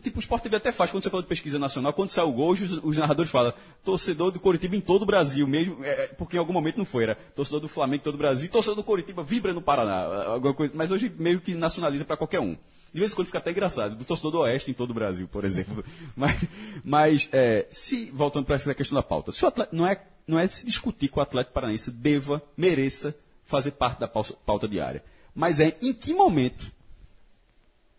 Tipo, 0.01 0.17
o 0.17 0.19
Sport 0.19 0.43
TV 0.43 0.57
até 0.57 0.71
faz, 0.73 0.91
quando 0.91 1.03
você 1.03 1.09
fala 1.09 1.23
de 1.23 1.29
pesquisa 1.29 1.57
nacional, 1.57 1.93
quando 1.93 2.09
sai 2.09 2.25
o 2.25 2.31
gol, 2.31 2.51
os, 2.51 2.61
os 2.83 2.97
narradores 2.97 3.31
falam, 3.31 3.53
torcedor 3.83 4.29
do 4.29 4.39
Coritiba 4.39 4.75
em 4.75 4.81
todo 4.81 5.03
o 5.03 5.05
Brasil, 5.05 5.47
mesmo, 5.47 5.83
é, 5.85 6.07
porque 6.07 6.35
em 6.35 6.39
algum 6.39 6.51
momento 6.51 6.77
não 6.77 6.85
foi, 6.85 7.03
era 7.03 7.15
torcedor 7.15 7.61
do 7.61 7.69
Flamengo 7.69 8.01
em 8.01 8.03
todo 8.03 8.15
o 8.15 8.17
Brasil, 8.17 8.49
torcedor 8.49 8.75
do 8.75 8.83
Coritiba 8.83 9.23
vibra 9.23 9.53
no 9.53 9.61
Paraná, 9.61 10.25
alguma 10.27 10.53
coisa, 10.53 10.73
mas 10.75 10.91
hoje 10.91 11.11
meio 11.17 11.39
que 11.39 11.55
nacionaliza 11.55 12.03
para 12.03 12.17
qualquer 12.17 12.41
um. 12.41 12.57
De 12.93 12.99
vez 12.99 13.11
em 13.11 13.15
quando 13.15 13.27
fica 13.27 13.37
até 13.37 13.51
engraçado, 13.51 13.95
do 13.95 14.03
torcedor 14.03 14.31
do 14.31 14.39
Oeste 14.39 14.71
em 14.71 14.73
todo 14.73 14.91
o 14.91 14.93
Brasil, 14.93 15.27
por 15.29 15.45
exemplo. 15.45 15.83
mas, 16.15 16.37
mas 16.83 17.29
é, 17.31 17.65
se, 17.69 18.11
voltando 18.11 18.45
para 18.45 18.55
essa 18.55 18.73
questão 18.73 18.97
da 18.97 19.03
pauta, 19.03 19.31
atleta, 19.31 19.69
não, 19.71 19.87
é, 19.87 20.01
não 20.27 20.37
é 20.37 20.47
se 20.47 20.65
discutir 20.65 21.07
que 21.07 21.17
o 21.17 21.21
Atlético 21.21 21.53
Paranaense 21.53 21.89
deva, 21.89 22.41
mereça 22.55 23.15
fazer 23.45 23.71
parte 23.71 23.99
da 23.99 24.07
pauta, 24.07 24.33
pauta 24.45 24.67
diária, 24.67 25.03
mas 25.33 25.59
é 25.59 25.77
em 25.81 25.93
que 25.93 26.13
momento 26.13 26.69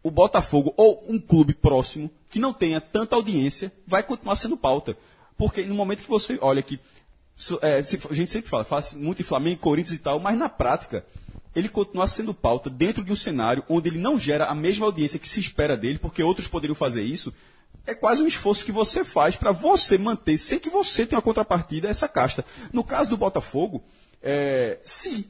o 0.03 0.11
Botafogo 0.11 0.73
ou 0.77 1.05
um 1.09 1.19
clube 1.19 1.55
próximo 1.55 2.11
que 2.31 2.39
não 2.39 2.53
tenha 2.53 2.81
tanta 2.81 3.17
audiência 3.17 3.73
vai 3.87 4.03
continuar 4.03 4.37
sendo 4.37 4.57
pauta. 4.57 4.97
Porque 5.37 5.63
no 5.63 5.75
momento 5.75 6.03
que 6.03 6.09
você 6.09 6.39
olha 6.41 6.63
que. 6.63 6.81
é, 7.63 7.79
a 7.79 8.15
gente 8.15 8.31
sempre 8.31 8.51
fala, 8.51 8.65
fala 8.65 8.85
muito 8.97 9.23
em 9.23 9.25
Flamengo, 9.25 9.61
Corinthians 9.61 9.97
e 9.97 10.03
tal, 10.03 10.19
mas 10.19 10.37
na 10.37 10.49
prática, 10.49 11.05
ele 11.55 11.69
continua 11.69 12.07
sendo 12.07 12.35
pauta 12.35 12.69
dentro 12.69 13.05
de 13.05 13.13
um 13.13 13.17
cenário 13.17 13.65
onde 13.69 13.89
ele 13.89 13.99
não 13.99 14.19
gera 14.19 14.47
a 14.47 14.55
mesma 14.55 14.87
audiência 14.87 15.19
que 15.19 15.29
se 15.29 15.41
espera 15.41 15.77
dele, 15.77 15.99
porque 15.99 16.23
outros 16.23 16.49
poderiam 16.49 16.75
fazer 16.75 17.03
isso. 17.03 17.33
É 17.87 17.95
quase 17.95 18.23
um 18.23 18.27
esforço 18.27 18.65
que 18.65 18.73
você 18.73 19.05
faz 19.05 19.37
para 19.37 19.53
você 19.53 19.97
manter, 19.97 20.37
sem 20.37 20.59
que 20.59 20.69
você 20.69 21.07
tenha 21.07 21.17
uma 21.17 21.23
contrapartida, 21.23 21.89
essa 21.89 22.07
casta. 22.07 22.45
No 22.73 22.85
caso 22.85 23.09
do 23.09 23.17
Botafogo, 23.17 23.83
é, 24.23 24.79
se 24.85 25.27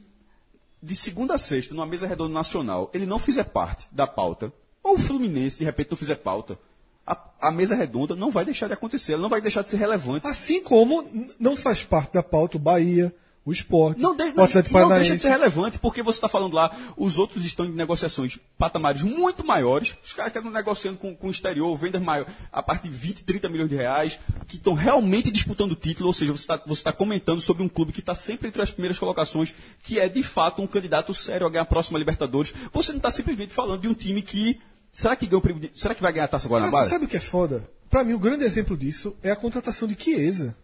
de 0.81 0.95
segunda 0.95 1.35
a 1.35 1.37
sexta, 1.37 1.73
numa 1.73 1.85
mesa 1.85 2.07
redonda 2.07 2.33
nacional, 2.33 2.89
ele 2.93 3.05
não 3.05 3.19
fizer 3.19 3.43
parte 3.43 3.87
da 3.91 4.07
pauta, 4.07 4.51
ou 4.83 4.95
o 4.95 4.99
Fluminense, 4.99 5.59
de 5.59 5.65
repente, 5.65 5.91
não 5.91 5.97
fizer 5.97 6.15
pauta, 6.15 6.57
a, 7.05 7.17
a 7.41 7.51
mesa 7.51 7.75
redonda 7.75 8.15
não 8.15 8.31
vai 8.31 8.45
deixar 8.45 8.67
de 8.67 8.73
acontecer, 8.73 9.13
ela 9.13 9.21
não 9.21 9.29
vai 9.29 9.41
deixar 9.41 9.61
de 9.61 9.69
ser 9.69 9.77
relevante. 9.77 10.27
Assim 10.27 10.63
como 10.63 11.05
não 11.39 11.57
faz 11.57 11.83
parte 11.83 12.13
da 12.13 12.23
pauta 12.23 12.57
o 12.57 12.59
Bahia, 12.59 13.13
o 13.49 13.53
Sport, 13.53 13.97
Não, 13.97 14.15
de, 14.15 14.25
não, 14.25 14.47
não 14.71 14.89
deixa 14.89 15.15
de 15.15 15.21
ser 15.21 15.29
relevante, 15.29 15.79
porque 15.79 16.03
você 16.03 16.17
está 16.17 16.29
falando 16.29 16.53
lá, 16.53 16.75
os 16.95 17.17
outros 17.17 17.43
estão 17.45 17.65
em 17.65 17.71
negociações 17.71 18.37
patamares 18.57 19.01
muito 19.01 19.45
maiores, 19.45 19.97
os 20.03 20.13
caras 20.13 20.33
estão 20.33 20.51
negociando 20.51 20.97
com, 20.97 21.15
com 21.15 21.27
o 21.27 21.31
exterior, 21.31 21.75
vendas 21.75 22.01
maiores, 22.01 22.31
a 22.51 22.61
partir 22.61 22.89
de 22.89 22.95
20, 22.95 23.23
30 23.23 23.49
milhões 23.49 23.69
de 23.69 23.75
reais, 23.75 24.19
que 24.47 24.57
estão 24.57 24.73
realmente 24.73 25.31
disputando 25.31 25.71
o 25.71 25.75
título, 25.75 26.07
ou 26.07 26.13
seja, 26.13 26.31
você 26.31 26.43
está 26.43 26.61
você 26.65 26.83
tá 26.83 26.93
comentando 26.93 27.41
sobre 27.41 27.63
um 27.63 27.69
clube 27.69 27.91
que 27.91 27.99
está 27.99 28.15
sempre 28.15 28.47
entre 28.47 28.61
as 28.61 28.71
primeiras 28.71 28.99
colocações, 28.99 29.53
que 29.83 29.99
é 29.99 30.07
de 30.07 30.21
fato 30.21 30.61
um 30.61 30.67
candidato 30.67 31.13
sério 31.13 31.47
a 31.47 31.49
ganhar 31.49 31.63
a 31.63 31.65
próxima 31.65 31.97
Libertadores. 31.97 32.53
Você 32.71 32.91
não 32.91 32.97
está 32.97 33.11
simplesmente 33.11 33.53
falando 33.53 33.81
de 33.81 33.87
um 33.87 33.93
time 33.93 34.21
que. 34.21 34.59
Será 34.91 35.15
que, 35.15 35.27
ganhou, 35.27 35.43
será 35.73 35.93
que 35.93 36.01
vai 36.01 36.11
ganhar 36.11 36.25
a 36.25 36.27
taça 36.27 36.49
Mas 36.49 36.61
Guanabara? 36.61 36.89
sabe 36.89 37.05
o 37.05 37.07
que 37.07 37.17
é 37.17 37.19
foda? 37.19 37.69
Pra 37.89 38.03
mim, 38.03 38.13
o 38.13 38.19
grande 38.19 38.43
exemplo 38.43 38.77
disso 38.77 39.15
é 39.23 39.31
a 39.31 39.35
contratação 39.35 39.87
de 39.87 39.95
Chiesa. 39.95 40.55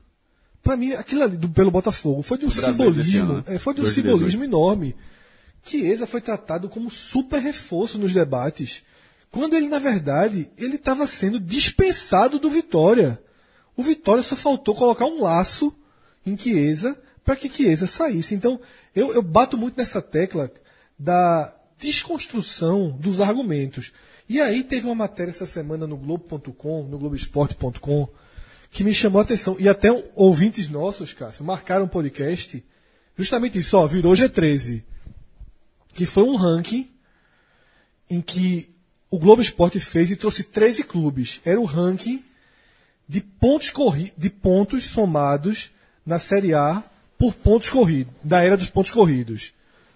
Pra 0.66 0.76
mim, 0.76 0.94
aquilo 0.94 1.22
ali 1.22 1.38
do, 1.38 1.48
pelo 1.48 1.70
Botafogo 1.70 2.24
foi 2.24 2.40
de 2.40 2.48
um 2.48 2.50
simbolismo, 2.50 3.22
ano, 3.22 3.34
né? 3.36 3.44
é, 3.56 3.60
foi 3.60 3.76
de 3.76 3.82
um 3.82 3.84
2018. 3.84 4.18
simbolismo 4.18 4.44
enorme. 4.44 4.96
Chiesa 5.64 6.08
foi 6.08 6.20
tratado 6.20 6.68
como 6.68 6.90
super 6.90 7.40
reforço 7.40 8.00
nos 8.00 8.12
debates. 8.12 8.84
Quando 9.30 9.56
ele, 9.56 9.68
na 9.68 9.78
verdade, 9.78 10.50
ele 10.58 10.78
estava 10.78 11.06
sendo 11.06 11.40
dispensado 11.40 12.40
do 12.40 12.50
Vitória. 12.50 13.22
O 13.78 13.84
Vitória 13.84 14.24
só 14.24 14.36
faltou 14.36 14.74
colocar 14.74 15.06
um 15.06 15.22
laço 15.22 15.72
em 16.26 16.36
Chiesa 16.36 17.00
para 17.24 17.36
que 17.36 17.48
Chiesa 17.48 17.86
saísse. 17.86 18.34
Então, 18.34 18.60
eu, 18.96 19.14
eu 19.14 19.22
bato 19.22 19.60
muito 19.60 19.78
nessa 19.78 20.02
tecla 20.02 20.52
da 20.98 21.56
desconstrução 21.78 22.90
dos 22.90 23.22
argumentos. 23.22 23.92
E 24.28 24.42
aí 24.42 24.64
teve 24.64 24.88
uma 24.88 24.96
matéria 24.96 25.30
essa 25.30 25.46
semana 25.46 25.86
no 25.86 25.96
Globo.com, 25.96 26.86
no 26.86 26.98
Globoesporte.com, 26.98 28.10
que 28.76 28.84
me 28.84 28.94
chamou 28.94 29.20
a 29.20 29.24
atenção. 29.24 29.56
E 29.58 29.70
até 29.70 29.90
ouvintes 30.14 30.68
nossos, 30.68 31.14
Cássio, 31.14 31.46
marcaram 31.46 31.86
um 31.86 31.88
podcast 31.88 32.62
justamente 33.18 33.58
isso, 33.58 33.78
ó, 33.78 33.88
virou 33.88 34.12
G13. 34.12 34.84
Que 35.94 36.06
foi 36.06 36.24
um 36.24 36.36
ranking 36.36 36.92
em 38.10 38.20
que 38.20 38.70
o 39.10 39.18
Globo 39.18 39.42
Esporte 39.42 39.80
fez 39.80 40.12
e 40.12 40.18
trouxe 40.18 40.44
13 40.44 40.84
clubes. 40.84 41.40
Era 41.46 41.58
o 41.58 41.64
ranking 41.64 42.22
de 43.08 43.22
pontos, 43.22 43.70
corri 43.70 44.12
de 44.18 44.30
pontos 44.30 44.84
somados 44.84 45.72
na 46.06 46.20
Série 46.20 46.54
A 46.54 46.84
por 47.18 47.34
pontos 47.34 47.70
corridos, 47.70 48.14
da 48.22 48.44
era 48.44 48.58
dos 48.58 48.70
pontos 48.70 48.92
corridos. 48.92 49.54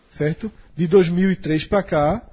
Certo? 0.10 0.50
De 0.74 0.88
2003 0.88 1.66
para 1.66 1.84
cá, 1.84 2.26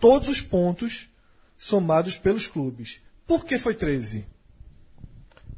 todos 0.00 0.28
os 0.28 0.40
pontos 0.40 1.08
somados 1.56 2.16
pelos 2.16 2.48
clubes. 2.48 3.00
Por 3.24 3.44
que 3.44 3.56
foi 3.56 3.76
13? 3.76 4.31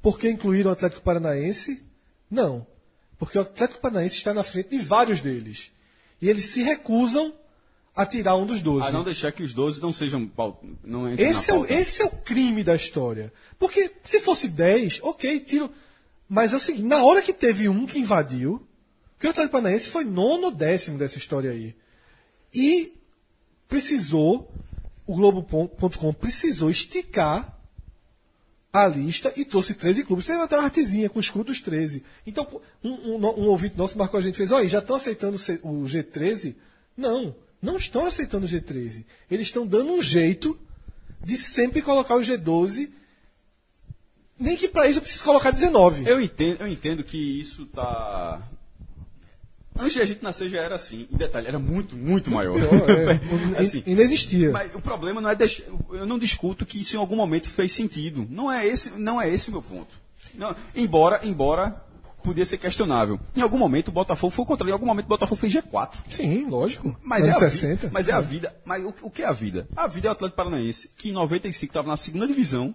Porque 0.04 0.28
incluíram 0.28 0.68
o 0.68 0.74
Atlético 0.74 1.00
Paranaense? 1.00 1.82
Não. 2.30 2.66
Porque 3.18 3.38
o 3.38 3.40
Atlético 3.40 3.80
Paranaense 3.80 4.16
está 4.16 4.34
na 4.34 4.44
frente 4.44 4.68
de 4.68 4.78
vários 4.78 5.22
deles. 5.22 5.72
E 6.20 6.28
eles 6.28 6.44
se 6.44 6.62
recusam 6.62 7.32
a 7.96 8.04
tirar 8.04 8.36
um 8.36 8.44
dos 8.44 8.60
12. 8.60 8.86
A 8.86 8.92
não 8.92 9.02
deixar 9.02 9.32
que 9.32 9.42
os 9.42 9.54
12 9.54 9.80
não 9.80 9.94
sejam. 9.94 10.26
pau- 10.28 10.62
Não 10.84 11.10
Esse 11.14 11.50
na 11.50 11.56
é, 11.56 11.58
o, 11.58 11.64
esse 11.64 12.02
é 12.02 12.04
o 12.04 12.10
crime 12.10 12.62
da 12.62 12.76
história. 12.76 13.32
Porque 13.58 13.90
se 14.04 14.20
fosse 14.20 14.46
10, 14.48 15.00
ok, 15.02 15.40
tiro. 15.40 15.70
Mas 16.28 16.52
é 16.52 16.56
o 16.56 16.60
seguinte, 16.60 16.84
na 16.84 17.02
hora 17.02 17.22
que 17.22 17.32
teve 17.32 17.66
um 17.66 17.86
que 17.86 17.98
invadiu, 17.98 18.60
que 19.18 19.26
o 19.26 19.30
Atlético 19.30 19.52
Paranaense 19.52 19.88
foi 19.88 20.04
nono 20.04 20.50
décimo 20.50 20.98
dessa 20.98 21.16
história 21.16 21.50
aí. 21.50 21.74
E 22.52 22.92
precisou, 23.66 24.52
o 25.06 25.14
Globo.com 25.16 26.12
precisou 26.12 26.70
esticar 26.70 27.53
a 28.74 28.88
lista 28.88 29.32
e 29.36 29.44
trouxe 29.44 29.72
13 29.72 30.02
clubes. 30.02 30.26
Teve 30.26 30.42
até 30.42 30.56
uma 30.56 30.64
artezinha 30.64 31.08
com 31.08 31.18
o 31.18 31.20
escudo 31.20 31.44
dos 31.44 31.60
13. 31.60 32.02
Então, 32.26 32.60
um, 32.82 32.90
um, 32.90 33.16
um 33.16 33.46
ouvinte 33.46 33.78
nosso 33.78 33.96
marcou 33.96 34.18
a 34.18 34.22
gente 34.22 34.34
e 34.34 34.38
fez, 34.38 34.50
olha, 34.50 34.68
já 34.68 34.80
estão 34.80 34.96
aceitando 34.96 35.36
o 35.62 35.84
G13? 35.84 36.56
Não, 36.96 37.36
não 37.62 37.76
estão 37.76 38.04
aceitando 38.04 38.46
o 38.46 38.48
G13. 38.48 39.04
Eles 39.30 39.46
estão 39.46 39.64
dando 39.64 39.92
um 39.92 40.02
jeito 40.02 40.58
de 41.22 41.36
sempre 41.36 41.82
colocar 41.82 42.16
o 42.16 42.20
G12, 42.20 42.90
nem 44.36 44.56
que 44.56 44.66
para 44.66 44.88
isso 44.88 44.98
eu 44.98 45.02
preciso 45.02 45.22
colocar 45.22 45.52
19. 45.52 46.08
Eu 46.08 46.20
entendo, 46.20 46.60
eu 46.60 46.66
entendo 46.66 47.04
que 47.04 47.40
isso 47.40 47.66
tá. 47.66 48.42
Antes 49.78 49.94
de 49.94 50.00
a 50.00 50.04
gente 50.06 50.22
nascer 50.22 50.48
já 50.48 50.60
era 50.60 50.74
assim. 50.76 51.08
Em 51.12 51.16
detalhe, 51.16 51.48
era 51.48 51.58
muito, 51.58 51.96
muito 51.96 52.30
maior. 52.30 52.54
Pior, 52.58 52.90
é. 52.90 53.20
assim, 53.60 53.82
E- 53.86 53.90
Inexistia. 53.92 54.50
mas 54.50 54.72
o 54.74 54.80
problema 54.80 55.20
não 55.20 55.28
é 55.30 55.34
deixar. 55.34 55.64
Eu 55.90 56.06
não 56.06 56.18
discuto 56.18 56.64
que 56.64 56.80
isso 56.80 56.94
em 56.96 56.98
algum 56.98 57.16
momento 57.16 57.48
fez 57.50 57.72
sentido. 57.72 58.26
Não 58.30 58.50
é 58.50 58.66
esse, 58.66 58.92
não 58.98 59.20
é 59.20 59.28
esse 59.28 59.48
o 59.48 59.52
meu 59.52 59.62
ponto. 59.62 59.94
Não, 60.34 60.54
embora, 60.76 61.20
embora 61.24 61.82
podia 62.22 62.46
ser 62.46 62.56
questionável. 62.56 63.20
Em 63.36 63.42
algum 63.42 63.58
momento 63.58 63.88
o 63.88 63.92
Botafogo 63.92 64.30
foi 64.32 64.44
o 64.44 64.46
contrário. 64.46 64.70
Em 64.70 64.72
algum 64.72 64.86
momento 64.86 65.04
o 65.06 65.08
Botafogo 65.08 65.38
fez 65.40 65.52
G4. 65.52 65.90
Sim, 66.08 66.46
lógico. 66.48 66.96
Mas 67.02 67.26
é, 67.26 67.30
a 67.30 67.34
60. 67.34 67.76
vida, 67.76 67.90
mas 67.92 68.08
é 68.08 68.12
a 68.12 68.20
vida. 68.20 68.56
Mas 68.64 68.82
o, 68.84 68.94
o 69.02 69.10
que 69.10 69.22
é 69.22 69.26
a 69.26 69.32
vida? 69.32 69.68
A 69.76 69.86
vida 69.86 70.08
é 70.08 70.10
o 70.10 70.12
Atlético 70.12 70.36
Paranaense, 70.36 70.90
que 70.96 71.10
em 71.10 71.12
95 71.12 71.70
estava 71.70 71.88
na 71.88 71.96
segunda 71.96 72.26
divisão, 72.26 72.74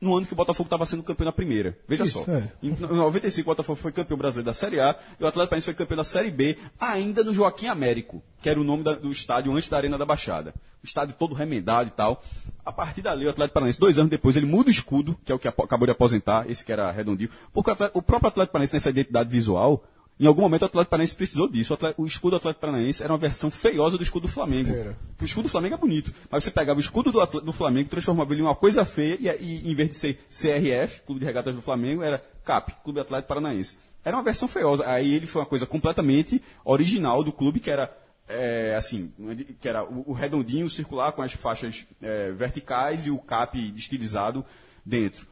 no 0.00 0.14
ano 0.16 0.26
que 0.26 0.32
o 0.32 0.36
Botafogo 0.36 0.66
estava 0.66 0.84
sendo 0.84 1.02
campeão 1.02 1.24
na 1.24 1.32
primeira. 1.32 1.76
Veja 1.88 2.04
Isso, 2.04 2.22
só. 2.24 2.30
é. 2.30 2.52
Em 2.62 2.70
95 2.70 3.48
o 3.48 3.52
Botafogo 3.52 3.78
foi 3.80 3.92
campeão 3.92 4.18
brasileiro 4.18 4.44
da 4.46 4.52
Série 4.52 4.78
A 4.78 4.94
e 5.18 5.24
o 5.24 5.26
Atlético 5.26 5.48
Paranaense 5.48 5.64
foi 5.64 5.74
campeão 5.74 5.96
da 5.96 6.04
Série 6.04 6.30
B, 6.30 6.58
ainda 6.78 7.24
no 7.24 7.32
Joaquim 7.34 7.66
Américo, 7.66 8.22
que 8.42 8.48
era 8.50 8.60
o 8.60 8.64
nome 8.64 8.82
da- 8.82 8.94
do 8.94 9.10
estádio 9.10 9.52
antes 9.54 9.68
da 9.68 9.76
Arena 9.78 9.96
da 9.96 10.04
Baixada. 10.04 10.54
O 10.82 10.86
estádio 10.86 11.14
todo 11.18 11.34
remendado 11.34 11.88
e 11.88 11.92
tal. 11.92 12.22
A 12.64 12.70
partir 12.72 13.00
dali, 13.02 13.26
o 13.26 13.30
Atlético 13.30 13.54
Paranaense, 13.54 13.80
dois 13.80 13.98
anos 13.98 14.10
depois, 14.10 14.36
ele 14.36 14.46
muda 14.46 14.68
o 14.68 14.70
escudo, 14.70 15.18
que 15.24 15.32
é 15.32 15.34
o 15.34 15.38
que 15.38 15.48
acabou 15.48 15.86
de 15.86 15.92
aposentar, 15.92 16.48
esse 16.50 16.64
que 16.64 16.70
era 16.70 16.90
redondinho, 16.90 17.30
porque 17.52 17.70
o, 17.70 17.72
Atlético- 17.72 17.98
o 17.98 18.02
próprio 18.02 18.28
Atlético 18.28 18.52
Paranaense, 18.52 18.74
nessa 18.74 18.90
identidade 18.90 19.30
visual, 19.30 19.82
em 20.18 20.26
algum 20.26 20.40
momento 20.42 20.62
o 20.62 20.64
Atlético 20.66 20.90
Paranaense 20.90 21.14
precisou 21.14 21.48
disso. 21.48 21.72
O, 21.72 21.74
Atlético- 21.74 22.02
o 22.02 22.06
escudo 22.06 22.30
do 22.30 22.36
Atlético 22.36 22.60
Paranaense 22.60 23.02
era 23.02 23.12
uma 23.12 23.18
versão 23.18 23.50
feiosa 23.50 23.96
do 23.98 24.02
escudo 24.02 24.26
do 24.26 24.32
Flamengo. 24.32 24.72
Era. 24.74 24.96
O 25.20 25.24
escudo 25.24 25.48
do 25.48 25.50
Flamengo 25.50 25.74
é 25.74 25.78
bonito, 25.78 26.12
mas 26.30 26.44
você 26.44 26.50
pegava 26.50 26.78
o 26.78 26.80
escudo 26.80 27.12
do, 27.12 27.24
do 27.40 27.52
Flamengo, 27.52 27.88
transformava 27.90 28.32
ele 28.32 28.40
em 28.40 28.44
uma 28.44 28.54
coisa 28.54 28.84
feia, 28.84 29.36
e, 29.40 29.66
e 29.68 29.70
em 29.70 29.74
vez 29.74 29.90
de 29.90 29.96
ser 29.96 30.14
CRF, 30.30 31.02
Clube 31.02 31.20
de 31.20 31.26
Regatas 31.26 31.54
do 31.54 31.62
Flamengo, 31.62 32.02
era 32.02 32.24
CAP, 32.44 32.72
Clube 32.82 33.00
Atlético 33.00 33.28
Paranaense. 33.28 33.76
Era 34.04 34.16
uma 34.16 34.22
versão 34.22 34.46
feiosa. 34.48 34.86
Aí 34.88 35.14
ele 35.14 35.26
foi 35.26 35.42
uma 35.42 35.46
coisa 35.46 35.66
completamente 35.66 36.40
original 36.64 37.24
do 37.24 37.32
clube, 37.32 37.58
que 37.60 37.70
era, 37.70 37.92
é, 38.28 38.74
assim, 38.78 39.12
que 39.60 39.68
era 39.68 39.84
o, 39.84 40.10
o 40.10 40.12
redondinho 40.12 40.70
circular 40.70 41.12
com 41.12 41.22
as 41.22 41.32
faixas 41.32 41.84
é, 42.00 42.30
verticais 42.32 43.04
e 43.04 43.10
o 43.10 43.18
CAP 43.18 43.56
estilizado 43.76 44.44
dentro. 44.84 45.26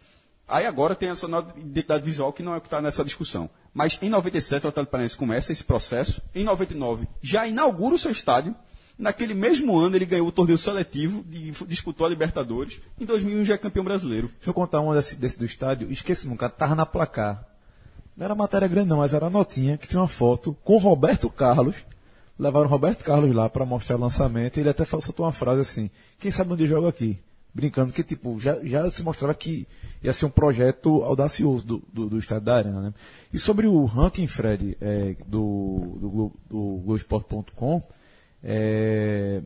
Aí 0.47 0.67
agora 0.67 0.95
tem 0.95 1.09
essa 1.09 1.27
nova 1.27 1.55
identidade 1.59 2.05
visual 2.05 2.33
que 2.33 2.43
não 2.43 2.55
é 2.55 2.59
o 2.59 2.61
que 2.61 2.67
está 2.67 2.81
nessa 2.81 3.05
discussão. 3.05 3.49
Mas 3.73 3.99
em 4.01 4.11
97 4.11 4.67
o 4.67 4.69
Atlético 4.69 4.91
Paranaense 4.91 5.17
começa 5.17 5.53
esse 5.53 5.65
processo. 5.65 6.23
Em 6.35 6.45
99 6.45 7.09
já 7.23 7.47
inaugura 7.47 7.95
o 7.95 7.99
seu 7.99 8.11
estádio. 8.11 8.55
Naquele 8.97 9.35
mesmo 9.35 9.77
ano 9.77 9.97
ele 9.97 10.05
ganhou 10.05 10.29
o 10.29 10.33
torneio 10.33 10.59
seletivo 10.59 11.25
e 11.33 11.53
disputou 11.67 12.07
a 12.07 12.11
Libertadores. 12.11 12.81
Em 13.01 13.05
2001 13.05 13.45
já 13.45 13.55
é 13.55 13.59
campeão 13.59 13.85
brasileiro. 13.85 14.29
Deixa 14.29 14.51
eu 14.51 14.55
contar 14.55 14.81
uma 14.81 14.95
desse, 14.95 15.17
desse 15.17 15.39
do 15.39 15.45
estádio. 15.45 15.91
Esqueci 15.91 16.29
nunca, 16.29 16.49
tava 16.49 16.75
na 16.75 16.87
placar. 16.87 17.45
Não 18.17 18.25
era 18.25 18.35
matéria 18.35 18.69
grande 18.69 18.91
não, 18.91 18.99
mas 18.99 19.13
era 19.13 19.29
notinha 19.29 19.77
que 19.77 19.89
tinha 19.89 20.01
uma 20.01 20.07
foto 20.07 20.57
com 20.63 20.77
Roberto 20.77 21.29
Carlos. 21.29 21.75
Levaram 22.39 22.69
Roberto 22.69 23.03
Carlos 23.03 23.35
lá 23.35 23.49
para 23.49 23.65
mostrar 23.65 23.97
o 23.97 24.01
lançamento 24.01 24.57
e 24.57 24.61
ele 24.61 24.69
até 24.69 24.85
soltou 24.85 25.27
uma 25.27 25.33
frase 25.33 25.61
assim, 25.61 25.91
quem 26.19 26.31
sabe 26.31 26.53
onde 26.53 26.67
joga 26.67 26.89
aqui? 26.89 27.19
Brincando 27.55 27.93
que, 27.93 28.03
tipo, 28.03 28.39
já, 28.41 28.59
já 28.65 28.91
se 28.91 29.03
mostrava 29.05 29.33
que 29.33 29.67
ia 30.03 30.13
ser 30.13 30.27
um 30.27 30.31
projeto 30.31 31.03
audacioso 31.05 31.65
do, 31.65 31.83
do, 31.93 32.09
do 32.09 32.19
estádio 32.19 32.45
da 32.47 32.57
Arena, 32.57 32.81
né? 32.81 32.95
E 33.33 33.39
sobre 33.39 33.69
o 33.69 33.85
ranking, 33.85 34.27
Fred, 34.27 34.77
é, 34.81 35.15
do, 35.27 35.97
do, 36.01 36.11
Glo- 36.11 36.33
do 36.51 36.59
Globoesporte.com, 36.79 37.81
é, 38.43 39.41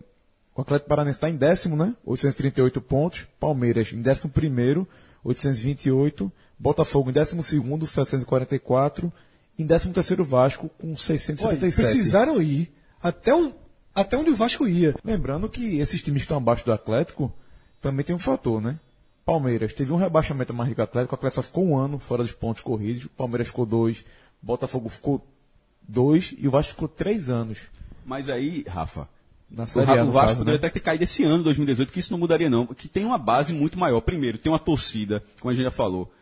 o 0.55 0.61
Atlético 0.61 0.89
Paranaense 0.89 1.19
está 1.19 1.29
em 1.31 1.37
décimo, 1.37 1.77
né? 1.77 1.95
838 2.05 2.81
pontos. 2.81 3.27
Palmeiras 3.39 3.93
em 3.93 4.01
décimo 4.01 4.31
primeiro, 4.31 4.89
828. 5.23 6.33
Botafogo 6.59 7.11
em 7.11 7.13
décimo 7.13 7.43
segundo, 7.43 7.87
744. 7.87 9.13
Em 9.59 9.67
décimo 9.67 9.93
terceiro 9.93 10.25
Vasco 10.25 10.69
com 10.79 10.89
Olha, 10.89 10.97
677. 10.97 11.83
precisaram 11.93 12.41
ir 12.43 12.73
até, 13.03 13.35
o, 13.35 13.53
até 13.95 14.17
onde 14.17 14.31
o 14.31 14.37
Vasco 14.37 14.67
ia. 14.67 14.95
Lembrando 15.05 15.49
que 15.49 15.79
esses 15.79 16.01
times 16.03 16.23
que 16.23 16.25
estão 16.25 16.39
abaixo 16.39 16.65
do 16.65 16.73
Atlético 16.73 17.33
também 17.81 18.05
tem 18.05 18.15
um 18.15 18.19
fator, 18.19 18.61
né? 18.61 18.79
Palmeiras 19.25 19.73
teve 19.73 19.93
um 19.93 19.97
rebaixamento 19.97 20.55
mais 20.55 20.69
rico 20.69 20.77
que 20.77 20.81
o 20.81 20.85
Atlético, 20.85 21.15
o 21.15 21.19
Atlético 21.19 21.43
só 21.43 21.47
ficou 21.47 21.67
um 21.67 21.77
ano 21.77 21.99
fora 21.99 22.23
dos 22.23 22.33
pontos 22.33 22.63
corridos, 22.63 23.05
o 23.05 23.11
Palmeiras 23.11 23.49
ficou 23.49 23.67
dois, 23.67 24.05
Botafogo 24.41 24.89
ficou 24.89 25.25
dois 25.87 26.35
e 26.39 26.49
o 26.49 26.51
Vasco 26.51 26.73
ficou 26.73 26.89
três 26.89 27.29
anos 27.29 27.59
Mas 28.07 28.29
aí, 28.29 28.65
Rafa, 28.67 29.09
na 29.51 29.65
o, 29.65 29.67
Série 29.67 29.91
o 29.91 30.05
no 30.07 30.13
Vasco 30.13 30.29
caso, 30.29 30.39
poderia 30.39 30.61
né? 30.61 30.67
até 30.67 30.71
ter 30.71 30.81
caído 30.81 31.05
esse 31.05 31.25
ano, 31.25 31.43
2018, 31.43 31.93
que 31.93 32.01
isso 32.01 32.13
não 32.13 32.19
mudaria 32.19 32.51
não. 32.51 32.67
Que 32.67 32.89
tem 32.89 33.05
uma 33.05 33.19
base 33.19 33.53
muito 33.53 33.79
maior. 33.79 34.01
Primeiro, 34.01 34.39
tem 34.39 34.53
uma 34.53 34.59
torcida, 34.59 35.23
como 35.41 35.51
a 35.51 35.55
gente 35.55 35.65
já 35.65 35.71
falou, 35.71 36.13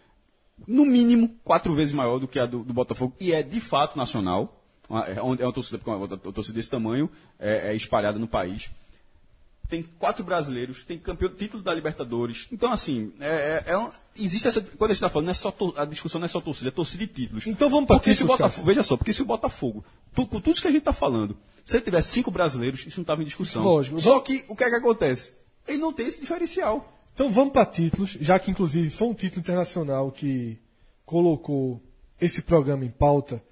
no 0.66 0.84
mínimo 0.84 1.34
quatro 1.44 1.74
vezes 1.74 1.92
maior 1.92 2.18
do 2.18 2.28
que 2.28 2.38
a 2.38 2.46
do, 2.46 2.62
do 2.62 2.72
Botafogo, 2.72 3.14
e 3.20 3.32
é 3.32 3.42
de 3.42 3.60
fato 3.60 3.96
nacional. 3.96 4.62
É 4.88 5.20
uma, 5.20 5.34
é 5.36 5.44
uma 5.44 5.52
torcida, 5.52 5.80
uma, 5.84 5.96
uma 5.96 6.08
torcida 6.08 6.54
desse 6.54 6.70
tamanho 6.70 7.10
é, 7.40 7.72
é 7.72 7.74
espalhada 7.74 8.20
no 8.20 8.28
país. 8.28 8.70
Tem 9.68 9.82
quatro 9.98 10.22
brasileiros, 10.24 10.84
tem 10.84 10.96
campeão, 10.98 11.28
título 11.28 11.62
da 11.62 11.74
Libertadores. 11.74 12.46
Então, 12.52 12.72
assim, 12.72 13.12
é, 13.18 13.64
é- 13.66 13.72
é 13.74 13.90
existe 14.16 14.46
essa. 14.46 14.60
Quando 14.60 14.90
a 14.90 14.94
gente 14.94 14.98
está 14.98 15.08
falando, 15.08 15.26
não 15.26 15.30
é 15.32 15.34
só 15.34 15.50
tor- 15.50 15.74
a 15.76 15.84
discussão 15.84 16.20
não 16.20 16.26
é 16.26 16.28
só 16.28 16.40
torcida, 16.40 16.68
é 16.68 16.70
torcida 16.70 17.02
e 17.02 17.06
títulos. 17.08 17.46
Então 17.46 17.68
vamos 17.68 17.86
pra 17.86 17.96
Porque 17.96 18.14
se 18.14 18.22
o 18.22 18.26
títulos, 18.26 18.38
Botafogo, 18.38 18.66
veja 18.66 18.82
só, 18.84 18.96
porque 18.96 19.12
se 19.12 19.22
o 19.22 19.24
Botafogo, 19.24 19.84
tu- 20.14 20.26
com 20.26 20.40
tudo 20.40 20.52
isso 20.52 20.62
que 20.62 20.68
a 20.68 20.70
gente 20.70 20.80
está 20.82 20.92
falando, 20.92 21.36
se 21.64 21.76
ele 21.76 21.84
tivesse 21.84 22.10
cinco 22.10 22.30
brasileiros, 22.30 22.86
isso 22.86 22.98
não 22.98 23.02
estava 23.02 23.22
em 23.22 23.24
discussão. 23.24 23.64
Lógico. 23.64 24.00
Só 24.00 24.20
que 24.20 24.44
o 24.48 24.54
que 24.54 24.62
é 24.64 24.70
que 24.70 24.76
acontece? 24.76 25.32
Ele 25.66 25.78
não 25.78 25.92
tem 25.92 26.06
esse 26.06 26.20
diferencial. 26.20 26.92
Então 27.12 27.28
vamos 27.30 27.52
para 27.52 27.66
títulos, 27.66 28.10
já 28.20 28.38
que 28.38 28.50
inclusive 28.52 28.88
foi 28.90 29.08
um 29.08 29.14
título 29.14 29.40
internacional 29.40 30.12
que 30.12 30.58
colocou 31.04 31.82
esse 32.20 32.42
programa 32.42 32.84
em 32.84 32.90
pauta. 32.90 33.42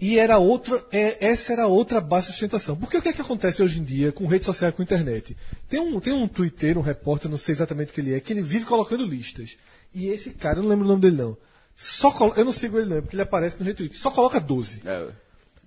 E 0.00 0.18
era 0.18 0.38
outra, 0.38 0.84
é, 0.92 1.26
essa 1.26 1.52
era 1.52 1.66
outra 1.66 2.00
base 2.00 2.26
de 2.26 2.32
sustentação. 2.32 2.76
Porque 2.76 2.96
o 2.96 3.02
que 3.02 3.08
é 3.08 3.12
que 3.12 3.20
acontece 3.20 3.62
hoje 3.62 3.80
em 3.80 3.84
dia 3.84 4.12
com 4.12 4.26
rede 4.26 4.44
social 4.44 4.70
e 4.70 4.72
com 4.72 4.82
internet? 4.82 5.36
Tem 5.68 5.80
um, 5.80 5.98
tem 5.98 6.12
um 6.12 6.28
Twitter, 6.28 6.78
um 6.78 6.82
repórter, 6.82 7.28
não 7.30 7.36
sei 7.38 7.52
exatamente 7.54 7.90
o 7.90 7.92
que 7.94 8.00
ele 8.00 8.14
é, 8.14 8.20
que 8.20 8.32
ele 8.32 8.42
vive 8.42 8.64
colocando 8.64 9.04
listas. 9.04 9.56
E 9.92 10.08
esse 10.08 10.30
cara, 10.30 10.58
eu 10.58 10.62
não 10.62 10.70
lembro 10.70 10.84
o 10.84 10.88
nome 10.88 11.00
dele 11.02 11.16
não. 11.16 11.36
Só 11.76 12.10
colo- 12.12 12.34
eu 12.36 12.44
não 12.44 12.52
sigo 12.52 12.78
ele 12.78 12.88
não, 12.94 13.00
porque 13.02 13.16
ele 13.16 13.22
aparece 13.22 13.56
no 13.58 13.64
retweet. 13.64 13.96
Só 13.96 14.10
coloca 14.10 14.38
12. 14.40 14.82
É, 14.84 15.08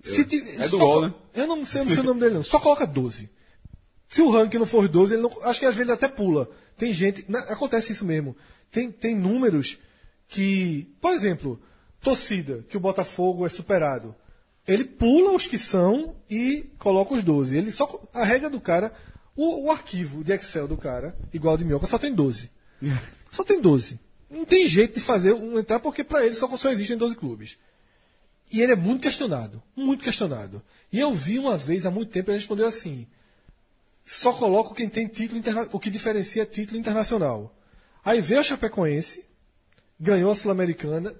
Se 0.02 0.24
ti- 0.24 0.42
é 0.58 0.66
do 0.68 0.78
UOL, 0.78 1.02
né? 1.08 1.14
Eu 1.34 1.46
não 1.46 1.64
sei, 1.66 1.80
eu 1.80 1.84
não 1.84 1.92
sei 1.92 2.00
o 2.00 2.06
nome 2.06 2.20
dele 2.20 2.34
não. 2.34 2.42
Só 2.42 2.58
coloca 2.58 2.86
12. 2.86 3.28
Se 4.08 4.20
o 4.22 4.30
ranking 4.30 4.58
não 4.58 4.66
for 4.66 4.88
12, 4.88 5.14
ele 5.14 5.22
não, 5.22 5.30
acho 5.42 5.60
que 5.60 5.66
às 5.66 5.74
vezes 5.74 5.82
ele 5.88 5.92
até 5.92 6.08
pula. 6.08 6.48
Tem 6.78 6.92
gente. 6.92 7.24
acontece 7.48 7.92
isso 7.92 8.04
mesmo. 8.04 8.34
Tem, 8.70 8.90
tem 8.90 9.14
números 9.14 9.78
que. 10.28 10.88
Por 11.00 11.12
exemplo, 11.12 11.60
torcida, 12.00 12.64
que 12.68 12.76
o 12.76 12.80
Botafogo 12.80 13.44
é 13.46 13.48
superado. 13.48 14.14
Ele 14.66 14.84
pula 14.84 15.32
os 15.32 15.46
que 15.46 15.58
são 15.58 16.14
e 16.30 16.70
coloca 16.78 17.14
os 17.14 17.22
12. 17.22 17.56
Ele 17.56 17.70
só. 17.70 18.02
A 18.12 18.24
regra 18.24 18.48
do 18.48 18.60
cara. 18.60 18.92
O, 19.34 19.66
o 19.66 19.70
arquivo 19.70 20.22
de 20.22 20.32
Excel 20.32 20.68
do 20.68 20.76
cara, 20.76 21.16
igual 21.32 21.56
de 21.56 21.64
Minhoca, 21.64 21.86
só 21.86 21.98
tem 21.98 22.12
12. 22.14 22.50
Só 23.30 23.42
tem 23.42 23.60
12. 23.60 23.98
Não 24.30 24.44
tem 24.44 24.68
jeito 24.68 24.94
de 24.94 25.00
fazer 25.00 25.32
um 25.32 25.58
entrar, 25.58 25.80
porque 25.80 26.04
para 26.04 26.24
ele 26.26 26.34
só, 26.34 26.54
só 26.56 26.70
existem 26.70 26.96
12 26.98 27.16
clubes. 27.16 27.58
E 28.50 28.60
ele 28.60 28.72
é 28.72 28.76
muito 28.76 29.02
questionado. 29.02 29.62
Muito 29.74 30.04
questionado. 30.04 30.62
E 30.92 31.00
eu 31.00 31.12
vi 31.14 31.38
uma 31.38 31.56
vez, 31.56 31.86
há 31.86 31.90
muito 31.90 32.10
tempo, 32.10 32.30
ele 32.30 32.38
respondeu 32.38 32.66
assim: 32.66 33.06
só 34.04 34.32
coloco 34.32 34.74
quem 34.74 34.88
tem 34.88 35.06
título 35.06 35.38
interna... 35.38 35.68
o 35.72 35.80
que 35.80 35.90
diferencia 35.90 36.44
título 36.44 36.78
internacional. 36.78 37.56
Aí 38.04 38.20
veio 38.20 38.40
a 38.40 38.42
Chapecoense, 38.42 39.24
ganhou 39.98 40.30
a 40.30 40.34
Sul-Americana, 40.34 41.14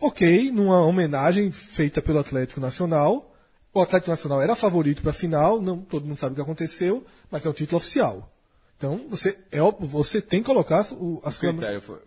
ok, 0.00 0.50
numa 0.52 0.84
homenagem 0.84 1.50
feita 1.52 2.00
pelo 2.02 2.18
Atlético 2.18 2.60
Nacional. 2.60 3.26
O 3.72 3.80
Atlético 3.80 4.10
Nacional 4.10 4.42
era 4.42 4.56
favorito 4.56 5.00
para 5.02 5.10
a 5.10 5.14
final, 5.14 5.60
não, 5.60 5.78
todo 5.78 6.04
mundo 6.06 6.18
sabe 6.18 6.32
o 6.32 6.34
que 6.36 6.40
aconteceu, 6.42 7.04
mas 7.30 7.46
é 7.46 7.48
um 7.48 7.52
título 7.52 7.76
oficial. 7.76 8.32
Então 8.76 9.06
você, 9.08 9.38
é, 9.52 9.58
você 9.80 10.20
tem 10.20 10.40
que 10.40 10.46
colocar 10.46 10.84
o, 10.92 11.20
a 11.22 11.28
O 11.28 11.32
Sul- 11.32 11.50
critério 11.52 11.80
foi. 11.82 11.98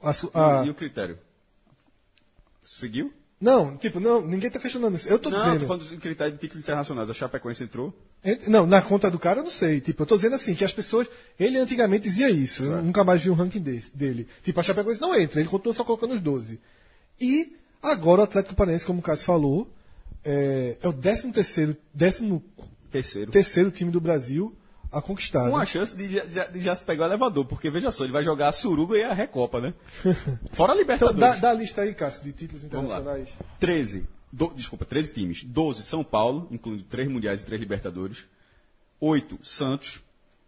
a 0.00 0.60
a- 0.60 0.64
E 0.64 0.70
o 0.70 0.74
critério? 0.74 1.18
Seguiu? 2.64 3.12
Não, 3.40 3.76
tipo, 3.76 3.98
não, 3.98 4.22
ninguém 4.22 4.46
está 4.46 4.60
questionando 4.60 4.94
isso. 4.94 5.08
Eu 5.08 5.16
estou 5.16 5.30
não, 5.32 5.40
dizendo. 5.40 5.60
tô 5.60 5.66
falando 5.66 5.88
do 5.88 5.96
critério 5.98 6.32
de 6.32 6.38
títulos 6.38 6.64
internacionais. 6.64 7.10
A 7.10 7.14
Chapecoense 7.14 7.64
entrou. 7.64 7.92
Ent- 8.24 8.46
Não, 8.46 8.64
na 8.64 8.80
conta 8.80 9.10
do 9.10 9.18
cara 9.18 9.40
eu 9.40 9.44
não 9.44 9.50
sei. 9.50 9.80
Tipo, 9.80 10.02
eu 10.02 10.06
tô 10.06 10.14
dizendo 10.14 10.36
assim, 10.36 10.54
que 10.54 10.64
as 10.64 10.72
pessoas. 10.72 11.08
Ele 11.40 11.58
antigamente 11.58 12.04
dizia 12.04 12.30
isso. 12.30 12.62
Eu 12.62 12.82
nunca 12.82 13.02
mais 13.02 13.20
vi 13.20 13.30
um 13.30 13.34
ranking 13.34 13.58
desse- 13.60 13.90
dele. 13.92 14.28
Tipo, 14.44 14.60
a 14.60 14.62
Chapecoense 14.62 15.00
não 15.00 15.12
entra, 15.18 15.40
ele 15.40 15.48
continua 15.48 15.74
só 15.74 15.82
colocando 15.82 16.14
os 16.14 16.20
12. 16.20 16.60
E 17.22 17.56
agora 17.82 18.20
o 18.22 18.24
Atlético 18.24 18.54
Paranaense, 18.54 18.84
como 18.84 18.98
o 18.98 19.02
Cássio 19.02 19.24
falou, 19.26 19.70
é, 20.24 20.76
é 20.82 20.88
o 20.88 20.92
13 20.92 21.30
terceiro, 21.32 21.76
13 21.96 22.42
Terceiro. 22.90 23.30
terceiro 23.30 23.70
time 23.70 23.90
do 23.90 24.00
Brasil 24.00 24.54
a 24.90 25.00
conquistar. 25.00 25.48
Uma 25.48 25.60
né? 25.60 25.66
chance 25.66 25.96
de, 25.96 26.08
já- 26.30 26.44
de 26.46 26.60
já 26.60 26.74
se 26.76 26.84
pegar 26.84 27.04
o 27.04 27.08
elevador, 27.08 27.46
porque 27.46 27.70
veja 27.70 27.90
só, 27.90 28.04
ele 28.04 28.12
vai 28.12 28.22
jogar 28.22 28.48
a 28.48 28.52
Suruga 28.52 28.96
e 28.98 29.02
a 29.02 29.14
Recopa, 29.14 29.60
né? 29.60 29.72
Fora 30.52 30.72
a 30.72 30.74
Então, 30.74 30.78
Libertadores. 30.78 31.18
dá, 31.20 31.36
dá 31.36 31.50
a 31.50 31.54
lista 31.54 31.80
aí, 31.82 31.94
Cássio, 31.94 32.22
de 32.22 32.32
títulos 32.32 32.64
internacionais. 32.64 33.30
13. 33.58 34.04
do- 34.32 34.52
desculpa, 34.54 34.84
13 34.84 35.14
times. 35.14 35.44
12 35.44 35.82
São 35.84 36.04
Paulo, 36.04 36.46
incluindo 36.50 36.82
3 36.84 37.08
mundiais 37.10 37.40
e 37.40 37.46
3 37.46 37.58
Libertadores. 37.60 38.18
8 39.00 39.38
Santos, 39.42 40.00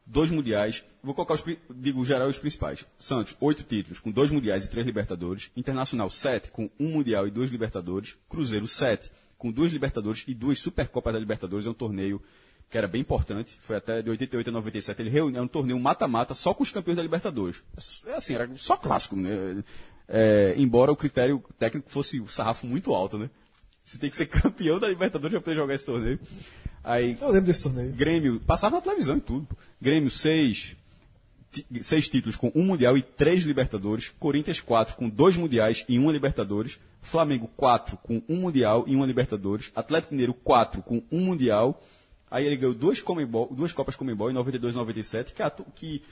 2 0.07 0.31
mundiais. 0.31 0.85
Vou 1.03 1.15
colocar 1.15 1.35
os, 1.35 1.45
digo 1.75 2.05
geral 2.05 2.29
os 2.29 2.39
principais. 2.39 2.85
Santos, 2.99 3.37
8 3.41 3.63
títulos, 3.63 4.01
com 4.01 4.11
2 4.11 4.31
mundiais 4.31 4.65
e 4.65 4.71
3 4.71 4.87
Libertadores. 4.87 5.51
Internacional, 5.57 6.11
7, 6.11 6.51
com 6.51 6.71
1 6.79 6.89
mundial 6.89 7.27
e 7.27 7.31
2 7.31 7.51
Libertadores. 7.51 8.17
Cruzeiro, 8.29 8.67
7, 8.67 9.11
com 9.39 9.51
2 9.51 9.73
Libertadores 9.73 10.25
e 10.27 10.35
2 10.35 10.59
Supercopas 10.61 11.13
da 11.13 11.19
Libertadores. 11.19 11.67
É 11.67 11.71
um 11.71 11.75
torneio 11.75 12.23
que 12.71 12.79
era 12.79 12.89
bem 12.89 13.01
importante. 13.01 13.59
Foi 13.63 13.77
até 13.77 14.03
de 14.03 14.11
88 14.11 14.49
a 14.49 14.53
97. 14.53 15.03
Ele 15.03 15.11
reuniu 15.11 15.41
é 15.41 15.43
um 15.43 15.49
torneio 15.49 15.79
mata-mata 15.79 16.35
só 16.35 16.53
com 16.53 16.63
os 16.63 16.71
campeões 16.71 16.97
da 16.97 17.03
Libertadores. 17.03 17.63
É 18.07 18.15
assim, 18.15 18.35
era 18.35 18.49
só 18.57 18.77
clássico, 18.77 19.17
né? 19.17 19.63
É, 20.07 20.55
embora 20.59 20.93
o 20.93 20.97
critério 20.97 21.43
técnico 21.59 21.91
fosse 21.91 22.21
o 22.21 22.29
sarrafo 22.29 22.67
muito 22.67 22.93
alto, 22.95 23.19
né? 23.19 23.31
Você 23.85 23.99
tem 23.99 24.11
que 24.11 24.17
ser 24.17 24.27
campeão 24.29 24.79
da 24.79 24.89
Libertadores 24.89 25.33
para 25.33 25.41
poder 25.41 25.57
jogar 25.57 25.75
esse 25.75 25.87
torneio. 25.87 26.19
Aí, 26.85 27.17
Eu 27.21 27.29
lembro 27.29 27.47
desse 27.47 27.63
torneio. 27.63 27.91
Grêmio, 27.93 28.39
passava 28.41 28.77
na 28.77 28.83
televisão 28.83 29.17
e 29.17 29.21
tudo. 29.21 29.47
pô. 29.47 29.57
Grêmio, 29.81 30.11
seis, 30.11 30.77
seis 31.83 32.09
títulos 32.09 32.37
com 32.37 32.53
um 32.55 32.63
Mundial 32.63 32.97
e 32.99 33.03
três 33.03 33.43
Libertadores. 33.45 34.13
Corinthians, 34.21 34.61
quatro 34.61 34.95
com 34.97 35.09
dois 35.09 35.37
Mundiais 35.37 35.85
e 35.89 35.99
uma 35.99 36.13
Libertadores. 36.13 36.79
Flamengo, 37.01 37.49
quatro 37.57 37.97
com 37.99 38.23
um 38.29 38.37
Mundial 38.37 38.85
e 38.87 38.95
uma 38.95 39.07
Libertadores. 39.07 39.71
Atlético 39.75 40.13
Mineiro, 40.15 40.35
quatro 40.35 40.83
com 40.83 41.03
um 41.11 41.21
Mundial. 41.21 41.83
Aí 42.31 42.45
ele 42.47 42.57
ganhou 42.57 42.75
duas, 42.75 43.01
Comembol, 43.01 43.49
duas 43.55 43.73
Copas 43.73 43.95
Comembol 43.97 44.31
em 44.31 44.35
92 44.35 44.75
e 44.75 44.79
97, 44.79 45.33
que, 45.35 45.41
é 45.43 45.45
atu- 45.45 45.65
que 45.75 46.03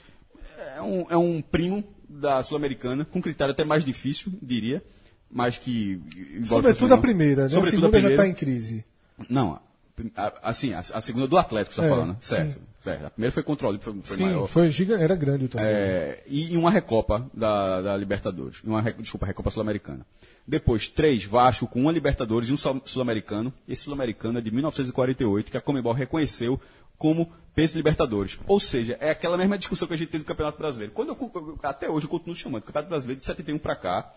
é, 0.77 0.81
um, 0.81 1.07
é 1.11 1.17
um 1.17 1.43
primo 1.43 1.83
da 2.09 2.43
Sul-Americana, 2.43 3.05
com 3.05 3.21
critério 3.21 3.51
até 3.53 3.65
mais 3.65 3.85
difícil, 3.85 4.33
diria. 4.41 4.83
Mas 5.31 5.57
que. 5.59 6.01
Sobretudo 6.45 6.93
a 6.95 6.99
primeira, 6.99 7.43
né? 7.43 7.47
a 7.47 7.51
Sobretudo 7.51 7.81
segunda 7.81 7.99
já 8.01 8.09
primeira. 8.09 8.15
está 8.15 8.29
em 8.29 8.35
crise. 8.35 8.85
Não, 9.29 9.59
a- 10.17 10.33
assim, 10.43 10.73
a, 10.73 10.81
a 10.81 11.01
segunda 11.01 11.27
do 11.27 11.37
Atlético, 11.37 11.75
você 11.75 11.81
está 11.81 11.87
É, 11.87 11.91
falando, 11.97 12.11
né? 12.11 12.17
certo, 12.21 12.61
certo. 12.81 13.07
A 13.07 13.11
primeira 13.11 13.33
foi 13.33 13.43
controle, 13.43 13.79
foi, 13.81 13.95
foi 14.03 14.17
Sim, 14.17 14.25
maior. 14.25 14.47
foi 14.47 14.69
giga, 14.71 14.97
era 14.99 15.15
grande 15.15 15.49
torneio. 15.49 15.73
É, 15.75 16.23
e 16.27 16.57
uma 16.57 16.71
Recopa 16.71 17.31
da, 17.35 17.81
da 17.83 17.97
Libertadores. 17.97 18.63
Uma, 18.65 18.83
desculpa, 18.83 19.27
Recopa 19.27 19.51
Sul-Americana. 19.51 20.05
Depois, 20.47 20.89
três, 20.89 21.25
Vasco 21.25 21.67
com 21.67 21.83
uma 21.83 21.93
Libertadores 21.93 22.49
e 22.49 22.53
um 22.53 22.57
Sul- 22.57 22.83
Sul-Americano. 22.85 23.53
Esse 23.69 23.83
Sul-Americano 23.85 24.39
é 24.39 24.43
de 24.43 24.51
1948, 24.51 25.51
que 25.51 25.57
a 25.57 25.61
Comebol 25.61 25.93
reconheceu 25.93 26.61
como 26.99 27.31
peso 27.55 27.77
Libertadores. 27.77 28.39
Ou 28.47 28.59
seja, 28.59 28.97
é 29.01 29.11
aquela 29.11 29.37
mesma 29.37 29.59
discussão 29.59 29.87
que 29.87 29.95
a 29.95 29.97
gente 29.97 30.09
tem 30.11 30.21
do 30.21 30.27
Campeonato 30.27 30.59
Brasileiro. 30.59 30.93
Quando 30.95 31.11
eu- 31.11 31.59
até 31.63 31.89
hoje 31.91 32.07
eu 32.07 32.11
continuo 32.11 32.35
chamando 32.35 32.63
Campeonato 32.63 32.89
Brasileiro 32.89 33.19
de 33.19 33.25
71 33.27 33.59
para 33.59 33.77
cá, 33.77 34.13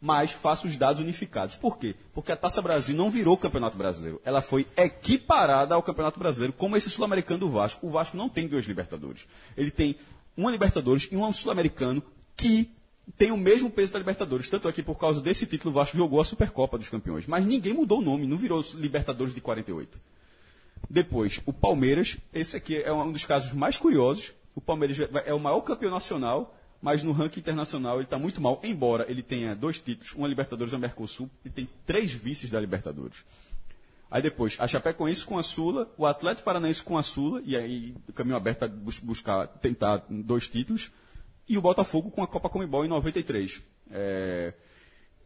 mas 0.00 0.32
faço 0.32 0.66
os 0.66 0.76
dados 0.78 1.02
unificados. 1.02 1.56
Por 1.56 1.76
quê? 1.76 1.94
Porque 2.14 2.32
a 2.32 2.36
Taça 2.36 2.62
Brasil 2.62 2.96
não 2.96 3.10
virou 3.10 3.36
Campeonato 3.36 3.76
Brasileiro. 3.76 4.20
Ela 4.24 4.40
foi 4.40 4.66
equiparada 4.76 5.74
ao 5.74 5.82
Campeonato 5.82 6.18
Brasileiro, 6.18 6.54
como 6.54 6.76
esse 6.76 6.88
Sul-Americano 6.88 7.40
do 7.40 7.50
Vasco. 7.50 7.86
O 7.86 7.90
Vasco 7.90 8.16
não 8.16 8.28
tem 8.28 8.48
dois 8.48 8.64
Libertadores. 8.64 9.26
Ele 9.56 9.70
tem 9.70 9.96
uma 10.36 10.50
Libertadores 10.50 11.08
e 11.12 11.16
um 11.16 11.32
Sul-Americano 11.32 12.02
que 12.34 12.70
tem 13.18 13.30
o 13.30 13.36
mesmo 13.36 13.68
peso 13.68 13.92
da 13.92 13.98
Libertadores. 13.98 14.48
Tanto 14.48 14.68
é 14.68 14.72
que 14.72 14.82
por 14.82 14.96
causa 14.96 15.20
desse 15.20 15.44
título 15.44 15.70
o 15.70 15.74
Vasco 15.74 15.96
jogou 15.96 16.20
a 16.20 16.24
Supercopa 16.24 16.78
dos 16.78 16.88
Campeões. 16.88 17.26
Mas 17.26 17.44
ninguém 17.44 17.74
mudou 17.74 17.98
o 17.98 18.02
nome, 18.02 18.26
não 18.26 18.38
virou 18.38 18.64
Libertadores 18.74 19.34
de 19.34 19.40
48. 19.40 20.00
Depois, 20.88 21.42
o 21.44 21.52
Palmeiras, 21.52 22.16
esse 22.32 22.56
aqui 22.56 22.82
é 22.82 22.92
um 22.92 23.12
dos 23.12 23.26
casos 23.26 23.52
mais 23.52 23.76
curiosos. 23.76 24.32
O 24.54 24.60
Palmeiras 24.60 24.98
é 25.26 25.34
o 25.34 25.38
maior 25.38 25.60
campeão 25.60 25.90
nacional, 25.90 26.56
mas 26.82 27.02
no 27.02 27.12
ranking 27.12 27.40
internacional 27.40 27.96
ele 27.96 28.04
está 28.04 28.18
muito 28.18 28.40
mal, 28.40 28.60
embora 28.64 29.04
ele 29.08 29.22
tenha 29.22 29.54
dois 29.54 29.78
títulos, 29.78 30.12
uma 30.14 30.26
Libertadores 30.28 30.72
e 30.72 30.76
uma 30.76 30.80
Mercosul, 30.80 31.28
ele 31.44 31.52
tem 31.54 31.68
três 31.86 32.10
vices 32.12 32.50
da 32.50 32.58
Libertadores. 32.60 33.18
Aí 34.10 34.20
depois, 34.22 34.56
a 34.58 34.66
Chapecoense 34.66 35.24
com 35.24 35.38
a 35.38 35.42
Sula, 35.42 35.88
o 35.96 36.04
Atlético 36.04 36.44
Paranaense 36.44 36.82
com 36.82 36.98
a 36.98 37.02
Sula, 37.02 37.40
e 37.44 37.56
aí 37.56 37.94
o 38.08 38.12
caminho 38.12 38.36
aberto 38.36 38.58
para 38.60 38.68
buscar, 39.02 39.46
tentar 39.46 40.04
dois 40.08 40.48
títulos, 40.48 40.90
e 41.48 41.56
o 41.56 41.62
Botafogo 41.62 42.10
com 42.10 42.22
a 42.22 42.26
Copa 42.26 42.48
Comebol 42.48 42.84
em 42.84 42.88
93. 42.88 43.62
É, 43.90 44.52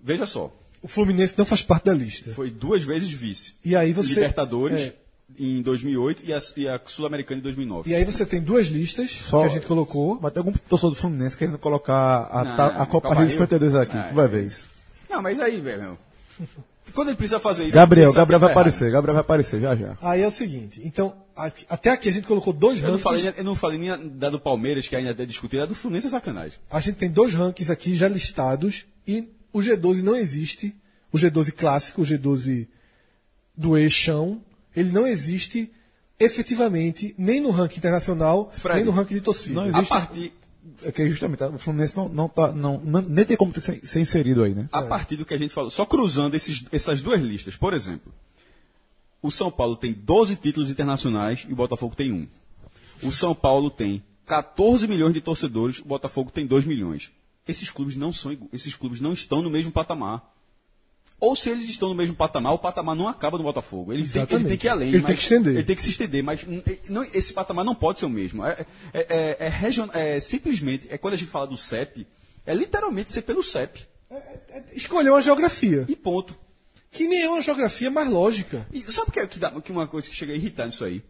veja 0.01 0.27
só, 0.27 0.55
O 0.83 0.89
Fluminense 0.89 1.35
não 1.39 1.47
faz 1.47 1.63
parte 1.63 1.85
da 1.87 1.95
lista. 1.95 2.33
foi 2.35 2.51
duas 2.51 2.85
vezes 2.85 3.11
vice. 3.11 3.55
E 3.65 3.75
aí 3.75 3.93
você- 3.95 4.15
Libertadores 4.15 4.79
é. 4.81 4.97
Em 5.39 5.63
2008 5.63 6.23
e 6.27 6.33
a, 6.33 6.41
e 6.57 6.69
a 6.69 6.81
Sul-Americana 6.85 7.41
em 7.41 7.43
2009. 7.43 7.91
E 7.91 7.95
aí 7.95 8.05
você 8.05 8.25
tem 8.25 8.41
duas 8.41 8.67
listas 8.69 9.11
Só- 9.11 9.41
que 9.41 9.47
a 9.47 9.49
gente 9.49 9.67
colocou. 9.67 10.19
Vai 10.19 10.31
ter 10.31 10.39
algum 10.39 10.53
torcedor 10.53 10.91
do 10.91 10.97
Fluminense 10.97 11.37
querendo 11.37 11.59
colocar 11.59 12.29
a, 12.31 12.45
Não, 12.45 12.57
ta- 12.57 12.73
não, 12.75 12.83
a 12.83 12.87
Copa 12.87 13.09
Copa 13.09 13.15
Rio 13.15 13.23
Rio. 13.29 13.31
52 13.33 13.75
aqui. 13.75 13.97
Ah, 13.97 14.07
tu 14.09 14.15
vai 14.15 14.25
é. 14.27 14.29
ver 14.29 14.47
isso. 14.47 14.67
Não, 15.11 15.21
mas 15.23 15.41
aí, 15.41 15.61
velho. 15.61 15.99
Quando 16.93 17.09
ele 17.09 17.17
precisa 17.17 17.41
fazer 17.41 17.65
isso. 17.65 17.75
Gabriel, 17.75 18.13
Gabriel 18.13 18.39
vai 18.39 18.49
tá 18.49 18.53
aparecer. 18.53 18.91
Gabriel 18.93 19.15
vai 19.15 19.21
aparecer 19.23 19.61
já 19.61 19.75
já. 19.75 19.97
Aí 20.01 20.21
é 20.23 20.27
o 20.27 20.31
seguinte, 20.31 20.81
então, 20.85 21.15
aqui- 21.35 21.65
até 21.69 21.91
aqui 21.91 22.09
a 22.09 22.13
gente 22.13 22.27
colocou 22.27 22.53
dois 22.53 22.79
errado. 22.79 22.93
Eu 22.93 22.99
não, 22.99 23.05
rankings. 23.05 23.23
falei, 23.25 23.41
eu 23.41 23.45
não 23.45 23.55
falei 23.57 23.79
nem 23.79 24.09
da 24.19 24.31
do 24.31 24.39
Palmeiras, 24.39 24.87
que 24.87 24.95
ainda 24.95 25.11
é 25.21 25.27
discutida, 25.27 25.63
a 25.65 25.67
do 25.67 25.75
Fluminense 25.75 26.07
é 26.07 26.11
sacanagem. 26.11 26.59
A 26.71 26.79
gente 26.81 26.97
tem 26.97 27.11
dois 27.11 27.35
rankings 27.35 27.73
aqui 27.73 27.97
já 27.97 28.07
listados 28.07 28.85
e 29.09 29.29
o 29.53 29.61
G12 29.61 30.03
não 30.03 30.15
existe. 30.15 30.75
O 31.11 31.17
G12 31.17 31.53
clássico, 31.53 32.03
o 32.03 32.05
G12 32.05 32.67
do 33.57 33.77
eixão, 33.79 34.41
ele 34.75 34.91
não 34.91 35.07
existe 35.07 35.71
efetivamente 36.19 37.15
nem 37.19 37.41
no 37.41 37.51
ranking 37.51 37.79
internacional, 37.79 38.51
Fred, 38.53 38.77
nem 38.77 38.85
no 38.85 38.91
ranking 38.93 39.15
de 39.15 39.21
torcida. 39.21 39.55
não 39.55 39.63
A 39.65 39.69
existe- 39.69 39.89
partir, 39.89 40.33
É 40.83 40.91
que 40.91 41.11
justamente 41.11 41.39
tá, 41.41 41.49
o 41.51 41.59
Fluminense 41.59 41.95
não, 41.97 42.09
não 42.09 42.27
tá. 42.29 42.51
Não, 42.53 42.81
não- 42.83 43.03
nem 43.03 43.25
tem 43.25 43.37
como 43.37 43.53
ter, 43.53 43.61
ser, 43.61 43.87
ser 43.87 44.01
inserido 44.01 44.43
aí, 44.43 44.55
né? 44.55 44.67
a 44.73 44.81
partir 44.83 45.17
do 45.17 45.25
que 45.25 45.35
a 45.35 45.39
gente 45.39 45.53
falou, 45.53 45.71
só 45.71 45.85
cruzando 45.85 46.35
esses, 46.35 46.65
essas 46.73 47.03
duas 47.03 47.21
listas, 47.21 47.55
por 47.55 47.75
exemplo, 47.75 48.13
o 49.21 49.31
São 49.31 49.51
Paulo 49.51 49.77
tem 49.77 49.93
12 49.93 50.37
títulos 50.37 50.71
internacionais 50.71 51.45
e 51.49 51.53
o 51.53 51.57
Botafogo 51.57 51.95
tem 51.95 52.13
um. 52.13 52.27
O 53.03 53.13
São 53.13 53.35
Paulo 53.35 53.71
tem 53.71 54.03
14 54.25 54.87
milhões 54.89 55.13
de 55.13 55.21
torcedores, 55.21 55.81
o 55.81 55.85
Botafogo 55.85 56.31
tem 56.31 56.47
2 56.47 56.65
milhões. 56.65 57.11
Esses 57.47 57.69
clubes 57.69 57.95
não 57.95 58.11
são 58.11 58.35
esses 58.53 58.75
clubes 58.75 59.01
não 59.03 59.13
estão 59.13 59.43
no 59.43 59.51
mesmo 59.51 59.71
patamar. 59.71 60.34
Ou 61.25 61.35
se 61.35 61.49
eles 61.51 61.65
estão 61.69 61.89
no 61.89 61.95
mesmo 61.95 62.15
patamar, 62.15 62.53
o 62.53 62.59
patamar 62.59 62.95
não 62.95 63.09
acaba 63.09 63.39
no 63.39 63.45
Botafogo. 63.45 63.93
Ele, 63.93 64.07
tem, 64.07 64.23
ele 64.31 64.45
tem 64.45 64.59
que 64.59 64.67
ir 64.67 64.71
além. 64.71 64.89
Ele 64.91 65.03
tem 65.03 65.15
que 65.17 65.23
estender. 65.23 65.55
Ele 65.55 65.63
tem 65.65 65.77
que 65.77 65.83
se 65.83 65.91
estender, 65.91 66.23
mas 66.23 66.41
não- 66.89 67.05
esse 67.15 67.33
patamar 67.33 67.65
não 67.65 67.75
pode 67.75 67.99
ser 67.99 68.07
o 68.07 68.11
mesmo. 68.11 68.45
É, 68.45 68.67
é- 68.93 69.07
é- 69.09 69.37
é 69.47 69.49
region- 69.49 69.89
é 69.95 70.21
simplesmente, 70.21 70.87
é 70.91 70.99
quando 70.99 71.15
a 71.15 71.17
gente 71.17 71.31
fala 71.31 71.47
do 71.47 71.57
CEP, 71.57 72.07
é 72.45 72.55
literalmente 72.55 73.11
ser 73.11 73.23
pelo 73.23 73.43
CEP. 73.43 73.87
Escolher 74.73 75.11
uma 75.11 75.23
geografia, 75.23 75.85
E 75.89 75.97
ponto. 75.97 76.37
que 76.91 77.09
nem 77.09 77.23
é 77.23 77.29
uma 77.29 77.43
geografia 77.43 77.91
mais 77.91 78.09
lógica. 78.09 78.67
E 78.73 78.81
sabe 78.93 79.09
o 79.09 79.13
que, 79.13 79.21
é 79.21 79.27
que, 79.27 79.39
dá, 79.39 79.51
que 79.61 79.73
uma 79.73 79.87
coisa 79.87 80.09
que 80.09 80.15
chega 80.15 80.33
a 80.33 80.37
irritar 80.37 80.67
nisso 80.67 80.85
aí? 80.85 81.03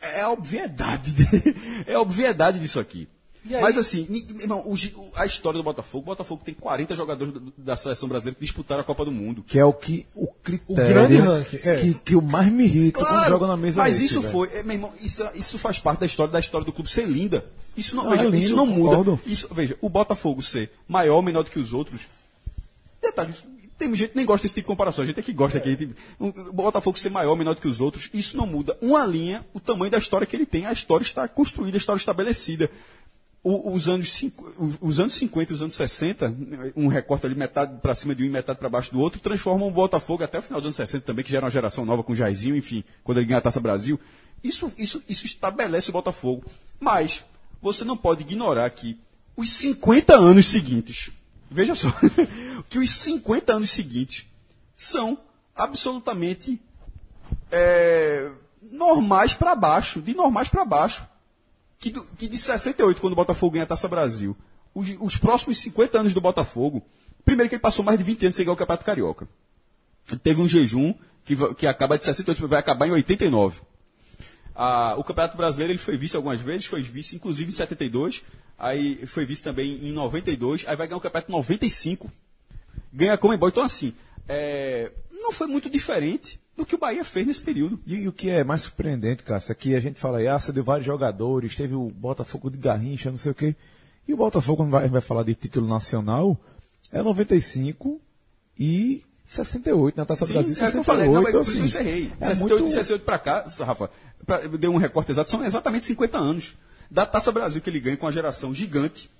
É 0.00 0.20
a 0.20 0.30
obviedade. 0.30 1.12
de- 1.12 1.26
é 1.86 1.94
a 1.94 2.00
obviedade 2.00 2.58
disso 2.60 2.78
aqui. 2.78 3.08
Mas 3.60 3.76
assim, 3.78 4.06
irmão, 4.40 4.62
o 4.66 4.74
o- 4.74 5.10
a 5.14 5.24
história 5.26 5.58
do 5.58 5.62
Botafogo, 5.64 6.02
o 6.02 6.06
Botafogo 6.06 6.42
tem 6.44 6.54
40 6.54 6.94
jogadores 6.96 7.32
do- 7.34 7.52
da 7.56 7.76
seleção 7.76 8.08
brasileira 8.08 8.34
que 8.38 8.44
disputaram 8.44 8.80
a 8.80 8.84
Copa 8.84 9.04
do 9.04 9.12
Mundo. 9.12 9.44
Que 9.46 9.58
é 9.58 9.64
o 9.64 9.72
que 9.72 10.06
o 10.14 10.26
critério 10.26 10.88
grande 10.94 11.16
ranking, 11.16 11.58
é. 11.64 11.76
que, 11.76 11.94
que 11.94 12.16
o 12.16 12.22
mais 12.22 12.50
me 12.52 12.64
irrita 12.64 13.00
quando 13.04 13.24
joga 13.28 13.46
na 13.46 13.56
mesa 13.56 13.78
mas 13.78 13.94
desse, 13.94 14.06
isso 14.06 14.20
velho. 14.20 14.32
foi, 14.32 14.48
é, 14.54 14.62
meu 14.62 14.74
irmão, 14.74 14.92
isso, 15.00 15.22
isso 15.34 15.58
faz 15.58 15.78
parte 15.78 16.00
da 16.00 16.06
história 16.06 16.32
da 16.32 16.40
história 16.40 16.64
do 16.64 16.72
clube 16.72 16.90
ser 16.90 17.06
linda. 17.06 17.44
Isso 17.76 17.94
não, 17.94 18.04
Não, 18.04 18.10
veja, 18.12 18.22
é 18.24 18.30
lindo, 18.30 18.44
isso 18.44 18.56
não 18.56 18.66
muda. 18.66 19.20
Isso, 19.26 19.48
veja, 19.52 19.76
o 19.80 19.88
Botafogo 19.88 20.42
ser 20.42 20.70
maior 20.88 21.16
ou 21.16 21.22
menor 21.22 21.42
do 21.44 21.50
que 21.50 21.58
os 21.58 21.72
outros. 21.72 22.02
Detalhe, 23.02 23.34
tem 23.78 23.94
gente 23.94 24.10
que 24.10 24.16
nem 24.16 24.24
gosta 24.24 24.44
desse 24.44 24.54
tipo 24.54 24.64
de 24.64 24.68
comparação, 24.68 25.04
a 25.04 25.06
gente 25.06 25.20
é 25.20 25.22
que 25.22 25.32
gosta 25.32 25.58
aqui. 25.58 25.76
tipo, 25.76 25.94
O 26.18 26.28
o 26.28 26.52
Botafogo 26.52 26.98
ser 26.98 27.10
maior 27.10 27.30
ou 27.32 27.36
menor 27.36 27.54
do 27.54 27.60
que 27.60 27.68
os 27.68 27.80
outros, 27.80 28.08
isso 28.14 28.36
não 28.36 28.46
muda 28.46 28.76
uma 28.80 29.04
linha, 29.04 29.44
o 29.52 29.60
tamanho 29.60 29.90
da 29.90 29.98
história 29.98 30.26
que 30.26 30.34
ele 30.34 30.46
tem. 30.46 30.64
A 30.66 30.72
história 30.72 31.04
está 31.04 31.28
construída, 31.28 31.76
a 31.76 31.78
história 31.78 31.98
estabelecida. 31.98 32.70
Os, 33.48 33.88
anos, 33.88 34.24
os 34.80 34.98
anos 34.98 35.14
50 35.14 35.52
e 35.52 35.54
os 35.54 35.62
anos 35.62 35.76
60, 35.76 36.34
um 36.74 36.88
recorte 36.88 37.26
ali 37.26 37.36
metade 37.36 37.80
para 37.80 37.94
cima 37.94 38.12
de 38.12 38.24
um 38.24 38.26
e 38.26 38.28
metade 38.28 38.58
para 38.58 38.68
baixo 38.68 38.90
do 38.90 38.98
outro, 38.98 39.20
transformam 39.20 39.68
o 39.68 39.70
Botafogo 39.70 40.24
até 40.24 40.40
o 40.40 40.42
final 40.42 40.58
dos 40.60 40.66
anos 40.66 40.74
60 40.74 41.06
também, 41.06 41.24
que 41.24 41.30
já 41.30 41.36
era 41.36 41.44
uma 41.44 41.50
geração 41.50 41.84
nova 41.84 42.02
com 42.02 42.12
o 42.12 42.16
Jairzinho, 42.16 42.56
enfim, 42.56 42.82
quando 43.04 43.18
ele 43.18 43.26
ganha 43.26 43.38
a 43.38 43.42
Taça 43.42 43.60
Brasil. 43.60 44.00
Isso, 44.42 44.72
isso, 44.76 45.00
isso 45.08 45.26
estabelece 45.26 45.90
o 45.90 45.92
Botafogo. 45.92 46.44
Mas 46.80 47.24
você 47.62 47.84
não 47.84 47.96
pode 47.96 48.22
ignorar 48.22 48.68
que 48.70 48.98
os 49.36 49.52
50 49.52 50.16
anos 50.16 50.46
seguintes, 50.46 51.10
veja 51.48 51.76
só, 51.76 51.92
que 52.68 52.80
os 52.80 52.90
50 52.90 53.52
anos 53.52 53.70
seguintes 53.70 54.26
são 54.74 55.16
absolutamente 55.54 56.60
é, 57.52 58.28
normais 58.72 59.34
para 59.34 59.54
baixo, 59.54 60.02
de 60.02 60.16
normais 60.16 60.48
para 60.48 60.64
baixo 60.64 61.06
que, 61.78 61.90
do- 61.90 62.04
que 62.18 62.28
de 62.28 62.38
68, 62.38 63.00
quando 63.00 63.12
o 63.12 63.16
Botafogo 63.16 63.52
ganha 63.52 63.64
a 63.64 63.66
Taça 63.66 63.88
Brasil, 63.88 64.36
os, 64.74 64.88
os 65.00 65.16
próximos 65.16 65.58
50 65.58 66.00
anos 66.00 66.12
do 66.14 66.20
Botafogo, 66.20 66.82
primeiro 67.24 67.48
que 67.48 67.54
ele 67.56 67.62
passou 67.62 67.84
mais 67.84 67.98
de 67.98 68.04
20 68.04 68.26
anos 68.26 68.36
sem 68.36 68.44
ganhar 68.44 68.54
o 68.54 68.56
Campeonato 68.56 68.84
Carioca. 68.84 69.28
Ele 70.10 70.20
teve 70.20 70.40
um 70.40 70.48
jejum 70.48 70.94
que, 71.24 71.36
que 71.54 71.66
acaba 71.66 71.98
de 71.98 72.04
68, 72.04 72.46
vai 72.48 72.60
acabar 72.60 72.86
em 72.86 72.92
89. 72.92 73.60
Ah, 74.54 74.94
o 74.96 75.04
Campeonato 75.04 75.36
Brasileiro 75.36 75.72
ele 75.72 75.78
foi 75.78 75.96
vice 75.96 76.16
algumas 76.16 76.40
vezes, 76.40 76.66
foi 76.66 76.80
vice 76.82 77.14
inclusive 77.16 77.50
em 77.50 77.54
72, 77.54 78.22
aí 78.58 79.06
foi 79.06 79.26
vice 79.26 79.42
também 79.42 79.86
em 79.86 79.92
92, 79.92 80.64
aí 80.66 80.76
vai 80.76 80.86
ganhar 80.86 80.96
o 80.96 81.00
Campeonato 81.00 81.30
em 81.30 81.34
95. 81.34 82.10
Ganha 82.92 83.12
a 83.14 83.18
Comembol. 83.18 83.48
Então, 83.50 83.62
assim, 83.62 83.92
é, 84.26 84.90
não 85.10 85.32
foi 85.32 85.46
muito 85.46 85.68
diferente 85.68 86.40
do 86.56 86.64
que 86.64 86.74
o 86.74 86.78
Bahia 86.78 87.04
fez 87.04 87.26
nesse 87.26 87.42
período. 87.42 87.78
E, 87.86 87.96
e 87.96 88.08
o 88.08 88.12
que 88.12 88.30
é 88.30 88.42
mais 88.42 88.62
surpreendente, 88.62 89.22
Cássio, 89.22 89.52
é 89.52 89.54
que 89.54 89.74
a 89.74 89.80
gente 89.80 90.00
fala 90.00 90.18
aí, 90.18 90.26
ah, 90.26 90.38
você 90.38 90.52
deu 90.52 90.64
vários 90.64 90.86
jogadores, 90.86 91.54
teve 91.54 91.74
o 91.74 91.90
Botafogo 91.90 92.50
de 92.50 92.56
Garrincha, 92.56 93.10
não 93.10 93.18
sei 93.18 93.32
o 93.32 93.34
quê. 93.34 93.54
E 94.08 94.14
o 94.14 94.16
Botafogo, 94.16 94.58
quando 94.58 94.70
vai, 94.70 94.88
vai 94.88 95.00
falar 95.00 95.24
de 95.24 95.34
título 95.34 95.68
nacional, 95.68 96.38
é 96.90 97.02
95 97.02 98.00
e 98.58 99.04
68, 99.26 99.96
na 99.96 100.06
Taça 100.06 100.24
Sim, 100.24 100.32
Brasil, 100.32 100.50
é 100.50 100.52
o 100.52 100.56
que 100.56 100.62
eu 100.62 100.84
68. 100.84 100.84
falei, 100.84 101.08
não, 101.08 101.22
mas 101.22 101.34
isso 101.34 101.38
assim, 101.40 101.58
eu 101.58 101.64
encerrei. 101.64 102.12
é 102.20 102.26
68, 102.26 102.60
muito... 102.60 102.74
68 102.74 103.04
pra 103.04 103.18
cá, 103.18 103.44
Rafa, 103.60 103.90
pra, 104.24 104.40
eu 104.40 104.56
dei 104.56 104.70
um 104.70 104.76
recorte 104.76 105.10
exato, 105.10 105.30
são 105.30 105.44
exatamente 105.44 105.84
50 105.84 106.16
anos. 106.16 106.56
Da 106.88 107.04
Taça 107.04 107.32
Brasil 107.32 107.60
que 107.60 107.68
ele 107.68 107.80
ganha 107.80 107.96
com 107.96 108.06
uma 108.06 108.12
geração 108.12 108.54
gigante, 108.54 109.10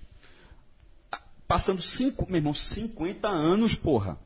passando 1.48 1.82
cinco, 1.82 2.24
meu 2.28 2.36
irmão, 2.36 2.54
50 2.54 3.28
anos, 3.28 3.74
porra. 3.74 4.16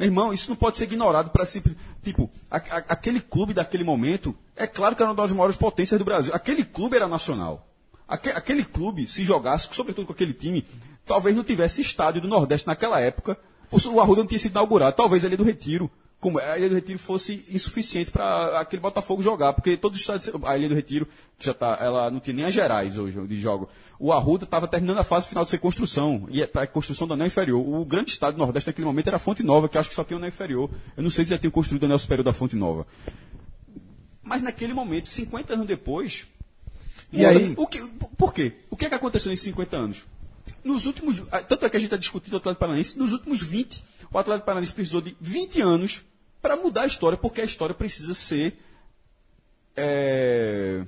Meu 0.00 0.06
irmão, 0.08 0.32
isso 0.32 0.48
não 0.48 0.56
pode 0.56 0.78
ser 0.78 0.84
ignorado 0.84 1.28
para 1.28 1.44
simples. 1.44 1.76
Tipo, 2.02 2.30
a- 2.50 2.56
a- 2.56 2.84
aquele 2.88 3.20
clube 3.20 3.52
daquele 3.52 3.84
momento, 3.84 4.34
é 4.56 4.66
claro 4.66 4.96
que 4.96 5.02
era 5.02 5.10
uma 5.10 5.14
das 5.16 5.30
maiores 5.30 5.56
potências 5.56 5.98
do 5.98 6.06
Brasil. 6.06 6.34
Aquele 6.34 6.64
clube 6.64 6.96
era 6.96 7.06
nacional. 7.06 7.68
Aque- 8.08 8.30
aquele 8.30 8.64
clube, 8.64 9.06
se 9.06 9.22
jogasse, 9.24 9.68
sobretudo 9.70 10.06
com 10.06 10.12
aquele 10.14 10.32
time, 10.32 10.64
talvez 11.04 11.36
não 11.36 11.44
tivesse 11.44 11.82
estádio 11.82 12.22
do 12.22 12.28
Nordeste 12.28 12.66
naquela 12.66 12.98
época. 12.98 13.38
O 13.70 13.76
o 13.90 14.00
Arruda 14.00 14.22
não 14.22 14.26
tinha 14.26 14.38
sido 14.38 14.52
inaugurado, 14.52 14.96
talvez 14.96 15.22
a 15.22 15.28
Ilha 15.28 15.36
do 15.36 15.44
Retiro. 15.44 15.90
Como 16.20 16.38
a 16.38 16.58
Ilha 16.58 16.68
do 16.68 16.74
Retiro 16.74 16.98
fosse 16.98 17.42
insuficiente 17.48 18.10
para 18.10 18.60
aquele 18.60 18.82
Botafogo 18.82 19.22
jogar, 19.22 19.54
porque 19.54 19.74
todos 19.74 19.96
os 19.96 20.02
estádios. 20.02 20.30
A 20.44 20.58
Ilha 20.58 20.68
do 20.68 20.74
Retiro, 20.74 21.08
que 21.38 21.46
já 21.46 21.54
tá, 21.54 21.78
ela 21.80 22.10
não 22.10 22.20
tinha 22.20 22.36
nem 22.36 22.44
as 22.44 22.52
Gerais 22.52 22.98
hoje 22.98 23.18
de 23.26 23.40
jogo. 23.40 23.70
O 23.98 24.12
Arruda 24.12 24.44
estava 24.44 24.68
terminando 24.68 24.98
a 24.98 25.04
fase 25.04 25.26
final 25.26 25.44
de 25.44 25.50
ser 25.50 25.56
construção, 25.58 26.26
e 26.30 26.42
é 26.42 26.46
para 26.46 26.62
a 26.62 26.66
construção 26.66 27.06
do 27.08 27.14
anel 27.14 27.26
inferior. 27.28 27.66
O 27.66 27.84
grande 27.86 28.10
estádio 28.10 28.36
do 28.36 28.40
Nordeste 28.44 28.68
naquele 28.68 28.84
momento 28.86 29.06
era 29.06 29.16
a 29.16 29.20
Fonte 29.20 29.42
Nova, 29.42 29.66
que 29.66 29.78
acho 29.78 29.88
que 29.88 29.94
só 29.94 30.04
tinha 30.04 30.16
o 30.16 30.20
anel 30.20 30.28
inferior. 30.28 30.70
Eu 30.94 31.02
não 31.02 31.10
sei 31.10 31.24
se 31.24 31.30
já 31.30 31.38
tinham 31.38 31.50
construído 31.50 31.84
o 31.84 31.86
anel 31.86 31.98
superior 31.98 32.22
da 32.24 32.34
Fonte 32.34 32.54
Nova. 32.54 32.86
Mas 34.22 34.42
naquele 34.42 34.74
momento, 34.74 35.08
50 35.08 35.54
anos 35.54 35.66
depois. 35.66 36.26
E 37.12 37.24
aí- 37.24 37.54
O 37.56 37.66
que, 37.66 37.80
por 38.16 38.32
quê? 38.34 38.52
O 38.70 38.76
que 38.76 38.84
é 38.84 38.88
que 38.90 38.94
aconteceu 38.94 39.30
nesses 39.30 39.44
50 39.46 39.76
anos? 39.76 39.98
Nos 40.62 40.84
últimos. 40.84 41.20
Tanto 41.48 41.64
é 41.64 41.70
que 41.70 41.76
a 41.76 41.80
gente 41.80 41.86
está 41.86 41.96
discutindo 41.96 42.34
o 42.34 42.36
Atlético 42.36 42.60
Paranaense, 42.60 42.98
nos 42.98 43.12
últimos 43.12 43.40
20, 43.42 43.82
o 44.12 44.18
Atlético 44.18 44.44
Paranaense 44.44 44.72
precisou 44.74 45.00
de 45.00 45.16
20 45.20 45.60
anos 45.62 46.02
para 46.40 46.56
mudar 46.56 46.82
a 46.82 46.86
história, 46.86 47.18
porque 47.18 47.40
a 47.40 47.44
história 47.44 47.74
precisa 47.74 48.14
ser. 48.14 48.58
é, 49.76 50.82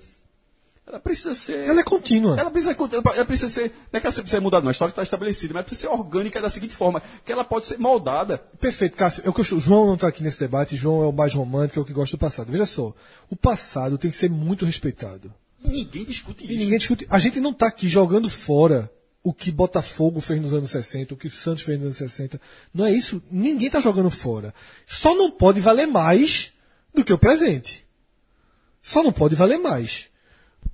ela 0.87 0.99
precisa 0.99 1.33
ser. 1.35 1.67
Ela 1.67 1.81
é 1.81 1.85
contínua. 1.85 2.37
Ela 2.39 2.51
precisa, 2.51 2.77
ela 3.15 3.25
precisa 3.25 3.49
ser. 3.49 3.73
Não 3.93 3.99
é 3.99 4.01
que 4.01 4.07
ela 4.07 4.13
precisa 4.13 4.27
ser 4.27 4.41
mudada, 4.41 4.63
não. 4.65 4.69
A 4.69 4.73
história 4.73 4.91
está 4.91 5.03
estabelecida, 5.03 5.55
mas 5.55 5.61
ela 5.61 5.65
precisa 5.65 5.89
ser 5.89 5.95
orgânica 5.95 6.41
da 6.41 6.51
seguinte 6.51 6.75
forma: 6.75 7.01
que 7.25 7.33
ela 7.33 7.45
pode 7.45 7.67
ser 7.67 7.79
moldada. 7.79 8.39
Perfeito, 8.61 8.97
Cássio. 8.97 9.23
Eu 9.25 9.33
costumo- 9.33 9.61
João 9.61 9.87
não 9.87 9.95
está 9.95 10.09
aqui 10.09 10.23
nesse 10.23 10.41
debate, 10.41 10.77
João 10.77 11.03
é 11.05 11.07
o 11.07 11.13
mais 11.13 11.33
romântico, 11.35 11.79
é 11.79 11.83
o 11.83 11.85
que 11.85 11.93
gosta 11.93 12.17
do 12.17 12.21
passado. 12.21 12.51
Veja 12.51 12.67
só, 12.67 12.93
o 13.31 13.37
passado 13.37 13.97
tem 13.97 14.11
que 14.11 14.17
ser 14.17 14.29
muito 14.31 14.65
respeitado. 14.67 15.33
E 15.65 15.69
ninguém 15.69 16.05
discute 16.05 16.43
E 16.45 16.49
isso. 16.49 16.59
ninguém 16.59 16.79
discute. 16.79 17.07
A 17.09 17.19
gente 17.21 17.39
não 17.41 17.51
está 17.53 17.69
aqui 17.69 17.89
jogando 17.89 18.29
fora 18.29 18.91
o 19.23 19.33
que 19.33 19.53
Botafogo 19.53 20.21
fez 20.21 20.41
nos 20.41 20.53
anos 20.53 20.71
60, 20.71 21.15
o 21.15 21.17
que 21.17 21.31
Santos 21.31 21.63
fez 21.63 21.79
nos 21.79 21.87
anos 21.87 21.99
60. 21.99 22.41
Não 22.75 22.85
é 22.85 22.93
isso. 22.93 23.23
Ninguém 23.31 23.69
está 23.69 23.81
jogando 23.81 24.11
fora. 24.11 24.53
Só 24.87 25.15
não 25.15 25.31
pode 25.31 25.61
valer 25.61 25.87
mais 25.87 26.53
do 26.95 27.05
que 27.05 27.13
o 27.13 27.19
presente. 27.19 27.87
Só 28.83 29.03
não 29.03 29.13
pode 29.13 29.35
valer 29.35 29.59
mais. 29.59 30.09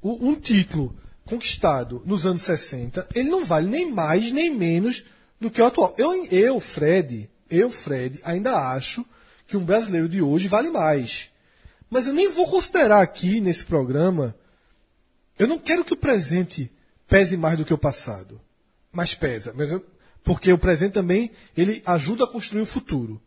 Um 0.03 0.35
título 0.35 0.97
conquistado 1.25 2.03
nos 2.07 2.25
anos 2.25 2.43
60, 2.43 3.07
ele 3.15 3.29
não 3.29 3.45
vale 3.45 3.69
nem 3.69 3.91
mais 3.91 4.33
nem 4.33 4.55
menos 4.55 5.05
do 5.39 5.51
que 5.51 5.61
o 5.61 5.67
atual. 5.67 5.95
Eu, 5.99 6.25
eu 6.27 6.59
Fred, 6.59 7.29
eu, 7.51 7.71
Fred, 7.71 8.19
ainda 8.25 8.55
acho 8.73 9.05
que 9.47 9.57
um 9.57 9.65
brasileiro 9.65 10.09
de 10.09 10.23
hoje 10.23 10.49
vale 10.49 10.71
mais. 10.71 11.31
Mas 11.91 12.07
eu 12.07 12.15
nem 12.15 12.31
vou 12.31 12.47
considerar 12.47 13.03
aqui 13.03 13.41
nesse 13.41 13.65
programa 13.65 14.35
eu 15.39 15.47
não 15.47 15.59
quero 15.59 15.85
que 15.85 15.95
o 15.95 15.97
presente 15.97 16.71
pese 17.09 17.37
mais 17.37 17.59
do 17.59 17.65
que 17.65 17.75
o 17.75 17.79
passado. 17.79 18.41
Mas 18.93 19.15
pesa. 19.15 19.53
Mas 19.57 19.71
eu- 19.71 19.85
porque 20.23 20.53
o 20.53 20.59
presente 20.59 20.93
também 20.93 21.31
ele 21.57 21.83
ajuda 21.87 22.25
a 22.25 22.29
construir 22.29 22.61
o 22.63 22.67
futuro. 22.67 23.21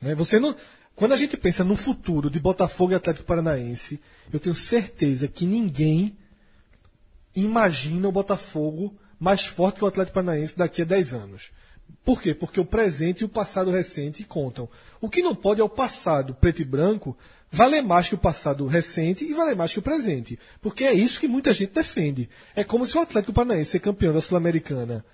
né? 0.00 0.14
Você 0.16 0.40
não, 0.40 0.54
quando 0.96 1.12
a 1.12 1.16
gente 1.16 1.36
pensa 1.36 1.62
no 1.62 1.76
futuro 1.76 2.28
de 2.28 2.40
Botafogo 2.40 2.92
e 2.92 2.94
Atlético 2.96 3.24
Paranaense, 3.24 4.00
eu 4.32 4.40
tenho 4.40 4.54
certeza 4.54 5.28
que 5.28 5.46
ninguém 5.46 6.18
imagina 7.34 8.08
o 8.08 8.12
Botafogo 8.12 8.94
mais 9.18 9.44
forte 9.46 9.76
que 9.76 9.84
o 9.84 9.86
Atlético 9.88 10.14
Paranaense 10.14 10.56
daqui 10.56 10.82
a 10.82 10.84
10 10.84 11.12
anos. 11.14 11.50
Por 12.04 12.20
quê? 12.20 12.34
Porque 12.34 12.58
o 12.58 12.64
presente 12.64 13.20
e 13.20 13.24
o 13.24 13.28
passado 13.28 13.70
recente 13.70 14.24
contam. 14.24 14.68
O 15.00 15.08
que 15.08 15.22
não 15.22 15.34
pode 15.34 15.60
é 15.60 15.64
o 15.64 15.68
passado 15.68 16.34
preto 16.34 16.60
e 16.60 16.64
branco 16.64 17.16
valer 17.52 17.82
mais 17.82 18.08
que 18.08 18.14
o 18.14 18.18
passado 18.18 18.66
recente 18.66 19.24
e 19.24 19.34
valer 19.34 19.54
mais 19.54 19.72
que 19.72 19.78
o 19.78 19.82
presente. 19.82 20.38
Porque 20.60 20.84
é 20.84 20.94
isso 20.94 21.20
que 21.20 21.28
muita 21.28 21.52
gente 21.52 21.74
defende. 21.74 22.28
É 22.56 22.64
como 22.64 22.86
se 22.86 22.96
o 22.96 23.00
Atlético 23.00 23.32
Paranaense 23.32 23.72
ser 23.72 23.80
campeão 23.80 24.14
da 24.14 24.22
Sul-Americana 24.22 25.04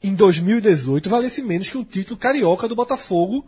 em 0.00 0.14
2018 0.14 1.10
valesse 1.10 1.42
menos 1.42 1.68
que 1.68 1.76
um 1.76 1.84
título 1.84 2.16
carioca 2.16 2.68
do 2.68 2.76
Botafogo 2.76 3.44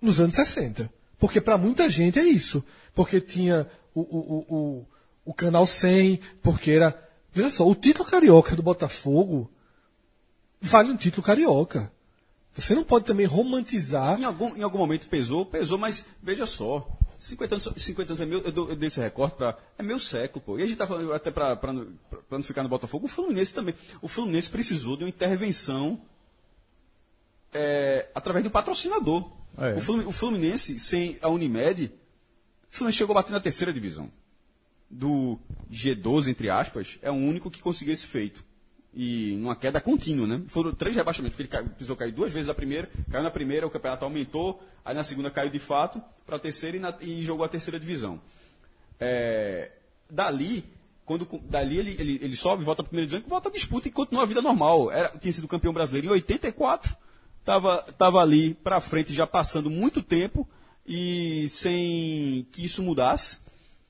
nos 0.00 0.18
anos 0.18 0.34
60. 0.34 0.92
Porque 1.18 1.40
para 1.40 1.56
muita 1.56 1.88
gente 1.88 2.18
é 2.18 2.24
isso. 2.24 2.64
Porque 2.92 3.20
tinha 3.20 3.68
o, 3.94 4.00
o, 4.00 4.46
o, 4.48 4.86
o, 5.26 5.32
Canal 5.32 5.64
100, 5.64 6.18
porque 6.42 6.72
era. 6.72 7.08
Veja 7.32 7.48
só, 7.48 7.66
o 7.66 7.76
título 7.76 8.08
carioca 8.10 8.56
do 8.56 8.62
Botafogo 8.62 9.48
vale 10.60 10.90
um 10.90 10.96
título 10.96 11.22
carioca. 11.22 11.91
Você 12.54 12.74
não 12.74 12.84
pode 12.84 13.04
também 13.04 13.26
romantizar. 13.26 14.20
Em 14.20 14.24
algum, 14.24 14.56
em 14.56 14.62
algum 14.62 14.78
momento 14.78 15.08
pesou, 15.08 15.46
pesou, 15.46 15.78
mas 15.78 16.04
veja 16.22 16.44
só. 16.44 16.86
50 17.18 17.54
anos, 17.54 17.72
50 17.76 18.12
anos 18.12 18.20
é 18.20 18.26
meu, 18.26 18.40
eu, 18.40 18.52
dou, 18.52 18.68
eu 18.68 18.76
dei 18.76 18.88
esse 18.88 19.00
recorte 19.00 19.36
para. 19.36 19.56
É 19.78 19.82
meu 19.82 19.98
século, 19.98 20.44
pô. 20.44 20.58
E 20.58 20.62
a 20.62 20.66
gente 20.66 20.76
tá 20.76 20.86
falando, 20.86 21.12
até 21.12 21.30
para 21.30 21.72
não 21.72 22.42
ficar 22.42 22.62
no 22.62 22.68
Botafogo, 22.68 23.06
o 23.06 23.08
Fluminense 23.08 23.54
também. 23.54 23.74
O 24.00 24.08
Fluminense 24.08 24.50
precisou 24.50 24.96
de 24.96 25.04
uma 25.04 25.08
intervenção 25.08 26.00
é, 27.52 28.08
através 28.14 28.44
do 28.44 28.50
patrocinador. 28.50 29.30
É. 29.56 29.74
O, 29.74 30.12
Fluminense, 30.12 30.80
sem 30.80 31.18
a 31.22 31.28
Unimed, 31.28 31.92
o 32.70 32.74
Fluminense 32.74 32.98
chegou 32.98 33.12
a 33.12 33.20
bater 33.20 33.32
na 33.32 33.40
terceira 33.40 33.72
divisão. 33.72 34.10
Do 34.90 35.38
G12, 35.70 36.28
entre 36.28 36.50
aspas, 36.50 36.98
é 37.02 37.10
o 37.10 37.14
único 37.14 37.50
que 37.50 37.62
conseguiu 37.62 37.94
esse 37.94 38.06
feito. 38.06 38.44
E 38.94 39.36
numa 39.38 39.56
queda 39.56 39.80
contínua, 39.80 40.26
né? 40.26 40.42
Foram 40.48 40.74
três 40.74 40.94
rebaixamentos, 40.94 41.34
porque 41.36 41.56
ele 41.56 41.68
precisou 41.70 41.96
cair 41.96 42.12
duas 42.12 42.30
vezes 42.30 42.50
a 42.50 42.54
primeira, 42.54 42.90
caiu 43.10 43.22
na 43.22 43.30
primeira, 43.30 43.66
o 43.66 43.70
campeonato 43.70 44.04
aumentou, 44.04 44.62
aí 44.84 44.94
na 44.94 45.02
segunda 45.02 45.30
caiu 45.30 45.50
de 45.50 45.58
fato 45.58 46.02
para 46.26 46.36
a 46.36 46.38
terceira 46.38 46.76
e, 46.76 46.80
na- 46.80 46.94
e 47.00 47.24
jogou 47.24 47.44
a 47.44 47.48
terceira 47.48 47.80
divisão. 47.80 48.20
É, 49.00 49.70
dali, 50.10 50.64
quando 51.06 51.26
dali 51.44 51.78
ele, 51.78 51.96
ele, 51.98 52.18
ele 52.22 52.36
sobe, 52.36 52.62
volta 52.64 52.82
para 52.82 52.88
a 52.88 52.90
primeira 52.90 53.08
divisão, 53.08 53.28
volta 53.30 53.48
a 53.48 53.52
disputa 53.52 53.88
e 53.88 53.90
continua 53.90 54.24
a 54.24 54.26
vida 54.26 54.42
normal. 54.42 54.90
Era, 54.92 55.08
tinha 55.18 55.32
sido 55.32 55.48
campeão 55.48 55.72
brasileiro 55.72 56.08
em 56.08 56.10
84, 56.10 56.94
estava 57.40 57.82
tava 57.96 58.18
ali 58.20 58.52
para 58.54 58.78
frente 58.80 59.12
já 59.14 59.26
passando 59.26 59.70
muito 59.70 60.02
tempo 60.02 60.46
e 60.86 61.48
sem 61.48 62.46
que 62.52 62.64
isso 62.64 62.82
mudasse, 62.82 63.38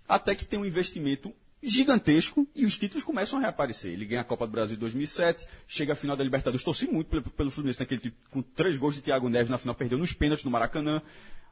até 0.08 0.34
que 0.34 0.44
tem 0.44 0.60
um 0.60 0.64
investimento 0.64 1.32
gigantesco 1.62 2.46
e 2.54 2.64
os 2.66 2.76
títulos 2.76 3.04
começam 3.04 3.38
a 3.38 3.42
reaparecer. 3.42 3.92
Ele 3.92 4.04
ganha 4.04 4.20
a 4.22 4.24
Copa 4.24 4.46
do 4.46 4.50
Brasil 4.52 4.76
em 4.76 4.78
2007, 4.80 5.46
chega 5.68 5.92
à 5.92 5.96
final 5.96 6.16
da 6.16 6.24
Libertadores, 6.24 6.64
torci 6.64 6.86
muito 6.90 7.08
pelo, 7.08 7.22
pelo 7.22 7.50
Fluminense 7.50 7.78
naquele 7.80 8.00
título, 8.00 8.20
com 8.30 8.42
três 8.42 8.76
gols 8.76 8.94
de 8.96 9.00
Thiago 9.02 9.28
Neves 9.28 9.50
na 9.50 9.58
final, 9.58 9.74
perdeu 9.74 9.96
nos 9.98 10.12
pênaltis 10.12 10.44
no 10.44 10.50
Maracanã. 10.50 11.00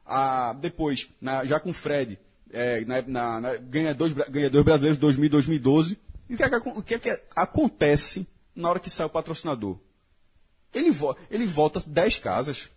Ah, 0.05 0.53
depois, 0.59 1.07
na- 1.21 1.45
já 1.45 1.59
com 1.59 1.69
o 1.69 1.73
Fred, 1.73 2.19
é, 2.51 2.83
na- 2.85 3.01
na- 3.03 3.39
na- 3.41 3.55
ganha, 3.57 3.93
dois, 3.93 4.11
ganha 4.13 4.49
dois 4.49 4.65
brasileiros 4.65 4.97
2000 4.99 5.25
e 5.25 5.29
2012. 5.29 5.97
E 6.29 6.33
o 6.33 6.37
que, 6.37 6.43
é 6.43 6.47
o 6.57 6.81
que 6.83 6.93
é 6.95 6.99
que 6.99 7.21
acontece 7.35 8.27
na 8.55 8.69
hora 8.69 8.79
que 8.79 8.89
sai 8.89 9.05
o 9.05 9.09
patrocinador? 9.09 9.77
Ele, 10.73 10.91
vo- 10.91 11.15
ele 11.29 11.45
volta 11.45 11.79
10 11.85 12.17
casas. 12.17 12.69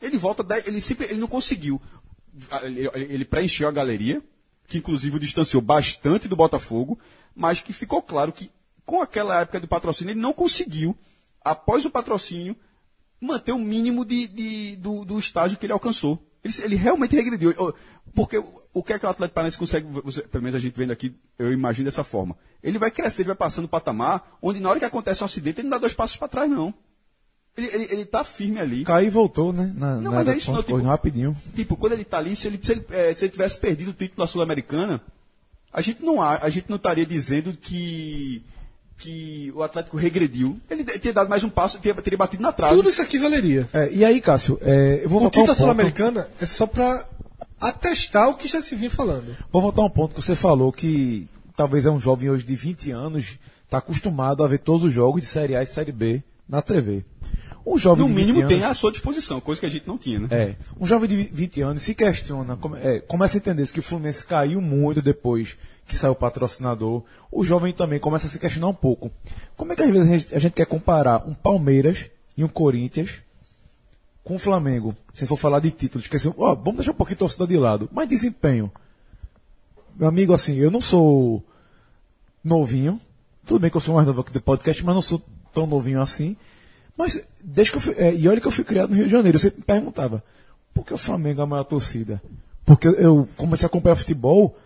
Ele 0.00 0.16
volta 0.18 0.42
10, 0.42 0.66
ele, 0.66 0.80
simple- 0.80 1.06
ele 1.06 1.20
não 1.20 1.28
conseguiu. 1.28 1.80
Ele, 2.62 2.88
ele 2.94 3.24
preencheu 3.24 3.68
a 3.68 3.72
galeria, 3.72 4.22
que 4.72 4.78
inclusive 4.78 5.16
o 5.16 5.20
distanciou 5.20 5.60
bastante 5.60 6.26
do 6.26 6.34
Botafogo, 6.34 6.98
mas 7.36 7.60
que 7.60 7.74
ficou 7.74 8.00
claro 8.00 8.32
que 8.32 8.50
com 8.86 9.02
aquela 9.02 9.40
época 9.40 9.60
do 9.60 9.68
patrocínio 9.68 10.12
ele 10.12 10.20
não 10.20 10.32
conseguiu, 10.32 10.96
após 11.44 11.84
o 11.84 11.90
patrocínio, 11.90 12.56
manter 13.20 13.52
o 13.52 13.58
mínimo 13.58 14.02
de, 14.04 14.26
de- 14.26 14.76
do, 14.76 15.04
do 15.04 15.18
estágio 15.18 15.58
que 15.58 15.66
ele 15.66 15.72
alcançou. 15.74 16.18
Ele, 16.42 16.54
ele 16.62 16.74
realmente 16.76 17.14
regrediu. 17.14 17.54
Porque 18.14 18.38
o- 18.38 18.62
o 18.72 18.82
que 18.82 18.94
é 18.94 18.98
que 18.98 19.04
o 19.04 19.08
Atlético 19.10 19.34
Paranaense 19.34 19.58
consegue, 19.58 19.86
você- 19.86 20.22
pelo 20.22 20.42
menos 20.42 20.56
a 20.56 20.58
gente 20.58 20.74
vendo 20.74 20.90
aqui, 20.90 21.14
eu 21.38 21.52
imagino 21.52 21.84
dessa 21.84 22.02
forma. 22.02 22.34
Ele 22.62 22.78
vai 22.78 22.90
crescer, 22.90 23.22
ele 23.22 23.28
vai 23.28 23.36
passando 23.36 23.66
o 23.66 23.68
patamar, 23.68 24.38
onde 24.40 24.58
na 24.58 24.70
hora 24.70 24.78
que 24.78 24.84
acontece 24.86 25.22
um 25.22 25.26
acidente, 25.26 25.60
ele 25.60 25.68
não 25.68 25.72
dá 25.76 25.78
dois 25.78 25.92
passos 25.94 26.16
para 26.16 26.28
trás, 26.28 26.50
não. 26.50 26.72
Ele, 27.56 27.66
ele, 27.72 27.88
ele 27.90 28.04
tá 28.04 28.24
firme 28.24 28.58
ali. 28.58 28.84
Caiu 28.84 29.06
e 29.06 29.10
voltou, 29.10 29.52
né? 29.52 29.72
Na, 29.76 29.96
Não, 29.96 30.02
na 30.02 30.10
mas 30.10 30.28
é 30.28 30.36
isso 30.36 30.52
não, 30.52 30.62
tipo- 30.62 30.80
rapidinho. 30.80 31.36
Tipo, 31.54 31.76
quando 31.76 31.92
ele 31.92 32.04
tá 32.04 32.18
ali, 32.18 32.34
se 32.34 32.48
ele, 32.48 32.58
se 32.62 32.72
ele, 32.72 32.86
eh, 32.90 33.14
se 33.14 33.24
ele 33.26 33.32
tivesse 33.32 33.58
perdido 33.58 33.90
o 33.90 33.94
título 33.94 34.24
da 34.24 34.26
Sul-Americana, 34.26 35.00
a 35.72 35.80
gente 35.82 36.02
não 36.02 36.20
a 36.22 36.48
gente 36.48 36.66
não 36.68 36.76
estaria 36.76 37.04
dizendo 37.04 37.52
que 37.52 38.42
que 39.02 39.52
o 39.56 39.62
Atlético 39.62 39.96
regrediu. 39.96 40.60
Ele 40.70 40.84
teria 40.84 41.12
dado 41.12 41.28
mais 41.28 41.42
um 41.42 41.48
passo, 41.48 41.78
teria, 41.78 42.00
teria 42.00 42.16
batido 42.16 42.42
na 42.42 42.52
trave. 42.52 42.76
Tudo 42.76 42.88
isso 42.88 43.02
aqui 43.02 43.18
valeria. 43.18 43.68
É, 43.72 43.90
e 43.92 44.04
aí, 44.04 44.20
Cássio, 44.20 44.58
é, 44.62 45.00
eu 45.02 45.08
vou 45.08 45.18
O 45.18 45.22
voltar 45.22 45.40
um 45.40 45.42
título 45.42 45.46
da 45.46 45.52
ponto, 45.54 45.56
Sul-Americana 45.60 46.28
é 46.40 46.46
só 46.46 46.66
pra 46.66 47.04
atestar 47.60 48.28
o 48.28 48.34
que 48.34 48.46
já 48.48 48.62
se 48.62 48.76
vinha 48.76 48.90
falando. 48.90 49.36
vou 49.50 49.60
voltar 49.60 49.82
um 49.82 49.90
ponto 49.90 50.14
que 50.14 50.22
você 50.22 50.36
falou 50.36 50.72
que 50.72 51.26
talvez 51.56 51.84
é 51.84 51.90
um 51.90 51.98
jovem 51.98 52.30
hoje 52.30 52.44
de 52.44 52.54
20 52.54 52.90
anos, 52.92 53.38
está 53.64 53.78
acostumado 53.78 54.44
a 54.44 54.48
ver 54.48 54.58
todos 54.58 54.86
os 54.86 54.92
jogos 54.92 55.22
de 55.22 55.26
Série 55.28 55.56
A 55.56 55.62
e 55.62 55.66
Série 55.66 55.92
B 55.92 56.22
na 56.48 56.62
TV. 56.62 57.04
Um 57.64 57.78
jovem 57.78 58.02
no 58.02 58.08
de 58.08 58.14
20 58.14 58.20
mínimo 58.26 58.38
anos, 58.40 58.52
tem 58.52 58.64
à 58.64 58.74
sua 58.74 58.90
disposição, 58.90 59.40
coisa 59.40 59.60
que 59.60 59.66
a 59.66 59.70
gente 59.70 59.86
não 59.86 59.96
tinha, 59.96 60.18
né? 60.20 60.28
É, 60.30 60.56
um 60.80 60.84
jovem 60.86 61.08
de 61.08 61.16
20 61.16 61.62
anos 61.62 61.82
se 61.82 61.94
questiona, 61.94 62.56
come- 62.56 62.78
é, 62.80 63.00
começa 63.00 63.36
a 63.36 63.38
entender 63.38 63.66
que 63.70 63.78
o 63.78 63.82
Fluminense 63.82 64.26
caiu 64.26 64.60
muito 64.60 65.00
depois 65.00 65.56
que 65.86 65.94
saiu 65.96 66.12
o 66.12 66.16
patrocinador. 66.16 67.02
O 67.30 67.44
jovem 67.44 67.72
também 67.72 67.98
começa 67.98 68.26
a 68.26 68.30
se 68.30 68.38
questionar 68.38 68.68
um 68.68 68.74
pouco. 68.74 69.10
Como 69.56 69.72
é 69.72 69.76
que 69.76 69.82
às 69.82 69.90
vezes 69.90 70.08
a 70.08 70.18
gente, 70.18 70.34
a 70.34 70.38
gente 70.38 70.52
quer 70.52 70.66
comparar 70.66 71.24
um 71.28 71.34
Palmeiras 71.34 72.10
e 72.36 72.42
um 72.42 72.48
Corinthians 72.48 73.18
com 74.24 74.34
o 74.36 74.38
Flamengo? 74.38 74.94
Se 75.14 75.26
for 75.26 75.36
falar 75.36 75.60
de 75.60 75.70
títulos, 75.70 76.04
esqueci, 76.06 76.32
ó, 76.36 76.54
vamos 76.54 76.76
deixar 76.76 76.92
um 76.92 76.94
pouquinho 76.94 77.18
torcida 77.18 77.46
de 77.46 77.56
lado. 77.56 77.88
Mas 77.92 78.08
desempenho. 78.08 78.70
Meu 79.96 80.08
amigo, 80.08 80.32
assim, 80.32 80.56
eu 80.56 80.70
não 80.70 80.80
sou 80.80 81.44
novinho. 82.42 83.00
Tudo 83.46 83.60
bem 83.60 83.70
que 83.70 83.76
eu 83.76 83.80
sou 83.80 83.94
mais 83.94 84.06
novo 84.06 84.20
aqui 84.20 84.32
do 84.32 84.40
podcast, 84.40 84.84
mas 84.84 84.94
não 84.94 85.02
sou 85.02 85.22
tão 85.52 85.66
novinho 85.66 86.00
assim. 86.00 86.36
Mas 86.96 87.22
desde 87.42 87.72
que 87.72 87.76
eu 87.78 87.80
fui, 87.80 87.94
é, 87.96 88.14
e 88.14 88.28
olha 88.28 88.40
que 88.40 88.46
eu 88.46 88.50
fui 88.50 88.64
criado 88.64 88.90
no 88.90 88.96
Rio 88.96 89.06
de 89.06 89.10
Janeiro, 89.12 89.38
sempre 89.38 89.58
me 89.58 89.64
perguntava, 89.64 90.22
por 90.74 90.84
que 90.86 90.94
o 90.94 90.98
Flamengo 90.98 91.40
é 91.40 91.44
a 91.44 91.46
maior 91.46 91.64
torcida? 91.64 92.22
Porque 92.64 92.86
eu- 92.88 93.28
comecei 93.36 93.66
a 93.66 93.68
acompanhar 93.68 93.96
futebol 93.96 94.56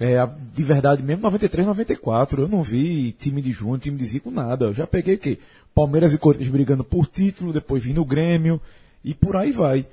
é, 0.00 0.16
de 0.54 0.62
verdade 0.62 1.02
mesmo 1.02 1.22
93, 1.22 1.66
94. 1.66 2.42
Eu 2.42 2.48
não 2.48 2.62
vi 2.62 3.12
time 3.12 3.40
de 3.42 3.50
Júnior, 3.52 3.78
time 3.80 3.96
de 3.96 4.04
Zico, 4.04 4.30
nada. 4.30 4.66
Eu 4.66 4.74
já 4.74 4.86
peguei 4.86 5.14
o 5.14 5.18
quê? 5.18 5.38
Palmeiras 5.74 6.12
e 6.14 6.18
Corinthians 6.18 6.50
brigando 6.50 6.84
por 6.84 7.06
título, 7.06 7.52
depois 7.52 7.82
vim 7.82 7.92
no 7.92 8.04
Grêmio 8.04 8.60
e 9.04 9.14
por 9.14 9.36
aí 9.36 9.50
vai. 9.52 9.86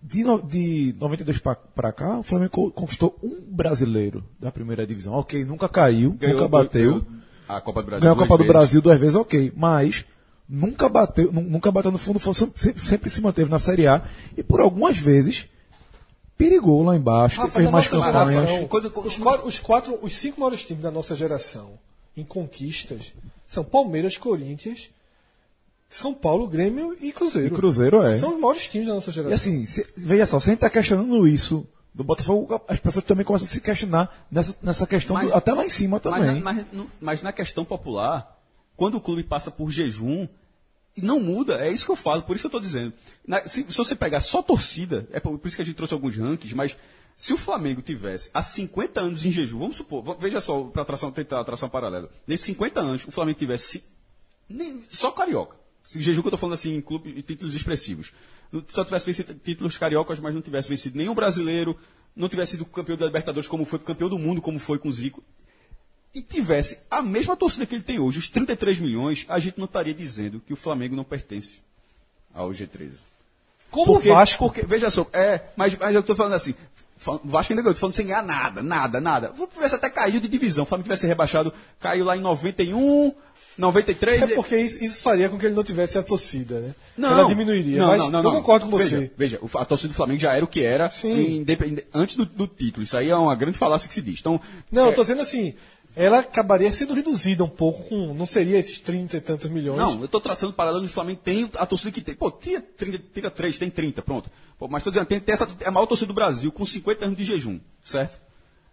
De, 0.00 0.22
no- 0.22 0.40
de 0.40 0.94
92 1.00 1.38
pra, 1.38 1.56
pra 1.56 1.92
cá, 1.92 2.18
o 2.20 2.22
Flamengo 2.22 2.50
co- 2.52 2.70
conquistou 2.70 3.18
um 3.22 3.36
brasileiro 3.50 4.22
da 4.38 4.52
primeira 4.52 4.86
divisão. 4.86 5.12
Ok, 5.14 5.44
nunca 5.44 5.68
caiu, 5.68 6.10
nunca 6.10 6.46
bateu. 6.48 6.90
ganhou 7.00 7.06
a 7.48 7.60
Copa 7.60 7.82
do 7.82 7.86
Brasil. 7.86 8.00
Ganhou 8.02 8.12
a 8.12 8.16
duas 8.16 8.28
Copa 8.28 8.34
do 8.36 8.46
vezes. 8.46 8.52
Brasil 8.52 8.80
duas 8.80 9.00
vezes, 9.00 9.14
ok. 9.16 9.52
Mas 9.56 10.04
nunca 10.48 10.88
bateu, 10.88 11.30
nu- 11.32 11.42
nunca 11.42 11.70
bateu 11.70 11.90
no 11.90 11.98
fundo, 11.98 12.18
foi- 12.18 12.32
sempre, 12.34 12.80
sempre 12.80 13.10
se 13.10 13.20
manteve 13.20 13.50
na 13.50 13.58
Série 13.58 13.86
A 13.86 14.02
e 14.36 14.42
por 14.42 14.60
algumas 14.60 14.96
vezes 14.98 15.48
perigou 16.36 16.82
lá 16.84 16.96
embaixo, 16.96 17.40
Rafa, 17.40 17.52
fez 17.58 17.70
mais 17.70 17.88
campanhas. 17.88 18.30
geração, 18.30 18.68
Quando- 18.68 18.90
quando- 18.90 19.06
os, 19.06 19.16
quatro, 19.16 19.46
os 19.48 19.58
quatro, 19.58 19.98
os 20.02 20.16
cinco 20.16 20.40
maiores 20.40 20.64
times 20.64 20.82
da 20.82 20.90
nossa 20.90 21.14
geração 21.16 21.72
em 22.16 22.24
conquistas 22.24 23.12
são 23.46 23.64
Palmeiras, 23.64 24.16
Corinthians, 24.16 24.90
São 25.90 26.12
Paulo, 26.12 26.46
Grêmio 26.46 26.96
e 27.00 27.12
Cruzeiro. 27.12 27.48
E 27.48 27.50
Cruzeiro 27.50 28.02
é. 28.02 28.18
São 28.18 28.34
os 28.34 28.40
maiores 28.40 28.68
times 28.68 28.88
da 28.88 28.94
nossa 28.94 29.08
E 29.10 29.12
geração. 29.12 29.34
assim, 29.34 29.64
se- 29.66 29.86
veja 29.96 30.26
só, 30.26 30.38
se 30.38 30.50
a 30.50 30.52
gente 30.52 30.58
está 30.58 30.68
questionando 30.70 31.26
isso 31.26 31.66
do 31.94 32.04
Botafogo, 32.04 32.60
as 32.68 32.78
pessoas 32.78 33.04
também 33.06 33.24
começam 33.24 33.46
a 33.46 33.50
se 33.50 33.60
questionar 33.60 34.26
nessa, 34.30 34.54
nessa 34.62 34.86
questão, 34.86 35.14
Mas- 35.14 35.30
do- 35.30 35.34
até 35.34 35.52
lá 35.52 35.64
em 35.64 35.70
cima 35.70 35.98
Mas, 36.04 36.12
na- 36.20 36.26
também. 36.26 36.42
mas, 36.42 36.64
no- 36.72 36.90
mas 37.00 37.22
na 37.22 37.32
questão 37.32 37.64
popular, 37.64 38.38
quando 38.76 38.96
o 38.96 39.00
clube 39.00 39.24
passa 39.24 39.50
por 39.50 39.70
jejum, 39.70 40.24
e 40.24 40.28
não 41.02 41.20
muda, 41.20 41.64
é 41.64 41.70
isso 41.70 41.84
que 41.84 41.90
eu 41.92 41.96
falo, 41.96 42.22
por 42.22 42.34
isso 42.36 42.42
que 42.42 42.46
eu 42.46 42.58
estou 42.58 42.60
dizendo. 42.60 42.92
Na- 43.26 43.40
se, 43.46 43.64
se 43.68 43.76
você 43.76 43.94
pegar 43.94 44.20
só 44.20 44.42
torcida, 44.42 45.06
é 45.12 45.20
por, 45.20 45.38
por 45.38 45.46
isso 45.48 45.56
que 45.56 45.62
a 45.62 45.64
gente 45.64 45.76
trouxe 45.76 45.94
alguns 45.94 46.16
rankings, 46.16 46.54
mas 46.54 46.76
se 47.16 47.32
o 47.32 47.36
Flamengo 47.36 47.82
tivesse 47.82 48.30
há 48.32 48.42
50 48.42 49.00
anos 49.00 49.24
em 49.26 49.30
jejum, 49.32 49.58
vamos 49.58 49.76
supor, 49.76 50.16
veja 50.20 50.40
só, 50.40 50.62
para 50.64 50.84
tentar 51.12 51.42
tração 51.44 51.68
paralela, 51.68 52.10
nesses 52.26 52.46
50 52.46 52.80
anos, 52.80 53.04
o 53.06 53.10
Flamengo 53.10 53.38
tivesse 53.38 53.82
nem- 54.48 54.82
só 54.88 55.10
carioca. 55.10 55.56
Jejum 55.94 56.20
que 56.20 56.26
eu 56.26 56.30
estou 56.30 56.38
falando 56.38 56.54
assim, 56.54 56.74
em 56.76 56.80
clube, 56.82 57.22
títulos 57.22 57.54
expressivos. 57.54 58.12
Só 58.68 58.84
tivesse 58.84 59.06
vencido 59.06 59.34
títulos 59.34 59.78
cariocas, 59.78 60.20
mas 60.20 60.34
não 60.34 60.42
tivesse 60.42 60.68
vencido 60.68 60.98
nenhum 60.98 61.14
brasileiro, 61.14 61.78
não 62.14 62.28
tivesse 62.28 62.52
sido 62.52 62.64
campeão 62.66 62.96
da 62.96 63.06
Libertadores 63.06 63.48
como 63.48 63.64
foi, 63.64 63.78
campeão 63.78 64.08
do 64.08 64.18
mundo 64.18 64.42
como 64.42 64.58
foi 64.58 64.78
com 64.78 64.88
o 64.88 64.92
Zico, 64.92 65.22
e 66.14 66.22
tivesse 66.22 66.78
a 66.90 67.02
mesma 67.02 67.36
torcida 67.36 67.66
que 67.66 67.74
ele 67.74 67.82
tem 67.82 67.98
hoje, 67.98 68.18
os 68.18 68.28
33 68.28 68.78
milhões, 68.80 69.24
a 69.28 69.38
gente 69.38 69.58
não 69.58 69.66
estaria 69.66 69.94
dizendo 69.94 70.40
que 70.46 70.52
o 70.52 70.56
Flamengo 70.56 70.96
não 70.96 71.04
pertence 71.04 71.60
ao 72.34 72.50
G13. 72.50 72.92
Como 73.70 73.94
Porque- 73.94 74.08
Vasco. 74.08 74.44
Porque, 74.46 74.62
veja 74.62 74.88
só, 74.90 75.06
é, 75.12 75.42
mas, 75.56 75.76
mas 75.76 75.94
eu 75.94 76.00
estou 76.00 76.16
falando 76.16 76.32
assim, 76.34 76.54
Vasco 77.24 77.52
ainda 77.52 77.62
ganhou, 77.62 77.74
tô 77.74 77.80
falando 77.80 77.94
sem 77.94 78.06
ganhar 78.06 78.22
nada, 78.22 78.62
nada, 78.62 79.00
nada. 79.00 79.32
Se 79.38 79.46
tivesse 79.48 79.74
até 79.74 79.88
caído 79.90 80.20
de 80.20 80.28
divisão, 80.28 80.64
o 80.64 80.66
Flamengo 80.66 80.84
tivesse 80.84 81.06
rebaixado, 81.06 81.52
caiu 81.78 82.04
lá 82.04 82.16
em 82.16 82.20
91, 82.20 83.12
93. 83.56 84.22
É 84.22 84.34
porque 84.34 84.56
isso, 84.56 84.82
isso 84.82 85.00
faria 85.02 85.28
com 85.28 85.38
que 85.38 85.46
ele 85.46 85.54
não 85.54 85.62
tivesse 85.64 85.98
a 85.98 86.02
torcida, 86.02 86.60
né? 86.60 86.74
Não, 86.96 87.10
Ela 87.10 87.28
diminuiria. 87.28 87.78
Não, 87.78 87.86
mas 87.88 88.02
não, 88.04 88.10
não, 88.10 88.18
eu 88.20 88.22
não. 88.24 88.32
concordo 88.36 88.66
com 88.66 88.70
você. 88.72 89.10
Veja, 89.16 89.38
a 89.54 89.64
torcida 89.64 89.92
do 89.92 89.96
Flamengo 89.96 90.20
já 90.20 90.34
era 90.34 90.44
o 90.44 90.48
que 90.48 90.62
era 90.62 90.88
Sim. 90.90 91.38
independ- 91.38 91.84
antes 91.92 92.16
do, 92.16 92.24
do 92.24 92.46
título. 92.46 92.82
Isso 92.84 92.96
aí 92.96 93.10
é 93.10 93.16
uma 93.16 93.34
grande 93.34 93.58
falácia 93.58 93.88
que 93.88 93.94
se 93.94 94.02
diz. 94.02 94.20
Então, 94.20 94.40
Não, 94.70 94.86
é, 94.86 94.88
eu 94.90 94.94
tô 94.94 95.02
dizendo 95.02 95.22
assim, 95.22 95.54
ela 96.00 96.20
acabaria 96.20 96.70
sendo 96.72 96.94
reduzida 96.94 97.42
um 97.42 97.48
pouco, 97.48 97.82
com, 97.88 98.14
não 98.14 98.24
seria 98.24 98.56
esses 98.56 98.78
30 98.78 99.16
e 99.16 99.20
tantos 99.20 99.50
milhões. 99.50 99.78
Não, 99.78 99.98
eu 99.98 100.04
estou 100.04 100.20
traçando 100.20 100.52
paralelo 100.52 100.84
do 100.84 100.88
Flamengo, 100.88 101.20
tem 101.24 101.50
a 101.56 101.66
torcida 101.66 101.90
que 101.90 102.00
tem. 102.00 102.14
Pô, 102.14 102.30
tira, 102.30 102.60
30, 102.62 102.98
tira 103.12 103.30
3, 103.32 103.58
tem 103.58 103.68
30, 103.68 104.00
pronto. 104.02 104.30
Pô, 104.56 104.68
mas 104.68 104.80
estou 104.80 104.92
dizendo, 104.92 105.08
tem, 105.08 105.18
tem 105.18 105.32
essa, 105.32 105.48
é 105.60 105.66
a 105.66 105.70
maior 105.72 105.86
torcida 105.86 106.06
do 106.06 106.14
Brasil, 106.14 106.52
com 106.52 106.64
50 106.64 107.04
anos 107.04 107.16
de 107.16 107.24
jejum, 107.24 107.58
certo? 107.84 108.20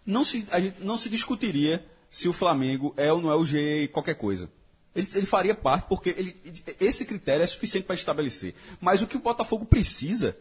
Não 0.06 0.24
se, 0.24 0.46
a 0.52 0.60
gente 0.60 0.76
não 0.80 0.96
se 0.96 1.08
discutiria 1.08 1.84
se 2.08 2.28
o 2.28 2.32
Flamengo 2.32 2.94
é 2.96 3.12
ou 3.12 3.20
não 3.20 3.30
é 3.30 3.34
o 3.34 3.44
G 3.44 3.88
qualquer 3.88 4.14
coisa. 4.14 4.48
Ele, 4.94 5.08
ele 5.14 5.26
faria 5.26 5.54
parte, 5.54 5.86
porque 5.88 6.10
ele- 6.10 6.36
esse 6.80 7.04
critério 7.04 7.42
é 7.42 7.46
suficiente 7.46 7.84
para 7.86 7.96
estabelecer. 7.96 8.54
Mas 8.80 9.02
o 9.02 9.06
que 9.06 9.16
o 9.16 9.20
Botafogo 9.20 9.66
precisa, 9.66 10.36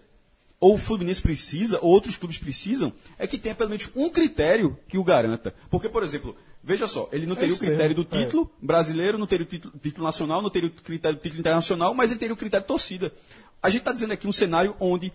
ou 0.60 0.76
o 0.76 0.78
Fluminense 0.78 1.22
precisa, 1.22 1.80
ou 1.82 1.90
outros 1.92 2.16
clubes 2.16 2.38
precisam, 2.38 2.94
é 3.18 3.26
que 3.28 3.38
tenha 3.40 3.56
pelo 3.56 3.72
menos 3.72 3.90
um 3.96 4.10
critério 4.10 4.78
que 4.88 4.98
o 5.00 5.04
garanta. 5.04 5.54
Porque, 5.70 5.90
por 5.90 6.04
exemplo, 6.04 6.36
veja 6.66 6.88
só, 6.88 7.08
ele 7.12 7.28
não 7.28 7.36
teria 7.36 7.52
o 7.52 7.54
isso 7.54 7.60
critério 7.60 7.96
mesmo, 7.96 8.04
do 8.04 8.18
título 8.18 8.52
brasileiro, 8.60 9.18
não 9.20 9.28
teria 9.28 9.46
o 9.46 9.48
título, 9.48 9.74
título 9.82 10.04
nacional, 10.04 10.42
não 10.42 10.50
teria 10.50 10.68
o 10.68 10.72
critério 10.72 11.18
do 11.18 11.22
título 11.22 11.40
internacional, 11.40 11.94
mas 11.94 12.10
ele 12.10 12.20
teria 12.20 12.34
o 12.34 12.38
critério 12.38 12.64
de 12.64 12.68
torcida. 12.68 13.14
A 13.62 13.70
gente 13.70 13.82
está 13.82 13.94
dizendo 13.94 14.14
aqui 14.14 14.28
um 14.28 14.34
cenário 14.34 14.76
onde 14.80 15.14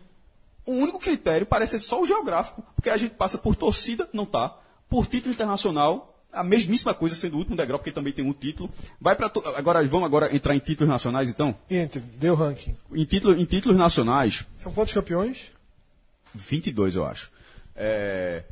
o 0.65 0.73
único 0.73 1.01
critério 1.01 1.45
parece 1.45 1.81
ser 1.81 1.87
só 1.87 2.01
o 2.01 2.07
geográfico, 2.07 2.63
porque 2.77 2.89
a 2.89 2.97
gente 2.97 3.15
passa 3.15 3.37
por 3.37 3.57
torcida, 3.57 4.09
não 4.13 4.25
tá, 4.25 4.57
por 4.89 5.07
título 5.07 5.35
internacional, 5.35 6.11
a 6.33 6.45
mesmíssima 6.45 6.95
coisa 6.95 7.17
sendo 7.17 7.35
o 7.35 7.39
último 7.39 7.57
degrau, 7.57 7.79
porque 7.79 7.91
também 7.91 8.13
tem 8.13 8.25
um 8.25 8.33
título. 8.33 8.71
Vai 9.01 9.17
para 9.17 9.27
agora 9.57 9.85
vamos 9.85 10.07
agora 10.07 10.35
entrar 10.35 10.55
em 10.55 10.61
títulos 10.61 10.89
nacionais 10.89 11.29
então? 11.29 11.55
Entre, 11.69 11.99
deu 11.99 12.37
ranking. 12.37 12.77
Em, 12.93 13.05
título, 13.05 13.35
em 13.39 13.45
títulos 13.45 13.77
nacionais, 13.77 14.47
São 14.59 14.73
quantos 14.73 14.95
campeões? 14.95 15.51
22 16.33 16.95
eu 16.95 17.05
acho. 17.05 17.31
É, 17.75 18.45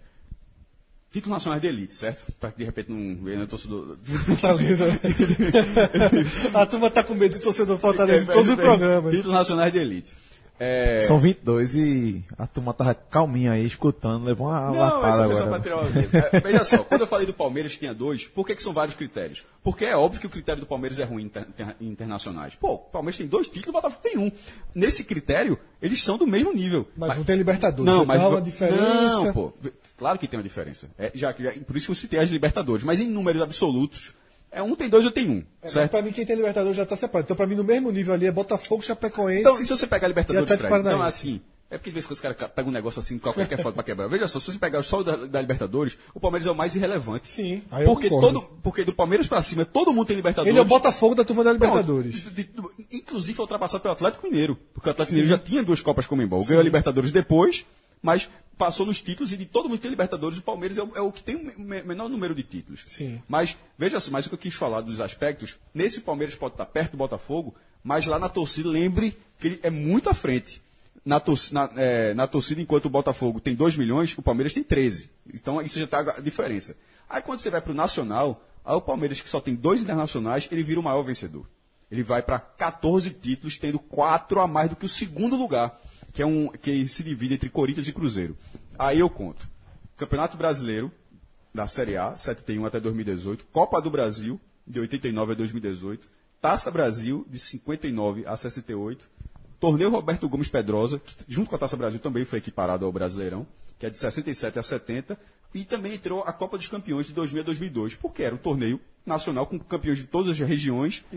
títulos 1.19 1.37
nacionais 1.37 1.61
de 1.63 1.69
elite, 1.69 1.95
certo? 1.95 2.25
Para 2.41 2.51
que 2.53 2.59
de 2.59 2.65
repente 2.65 2.91
não 2.91 3.23
venha 3.25 3.47
torcedor. 3.47 3.97
Fortaleza. 4.27 4.85
a 6.55 6.67
turma 6.67 6.91
tá 6.91 7.03
com 7.03 7.15
medo 7.15 7.35
de 7.35 7.41
torcedor 7.41 7.77
do 7.77 7.81
Fortaleza 7.81 8.25
em 8.25 8.27
todos 8.27 8.49
os 8.51 8.57
programas. 8.57 9.13
Títulos 9.15 9.37
nacionais 9.37 9.73
de 9.73 9.79
elite. 9.79 10.15
É... 10.61 11.05
São 11.07 11.21
22 11.21 11.77
e 11.77 12.25
a 12.37 12.45
turma 12.45 12.75
tava 12.75 12.93
calminha 12.93 13.53
aí, 13.53 13.65
escutando, 13.65 14.25
levou 14.25 14.49
uma 14.49 14.61
Não, 14.61 14.75
lapada 14.77 15.09
essa 15.09 15.29
pessoa 15.29 15.55
agora. 15.57 15.77
o. 15.77 16.37
É, 16.37 16.41
Veja 16.41 16.65
só, 16.65 16.79
quando 16.79 17.03
eu 17.03 17.07
falei 17.07 17.27
do 17.29 17.33
Palmeiras 17.33 17.75
que 17.75 17.79
tinha 17.79 17.95
dois, 17.95 18.25
por 18.27 18.45
que, 18.45 18.57
que 18.57 18.63
são 18.63 18.73
vários 18.73 18.97
critérios? 18.97 19.45
Porque 19.63 19.85
é 19.85 19.97
óbvio 19.97 20.21
que 20.21 20.27
o 20.27 20.31
critério 20.31 20.59
do 20.61 20.67
Palmeiras 20.67 20.99
é 20.99 21.05
ruim 21.05 21.23
em 21.23 21.27
inter- 21.27 21.47
inter- 21.49 21.77
internacionais. 21.81 22.57
Pô, 22.57 22.73
o 22.75 22.79
Palmeiras 22.79 23.17
tem 23.17 23.29
dois 23.29 23.47
títulos, 23.47 23.69
o 23.69 23.73
Botafogo 23.73 24.01
tem 24.03 24.19
um. 24.19 24.33
Nesse 24.75 25.05
critério, 25.05 25.57
eles 25.81 26.03
são 26.03 26.19
do 26.19 26.27
mesmo 26.27 26.53
nível. 26.53 26.89
Mas 26.97 27.17
não 27.17 27.23
tem 27.23 27.37
Libertadores. 27.37 27.85
Não, 27.93 28.01
Já 28.01 28.05
mas. 28.07 28.21
dá 28.21 28.29
uma 28.29 28.43
diferença. 28.43 28.83
Não, 28.83 29.33
pô. 29.33 29.53
Claro 29.99 30.19
que 30.19 30.29
tem 30.29 30.39
uma 30.39 30.45
diferença. 30.45 30.89
É, 30.97 31.11
já, 31.15 31.35
já- 31.39 31.53
por 31.67 31.77
isso 31.77 31.87
que 31.87 31.91
eu 31.93 31.97
citei 31.97 32.21
as 32.21 32.31
Libertadores. 32.31 32.85
Mas 32.85 33.01
em 33.01 33.09
números 33.09 33.43
absolutos, 33.43 34.15
é 34.51 34.63
um 34.63 34.75
tem 34.77 34.89
dois, 34.89 35.05
eu 35.05 35.11
tenho 35.11 35.31
um. 35.33 35.43
É, 35.61 35.69
certo? 35.69 35.91
pra 35.91 36.01
mim, 36.03 36.13
quem 36.13 36.25
tem 36.25 36.37
Libertadores 36.37 36.77
já 36.77 36.87
tá 36.87 36.97
separado. 36.97 37.25
Então, 37.27 37.37
pra 37.37 37.47
mim, 37.47 37.55
no 37.57 37.65
mesmo 37.65 37.91
nível 37.91 38.15
ali 38.15 38.27
é 38.27 38.31
Botafogo, 38.33 38.83
Chapecoense. 38.83 39.41
Então, 39.41 39.61
e 39.61 39.67
se 39.67 39.71
você 39.77 39.87
pegar 39.87 40.07
a 40.07 40.09
Libertadores, 40.09 40.51
E 40.51 40.57
Fred? 40.57 40.79
Então, 40.81 41.03
assim, 41.03 41.41
é 41.71 41.77
porque 41.77 41.91
de 41.91 41.95
vez 41.95 42.05
em 42.05 42.09
quando 42.09 42.15
os 42.15 42.21
caras 42.21 42.37
pegam 42.55 42.71
um 42.71 42.73
negócio 42.73 43.01
assim, 43.01 43.19
qualquer 43.19 43.61
foto 43.61 43.75
pra 43.75 43.83
quebrar. 43.83 44.09
Veja 44.09 44.27
só, 44.29 44.39
se 44.41 44.53
você 44.53 44.59
pegar 44.59 44.83
só 44.85 45.01
o 45.01 45.05
da, 45.05 45.17
da 45.17 45.41
Libertadores, 45.41 45.99
o 46.15 46.21
Palmeiras 46.21 46.47
é 46.47 46.51
o 46.51 46.55
mais 46.55 46.75
irrelevante. 46.77 47.29
Sim, 47.29 47.63
aí 47.71 47.85
eu 47.85 47.91
porque, 47.93 48.09
concordo. 48.09 48.41
todo, 48.41 48.51
porque 48.63 48.85
do 48.85 48.93
Palmeiras 48.95 49.27
pra 49.27 49.43
cima, 49.43 49.65
todo 49.67 49.93
mundo 49.93 50.07
tem 50.07 50.17
Libertadores. 50.17 50.49
Ele 50.51 50.59
é 50.59 50.63
o 50.63 50.65
Botafogo 50.65 51.15
da 51.17 51.25
turma 51.25 51.43
da 51.45 51.51
Pronto. 51.55 51.65
Libertadores. 51.65 52.15
De- 52.33 52.45
de- 52.45 52.51
inclusive 52.93 53.35
foi 53.35 53.43
ultrapassado 53.43 53.83
pelo 53.83 53.93
Atlético 53.93 54.27
Mineiro. 54.27 54.57
Porque 54.73 54.89
o 54.89 54.93
Atlético 54.93 55.15
Mineiro 55.17 55.29
já 55.37 55.39
tinha 55.39 55.63
duas 55.63 55.81
Copas 55.83 56.07
Comembol. 56.07 56.43
Ganhou 56.45 56.61
a 56.61 56.65
Libertadores 56.65 57.11
depois, 57.13 57.67
mas 58.01 58.31
passou 58.59 58.85
nos 58.85 59.01
títulos 59.01 59.33
e 59.33 59.37
de 59.37 59.47
todo 59.47 59.69
mundo 59.69 59.77
que 59.79 59.83
tem 59.83 59.91
Libertadores, 59.91 60.39
o 60.39 60.43
Palmeiras 60.43 60.77
é 60.77 60.83
o, 60.83 60.91
é 60.97 61.01
o 61.01 61.11
que 61.13 61.23
tem 61.23 61.37
o 61.37 61.45
me- 61.45 61.55
me- 61.57 61.83
menor 61.83 62.09
número 62.09 62.35
de 62.35 62.43
títulos. 62.43 62.83
Sim. 62.87 63.23
Mas, 63.29 63.57
veja 63.79 64.01
só, 64.01 64.11
mas 64.11 64.27
o 64.27 64.29
que 64.29 64.35
eu 64.35 64.39
quis 64.39 64.55
falar 64.55 64.81
dos 64.83 65.01
aspectos, 65.01 65.57
nesse 65.73 66.01
Palmeiras 66.01 66.35
pode 66.35 66.55
estar 66.55 66.67
perto 66.67 66.93
do 66.93 66.97
Botafogo, 66.99 67.55
mas 67.83 68.05
lá 68.05 68.19
na 68.19 68.29
torcida, 68.29 68.69
lembre 68.69 69.17
que 69.39 69.47
ele 69.47 69.61
é 69.63 69.71
muito 69.71 70.11
à 70.11 70.15
frente. 70.15 70.61
Na, 71.05 71.21
torci- 71.21 71.55
na, 71.55 71.71
é, 71.77 72.13
na 72.13 72.27
torcida, 72.27 72.61
enquanto 72.61 72.87
o 72.87 72.91
Botafogo 72.91 73.41
tem 73.41 73.55
2 73.55 73.77
milhões, 73.77 74.13
o 74.19 74.21
Palmeiras 74.23 74.53
tem 74.53 74.63
13. 74.63 75.09
Então, 75.33 75.63
isso 75.63 75.79
já 75.79 75.85
está 75.87 76.01
a 76.01 76.21
diferença. 76.21 76.77
Aí, 77.09 77.23
quando 77.23 77.41
você 77.41 77.49
vai 77.49 77.63
para 77.63 77.71
o 77.73 77.75
Nacional, 77.75 78.45
aí 78.65 78.75
o 78.75 78.81
Palmeiras, 78.81 79.21
que 79.21 79.31
só 79.31 79.41
tem 79.41 79.55
dois 79.55 79.81
internacionais, 79.81 80.47
ele 80.53 80.63
vira 80.63 80.81
o 80.81 80.83
maior 80.83 81.03
vencedor. 81.03 81.47
Ele 81.91 82.03
vai 82.03 82.21
para 82.21 82.39
14 82.39 83.09
títulos, 83.11 83.57
tendo 83.57 83.79
4 83.79 84.41
a 84.41 84.47
mais 84.47 84.69
do 84.69 84.77
que 84.77 84.85
o 84.85 84.89
segundo 84.89 85.37
lugar, 85.37 85.81
que 86.13 86.23
é 86.23 86.27
um 86.27 86.49
que 86.49 86.87
se 86.89 87.03
divide 87.03 87.35
entre 87.35 87.49
Corinthians 87.49 87.89
e 87.89 87.93
Cruzeiro. 87.93 88.37
Aí 88.79 89.01
eu 89.01 89.11
conto. 89.11 89.49
Campeonato 89.97 90.37
Brasileiro, 90.37 90.93
da 91.53 91.67
Série 91.67 91.97
A, 91.97 92.17
71 92.17 92.65
até 92.65 92.79
2018, 92.81 93.47
Copa 93.53 93.81
do 93.81 93.91
Brasil, 93.91 94.41
de 94.67 94.81
89 94.81 95.33
a 95.33 95.35
2018, 95.35 96.09
Taça 96.41 96.71
Brasil, 96.71 97.27
de 97.29 97.39
59 97.39 98.25
a 98.27 98.37
68, 98.37 99.09
Torneio 99.59 99.91
Roberto 99.91 100.29
Gomes 100.29 100.49
Pedrosa, 100.49 101.01
que 101.01 101.15
junto 101.27 101.51
com 101.51 101.57
a 101.57 101.59
Taça 101.59 101.77
Brasil 101.77 101.99
também 101.99 102.25
foi 102.25 102.39
equiparado 102.39 102.85
ao 102.85 102.93
Brasileirão, 102.93 103.47
que 103.79 103.87
é 103.87 103.91
de 103.91 103.99
67 103.99 104.59
a 104.59 104.63
70, 104.63 105.19
e 105.53 105.65
também 105.65 105.95
entrou 105.95 106.23
a 106.23 106.33
Copa 106.33 106.57
dos 106.57 106.69
Campeões 106.69 107.07
de 107.07 107.13
2000 107.13 107.43
a 107.43 107.45
2002, 107.45 107.95
porque 107.97 108.23
era 108.23 108.35
um 108.35 108.39
torneio 108.39 108.81
nacional 109.05 109.47
com 109.47 109.59
campeões 109.59 109.99
de 109.99 110.05
todas 110.05 110.33
as 110.33 110.49
regiões 110.49 111.05
E 111.11 111.17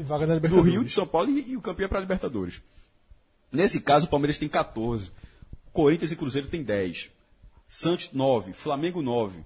do. 0.56 0.62
Rio, 0.62 0.84
de 0.84 0.92
São 0.92 1.06
Paulo 1.06 1.30
e, 1.30 1.52
e 1.52 1.58
o 1.58 1.62
campeão 1.62 1.86
é 1.86 1.89
para 1.89 2.00
a 2.00 2.02
Libertadores. 2.02 2.64
Nesse 3.52 3.82
caso, 3.82 4.06
o 4.06 4.10
Palmeiras 4.10 4.38
tem 4.38 4.47
14. 4.47 5.12
Corinthians 5.74 6.12
e 6.12 6.16
Cruzeiro 6.16 6.47
tem 6.47 6.64
10. 6.64 7.10
Santos, 7.68 8.10
9. 8.14 8.54
Flamengo, 8.54 9.02
9. 9.02 9.39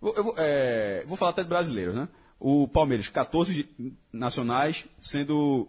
Vou, 0.00 0.14
eu 0.14 0.24
vou, 0.24 0.34
é, 0.38 1.04
vou 1.06 1.16
falar 1.16 1.30
até 1.32 1.42
de 1.42 1.48
brasileiros, 1.48 1.94
né? 1.94 2.08
O 2.38 2.68
Palmeiras, 2.68 3.08
14 3.08 3.54
de- 3.54 3.92
nacionais, 4.12 4.86
sendo 5.00 5.68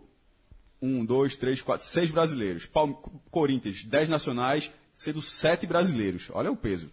1, 0.81 1.05
2, 1.05 1.35
3, 1.37 1.61
4, 1.61 1.85
6 1.85 2.11
brasileiros. 2.11 2.65
Palme- 2.65 2.97
Corinthians, 3.31 3.83
10 3.85 4.09
nacionais, 4.09 4.71
sendo 4.93 5.21
7 5.21 5.65
brasileiros. 5.65 6.29
Olha 6.33 6.51
o 6.51 6.55
peso. 6.57 6.89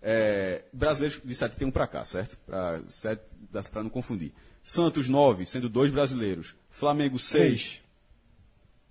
É, 0.00 0.64
brasileiros 0.72 1.20
de 1.24 1.34
71 1.34 1.70
para 1.70 1.86
cá, 1.86 2.04
certo? 2.04 2.36
Para 2.46 3.82
não 3.82 3.90
confundir. 3.90 4.32
Santos, 4.62 5.08
9, 5.08 5.46
sendo 5.46 5.68
2 5.68 5.90
brasileiros. 5.90 6.54
Flamengo, 6.70 7.18
6. 7.18 7.82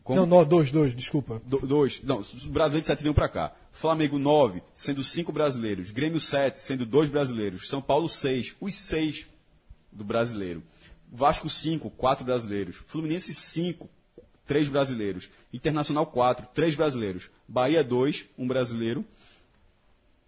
Como? 0.04 0.20
Não, 0.20 0.26
não, 0.26 0.44
dois, 0.46 0.70
dois, 0.70 0.94
desculpa. 0.94 1.42
Do- 1.46 1.66
dois, 1.66 2.02
não, 2.04 2.18
os 2.20 2.46
brasileiros 2.46 2.84
de 2.84 2.88
7 2.88 3.02
vinham 3.02 3.14
para 3.14 3.30
cá. 3.30 3.56
Flamengo 3.72 4.20
9, 4.20 4.62
sendo 4.76 5.04
5 5.04 5.32
brasileiros. 5.32 5.92
Grêmio 5.92 6.20
7, 6.20 6.60
sendo 6.62 6.86
2 6.86 7.10
brasileiros. 7.10 7.70
São 7.70 7.82
Paulo 7.82 8.10
6, 8.10 8.56
os 8.60 8.76
6 8.76 9.28
do 9.92 10.04
brasileiro. 10.04 10.62
Vasco 11.12 11.50
5, 11.50 11.90
4 11.92 12.26
brasileiros. 12.26 12.78
Fluminense 12.88 13.34
5, 13.34 13.90
3 14.46 14.68
brasileiros. 14.68 15.30
Internacional 15.54 16.06
4, 16.06 16.48
3 16.54 16.76
brasileiros. 16.76 17.30
Bahia 17.48 17.84
2, 17.84 18.26
1 18.38 18.48
brasileiro. 18.48 19.06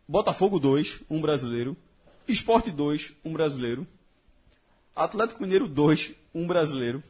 Botafogo 0.08 0.60
2, 0.60 1.02
1 1.10 1.20
brasileiro. 1.20 1.76
Esporte 2.28 2.72
2, 2.72 3.14
1 3.26 3.34
brasileiro. 3.34 3.86
Atlético 4.96 5.42
Mineiro 5.42 5.68
2, 5.68 6.14
1 6.34 6.48
brasileiro. 6.48 7.04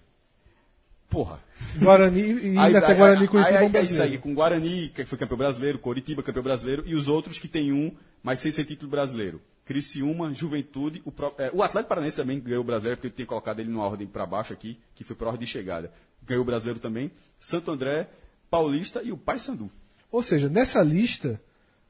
Porra. 1.09 1.39
Guarani 1.77 2.21
e 2.21 2.57
ainda 2.57 2.79
até 2.79 2.93
Guarani 2.93 3.27
com 3.27 3.37
o 3.37 3.39
aí, 3.39 3.45
aí, 3.45 3.51
Curitiba 3.51 3.77
é 3.77 3.81
aí, 3.81 3.87
brasileiro. 3.87 4.21
com 4.21 4.33
Guarani, 4.33 4.89
que 4.89 5.05
foi 5.05 5.17
campeão 5.17 5.37
brasileiro, 5.37 5.79
Coritiba, 5.79 6.23
campeão 6.23 6.43
brasileiro, 6.43 6.83
e 6.85 6.95
os 6.95 7.07
outros 7.07 7.39
que 7.39 7.47
tem 7.47 7.71
um, 7.71 7.91
mas 8.21 8.39
sem 8.39 8.51
ser 8.51 8.65
título 8.65 8.89
brasileiro. 8.89 9.41
Criciúma, 9.65 10.33
Juventude, 10.33 11.01
o, 11.05 11.13
é, 11.39 11.49
o 11.53 11.63
Atlético 11.63 11.89
Paranaense 11.89 12.17
também 12.17 12.39
ganhou 12.39 12.61
o 12.61 12.65
brasileiro, 12.65 12.97
porque 12.97 13.07
eu 13.07 13.11
tinha 13.11 13.25
colocado 13.25 13.59
ele 13.59 13.69
numa 13.69 13.85
ordem 13.85 14.07
para 14.07 14.25
baixo 14.25 14.53
aqui, 14.53 14.77
que 14.93 15.03
foi 15.03 15.15
para 15.15 15.27
ordem 15.27 15.45
de 15.45 15.51
chegada. 15.51 15.91
Ganhou 16.23 16.43
o 16.43 16.45
brasileiro 16.45 16.79
também. 16.79 17.11
Santo 17.39 17.71
André, 17.71 18.07
Paulista 18.49 19.01
e 19.03 19.11
o 19.11 19.17
Paysandu. 19.17 19.71
Ou 20.11 20.21
seja, 20.21 20.49
nessa 20.49 20.81
lista, 20.83 21.41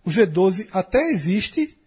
o 0.05 0.09
G12 0.09 0.67
até 0.71 0.99
existe 1.11 1.77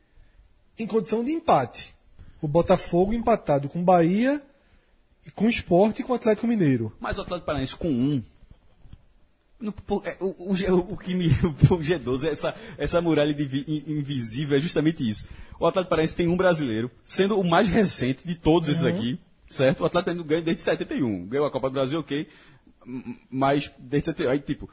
em 0.78 0.86
condição 0.86 1.24
de 1.24 1.32
empate. 1.32 1.94
O 2.40 2.46
Botafogo 2.46 3.12
empatado 3.12 3.68
com 3.68 3.82
Bahia, 3.82 4.42
com 5.34 5.46
o 5.46 5.50
Sport 5.50 5.98
e 5.98 6.02
com 6.02 6.12
o 6.12 6.16
Atlético 6.16 6.46
Mineiro. 6.46 6.92
Mas 7.00 7.18
o 7.18 7.22
Atlético 7.22 7.46
Paranaense 7.46 7.76
com 7.76 7.88
um. 7.90 8.22
no- 9.60 9.74
é, 10.04 10.16
o, 10.20 10.26
o 10.52 10.92
o 10.92 10.96
que 10.96 11.14
me. 11.14 11.28
O 11.70 11.78
G12, 11.78 12.28
essa, 12.28 12.54
essa 12.76 13.00
muralha 13.02 13.34
de 13.34 13.44
vi- 13.44 13.64
in- 13.66 13.98
invisível 13.98 14.56
é 14.56 14.60
justamente 14.60 15.08
isso. 15.08 15.26
O 15.60 15.66
Atlético 15.66 15.90
Paranaense 15.90 16.14
tem 16.14 16.28
um 16.28 16.36
brasileiro, 16.36 16.90
sendo 17.04 17.38
o 17.38 17.44
mais 17.44 17.68
recente 17.68 18.20
de 18.24 18.34
todos 18.36 18.68
esses 18.68 18.84
aqui, 18.84 19.18
certo? 19.50 19.80
O 19.80 19.86
Atlético 19.86 20.04
Paranaense 20.06 20.28
ganha 20.28 20.42
desde 20.42 20.62
71. 20.62 21.26
Ganhou 21.26 21.46
a 21.46 21.50
Copa 21.50 21.68
do 21.68 21.72
Brasil, 21.74 21.98
ok. 21.98 22.28
Mas 23.30 23.70
desde 23.78 24.06
71. 24.06 24.30
Aí, 24.30 24.38
tipo, 24.38 24.70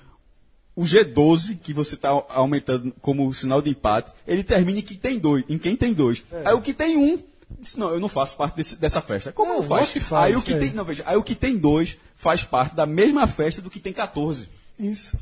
o 0.75 0.83
G12, 0.83 1.57
que 1.59 1.73
você 1.73 1.95
está 1.95 2.09
aumentando 2.29 2.93
como 3.01 3.33
sinal 3.33 3.61
de 3.61 3.69
empate, 3.71 4.13
ele 4.27 4.43
termina 4.43 4.79
em 4.79 4.83
quem 4.83 4.97
tem 4.97 5.17
dois. 5.19 5.43
Em 5.49 5.57
quem 5.57 5.75
tem 5.75 5.93
dois. 5.93 6.23
Aí 6.45 6.53
o 6.53 6.61
que 6.61 6.73
tem 6.73 6.95
um. 6.97 7.17
Disse, 7.59 7.79
não, 7.79 7.91
eu 7.93 7.99
não 7.99 8.09
faço 8.09 8.35
parte 8.35 8.55
desse- 8.55 8.75
dessa 8.77 9.01
festa. 9.01 9.31
Como 9.31 9.53
Não, 9.53 9.61
não, 9.61 9.67
faz? 9.67 9.91
que 9.91 9.99
faz, 9.99 10.33
Aí 10.33 10.35
o 10.35 10.41
que 10.41 10.53
é. 10.53 10.57
tem. 10.59 10.73
Não, 10.73 10.83
veja, 10.83 11.03
aí 11.05 11.15
o 11.15 11.23
que 11.23 11.35
tem 11.35 11.57
dois 11.57 11.97
faz 12.15 12.43
parte 12.43 12.75
da 12.75 12.85
mesma 12.85 13.27
festa 13.27 13.61
do 13.61 13.69
que 13.69 13.79
tem 13.79 13.93
14. 13.93 14.49
Isso. 14.79 15.17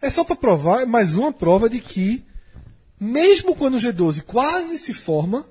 É 0.00 0.08
só 0.10 0.24
para 0.24 0.36
provar, 0.36 0.82
é 0.82 0.86
mais 0.86 1.14
uma 1.14 1.32
prova 1.32 1.68
de 1.68 1.80
que, 1.80 2.24
mesmo 2.98 3.54
quando 3.56 3.74
o 3.76 3.78
G12 3.80 4.22
quase 4.22 4.78
se 4.78 4.94
forma, 4.94 5.46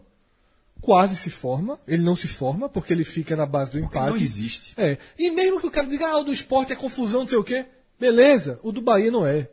quase 0.82 1.16
se 1.16 1.30
forma, 1.30 1.80
ele 1.88 2.04
não 2.04 2.16
se 2.16 2.28
forma, 2.28 2.70
porque 2.70 2.94
ele 2.94 3.04
fica 3.04 3.36
na 3.36 3.46
base 3.46 3.72
do 3.72 3.80
empate. 3.80 4.10
não 4.12 4.18
existe. 4.18 4.74
É. 4.78 4.98
E 5.18 5.32
mesmo 5.32 5.60
que 5.60 5.68
o 5.68 5.72
cara 5.72 5.88
diga, 5.88 6.08
ah, 6.08 6.20
o 6.20 6.24
do 6.24 6.32
esporte 6.34 6.72
é 6.74 6.76
confusão, 6.76 7.22
não 7.22 7.28
sei 7.28 7.38
o 7.38 7.44
quê, 7.44 7.66
beleza, 8.00 8.60
o 8.64 8.72
do 8.72 8.82
Bahia 8.82 9.12
não 9.12 9.26
é. 9.26 9.50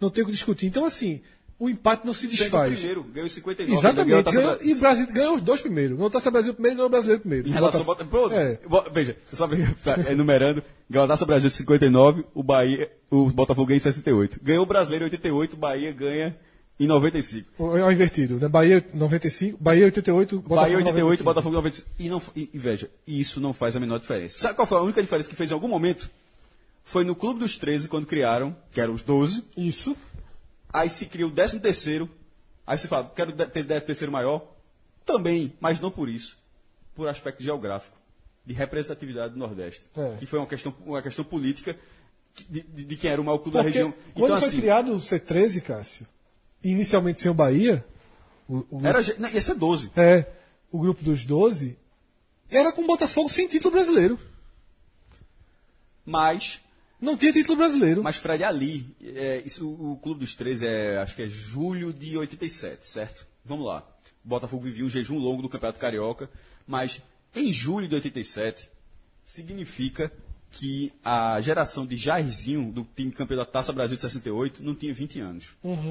Não 0.00 0.10
tem 0.10 0.22
o 0.22 0.26
que 0.26 0.32
discutir. 0.32 0.66
Então, 0.66 0.84
assim, 0.84 1.22
o 1.58 1.68
empate 1.68 2.04
não 2.06 2.12
se 2.12 2.26
desfaz. 2.26 2.72
primeiro, 2.74 3.02
ganhou 3.04 3.28
59. 3.28 3.80
ganhou 4.04 4.18
a 4.18 4.20
Exatamente. 4.20 4.32
Ganhou, 4.36 4.58
e 4.62 4.72
o 4.72 4.78
Brasil 4.80 5.06
ganhou 5.12 5.34
os 5.36 5.42
dois 5.42 5.60
primeiro. 5.60 5.94
Ganhou 5.94 6.08
o 6.08 6.10
Taça 6.10 6.30
Brasil 6.30 6.52
primeiro 6.52 6.76
ganhou 6.76 6.86
o 6.88 6.90
Brasileiro 6.90 7.20
primeiro. 7.20 7.48
Em 7.48 7.52
relação 7.52 7.80
ao 7.80 7.86
Bota- 7.86 8.34
É. 8.34 8.58
Veja, 8.92 9.16
só 9.32 9.46
pra- 9.48 10.10
enumerando, 10.10 10.62
ganhou 10.90 11.04
a 11.04 11.08
Taça 11.08 11.24
Brasil 11.24 11.46
em 11.48 11.50
59, 11.50 12.24
o 12.34 12.42
Bahia, 12.42 12.90
o 13.10 13.30
Botafogo 13.30 13.66
ganha 13.68 13.76
em 13.78 13.80
68. 13.80 14.40
Ganhou 14.42 14.62
o 14.64 14.66
Brasileiro 14.66 15.04
em 15.04 15.06
88, 15.06 15.54
o 15.54 15.56
Bahia 15.56 15.92
ganha 15.92 16.36
em 16.78 16.86
95. 16.88 17.76
É 17.78 17.84
o 17.84 17.90
invertido, 17.92 18.36
né? 18.36 18.48
Bahia 18.48 18.84
95, 18.92 19.56
Bahia 19.62 19.84
88, 19.84 20.36
Botafogo 20.40 20.54
Bahia 20.56 20.76
88, 20.76 20.96
95. 20.98 21.24
Botafogo 21.24 21.54
95. 21.54 21.88
E, 21.98 22.08
não, 22.08 22.22
e, 22.34 22.50
e 22.52 22.58
veja, 22.58 22.90
isso 23.06 23.40
não 23.40 23.52
faz 23.54 23.76
a 23.76 23.80
menor 23.80 23.98
diferença. 24.00 24.40
Sabe 24.40 24.54
qual 24.56 24.66
foi 24.66 24.78
a 24.78 24.82
única 24.82 25.00
diferença 25.00 25.28
que 25.28 25.36
fez 25.36 25.50
em 25.50 25.54
algum 25.54 25.68
momento? 25.68 26.10
Foi 26.82 27.04
no 27.04 27.14
Clube 27.14 27.38
dos 27.40 27.56
13, 27.56 27.88
quando 27.88 28.06
criaram, 28.06 28.54
que 28.72 28.80
eram 28.80 28.92
os 28.92 29.02
12, 29.02 29.42
Isso. 29.56 29.96
Aí 30.74 30.90
se 30.90 31.06
cria 31.06 31.26
o 31.26 31.30
13 31.30 31.60
terceiro, 31.60 32.10
aí 32.66 32.76
você 32.76 32.88
fala, 32.88 33.10
quero 33.14 33.32
ter 33.32 33.62
10 33.64 33.82
terceiro 33.84 34.12
maior, 34.12 34.46
também, 35.06 35.52
mas 35.60 35.78
não 35.80 35.90
por 35.90 36.08
isso, 36.08 36.36
por 36.94 37.08
aspecto 37.08 37.42
geográfico, 37.42 37.96
de 38.44 38.52
representatividade 38.52 39.32
do 39.34 39.38
Nordeste, 39.38 39.84
É. 39.96 40.16
que 40.18 40.26
foi 40.26 40.38
uma 40.38 40.46
questão, 40.46 40.74
uma 40.84 41.00
questão 41.00 41.24
política 41.24 41.78
de, 42.50 42.62
de- 42.62 42.84
de 42.84 42.96
quem 42.96 43.10
era 43.10 43.20
o 43.20 43.24
maior 43.24 43.38
clube 43.38 43.56
da 43.56 43.62
Porque 43.62 43.78
região. 43.78 43.94
quando 44.12 44.24
Então, 44.26 44.38
foi 44.40 44.48
assim, 44.48 44.60
criado 44.60 44.92
o 44.92 44.98
C13, 44.98 45.62
Cássio, 45.62 46.06
inicialmente 46.62 47.20
sem 47.22 47.30
o 47.30 47.34
Bahia, 47.34 47.84
o, 48.48 48.64
o- 48.70 48.80
era, 48.86 49.00
ge- 49.02 49.14
não, 49.18 49.28
ia 49.30 49.40
ser 49.40 49.54
12. 49.54 49.90
é, 49.96 50.26
o 50.72 50.78
grupo 50.80 51.02
dos 51.04 51.24
12, 51.24 51.78
era 52.50 52.72
com 52.72 52.82
o 52.82 52.86
Botafogo 52.86 53.28
sem 53.28 53.46
título 53.48 53.72
brasileiro. 53.74 54.18
Mas, 56.04 56.60
Não 57.04 57.16
tinha 57.16 57.32
título 57.32 57.56
brasileiro. 57.56 58.02
mas 58.02 58.16
Fred, 58.16 58.42
ali, 58.42 58.86
é, 59.02 59.42
isso, 59.44 59.68
o 59.68 59.96
Clube 60.02 60.20
dos 60.20 60.34
Três 60.34 60.62
é, 60.62 60.98
acho 60.98 61.14
que 61.14 61.22
é 61.22 61.28
julho 61.28 61.92
de 61.92 62.16
87, 62.16 62.86
certo? 62.86 63.26
Vamos 63.44 63.66
lá. 63.66 63.86
O 64.24 64.28
Botafogo 64.28 64.62
vivia 64.64 64.84
um 64.84 64.88
jejum 64.88 65.18
longo 65.18 65.42
do 65.42 65.48
Campeonato 65.48 65.78
Carioca, 65.78 66.30
mas 66.66 67.02
em 67.34 67.52
julho 67.52 67.86
de 67.86 67.94
87, 67.96 68.68
significa 69.24 70.10
que 70.50 70.92
a 71.04 71.40
geração 71.40 71.84
de 71.84 71.96
Jairzinho, 71.96 72.70
do 72.70 72.86
time 72.94 73.10
campeão 73.10 73.38
da 73.38 73.44
Taça 73.44 73.72
Brasil 73.72 73.96
de 73.96 74.02
68, 74.02 74.62
não 74.62 74.72
tinha 74.74 74.94
20 74.94 75.18
anos. 75.18 75.46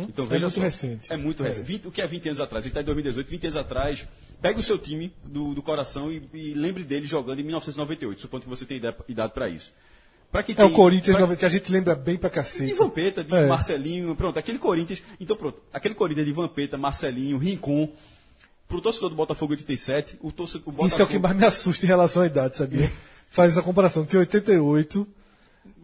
Então, 0.07 0.23
É 0.23 0.27
veja 0.29 0.45
muito 0.45 0.55
só, 0.55 0.61
recente. 0.61 1.11
É 1.11 1.17
muito 1.17 1.43
É. 1.43 1.47
recente. 1.47 1.65
20 1.65 1.87
o 1.87 1.91
que 1.91 2.01
é 2.01 2.07
20 2.07 2.29
anos 2.29 2.39
atrás? 2.39 2.63
Ele 2.63 2.69
está 2.71 2.79
em 2.81 2.85
2018, 2.85 3.29
20 3.29 3.43
anos 3.47 3.55
atrás. 3.57 4.07
Pega 4.41 4.57
o 4.59 4.63
seu 4.63 4.77
time 4.77 5.11
do, 5.25 5.53
do 5.53 5.61
coração 5.61 6.09
e, 6.11 6.23
e 6.33 6.53
lembre 6.53 6.83
dele 6.85 7.05
jogando 7.05 7.39
em 7.39 7.43
1998, 7.43 8.21
supondo 8.21 8.43
que 8.43 8.49
você 8.49 8.65
tenha 8.65 8.77
idade- 8.77 8.97
idade 9.09 9.33
para 9.33 9.49
isso. 9.49 9.73
Pra 10.33 10.41
quem 10.43 10.55
É 10.57 10.63
o 10.63 10.67
tem- 10.67 10.75
Corinthians 10.75 11.15
pra- 11.15 11.35
que 11.35 11.45
a 11.45 11.49
gente 11.49 11.71
lembra 11.71 11.93
bem 11.95 12.17
pra 12.17 12.27
cacete. 12.29 12.65
de 12.65 12.73
Vampeta, 12.73 13.23
de 13.23 13.33
É. 13.35 13.45
Marcelinho, 13.47 14.15
pronto, 14.15 14.37
aquele 14.39 14.57
Corinthians. 14.57 15.01
Então, 15.19 15.37
pronto, 15.37 15.59
aquele 15.71 15.93
Corinthians 15.93 16.25
de 16.25 16.33
Vampeta, 16.33 16.75
Marcelinho, 16.77 17.37
Rincon. 17.37 17.87
Pro 18.67 18.81
torcedor 18.81 19.09
do 19.11 19.15
Botafogo 19.15 19.51
87, 19.53 20.17
o 20.21 20.31
torcedor 20.31 20.63
o 20.67 20.71
Botafogo. 20.71 20.87
Isso 20.87 21.01
é 21.01 21.05
o 21.05 21.07
que 21.07 21.19
mais 21.19 21.35
me 21.37 21.45
assusta 21.45 21.85
em 21.85 21.87
relação 21.87 22.23
à 22.23 22.25
idade, 22.25 22.57
sabia? 22.57 22.91
Faz 23.29 23.51
essa 23.51 23.61
comparação, 23.61 24.03
que 24.05 24.17
88. 24.17 25.07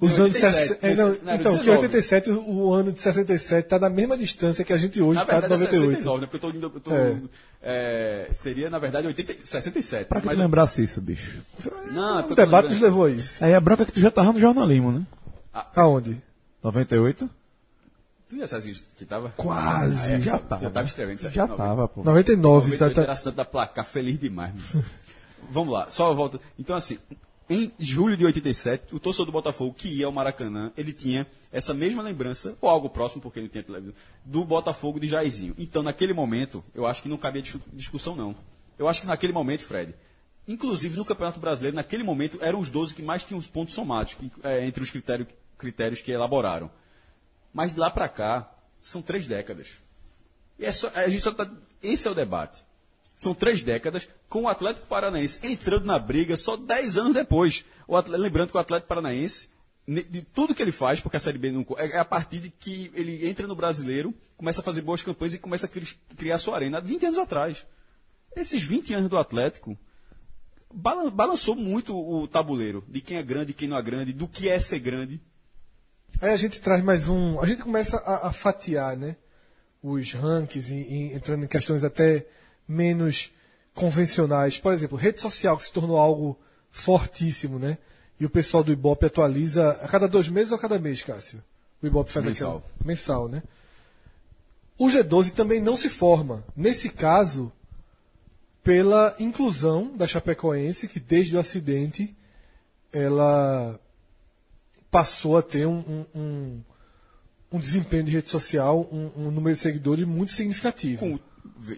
Os 0.01 0.17
Não, 0.17 0.25
anos 0.25 0.35
87, 0.35 0.67
60, 0.79 0.87
é, 0.87 0.95
não, 0.95 1.05
não, 1.07 1.13
então, 1.35 1.51
que 1.53 1.59
19. 1.59 1.69
87, 1.71 2.29
o, 2.31 2.73
ano 2.73 2.91
de 2.91 3.01
67 3.01 3.65
está 3.65 3.77
na 3.79 3.89
mesma 3.89 4.17
distância 4.17 4.63
que 4.65 4.73
a 4.73 4.77
gente 4.77 4.99
hoje 5.01 5.19
está 5.21 5.35
de 5.35 5.41
verdade, 5.41 5.53
é 5.53 5.65
98. 5.67 5.89
69, 5.97 6.21
né? 6.21 6.27
Porque 6.31 6.45
eu 6.45 6.51
tô, 6.51 6.67
eu 6.67 6.79
tô, 6.79 6.91
É. 6.95 7.21
é, 7.61 8.29
seria, 8.33 8.69
na 8.69 8.79
verdade, 8.79 9.07
80, 9.07 9.35
67. 9.43 10.05
Pra 10.07 10.21
que 10.21 10.25
Mas- 10.27 10.37
lembrasse 10.37 10.81
isso, 10.83 10.99
bicho? 11.01 11.41
Não, 11.91 12.19
é 12.19 12.23
O 12.23 12.35
debate 12.35 12.69
nos 12.69 12.79
levou 12.79 13.05
a 13.05 13.09
isso. 13.11 13.43
Aí 13.43 13.53
a 13.53 13.59
bronca 13.59 13.83
é 13.83 13.85
que 13.85 13.91
tu 13.91 13.99
já 13.99 14.11
tava 14.11 14.31
no 14.33 14.39
jornalismo, 14.39 14.91
né? 14.91 15.05
Aonde? 15.75 16.21
98? 16.63 17.29
Tu 18.29 18.37
já 18.37 18.47
sabe 18.47 18.75
que 18.95 19.05
tava? 19.05 19.29
Quase, 19.35 19.97
Ah, 20.01 20.05
é, 20.07 20.21
já 20.21 20.31
já 20.33 20.37
tava. 20.39 20.69
tava 20.69 20.85
escrevendo. 20.87 21.19
Já 21.31 21.47
tava, 21.47 21.87
pô. 21.87 22.03
99, 22.03 22.77
tá, 22.77 22.85
98 22.85 22.95
tá, 22.95 23.01
era 23.01 23.11
assinante 23.13 23.35
da 23.37 23.45
placa, 23.45 23.83
feliz 23.83 24.19
demais. 24.19 24.53
mano. 24.73 24.85
Vamos 25.51 25.73
lá, 25.73 25.87
só 25.89 26.11
a 26.11 26.13
volta. 26.13 26.39
Então, 26.59 26.75
assim, 26.75 26.99
em 27.49 27.71
julho 27.79 28.15
de 28.15 28.23
87, 28.25 28.93
o 28.93 28.99
torcedor 28.99 29.25
do 29.25 29.31
Botafogo 29.31 29.73
que 29.75 29.87
ia 29.87 30.05
ao 30.05 30.11
Maracanã, 30.11 30.71
ele 30.77 30.93
tinha 30.93 31.25
essa 31.51 31.73
mesma 31.73 32.03
lembrança, 32.03 32.55
ou 32.61 32.69
algo 32.69 32.87
próximo, 32.89 33.19
porque 33.21 33.39
ele 33.39 33.49
tinha 33.49 33.63
televisão, 33.63 33.95
do 34.23 34.45
Botafogo 34.45 34.99
de 34.99 35.07
Jairzinho. 35.07 35.55
Então, 35.57 35.81
naquele 35.81 36.13
momento, 36.13 36.63
eu 36.75 36.85
acho 36.85 37.01
que 37.01 37.09
não 37.09 37.17
cabia 37.17 37.41
dis- 37.41 37.55
discussão, 37.73 38.15
não. 38.15 38.35
Eu 38.77 38.87
acho 38.87 39.01
que 39.01 39.07
naquele 39.07 39.33
momento, 39.33 39.63
Fred, 39.63 39.95
inclusive 40.49 40.97
no 40.97 41.05
Campeonato 41.05 41.39
Brasileiro, 41.39 41.75
naquele 41.75 42.03
momento, 42.03 42.39
eram 42.41 42.59
os 42.59 42.69
12 42.69 42.93
que 42.93 43.01
mais 43.01 43.23
tinham 43.23 43.39
os 43.39 43.47
pontos 43.47 43.73
somados, 43.75 44.17
é, 44.43 44.65
entre 44.65 44.83
os 44.83 44.89
critérios, 44.89 45.27
critérios 45.57 46.01
que 46.01 46.11
elaboraram. 46.11 46.69
Mas 47.53 47.73
de 47.73 47.79
lá 47.79 47.89
para 47.89 48.09
cá, 48.09 48.51
são 48.81 49.01
três 49.01 49.27
décadas. 49.27 49.69
E 50.57 50.65
é 50.65 50.71
só, 50.71 50.91
a 50.95 51.07
gente 51.09 51.21
só 51.23 51.31
tá, 51.31 51.49
esse 51.81 52.07
é 52.07 52.11
o 52.11 52.15
debate. 52.15 52.63
São 53.15 53.33
três 53.33 53.61
décadas 53.61 54.07
com 54.27 54.43
o 54.43 54.47
Atlético 54.47 54.87
Paranaense 54.87 55.39
entrando 55.43 55.85
na 55.85 55.99
briga 55.99 56.35
só 56.37 56.55
dez 56.57 56.97
anos 56.97 57.13
depois. 57.13 57.65
Lembrando 58.07 58.49
que 58.51 58.57
o 58.57 58.59
Atlético 58.59 58.87
Paranaense, 58.87 59.49
de 59.87 60.21
tudo 60.21 60.55
que 60.55 60.61
ele 60.61 60.71
faz, 60.71 60.99
porque 61.01 61.17
a 61.17 61.19
Série 61.19 61.37
B 61.37 61.51
não. 61.51 61.65
É, 61.77 61.87
é 61.91 61.97
a 61.99 62.05
partir 62.05 62.39
de 62.39 62.49
que 62.49 62.91
ele 62.93 63.27
entra 63.27 63.45
no 63.45 63.55
brasileiro, 63.55 64.13
começa 64.37 64.61
a 64.61 64.63
fazer 64.63 64.81
boas 64.81 65.01
campanhas 65.01 65.33
e 65.33 65.39
começa 65.39 65.65
a 65.65 65.69
cri- 65.69 65.97
criar 66.17 66.37
sua 66.37 66.55
arena. 66.55 66.79
20 66.79 67.07
anos 67.07 67.17
atrás. 67.17 67.65
Esses 68.35 68.61
20 68.63 68.93
anos 68.93 69.09
do 69.09 69.17
Atlético 69.17 69.77
balançou 70.73 71.55
muito 71.55 71.97
o 71.97 72.27
tabuleiro 72.27 72.83
de 72.87 73.01
quem 73.01 73.17
é 73.17 73.23
grande 73.23 73.51
e 73.51 73.53
quem 73.53 73.67
não 73.67 73.77
é 73.77 73.81
grande, 73.81 74.13
do 74.13 74.27
que 74.27 74.47
é 74.49 74.59
ser 74.59 74.79
grande. 74.79 75.19
Aí 76.21 76.31
a 76.31 76.37
gente 76.37 76.61
traz 76.61 76.83
mais 76.83 77.07
um. 77.07 77.39
A 77.39 77.45
gente 77.45 77.63
começa 77.63 77.97
a, 77.97 78.27
a 78.27 78.33
fatiar, 78.33 78.95
né? 78.97 79.15
Os 79.81 80.11
rankings, 80.13 80.71
e- 80.71 80.75
e 81.09 81.13
entrando 81.13 81.45
em 81.45 81.47
questões 81.47 81.83
até 81.83 82.25
menos 82.67 83.31
convencionais. 83.73 84.57
Por 84.57 84.73
exemplo, 84.73 84.97
rede 84.97 85.21
social 85.21 85.55
que 85.57 85.63
se 85.63 85.71
tornou 85.71 85.97
algo 85.97 86.37
fortíssimo, 86.71 87.57
né? 87.57 87.77
E 88.19 88.25
o 88.25 88.29
pessoal 88.29 88.63
do 88.63 88.71
Ibope 88.71 89.05
atualiza 89.05 89.71
a 89.81 89.87
cada 89.87 90.07
dois 90.07 90.27
meses 90.27 90.51
ou 90.51 90.57
a 90.57 90.61
cada 90.61 90.77
mês, 90.77 91.01
Cássio? 91.01 91.41
O 91.81 91.87
Ibope 91.87 92.11
faz 92.11 92.25
Mensal. 92.25 92.57
aquela- 92.57 92.85
mensal, 92.85 93.27
né? 93.29 93.41
O 94.77 94.87
G12 94.87 95.31
também 95.31 95.61
não 95.61 95.77
se 95.77 95.89
forma. 95.89 96.43
Nesse 96.55 96.89
caso, 96.89 97.51
pela 98.63 99.15
inclusão 99.19 99.95
da 99.95 100.05
Chapecoense, 100.07 100.87
que 100.87 100.99
desde 100.99 101.35
o 101.35 101.39
acidente 101.39 102.15
ela 102.91 103.79
passou 104.91 105.37
a 105.37 105.41
ter 105.41 105.65
um, 105.67 105.79
um, 105.79 106.05
um, 106.19 106.61
um 107.53 107.59
desempenho 107.59 108.03
de 108.03 108.11
rede 108.11 108.29
social, 108.29 108.87
um, 108.91 109.31
número 109.31 109.55
de 109.55 109.61
seguidores 109.61 110.05
muito 110.05 110.33
significativo. 110.33 110.99
com, 110.99 111.19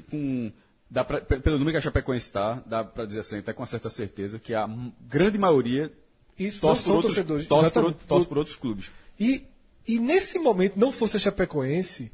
com 0.10 0.52
dá 0.90 1.04
pra, 1.04 1.22
pe- 1.22 1.40
pelo 1.40 1.58
número 1.58 1.72
que 1.74 1.78
a 1.78 1.82
Chapecoense 1.82 2.26
está, 2.26 2.62
dá 2.66 2.84
para 2.84 3.06
dizer 3.06 3.20
assim, 3.20 3.38
até 3.40 3.54
com 3.54 3.66
certa 3.66 3.90
certeza, 3.90 4.40
que 4.40 4.54
a 4.54 4.68
grande 5.08 5.38
maioria 5.38 5.92
Isso 6.38 6.60
torce 6.62 6.84
por, 6.84 6.96
outros, 6.96 7.48
torce, 7.48 7.72
por, 7.72 7.94
torce 7.94 8.28
por 8.28 8.38
outros 8.38 8.56
clubes. 8.56 8.92
E, 9.20 9.46
e 9.88 10.00
nesse 10.00 10.40
momento, 10.40 10.78
não 10.78 10.92
fosse 10.92 11.18
a 11.18 11.20
Chapecoense, 11.20 12.12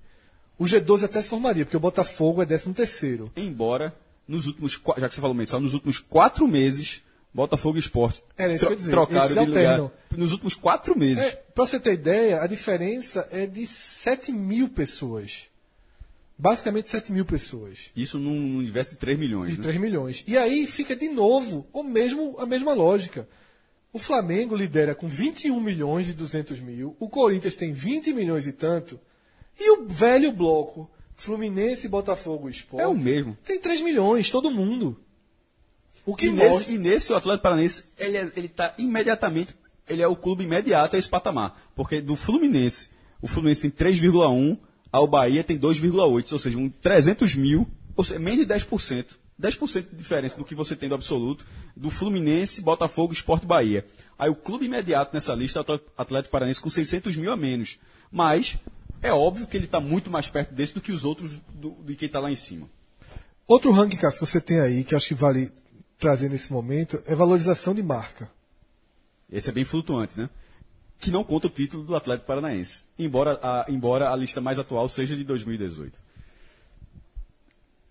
o 0.57 0.65
G12 0.65 1.03
até 1.05 1.21
se 1.21 1.29
formaria, 1.29 1.63
porque 1.65 1.77
o 1.77 1.79
Botafogo 1.79 2.41
é 2.41 2.45
13 2.45 2.73
terceiro. 2.73 3.31
Embora, 3.35 3.95
nos 4.27 4.47
últimos, 4.47 4.79
já 4.97 5.07
que 5.07 5.15
você 5.15 5.21
falou 5.21 5.35
mensal, 5.35 5.59
nos 5.59 5.73
últimos 5.73 5.99
quatro 5.99 6.47
meses, 6.47 7.01
Botafogo 7.33 7.77
e 7.77 7.79
Sport 7.79 8.19
Era 8.37 8.53
isso 8.53 8.65
que 8.65 8.71
eu 8.71 8.73
ia 8.73 8.77
dizer, 8.77 8.91
trocaram 8.91 9.25
esses 9.25 9.37
de 9.37 9.45
lugar. 9.45 9.65
alternam. 9.65 9.91
Nos 10.15 10.31
últimos 10.31 10.55
quatro 10.55 10.97
meses. 10.97 11.23
É, 11.23 11.31
pra 11.53 11.65
você 11.65 11.79
ter 11.79 11.93
ideia, 11.93 12.41
a 12.41 12.47
diferença 12.47 13.27
é 13.31 13.45
de 13.45 13.65
7 13.67 14.31
mil 14.31 14.69
pessoas. 14.69 15.45
Basicamente 16.37 16.89
7 16.89 17.11
mil 17.11 17.25
pessoas. 17.25 17.91
Isso 17.95 18.19
num 18.19 18.57
universo 18.57 18.91
de 18.91 18.97
3 18.97 19.17
milhões. 19.17 19.51
De 19.51 19.57
né? 19.57 19.63
3 19.63 19.79
milhões. 19.79 20.23
E 20.27 20.37
aí 20.37 20.67
fica 20.67 20.95
de 20.95 21.09
novo 21.09 21.67
o 21.71 21.83
mesmo, 21.83 22.35
a 22.39 22.45
mesma 22.45 22.73
lógica. 22.73 23.27
O 23.91 23.99
Flamengo 23.99 24.55
lidera 24.55 24.93
com 24.93 25.07
21 25.07 25.59
milhões 25.59 26.09
e 26.09 26.13
200 26.13 26.59
mil, 26.59 26.95
o 26.99 27.09
Corinthians 27.09 27.55
tem 27.55 27.73
20 27.73 28.13
milhões 28.13 28.45
e 28.45 28.51
tanto, 28.51 28.99
e 29.59 29.71
o 29.71 29.87
velho 29.87 30.31
bloco, 30.31 30.89
Fluminense, 31.17 31.87
Botafogo 31.87 32.47
e 32.47 32.51
Sport, 32.51 32.81
É 32.83 32.87
o 32.87 32.95
mesmo. 32.95 33.37
tem 33.43 33.59
3 33.59 33.81
milhões, 33.81 34.29
todo 34.29 34.51
mundo. 34.51 34.97
O 36.05 36.15
que 36.15 36.27
E 36.27 36.29
mostra... 36.31 36.59
nesse, 36.59 36.71
e 36.73 36.77
nesse 36.77 37.11
o 37.11 37.15
Atlético 37.15 37.43
Paranaense, 37.43 37.83
ele, 37.97 38.17
é- 38.17 38.31
ele 38.35 38.47
tá 38.47 38.73
imediatamente, 38.77 39.53
ele 39.89 40.01
é 40.01 40.07
o 40.07 40.15
clube 40.15 40.43
imediato 40.43 40.95
a 40.95 40.99
esse 40.99 41.09
patamar. 41.09 41.59
Porque 41.75 41.99
do 41.99 42.15
Fluminense, 42.15 42.89
o 43.21 43.27
Fluminense 43.27 43.69
tem 43.69 43.71
3,1, 43.71 44.57
ao 44.91 45.05
Bahia 45.07 45.43
tem 45.43 45.57
2,8, 45.57 46.31
ou 46.31 46.39
seja, 46.39 46.57
um 46.57 46.69
300 46.69 47.35
mil, 47.35 47.67
ou 47.95 48.03
seja, 48.03 48.19
menos 48.19 48.39
de 48.39 48.45
10%. 48.45 49.17
10% 49.39 49.89
de 49.91 49.95
diferença 49.97 50.35
do 50.37 50.45
que 50.45 50.55
você 50.55 50.75
tem 50.75 50.87
do 50.89 50.95
absoluto, 50.95 51.45
do 51.75 51.89
Fluminense, 51.91 52.61
Botafogo, 52.61 53.11
Esporte 53.13 53.43
e 53.43 53.47
Bahia. 53.47 53.85
Aí 54.17 54.29
o 54.29 54.35
clube 54.35 54.65
imediato 54.65 55.13
nessa 55.13 55.35
lista 55.35 55.59
é 55.59 55.61
o 55.73 55.79
Atlético 55.97 56.31
Paranaense 56.31 56.61
com 56.61 56.69
600 56.69 57.15
mil 57.15 57.31
a 57.31 57.37
menos. 57.37 57.77
Mas 58.11 58.57
é 59.01 59.11
óbvio 59.11 59.47
que 59.47 59.55
ele 59.55 59.65
está 59.65 59.79
muito 59.79 60.09
mais 60.09 60.29
perto 60.29 60.53
desse 60.53 60.73
do 60.73 60.81
que 60.81 60.91
os 60.91 61.05
outros, 61.05 61.39
do, 61.53 61.71
de 61.83 61.95
quem 61.95 62.07
está 62.07 62.19
lá 62.19 62.31
em 62.31 62.35
cima. 62.35 62.69
Outro 63.47 63.71
ranking, 63.71 63.97
Cássio, 63.97 64.19
que 64.19 64.25
você 64.25 64.41
tem 64.41 64.59
aí, 64.59 64.83
que 64.83 64.93
eu 64.93 64.97
acho 64.97 65.07
que 65.07 65.13
vale 65.13 65.51
trazer 65.97 66.29
nesse 66.29 66.51
momento, 66.51 67.01
é 67.05 67.15
valorização 67.15 67.73
de 67.73 67.81
marca. 67.81 68.29
Esse 69.31 69.49
é 69.49 69.53
bem 69.53 69.63
flutuante, 69.63 70.17
né? 70.17 70.29
Que 70.99 71.11
não 71.11 71.23
conta 71.23 71.47
o 71.47 71.49
título 71.49 71.83
do 71.83 71.95
Atlético 71.95 72.27
Paranaense. 72.27 72.83
Embora 72.97 73.39
a, 73.41 73.65
embora 73.69 74.11
a 74.11 74.15
lista 74.15 74.41
mais 74.41 74.57
atual 74.57 74.87
seja 74.89 75.15
de 75.15 75.23
2018. 75.23 75.99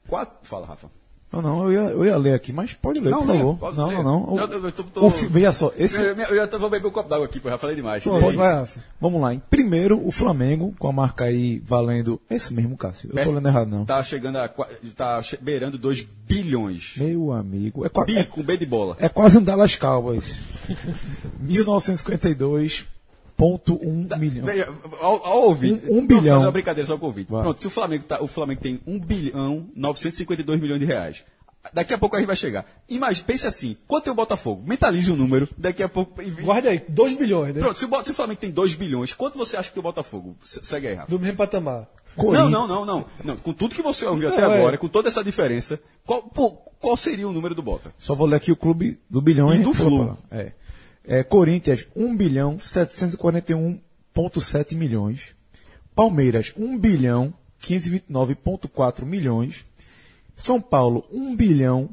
Quatro... 0.09 0.47
Fala, 0.47 0.67
Rafa. 0.67 0.91
Não, 1.37 1.43
não, 1.43 1.65
eu 1.65 1.73
ia, 1.73 1.91
eu 1.91 2.05
ia 2.05 2.17
ler 2.17 2.35
aqui, 2.35 2.53
mas 2.53 2.73
pode 2.73 3.01
ler, 3.01 3.11
não, 3.11 3.19
por 3.19 3.27
favor. 3.27 3.75
Não, 3.75 3.93
não, 3.93 4.03
não, 4.03 4.27
não. 4.27 4.37
Eu, 4.39 4.49
eu, 4.49 4.65
eu 4.65 4.73
tô, 4.73 4.83
tô... 4.85 5.09
Veja 5.09 5.53
só, 5.53 5.73
esse. 5.77 6.01
Eu, 6.01 6.15
eu 6.15 6.37
já 6.37 6.47
vou 6.59 6.71
beber 6.71 6.89
um 6.89 6.91
copo 6.91 7.09
d'água 7.09 7.27
aqui, 7.27 7.35
porque 7.35 7.49
eu 7.49 7.53
já 7.53 7.59
falei 7.59 7.77
demais. 7.77 8.05
Pode, 8.05 8.37
vai, 8.37 8.67
vamos 9.01 9.21
lá. 9.21 9.35
Em 9.35 9.39
primeiro, 9.39 10.05
o 10.07 10.11
Flamengo, 10.11 10.75
com 10.79 10.89
a 10.89 10.93
marca 10.93 11.25
aí 11.25 11.59
valendo. 11.61 12.21
É 12.31 12.37
isso 12.37 12.55
mesmo, 12.55 12.77
Cássio. 12.77 13.11
Eu 13.13 13.25
tô 13.25 13.31
lendo 13.31 13.49
errado, 13.49 13.69
não. 13.69 13.85
Tá 13.85 14.03
chegando 14.03 14.37
a. 14.37 14.49
Tá 14.95 15.21
beirando 15.41 15.79
2 15.79 16.07
bilhões. 16.27 16.95
Meu 16.97 17.33
amigo. 17.33 17.85
É, 17.85 18.05
Bi, 18.05 18.19
é, 18.19 18.25
com 18.25 18.43
B 18.43 18.57
de 18.57 18.67
bola. 18.67 18.97
É, 18.99 19.07
é 19.07 19.09
quase 19.09 19.39
andar 19.39 19.57
las 19.57 19.77
calvas. 19.77 20.35
1952 21.41 22.87
1,1 23.39 24.09
tá, 24.09 24.17
milhão. 24.17 24.45
Veja, 24.45 24.69
ao, 25.01 25.45
ouvir, 25.45 25.81
um, 25.89 25.99
um 25.99 26.07
bilhão. 26.07 26.35
fazer 26.35 26.47
uma 26.47 26.53
brincadeira 26.53 26.87
só 26.87 26.97
com 26.97 27.09
o 27.09 27.13
Pronto, 27.13 27.61
se 27.61 27.67
o 27.67 27.71
Flamengo, 27.71 28.05
tá, 28.05 28.23
o 28.23 28.27
Flamengo 28.27 28.61
tem 28.61 28.81
1 28.87 28.99
bilhão 28.99 29.67
952 29.75 30.61
milhões 30.61 30.81
de 30.81 30.87
reais. 30.87 31.25
Daqui 31.73 31.93
a 31.93 31.99
pouco 31.99 32.17
a 32.17 32.19
gente 32.19 32.29
vai 32.29 32.37
chegar. 32.37 32.65
imagine 32.89 33.25
pense 33.27 33.47
assim, 33.47 33.77
quanto 33.87 34.09
é 34.09 34.13
o 34.13 34.15
Botafogo? 34.15 34.63
Mentalize 34.67 35.11
o 35.11 35.15
um 35.15 35.17
número, 35.17 35.49
daqui 35.57 35.83
a 35.83 35.89
pouco... 35.89 36.23
Guarda 36.41 36.71
aí, 36.71 36.81
2 36.89 37.15
bilhões, 37.15 37.55
né? 37.55 37.61
Pronto, 37.61 37.79
se 37.79 37.85
o, 37.85 38.05
se 38.05 38.13
o 38.13 38.15
Flamengo 38.15 38.41
tem 38.41 38.51
2 38.51 38.75
bilhões, 38.75 39.13
quanto 39.13 39.37
você 39.37 39.57
acha 39.57 39.71
que 39.71 39.79
o 39.79 39.83
Botafogo? 39.83 40.37
Segue 40.45 40.89
aí, 40.89 40.95
Rafa. 40.95 41.11
Do 41.11 41.19
mesmo 41.19 41.37
patamar. 41.37 41.89
Não, 42.17 42.49
não, 42.49 42.67
não, 42.67 42.87
não, 42.87 43.05
não. 43.23 43.37
Com 43.37 43.53
tudo 43.53 43.75
que 43.75 43.83
você 43.83 44.07
ouviu 44.07 44.29
até 44.29 44.41
é. 44.41 44.45
agora, 44.45 44.79
com 44.79 44.89
toda 44.89 45.09
essa 45.09 45.23
diferença, 45.23 45.79
qual, 46.05 46.23
pô, 46.23 46.51
qual 46.81 46.97
seria 46.97 47.29
o 47.29 47.33
número 47.33 47.55
do 47.55 47.63
Bota? 47.63 47.93
Só 47.99 48.15
vou 48.15 48.27
ler 48.27 48.37
aqui 48.37 48.53
o 48.53 48.57
clube 48.57 48.99
do 49.11 49.21
bilhão 49.21 49.53
e 49.53 49.59
do 49.59 49.75
Flu. 49.75 50.17
É. 50.31 50.53
É, 51.07 51.23
Corinthians, 51.23 51.87
1 51.95 52.17
bilhão 52.17 52.57
741,7 52.59 54.75
milhões. 54.75 55.35
Palmeiras, 55.95 56.53
1 56.57 56.77
bilhão 56.79 57.33
529,4 57.63 59.05
milhões. 59.05 59.65
São 60.37 60.61
Paulo, 60.61 61.07
1 61.11 61.35
bilhão 61.37 61.89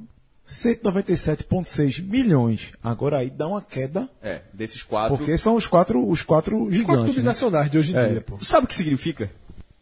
197,6 0.47 2.03
milhões. 2.03 2.73
Agora 2.83 3.19
aí 3.19 3.29
dá 3.29 3.47
uma 3.47 3.61
queda, 3.61 4.09
É, 4.21 4.41
desses 4.53 4.83
quatro. 4.83 5.17
porque 5.17 5.37
são 5.37 5.55
os 5.55 5.65
quatro, 5.67 6.05
os 6.07 6.21
quatro 6.21 6.57
Quatro 6.57 6.71
gigantes. 6.71 6.95
clubes 7.03 7.17
né? 7.17 7.23
nacionais 7.23 7.71
de 7.71 7.77
hoje 7.77 7.93
em 7.93 7.95
É. 7.95 8.09
dia, 8.09 8.21
pô. 8.21 8.37
Sabe 8.43 8.65
o 8.65 8.67
que 8.67 8.75
significa? 8.75 9.31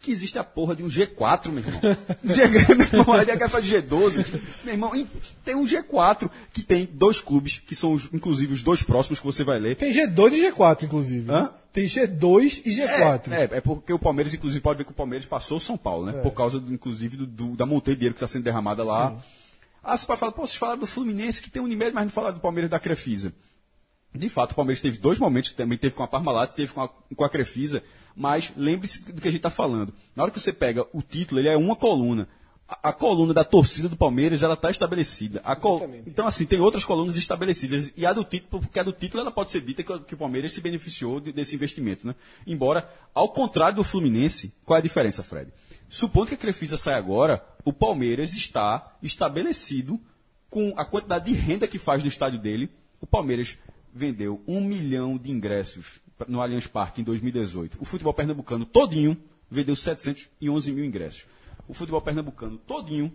Que 0.01 0.11
existe 0.11 0.39
a 0.39 0.43
porra 0.43 0.75
de 0.75 0.83
um 0.83 0.87
G4, 0.87 1.49
meu 1.51 1.63
irmão. 1.63 1.79
G, 2.25 2.47
meu 2.75 3.01
irmão, 3.01 3.13
aí 3.15 3.25
quer 3.25 3.47
fazer 3.49 3.83
G12. 3.83 4.25
Meu 4.63 4.73
irmão, 4.73 5.07
tem 5.45 5.53
um 5.55 5.63
G4 5.65 6.27
que 6.51 6.63
tem 6.63 6.89
dois 6.91 7.19
clubes, 7.21 7.59
que 7.59 7.75
são 7.75 7.93
os- 7.93 8.09
inclusive 8.11 8.51
os 8.53 8.63
dois 8.63 8.81
próximos 8.81 9.19
que 9.19 9.25
você 9.25 9.43
vai 9.43 9.59
ler. 9.59 9.75
Tem 9.75 9.93
G2 9.93 10.33
e 10.33 10.51
G4, 10.51 10.83
inclusive. 10.85 11.31
Hã? 11.31 11.51
Tem 11.71 11.85
G2 11.85 12.63
e 12.65 12.71
G4. 12.71 13.31
É, 13.31 13.43
é, 13.43 13.57
é 13.57 13.61
porque 13.61 13.93
o 13.93 13.99
Palmeiras, 13.99 14.33
inclusive, 14.33 14.59
pode 14.61 14.79
ver 14.79 14.85
que 14.85 14.91
o 14.91 14.95
Palmeiras 14.95 15.27
passou 15.27 15.57
o 15.57 15.61
São 15.61 15.77
Paulo, 15.77 16.07
né? 16.07 16.13
Por 16.13 16.31
causa, 16.31 16.59
do, 16.59 16.73
inclusive, 16.73 17.15
do, 17.17 17.27
do- 17.27 17.55
da 17.55 17.65
montanha 17.67 17.95
de 17.95 17.99
dinheiro 17.99 18.15
que 18.15 18.23
está 18.23 18.27
sendo 18.27 18.43
derramada 18.43 18.83
lá. 18.83 19.15
Ah, 19.83 19.95
você 19.95 20.05
pode 20.05 20.19
falar, 20.19 20.31
pô, 20.31 20.41
vocês 20.45 20.55
falaram 20.57 20.79
do 20.79 20.87
Fluminense, 20.87 21.41
que 21.41 21.49
tem 21.49 21.61
Unimed, 21.61 21.93
mas 21.93 22.03
não 22.05 22.11
falaram 22.11 22.35
do 22.35 22.41
Palmeiras 22.41 22.69
da 22.71 22.79
Crefisa. 22.79 23.31
De 24.13 24.27
fato, 24.29 24.51
o 24.51 24.55
Palmeiras 24.55 24.81
teve 24.81 24.97
dois 24.97 25.17
momentos, 25.17 25.53
também 25.53 25.77
teve 25.77 25.95
com 25.95 26.03
a 26.03 26.07
Parmalat, 26.07 26.51
teve 26.53 26.73
com 26.73 26.81
a, 26.81 26.89
com 26.89 27.23
a 27.23 27.29
Crefisa, 27.29 27.81
mas 28.15 28.51
lembre-se 28.55 29.01
do 29.11 29.21
que 29.21 29.27
a 29.27 29.31
gente 29.31 29.39
está 29.39 29.49
falando. 29.49 29.93
Na 30.15 30.23
hora 30.23 30.31
que 30.31 30.39
você 30.39 30.51
pega 30.53 30.85
o 30.93 31.01
título, 31.01 31.39
ele 31.39 31.49
é 31.49 31.57
uma 31.57 31.75
coluna. 31.75 32.27
A, 32.67 32.89
a 32.89 32.93
coluna 32.93 33.33
da 33.33 33.43
torcida 33.43 33.89
do 33.89 33.97
Palmeiras, 33.97 34.43
ela 34.43 34.53
está 34.53 34.69
estabelecida. 34.71 35.41
Col- 35.59 35.89
então, 36.07 36.25
assim, 36.27 36.45
tem 36.45 36.59
outras 36.59 36.85
colunas 36.85 37.15
estabelecidas. 37.17 37.91
E 37.97 38.05
a 38.05 38.13
do 38.13 38.23
título, 38.23 38.61
porque 38.61 38.79
a 38.79 38.83
do 38.83 38.93
título, 38.93 39.21
ela 39.21 39.31
pode 39.31 39.51
ser 39.51 39.61
dita 39.61 39.83
que, 39.83 39.91
o- 39.91 39.99
que 39.99 40.13
o 40.13 40.17
Palmeiras 40.17 40.53
se 40.53 40.61
beneficiou 40.61 41.19
de- 41.19 41.31
desse 41.33 41.53
investimento, 41.55 42.07
né? 42.07 42.15
Embora, 42.47 42.89
ao 43.13 43.29
contrário 43.29 43.75
do 43.75 43.83
Fluminense, 43.83 44.53
qual 44.65 44.77
é 44.77 44.79
a 44.79 44.83
diferença, 44.83 45.21
Fred? 45.23 45.51
Supondo 45.89 46.27
que 46.27 46.35
a 46.35 46.37
Crefisa 46.37 46.77
sai 46.77 46.93
agora, 46.93 47.43
o 47.65 47.73
Palmeiras 47.73 48.33
está 48.33 48.95
estabelecido 49.03 49.99
com 50.49 50.73
a 50.77 50.85
quantidade 50.85 51.25
de 51.25 51.33
renda 51.37 51.67
que 51.67 51.77
faz 51.77 52.01
do 52.01 52.07
estádio 52.07 52.39
dele. 52.39 52.69
O 53.01 53.07
Palmeiras 53.07 53.57
vendeu 53.93 54.41
um 54.47 54.61
milhão 54.61 55.17
de 55.17 55.29
ingressos 55.31 55.99
no 56.27 56.41
Allianz 56.41 56.67
Parque 56.67 57.01
em 57.01 57.03
2018. 57.03 57.77
O 57.79 57.85
futebol 57.85 58.13
pernambucano 58.13 58.65
todinho 58.65 59.17
vendeu 59.49 59.75
711 59.75 60.71
mil 60.71 60.85
ingressos. 60.85 61.23
O 61.67 61.73
futebol 61.73 62.01
pernambucano 62.01 62.57
todinho, 62.57 63.11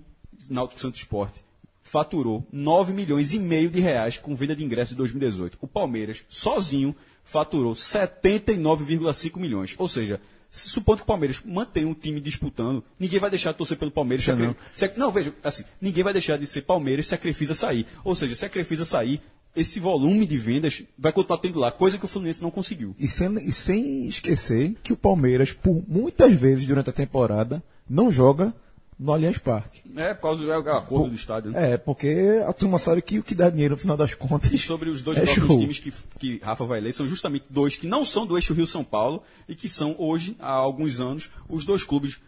Náutico 0.49 0.81
Santo 0.81 0.97
Esporte, 0.97 1.45
faturou 1.83 2.47
9 2.53 2.93
milhões 2.93 3.33
e 3.33 3.39
meio 3.39 3.71
de 3.71 3.81
reais 3.81 4.19
com 4.19 4.35
venda 4.35 4.57
de 4.57 4.65
ingressos 4.65 4.95
em 4.95 4.97
2018. 4.97 5.59
O 5.61 5.69
Palmeiras, 5.69 6.25
sozinho, 6.29 6.95
faturou 7.25 7.75
79,5 7.75 9.39
milhões. 9.39 9.75
Ou 9.79 9.89
seja, 9.89 10.21
se 10.51 10.69
supondo 10.69 10.99
que 10.99 11.03
o 11.05 11.07
Palmeiras 11.07 11.41
mantenha 11.45 11.87
um 11.89 11.95
time 11.95 12.21
disputando, 12.21 12.83
ninguém 12.99 13.19
vai 13.19 13.31
deixar 13.31 13.53
de 13.53 13.59
torcer 13.59 13.77
pelo 13.77 13.91
Palmeiras. 13.91 14.25
Se 14.25 14.31
a 14.31 14.35
Cre- 14.37 14.57
se 14.73 14.85
a- 14.85 14.93
não, 14.97 15.13
veja, 15.13 15.35
assim, 15.43 15.65
ninguém 15.81 16.03
vai 16.05 16.13
deixar 16.13 16.37
de 16.39 16.47
ser 16.47 16.63
Palmeiras 16.63 17.07
se 17.07 17.15
a 17.15 17.19
Crefisa 17.19 17.55
sair. 17.55 17.87
Ou 18.05 18.15
seja, 18.15 18.35
se 18.35 18.45
a 18.47 18.49
Crefisa 18.49 18.85
sair, 18.85 19.21
esse 19.57 19.81
volume 19.81 20.27
de 20.27 20.37
vendas 20.39 20.83
vai 20.99 21.13
continuar 21.13 21.39
tendo 21.39 21.59
lá, 21.59 21.73
coisa 21.73 21.99
que 21.99 22.05
o 22.05 22.09
Fluminense 22.09 22.43
não 22.43 22.51
conseguiu. 22.51 22.95
E 22.99 23.09
sem, 23.09 23.35
e 23.49 23.53
sem 23.53 24.07
esquecer 24.07 24.75
que 24.83 24.93
o 24.93 24.97
Palmeiras, 24.97 25.53
por 25.53 25.83
muitas 25.89 26.33
vezes 26.35 26.67
durante 26.67 26.91
a 26.91 26.93
temporada, 26.93 27.63
não 27.89 28.13
joga 28.13 28.55
no 28.99 29.13
Allianz 29.13 29.37
Parque. 29.39 29.83
É, 29.97 30.15
por 30.15 30.23
causa 30.23 30.41
do 30.43 30.51
é 30.51 30.59
o 30.59 30.73
acordo 30.77 31.11
do 31.11 31.15
estádio. 31.15 31.51
Né? 31.51 31.73
É, 31.73 31.77
porque 31.77 32.43
a 32.47 32.53
turma 32.53 32.79
sabe 32.79 33.03
que 33.03 33.19
o 33.19 33.23
que 33.23 33.35
dá 33.35 33.51
dinheiro 33.51 33.75
no 33.75 33.81
final 33.81 33.97
das 33.97 34.15
contas. 34.15 34.51
E 34.53 34.57
sobre 34.59 34.89
os 34.89 35.03
dois 35.03 35.19
é 35.19 35.23
próximos 35.23 35.49
show. 35.49 35.59
times 35.61 35.79
que, 35.81 35.93
que 36.19 36.39
Rafa 36.43 36.65
vai 36.65 36.81
ler, 36.81 36.93
são 36.95 37.07
justamente 37.07 37.45
dois 37.51 37.77
que 37.77 37.87
não 37.87 38.05
são 38.07 38.27
do 38.27 38.37
eixo 38.39 38.55
Rio-São 38.55 38.83
Paulo 38.85 39.23
e 39.49 39.55
que 39.55 39.69
são 39.69 39.95
hoje, 39.99 40.35
há 40.39 40.51
alguns 40.53 40.99
anos, 41.01 41.29
os 41.49 41.65
dois 41.67 41.83
clubes, 41.85 42.19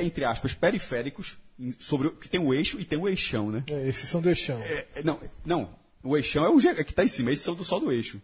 entre 0.00 0.24
aspas, 0.24 0.52
periféricos, 0.54 1.38
sobre 1.78 2.08
o- 2.08 2.12
que 2.12 2.28
tem 2.28 2.40
o 2.40 2.52
eixo 2.54 2.80
e 2.80 2.84
tem 2.84 2.98
o 2.98 3.08
eixão, 3.08 3.50
né? 3.50 3.62
É, 3.68 3.88
esses 3.88 4.08
são 4.08 4.20
do 4.20 4.28
Eixão. 4.28 4.58
É, 4.60 4.86
é, 4.96 5.02
não, 5.04 5.18
não, 5.44 5.68
o 6.08 6.16
eixão 6.16 6.44
é 6.44 6.50
o 6.50 6.58
é 6.60 6.82
que 6.82 6.90
está 6.90 7.04
em 7.04 7.08
cima, 7.08 7.30
esses 7.30 7.44
são 7.44 7.54
do, 7.54 7.64
só 7.64 7.78
do 7.78 7.92
eixo. 7.92 8.20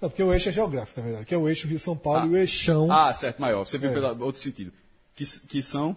Não, 0.00 0.08
porque 0.10 0.22
o 0.22 0.32
eixo 0.32 0.48
é 0.48 0.52
geográfico, 0.52 1.00
na 1.00 1.06
verdade. 1.06 1.26
Que 1.26 1.34
é 1.34 1.38
o 1.38 1.48
eixo 1.48 1.66
Rio-São 1.68 1.96
Paulo 1.96 2.20
Ah. 2.20 2.26
e 2.26 2.30
o 2.30 2.36
Eixão. 2.36 2.90
Ah, 2.90 3.14
certo, 3.14 3.40
maior, 3.40 3.64
você 3.64 3.78
viu 3.78 3.90
É. 3.90 3.92
pelo 3.94 4.24
outro 4.24 4.42
sentido. 4.42 4.72
Que, 5.14 5.24
que 5.46 5.62
são 5.62 5.96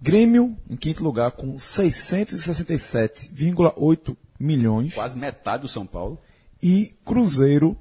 Grêmio, 0.00 0.56
em 0.68 0.76
quinto 0.76 1.04
lugar, 1.04 1.30
com 1.32 1.56
667,8 1.58 4.16
milhões. 4.38 4.92
quase 4.94 5.18
metade 5.18 5.62
do 5.62 5.68
São 5.68 5.86
Paulo. 5.86 6.18
E 6.62 6.94
Cruzeiro 7.04 7.76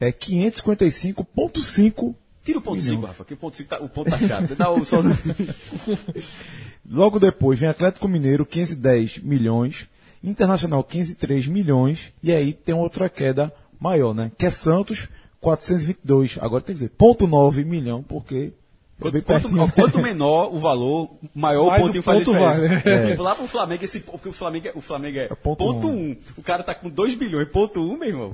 é 0.00 0.10
555,5. 0.12 2.14
Tira 2.44 2.58
o 2.58 2.62
ponto 2.62 2.80
5, 2.82 3.06
Rafa, 3.06 3.24
que 3.24 3.34
o 3.34 3.36
ponto 3.36 3.56
5 3.56 3.68
tá, 3.70 3.78
o 3.80 3.88
ponto 3.88 4.10
tá 4.10 4.18
chato. 4.18 4.54
Dá 4.54 4.70
o, 4.70 4.84
só... 4.84 4.98
Logo 6.88 7.18
depois 7.18 7.58
vem 7.58 7.68
Atlético 7.68 8.06
Mineiro, 8.06 8.44
510 8.44 9.18
milhões. 9.18 9.88
Internacional, 10.24 10.82
503 10.82 11.46
milhões. 11.48 12.12
E 12.22 12.32
aí 12.32 12.52
tem 12.52 12.74
outra 12.74 13.08
queda 13.08 13.52
maior, 13.78 14.14
né? 14.14 14.32
Que 14.38 14.46
é 14.46 14.50
Santos, 14.50 15.08
422. 15.40 16.38
Agora 16.40 16.62
tem 16.62 16.74
que 16.74 16.80
dizer, 16.80 16.90
ponto 16.96 17.26
9 17.26 17.64
milhão, 17.64 18.02
porque 18.02 18.52
é 18.54 18.64
Quanto, 18.96 19.22
quanto, 19.24 19.48
quanto 19.74 20.00
menor 20.00 20.54
o 20.54 20.58
valor, 20.60 21.10
maior 21.34 21.66
Mais 21.66 21.80
o 21.80 21.84
o 21.84 21.86
pontinho 21.88 22.02
faz 22.02 22.18
ponto 22.24 22.32
diferença. 22.32 22.60
vale. 22.84 22.96
É. 23.04 23.06
Tipo, 23.10 23.22
lá 23.24 23.34
pro 23.34 23.46
Flamengo, 23.48 23.84
esse, 23.84 24.00
porque 24.00 24.28
o 24.28 24.32
Flamengo 24.32 24.68
é, 24.68 24.72
o 24.74 24.80
Flamengo 24.80 25.18
é, 25.18 25.28
ponto 25.28 25.58
ponto, 25.58 25.86
um. 25.88 26.10
1. 26.12 26.16
O 26.38 26.42
cara 26.42 26.62
tá 26.62 26.74
com 26.74 26.88
2 26.88 27.14
bilhões, 27.16 27.48
ponto 27.48 27.80
1, 27.82 27.98
meu 27.98 28.08
irmão. 28.08 28.32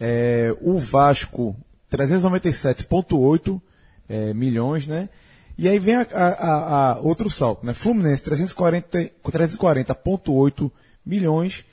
É, 0.00 0.56
o 0.62 0.78
Vasco, 0.78 1.54
397,8 1.92 3.60
é, 4.08 4.32
milhões, 4.34 4.86
né? 4.86 5.08
E 5.56 5.68
aí 5.68 5.78
vem 5.78 5.96
a, 5.96 6.06
a- 6.12 6.26
a- 6.26 6.92
a 6.92 7.00
outro 7.00 7.28
salto, 7.28 7.66
né? 7.66 7.74
Fluminense, 7.74 8.22
340 8.22 9.10
340,8 9.22 10.70
milhões 11.08 11.64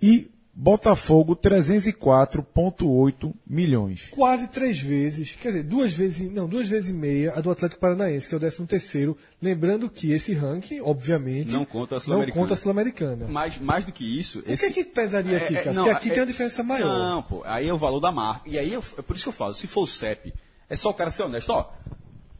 e 0.00 0.30
Botafogo, 0.56 1.34
304,8 1.34 3.34
milhões. 3.44 4.02
Quase 4.12 4.46
três 4.48 4.78
vezes, 4.78 5.32
quer 5.32 5.48
dizer, 5.48 5.62
duas 5.64 5.92
vezes, 5.92 6.30
não, 6.30 6.48
duas 6.48 6.68
vezes 6.68 6.90
e 6.90 6.92
meia 6.92 7.32
a 7.34 7.40
do 7.40 7.50
Atlético 7.50 7.80
Paranaense, 7.80 8.28
que 8.28 8.34
é 8.34 8.36
o 8.36 8.40
13 8.40 8.64
terceiro. 8.64 9.16
Lembrando 9.42 9.90
que 9.90 10.12
esse 10.12 10.32
ranking, 10.32 10.80
obviamente, 10.80 11.50
Não 11.50 11.64
conta 11.64 11.94
a 11.94 11.96
não 11.96 12.00
Sul-Americana. 12.00 12.40
conta 12.42 12.54
a 12.54 12.56
Sul-Americana. 12.56 13.26
Mas 13.28 13.58
mais 13.58 13.84
do 13.84 13.90
que 13.90 14.04
isso. 14.18 14.38
O 14.38 14.42
que 14.42 14.52
é 14.52 14.70
que 14.70 14.84
pesaria 14.84 15.38
aqui, 15.38 15.56
É, 15.56 15.60
é, 15.60 15.72
Porque 15.72 15.90
aqui 15.90 16.08
é- 16.10 16.12
tem 16.12 16.20
uma 16.20 16.26
diferença 16.26 16.62
maior. 16.62 16.98
Não, 16.98 17.22
pô, 17.22 17.42
aí 17.44 17.68
é 17.68 17.74
o 17.74 17.78
valor 17.78 17.98
da 18.00 18.12
marca. 18.12 18.48
E 18.48 18.56
aí 18.58 18.72
eu- 18.72 18.84
é 18.96 19.02
por 19.02 19.16
isso 19.16 19.24
que 19.24 19.28
eu 19.30 19.34
falo, 19.34 19.54
se 19.54 19.66
for 19.66 19.82
o 19.82 19.86
CEP, 19.88 20.32
é 20.70 20.76
só 20.76 20.90
o 20.90 20.94
cara 20.94 21.10
ser 21.10 21.24
honesto. 21.24 21.50
Ó, 21.50 21.68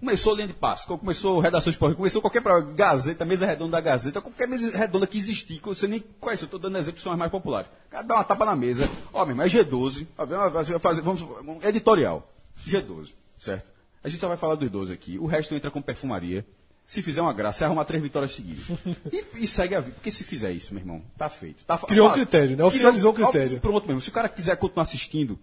começou 0.05 0.35
linha 0.35 0.47
de 0.47 0.53
passe, 0.53 0.87
começou 0.87 1.41
redação 1.41 1.71
esportiva, 1.71 1.97
começou 1.97 2.21
qualquer 2.21 2.43
programa, 2.43 2.73
Gazeta, 2.75 3.25
mesa 3.25 3.47
redonda 3.47 3.73
da 3.73 3.81
Gazeta, 3.81 4.21
qualquer 4.21 4.47
mesa 4.47 4.77
redonda 4.77 5.07
que 5.07 5.17
existir, 5.17 5.59
que 5.61 5.67
você 5.67 5.89
nem 5.89 6.05
conhece, 6.21 6.43
eu 6.43 6.47
estou 6.47 6.61
dando 6.61 6.77
exemplo 6.77 6.99
que 6.99 7.03
são 7.03 7.13
as 7.13 7.19
mais 7.19 7.31
populares. 7.31 7.71
O 7.87 7.91
cara 7.91 8.03
dá 8.05 8.15
uma 8.17 8.25
tapa 8.25 8.45
na 8.45 8.55
mesa, 8.55 8.89
ó, 9.13 9.25
meu 9.25 9.33
irmão, 9.33 9.47
é 9.47 9.49
G12, 9.49 10.07
ó, 10.19 10.27
vamos 10.27 10.69
fazer, 10.83 11.01
vamos, 11.01 11.23
vamos- 11.23 11.65
editorial, 11.65 12.31
G12, 12.67 13.13
certo? 13.39 13.73
A 14.03 14.09
gente 14.11 14.21
só 14.21 14.29
vai 14.29 14.37
falar 14.37 14.57
dos 14.57 14.71
12 14.71 14.93
aqui, 14.93 15.19
o 15.19 15.25
resto 15.25 15.55
entra 15.55 15.71
com 15.71 15.81
perfumaria. 15.81 16.45
Se 16.87 17.01
fizer 17.03 17.23
uma 17.23 17.33
graça, 17.33 17.61
você 17.61 17.65
arruma 17.65 17.83
três 17.83 18.03
vitórias 18.03 18.33
seguidas. 18.33 18.67
E, 19.11 19.25
e 19.45 19.47
segue 19.47 19.75
a 19.75 19.81
vida. 19.81 19.95
Porque 19.95 20.11
se 20.11 20.23
fizer 20.23 20.53
isso, 20.53 20.75
meu 20.75 20.83
irmão, 20.83 21.01
tá 21.17 21.31
feito. 21.31 21.65
Tá, 21.65 21.79
Criou 21.79 22.09
um 22.09 22.11
ó, 22.11 22.13
critério, 22.13 22.59
né? 22.59 22.63
Oficializou 22.63 23.13
o 23.13 23.15
critério. 23.15 23.59
Pronto 23.59 23.87
mesmo. 23.87 24.03
Se 24.03 24.11
o 24.11 24.13
cara 24.13 24.29
quiser 24.29 24.55
continuar 24.59 24.83
assistindo, 24.83 25.39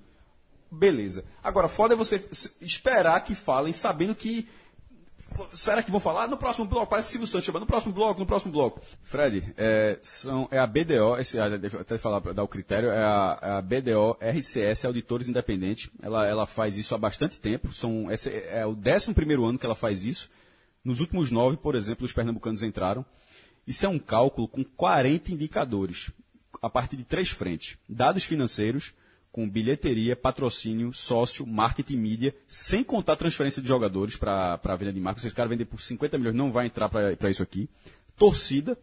beleza. 0.72 1.26
Agora, 1.44 1.68
foda 1.68 1.94
é 1.94 1.98
você 1.98 2.26
esperar 2.62 3.24
que 3.24 3.36
falem 3.36 3.74
sabendo 3.74 4.16
que. 4.16 4.48
Será 5.54 5.82
que 5.82 5.90
vão 5.90 6.00
falar? 6.00 6.28
No 6.28 6.36
próximo 6.36 6.66
bloco, 6.66 6.88
parece 6.88 7.12
Silvio 7.12 7.26
Santos, 7.26 7.46
chama, 7.46 7.60
no 7.60 7.66
próximo 7.66 7.94
bloco, 7.94 8.20
no 8.20 8.26
próximo 8.26 8.52
bloco. 8.52 8.82
Fred, 9.02 9.54
é, 9.58 9.98
são, 10.02 10.48
é 10.52 10.60
a 10.60 10.68
BDO, 10.68 11.18
esse, 11.20 11.40
ah, 11.40 11.48
até 11.80 11.98
falar, 11.98 12.20
dar 12.34 12.44
o 12.44 12.50
critério, 12.50 12.90
é 12.90 13.02
a, 13.02 13.40
é 13.42 13.50
a 13.52 13.62
BDO 13.62 14.18
RCS, 14.20 14.84
Auditores 14.84 15.30
Independentes. 15.30 15.90
Ela, 16.02 16.28
ela 16.28 16.46
faz 16.46 16.78
isso 16.78 16.94
há 16.94 16.98
bastante 16.98 17.40
tempo, 17.40 17.72
são, 17.74 18.12
esse 18.12 18.30
é 18.30 18.66
o 18.66 18.72
11 18.76 19.14
primeiro 19.14 19.46
ano 19.46 19.58
que 19.58 19.66
ela 19.66 19.76
faz 19.76 20.04
isso. 20.04 20.30
Nos 20.84 21.00
últimos 21.00 21.32
nove, 21.32 21.56
por 21.56 21.76
exemplo, 21.76 22.06
os 22.06 22.12
pernambucanos 22.12 22.62
entraram. 22.62 23.06
Isso 23.66 23.86
é 23.86 23.90
um 23.90 24.00
cálculo 24.00 24.48
com 24.48 24.64
40 24.66 25.32
indicadores, 25.32 26.12
a 26.62 26.70
partir 26.70 26.98
de 26.98 27.04
três 27.04 27.30
frentes. 27.30 27.78
Dados 27.88 28.24
financeiros, 28.26 28.94
com 29.32 29.50
bilheteria, 29.50 30.16
patrocínio, 30.16 30.92
sócio, 30.94 31.48
marketing 31.48 31.98
mídia, 31.98 32.36
sem 32.48 32.84
contar 32.84 33.16
transferência 33.16 33.62
de 33.62 33.68
jogadores 33.68 34.16
para 34.18 34.60
a 34.64 34.76
venda 34.76 34.92
de 34.92 35.00
marca. 35.00 35.22
Se 35.22 35.28
esse 35.28 35.36
cara 35.36 35.48
vender 35.50 35.66
por 35.66 35.82
50 35.82 36.18
milhões, 36.18 36.36
não 36.36 36.52
vai 36.52 36.66
entrar 36.66 36.90
para 36.90 37.30
isso 37.30 37.42
aqui. 37.42 37.70
Torcida, 38.18 38.78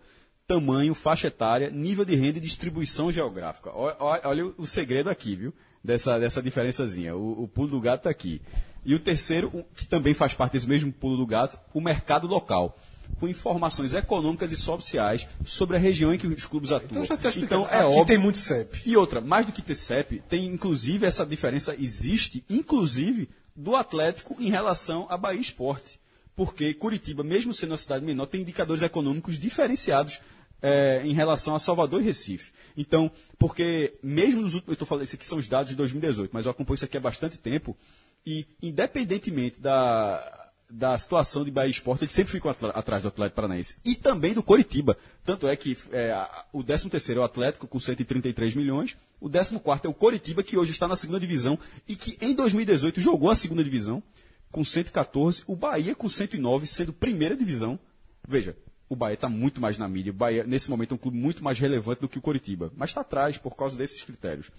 tamanho, 0.46 0.94
faixa 0.94 1.26
etária, 1.28 1.68
nível 1.70 2.04
de 2.04 2.14
renda 2.16 2.38
e 2.38 2.40
distribuição 2.40 3.12
geográfica. 3.12 3.70
Olha, 3.74 3.96
olha- 4.24 4.46
o, 4.46 4.54
o 4.58 4.66
segredo 4.66 5.10
aqui, 5.10 5.36
viu? 5.36 5.54
Dessa, 5.84 6.18
dessa 6.18 6.42
diferençazinha. 6.42 7.14
O, 7.14 7.44
o 7.44 7.48
pulo 7.48 7.68
do 7.68 7.80
gato 7.80 8.00
está 8.00 8.10
aqui. 8.10 8.40
E 8.84 8.94
o 8.94 8.98
terceiro, 8.98 9.64
que 9.76 9.86
também 9.86 10.14
faz 10.14 10.32
parte 10.34 10.52
desse 10.54 10.68
mesmo 10.68 10.90
pulo 10.92 11.16
do 11.16 11.26
gato, 11.26 11.58
o 11.74 11.80
mercado 11.80 12.26
local. 12.26 12.76
Com 13.18 13.26
informações 13.26 13.94
econômicas 13.94 14.52
e 14.52 14.56
sociais 14.56 15.26
sobre 15.44 15.76
a 15.76 15.78
região 15.78 16.14
em 16.14 16.18
que 16.18 16.26
os 16.26 16.44
clubes 16.44 16.70
atuam. 16.70 16.90
Então 16.90 17.04
já 17.04 17.14
está 17.14 17.28
explicando. 17.28 17.64
Então, 17.64 17.74
é 17.74 17.80
Aqui 17.80 17.86
óbvio. 17.86 18.06
tem 18.06 18.18
muito 18.18 18.38
CEP. 18.38 18.82
E 18.86 18.96
outra, 18.96 19.20
mais 19.20 19.46
do 19.46 19.52
que 19.52 19.62
ter 19.62 19.74
CEP, 19.74 20.22
tem 20.28 20.46
inclusive 20.46 21.06
essa 21.06 21.26
diferença 21.26 21.74
existe, 21.78 22.44
inclusive, 22.48 23.28
do 23.54 23.74
Atlético 23.74 24.36
em 24.38 24.48
relação 24.50 25.06
à 25.10 25.16
Bahia 25.16 25.40
Esporte. 25.40 25.98
Porque 26.36 26.72
Curitiba, 26.74 27.24
mesmo 27.24 27.52
sendo 27.52 27.70
uma 27.72 27.76
cidade 27.76 28.04
menor, 28.04 28.26
tem 28.26 28.42
indicadores 28.42 28.82
econômicos 28.82 29.36
diferenciados 29.38 30.20
eh, 30.62 31.02
em 31.04 31.12
relação 31.12 31.56
a 31.56 31.58
Salvador 31.58 32.00
e 32.00 32.04
Recife. 32.04 32.52
Então, 32.76 33.10
porque 33.36 33.94
mesmo 34.02 34.42
nos 34.42 34.54
últimos. 34.54 34.68
Eu 34.68 34.72
estou 34.74 34.86
falando, 34.86 35.04
isso 35.04 35.16
aqui 35.16 35.26
são 35.26 35.38
os 35.38 35.48
dados 35.48 35.70
de 35.70 35.76
2018, 35.76 36.30
mas 36.32 36.46
eu 36.46 36.52
acompanho 36.52 36.76
isso 36.76 36.84
aqui 36.84 36.96
há 36.96 37.00
bastante 37.00 37.36
tempo. 37.36 37.76
E, 38.24 38.46
independentemente 38.62 39.60
da, 39.60 40.37
da 40.70 40.98
situação 40.98 41.44
de 41.44 41.50
Bahia 41.50 41.70
Esporte, 41.70 42.04
ele 42.04 42.10
sempre 42.10 42.38
atra- 42.48 42.70
atrás 42.70 43.02
do 43.02 43.08
Atlético 43.08 43.36
Paranaense. 43.36 43.76
E 43.84 43.94
também 43.94 44.34
do 44.34 44.42
Coritiba. 44.42 44.96
Tanto 45.24 45.46
é 45.48 45.56
que 45.56 45.76
é, 45.92 46.14
o 46.52 46.62
13 46.62 46.88
é 47.14 47.18
o 47.18 47.22
Atlético, 47.22 47.66
com 47.66 47.80
133 47.80 48.54
milhões. 48.54 48.96
O 49.20 49.30
14 49.30 49.56
é 49.84 49.88
o 49.88 49.94
Coritiba, 49.94 50.42
que 50.42 50.58
hoje 50.58 50.72
está 50.72 50.86
na 50.86 50.96
segunda 50.96 51.18
divisão 51.18 51.58
e 51.88 51.96
que 51.96 52.18
em 52.20 52.34
2018 52.34 53.00
jogou 53.00 53.30
a 53.30 53.34
segunda 53.34 53.64
divisão 53.64 54.02
com 54.50 54.64
114. 54.64 55.42
O 55.46 55.56
Bahia 55.56 55.94
com 55.94 56.08
109, 56.08 56.66
sendo 56.66 56.92
primeira 56.92 57.34
divisão. 57.36 57.78
Veja, 58.26 58.54
o 58.90 58.94
Bahia 58.96 59.14
está 59.14 59.28
muito 59.28 59.60
mais 59.60 59.78
na 59.78 59.88
mídia. 59.88 60.10
O 60.10 60.14
Bahia, 60.14 60.44
nesse 60.44 60.68
momento, 60.70 60.92
é 60.92 60.94
um 60.94 60.98
clube 60.98 61.16
muito 61.16 61.42
mais 61.42 61.58
relevante 61.58 62.02
do 62.02 62.08
que 62.08 62.18
o 62.18 62.22
Coritiba. 62.22 62.70
Mas 62.76 62.90
está 62.90 63.00
atrás 63.00 63.38
por 63.38 63.56
causa 63.56 63.74
desses 63.76 64.02
critérios. 64.02 64.50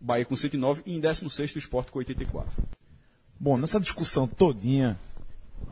Bahia 0.00 0.24
com 0.24 0.34
109 0.36 0.82
e 0.86 0.94
em 0.96 1.00
16 1.00 1.54
o 1.54 1.58
Sport 1.58 1.90
com 1.90 1.98
84. 2.00 2.52
Bom, 3.38 3.56
nessa 3.56 3.78
discussão 3.80 4.26
todinha, 4.26 4.98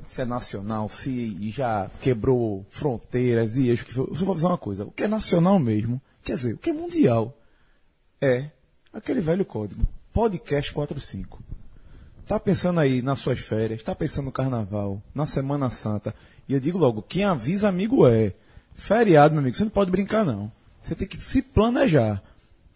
se 0.08 0.22
é 0.22 0.24
nacional, 0.24 0.88
se 0.88 1.50
já 1.50 1.90
quebrou 2.00 2.64
fronteiras 2.70 3.56
e 3.56 3.76
foi- 3.76 4.06
eu 4.08 4.14
só 4.14 4.24
vou 4.24 4.34
dizer 4.34 4.46
uma 4.46 4.58
coisa. 4.58 4.84
O 4.84 4.90
que 4.90 5.02
é 5.04 5.08
nacional 5.08 5.58
mesmo, 5.58 6.00
quer 6.22 6.36
dizer, 6.36 6.54
o 6.54 6.58
que 6.58 6.70
é 6.70 6.72
mundial, 6.72 7.36
é 8.20 8.50
aquele 8.92 9.20
velho 9.20 9.44
código. 9.44 9.82
Podcast 10.12 10.72
45. 10.72 11.42
Tá 12.26 12.38
pensando 12.40 12.80
aí 12.80 13.02
nas 13.02 13.18
suas 13.18 13.40
férias, 13.40 13.82
tá 13.82 13.94
pensando 13.94 14.26
no 14.26 14.32
carnaval, 14.32 15.02
na 15.14 15.26
Semana 15.26 15.70
Santa. 15.70 16.14
E 16.48 16.54
eu 16.54 16.60
digo 16.60 16.78
logo, 16.78 17.02
quem 17.02 17.24
avisa 17.24 17.68
amigo 17.68 18.06
é. 18.06 18.32
Feriado, 18.74 19.34
meu 19.34 19.40
amigo, 19.40 19.56
você 19.56 19.64
não 19.64 19.70
pode 19.70 19.90
brincar 19.90 20.24
não. 20.24 20.50
Você 20.82 20.94
tem 20.94 21.06
que 21.06 21.22
se 21.22 21.42
planejar. 21.42 22.22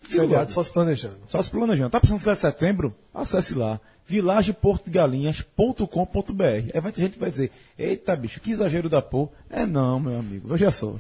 Feriado 0.02 0.32
logo, 0.34 0.52
só 0.52 0.62
se 0.62 0.70
planejando. 0.70 1.16
só 1.28 1.42
se 1.42 1.50
planejando. 1.50 1.90
Tá 1.90 2.00
pensando 2.00 2.16
em 2.16 2.22
7 2.22 2.34
de 2.34 2.40
setembro? 2.40 2.94
Acesse 3.12 3.54
lá, 3.54 3.80
vilageportogalinhas.com.br. 4.08 6.42
Aí 6.74 6.80
vai 6.80 6.90
ter 6.90 7.02
gente 7.02 7.12
que 7.12 7.20
vai 7.20 7.30
dizer, 7.30 7.52
eita 7.78 8.16
bicho, 8.16 8.40
que 8.40 8.50
exagero 8.50 8.88
da 8.88 9.00
porra. 9.02 9.30
É 9.50 9.66
não, 9.66 10.00
meu 10.00 10.18
amigo, 10.18 10.48
veja 10.48 10.70
só. 10.70 10.94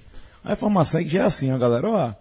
A 0.44 0.52
informação 0.52 1.00
é 1.00 1.04
que 1.04 1.10
já 1.10 1.22
é 1.22 1.24
assim, 1.24 1.50
ó, 1.50 1.56
galera. 1.58 1.88
Ó, 1.88 2.12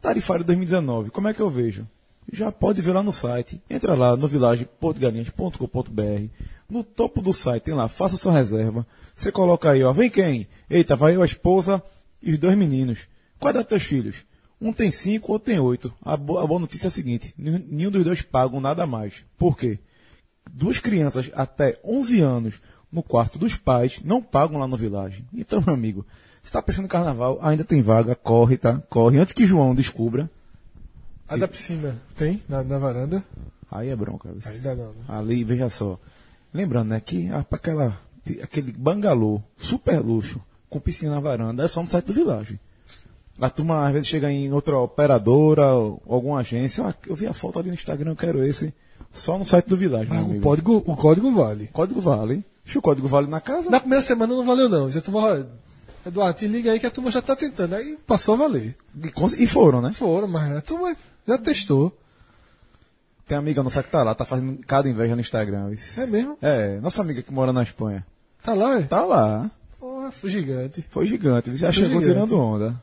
tarifário 0.00 0.42
2019, 0.44 1.10
como 1.10 1.28
é 1.28 1.34
que 1.34 1.40
eu 1.40 1.50
vejo? 1.50 1.86
Já 2.32 2.50
pode 2.50 2.80
ver 2.80 2.92
lá 2.92 3.02
no 3.02 3.12
site. 3.12 3.60
Entra 3.68 3.94
lá 3.94 4.16
no 4.16 4.26
vilageportogalinhas.com.br. 4.26 6.28
No 6.68 6.82
topo 6.82 7.20
do 7.20 7.34
site 7.34 7.64
tem 7.64 7.74
lá, 7.74 7.88
faça 7.88 8.16
sua 8.16 8.32
reserva. 8.32 8.86
Você 9.14 9.30
coloca 9.30 9.70
aí, 9.70 9.84
ó, 9.84 9.92
vem 9.92 10.08
quem? 10.08 10.48
Eita, 10.70 10.96
vai 10.96 11.14
eu, 11.14 11.20
a 11.22 11.26
esposa 11.26 11.82
e 12.22 12.32
os 12.32 12.38
dois 12.38 12.56
meninos. 12.56 13.00
Qual 13.38 13.50
é 13.50 13.54
dos 13.54 13.66
teus 13.66 13.82
filhos? 13.82 14.24
Um 14.62 14.72
tem 14.72 14.90
cinco, 14.92 15.32
outro 15.32 15.46
tem 15.46 15.58
oito. 15.58 15.92
A, 16.02 16.16
bo- 16.16 16.38
a 16.38 16.46
boa 16.46 16.60
notícia 16.60 16.86
é 16.86 16.88
a 16.88 16.90
seguinte: 16.90 17.34
nenhum 17.36 17.90
dos 17.90 18.04
dois 18.04 18.22
pagam 18.22 18.60
nada 18.60 18.86
mais. 18.86 19.24
Por 19.36 19.56
quê? 19.56 19.78
Duas 20.50 20.78
crianças 20.78 21.30
até 21.34 21.78
11 21.84 22.20
anos 22.20 22.60
no 22.90 23.02
quarto 23.02 23.38
dos 23.38 23.56
pais 23.56 24.00
não 24.04 24.22
pagam 24.22 24.58
lá 24.58 24.66
no 24.66 24.76
Village. 24.76 25.24
Então, 25.34 25.62
meu 25.64 25.74
amigo, 25.74 26.06
você 26.42 26.48
está 26.48 26.60
pensando 26.62 26.84
em 26.84 26.88
carnaval, 26.88 27.38
ainda 27.42 27.64
tem 27.64 27.80
vaga, 27.82 28.14
corre, 28.14 28.56
tá? 28.56 28.78
Corre. 28.88 29.18
Antes 29.18 29.32
que 29.34 29.46
João 29.46 29.74
descubra, 29.74 30.30
A 31.28 31.36
da 31.36 31.48
piscina 31.48 31.96
tem 32.16 32.42
na, 32.48 32.62
na 32.62 32.78
varanda? 32.78 33.24
aí 33.70 33.88
é 33.88 33.96
bronca. 33.96 34.28
viu? 34.30 34.42
Ainda 34.52 34.74
não, 34.74 34.88
né? 34.92 35.04
Ali, 35.08 35.42
veja 35.44 35.68
só. 35.70 35.98
Lembrando, 36.52 36.88
né, 36.90 37.00
que 37.00 37.28
a- 37.30 37.46
aquela, 37.50 37.98
aquele 38.42 38.70
bangalô, 38.72 39.40
super 39.56 39.98
luxo, 40.00 40.40
com 40.68 40.78
piscina 40.78 41.12
na 41.14 41.20
varanda, 41.20 41.64
é 41.64 41.68
só 41.68 41.80
no 41.82 41.88
site 41.88 42.06
do 42.06 42.12
Village. 42.12 42.60
A 43.40 43.50
turma 43.50 43.86
às 43.86 43.92
vezes 43.92 44.08
chega 44.08 44.30
em 44.30 44.52
outra 44.52 44.78
operadora, 44.78 45.72
ou 45.74 46.00
alguma 46.08 46.40
agência, 46.40 46.84
ah, 46.86 46.94
eu 47.06 47.14
vi 47.14 47.26
a 47.26 47.32
foto 47.32 47.58
ali 47.58 47.68
no 47.68 47.74
Instagram, 47.74 48.10
eu 48.12 48.16
quero 48.16 48.44
esse. 48.44 48.72
Só 49.12 49.38
no 49.38 49.44
site 49.44 49.66
do 49.68 49.76
Village, 49.76 50.10
meu 50.10 50.38
o 50.38 50.40
código, 50.40 50.82
o 50.86 50.96
código 50.96 51.30
vale. 51.32 51.68
Código 51.72 52.00
vale. 52.00 52.44
Deixa 52.64 52.78
o 52.78 52.82
código 52.82 53.08
vale 53.08 53.26
na 53.26 53.40
casa. 53.40 53.68
Na 53.70 53.80
primeira 53.80 54.04
semana 54.04 54.34
não 54.34 54.44
valeu, 54.44 54.68
não. 54.68 54.86
Diz 54.86 54.96
a 54.96 55.00
turma, 55.00 55.20
"Ó, 55.20 55.44
Eduardo, 56.06 56.38
te 56.38 56.46
liga 56.46 56.72
aí 56.72 56.80
que 56.80 56.86
a 56.86 56.90
turma 56.90 57.10
já 57.10 57.20
tá 57.22 57.34
tentando. 57.36 57.74
Aí 57.74 57.98
passou 58.06 58.34
a 58.34 58.38
valer. 58.38 58.76
E, 58.96 59.42
e 59.42 59.46
foram, 59.46 59.80
né? 59.80 59.92
Foram, 59.92 60.28
mas 60.28 60.56
a 60.56 60.60
turma 60.60 60.96
já 61.26 61.36
testou. 61.38 61.96
Tem 63.26 63.36
amiga 63.38 63.62
nossa 63.62 63.82
que 63.82 63.90
tá 63.90 64.02
lá, 64.02 64.14
tá 64.14 64.24
fazendo 64.24 64.58
cada 64.66 64.88
inveja 64.88 65.14
no 65.14 65.20
Instagram. 65.20 65.72
isso. 65.72 65.98
É 66.00 66.06
mesmo? 66.06 66.36
É, 66.42 66.80
nossa 66.80 67.02
amiga 67.02 67.22
que 67.22 67.32
mora 67.32 67.52
na 67.52 67.62
Espanha. 67.62 68.04
Tá 68.42 68.52
lá, 68.54 68.80
é? 68.80 68.82
Tá 68.82 69.04
lá. 69.04 69.50
Porra, 69.78 70.10
foi 70.10 70.30
gigante. 70.30 70.84
Foi 70.90 71.06
gigante, 71.06 71.54
já 71.56 71.72
Foi 71.72 71.82
chegou 71.84 72.00
gigante. 72.00 72.06
tirando 72.08 72.38
onda. 72.38 72.82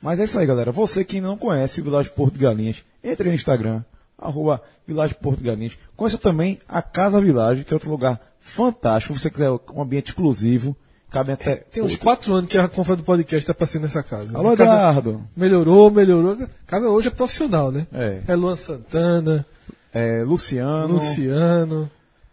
Mas 0.00 0.20
é 0.20 0.24
isso 0.24 0.38
aí, 0.38 0.46
galera. 0.46 0.70
Você 0.72 1.04
que 1.04 1.20
não 1.20 1.36
conhece 1.36 1.80
o 1.80 1.84
Village 1.84 2.10
Porto 2.10 2.34
de 2.34 2.40
Galinhas, 2.40 2.84
entre 3.02 3.28
no 3.28 3.34
Instagram, 3.34 3.82
arroba 4.16 4.62
Village 4.86 5.14
Porto 5.14 5.38
de 5.38 5.44
Galinhas. 5.44 5.76
Conheça 5.96 6.18
também 6.18 6.58
a 6.68 6.80
Casa 6.80 7.20
Village, 7.20 7.64
que 7.64 7.72
é 7.72 7.76
outro 7.76 7.90
lugar 7.90 8.20
fantástico. 8.40 9.14
Se 9.14 9.20
você 9.22 9.30
quiser 9.30 9.50
um 9.50 9.82
ambiente 9.82 10.08
exclusivo, 10.08 10.76
cabe 11.10 11.32
até. 11.32 11.56
Tem 11.56 11.82
uns 11.82 11.96
quatro 11.96 12.34
anos 12.34 12.48
que 12.48 12.58
a 12.58 12.68
compra 12.68 12.96
do 12.96 13.02
podcast 13.02 13.46
tá 13.46 13.54
passando 13.54 13.82
nessa 13.82 14.02
casa. 14.02 14.36
Alô, 14.36 14.52
Eduardo. 14.52 15.22
melhorou, 15.36 15.90
melhorou. 15.90 16.32
A 16.42 16.48
casa 16.66 16.88
hoje 16.88 17.08
é 17.08 17.10
profissional, 17.10 17.72
né? 17.72 17.86
É. 17.92 18.22
É 18.28 18.36
Luan 18.36 18.56
Santana, 18.56 19.44
É, 19.92 20.22
Luciano. 20.22 20.94
Luciano. 20.94 21.90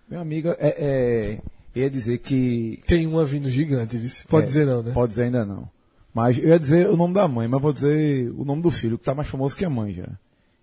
Meu 0.07 0.19
amigo, 0.19 0.49
é, 0.59 0.75
é, 0.77 1.39
ia 1.73 1.89
dizer 1.89 2.19
que. 2.19 2.81
Tem 2.85 3.07
uma 3.07 3.25
vindo 3.25 3.49
gigante, 3.49 3.97
viu? 3.97 4.09
Pode 4.29 4.43
é, 4.43 4.47
dizer 4.47 4.65
não, 4.67 4.83
né? 4.83 4.91
Pode 4.93 5.09
dizer 5.09 5.23
ainda 5.23 5.43
não. 5.43 5.67
Mas 6.15 6.37
eu 6.37 6.47
ia 6.47 6.57
dizer 6.57 6.89
o 6.89 6.95
nome 6.95 7.13
da 7.13 7.27
mãe, 7.27 7.45
mas 7.45 7.61
vou 7.61 7.73
dizer 7.73 8.31
o 8.37 8.45
nome 8.45 8.61
do 8.61 8.71
filho, 8.71 8.97
que 8.97 9.03
tá 9.03 9.13
mais 9.13 9.27
famoso 9.27 9.53
que 9.53 9.65
a 9.65 9.69
mãe 9.69 9.93
já. 9.93 10.07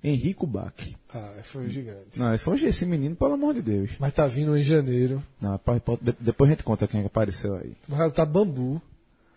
Henrico 0.02 0.46
Bach. 0.46 0.72
Ah, 1.14 1.34
foi 1.42 1.68
gigante. 1.68 2.18
Não, 2.18 2.36
foi 2.38 2.58
esse 2.64 2.86
menino, 2.86 3.14
pelo 3.14 3.34
amor 3.34 3.52
de 3.52 3.60
Deus. 3.60 3.90
Mas 4.00 4.14
tá 4.14 4.26
vindo 4.26 4.56
em 4.56 4.62
janeiro. 4.62 5.22
Não, 5.38 5.60
depois 6.18 6.50
a 6.50 6.54
gente 6.54 6.64
conta 6.64 6.88
quem 6.88 7.02
que 7.02 7.06
apareceu 7.06 7.54
aí. 7.54 7.76
Mas 7.86 8.12
tá 8.14 8.24
bambu 8.24 8.80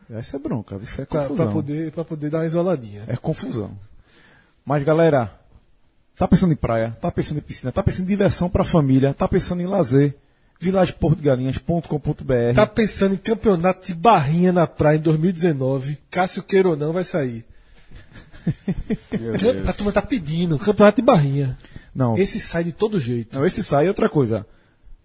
Essa 0.10 0.38
é 0.38 0.40
bronca, 0.40 0.78
isso 0.78 1.02
é 1.02 1.06
pra, 1.06 1.24
confusão. 1.24 1.46
pra 1.46 1.54
poder, 1.54 1.92
pra 1.92 2.06
poder 2.06 2.30
dar 2.30 2.38
uma 2.40 2.46
isoladinha. 2.46 3.04
É 3.08 3.18
confusão. 3.18 3.72
Mas 4.66 4.84
galera, 4.86 5.38
tá 6.16 6.26
pensando 6.30 6.54
em 6.54 6.56
praia, 6.56 6.98
tá 7.02 7.12
pensando 7.12 7.40
em 7.40 7.42
piscina, 7.42 7.74
tá 7.74 7.84
pensando 7.84 8.06
em 8.06 8.08
diversão 8.08 8.50
pra 8.50 8.64
família, 8.64 9.14
tá 9.14 9.28
pensando 9.28 9.62
em 9.62 9.68
lazer, 9.68 10.16
vilageportogalinhas.com.br. 10.66 12.54
Tá 12.56 12.66
pensando 12.68 13.14
em 13.16 13.18
campeonato 13.18 13.88
de 13.88 13.94
barrinha 13.94 14.52
na 14.52 14.68
praia 14.68 14.98
em 14.98 15.02
2019. 15.02 15.98
Cássio 16.10 16.44
queira 16.44 16.70
ou 16.70 16.76
não 16.78 16.92
vai 16.94 17.04
sair. 17.04 17.46
A 19.68 19.74
turma 19.74 19.92
tá 19.92 20.02
pedindo, 20.02 20.58
campeonato 20.60 21.02
de 21.02 21.06
barrinha. 21.06 21.58
Não, 21.94 22.18
Esse 22.18 22.40
sai 22.40 22.64
de 22.64 22.72
todo 22.72 23.00
jeito. 23.00 23.36
não, 23.38 23.46
esse 23.46 23.64
sai 23.64 23.86
é 23.86 23.90
outra 23.90 24.10
coisa. 24.10 24.46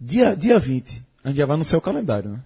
Dia, 0.01 0.35
dia 0.37 0.59
20, 0.59 1.03
a 1.25 1.29
gente 1.29 1.37
já 1.39 1.47
vai 1.47 1.55
anunciar 1.55 1.79
o 1.79 1.83
calendário, 1.83 2.31
né? 2.31 2.41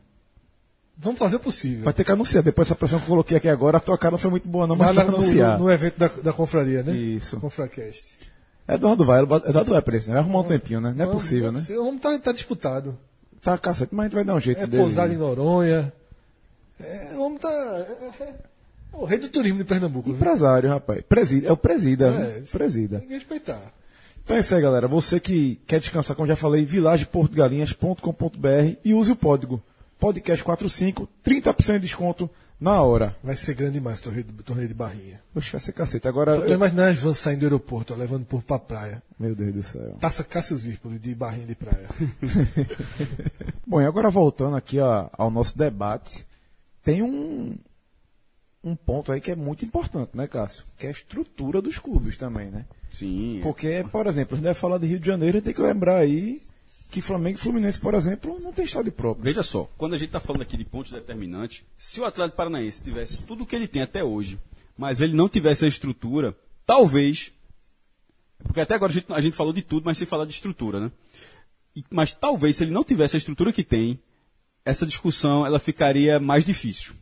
Vamos 0.97 1.19
fazer 1.19 1.37
o 1.37 1.41
possível. 1.41 1.83
Vai 1.85 1.93
ter 1.93 2.05
que 2.05 2.13
anunciar. 2.13 2.43
Depois 2.45 2.69
dessa 2.69 2.77
pressão 2.77 2.99
que 3.01 3.05
eu 3.05 3.09
coloquei 3.09 3.37
aqui 3.37 3.49
agora, 3.49 3.79
a 3.79 3.81
tua 3.81 3.99
cara 3.99 4.13
não 4.13 4.19
foi 4.19 4.31
muito 4.31 4.49
boa, 4.49 4.67
não, 4.67 4.77
mas 4.77 4.95
vai 4.95 5.05
no, 5.05 5.17
anunciar. 5.17 5.59
no- 5.59 5.65
no 5.65 5.73
evento 5.73 5.99
da, 5.99 6.07
da 6.09 6.33
confraria, 6.33 6.83
né? 6.85 6.95
Isso. 6.95 7.37
Confracast. 7.41 8.05
Eduardo 8.67 9.05
vai, 9.05 9.23
Eduardo 9.23 9.73
vai 9.73 9.83
pra 9.83 9.97
esse, 9.97 10.09
né? 10.09 10.15
Vai 10.15 10.23
arrumar 10.23 10.41
um 10.41 10.45
tempinho, 10.45 10.81
né? 10.81 10.95
Não 10.97 11.05
é 11.05 11.09
possível, 11.09 11.53
né? 11.53 11.63
O 11.71 11.87
homem 11.87 11.99
tá, 11.99 12.19
tá 12.19 12.33
disputado. 12.33 12.97
Tá 13.43 13.59
cacete, 13.59 13.95
mas 13.95 14.05
a 14.05 14.09
gente 14.09 14.15
vai 14.15 14.25
dar 14.25 14.35
um 14.35 14.41
jeito 14.41 14.63
É 14.63 14.67
dele. 14.67 14.83
pousado 14.83 15.13
em 15.13 15.17
Noronha. 15.19 15.93
É, 16.81 17.11
o 17.15 17.23
homem 17.23 17.39
tá. 17.39 17.51
é- 17.51 18.23
é- 18.23 18.25
é 18.25 18.35
o 18.97 19.05
rei 19.05 19.19
do 19.19 19.29
turismo 19.29 19.59
de 19.59 19.65
Pernambuco. 19.65 20.07
viu? 20.09 20.17
Empresário, 20.17 20.71
rapaz. 20.71 21.03
Presida, 21.09 21.49
é 21.49 21.53
o 21.53 21.57
presida, 21.57 22.07
É. 22.07 22.11
né? 22.11 22.43
Presida. 22.51 22.99
Tem 23.01 23.09
que 23.09 23.15
respeitar. 23.15 23.61
Então 24.25 24.37
é 24.37 24.41
isso 24.41 24.55
aí, 24.55 24.63
galera. 24.63 24.89
Você 24.89 25.21
que 25.21 25.61
quer 25.67 25.79
descansar, 25.81 26.17
como 26.17 26.27
já 26.27 26.37
falei, 26.37 26.65
vilageportogalinhas.com.br 26.65 28.77
e 28.85 28.95
use 28.95 29.13
o 29.13 29.17
código 29.17 29.63
podcast45, 30.01 31.07
30% 31.23 31.75
de 31.75 31.81
desconto 31.81 32.31
na 32.65 32.83
hora. 32.83 33.15
Vai 33.23 33.37
ser 33.37 33.55
grande 33.55 33.75
demais 33.75 34.01
o 34.01 34.03
torneio, 34.43 34.69
de- 34.69 34.75
barrinha. 34.75 35.21
Oxe, 35.35 35.53
vai 35.53 35.61
ser 35.61 35.73
cacete. 35.73 36.09
Agora, 36.09 36.33
Eu 36.37 36.41
tô 36.43 36.47
eu- 36.49 36.55
imaginando 36.55 36.91
as 36.91 36.99
vans 36.99 37.19
saindo 37.19 37.41
do 37.41 37.47
aeroporto, 37.47 37.93
ó, 37.93 37.97
levando 37.97 38.25
por 38.25 38.43
pra 38.43 38.59
praia. 38.59 39.03
meu 39.19 39.35
Deus 39.35 39.55
do 39.55 39.63
céu. 39.63 39.97
Taça 40.01 40.25
Cássio 40.25 40.57
Zirpolo 40.57 40.99
de 40.99 41.15
barrinha 41.15 41.47
de 41.47 41.55
praia. 41.55 41.87
Bom, 43.67 43.81
e 43.81 43.87
agora 43.87 44.11
voltando 44.11 44.57
aqui 44.57 44.79
ó, 44.81 45.09
ao 45.13 45.31
nosso 45.31 45.57
debate, 45.57 46.27
tem 46.83 47.03
um, 47.03 47.55
um 48.63 48.75
ponto 48.77 49.13
aí 49.13 49.21
que 49.21 49.31
é 49.31 49.37
muito 49.37 49.65
importante, 49.65 50.11
né, 50.15 50.27
Cássio? 50.27 50.65
Que 50.79 50.87
é 50.87 50.89
a 50.89 50.93
estrutura 50.93 51.61
dos 51.63 51.79
clubes 51.79 52.17
também, 52.17 52.51
né? 52.51 52.65
Sim. 52.91 53.41
Porque, 53.43 53.85
por 53.91 54.07
exemplo, 54.07 54.35
a 54.35 54.37
gente 54.37 54.45
vai 54.47 54.55
falar 54.55 54.79
de 54.79 54.87
Rio 54.87 55.01
de 55.01 55.07
Janeiro, 55.07 55.37
a 55.37 55.39
gente 55.39 55.45
tem 55.47 55.55
que 55.55 55.63
lembrar 55.63 55.97
aí 55.97 56.41
que 56.91 57.01
Flamengo 57.01 57.39
e 57.39 57.41
Fluminense, 57.41 57.81
por 57.81 57.95
exemplo, 57.95 58.39
não 58.43 58.53
tem 58.53 58.65
estádio 58.65 58.93
próprio. 58.93 59.25
Veja 59.25 59.43
só, 59.43 59.69
quando 59.77 59.95
a 59.95 59.99
gente 59.99 60.09
está 60.09 60.21
falando 60.21 60.43
aqui 60.43 60.57
de 60.57 60.65
pontos 60.65 60.93
determinantes, 60.93 61.65
se 61.77 62.01
o 62.01 62.05
Atlético 62.05 62.37
Paranaense 62.37 62.85
tivesse 62.85 63.23
tudo 63.23 63.43
o 63.43 63.47
que 63.47 63.57
ele 63.57 63.67
tem 63.67 63.83
até 63.83 64.05
hoje, 64.05 64.39
mas 64.77 65.01
ele 65.01 65.15
não 65.15 65.29
tivesse 65.29 65.65
a 65.65 65.69
estrutura, 65.69 66.37
talvez. 66.67 67.33
Porque 68.43 68.61
até 68.61 68.75
agora 68.75 68.93
a 68.93 68.95
gente, 68.95 69.07
a 69.13 69.21
gente 69.21 69.37
falou 69.37 69.53
de 69.53 69.63
tudo, 69.63 69.85
mas 69.85 69.99
sem 69.99 70.07
falar 70.07 70.25
de 70.25 70.33
estrutura, 70.33 70.79
né? 70.81 70.93
E- 71.75 71.85
mas 71.91 72.15
talvez 72.15 72.57
se 72.57 72.65
ele 72.65 72.71
não 72.73 72.85
tivesse 72.85 73.17
a 73.17 73.19
estrutura 73.19 73.53
que 73.53 73.65
tem, 73.65 73.99
essa 74.65 74.87
discussão 74.87 75.45
ela 75.45 75.59
ficaria 75.59 76.21
mais 76.21 76.45
difícil. 76.45 76.95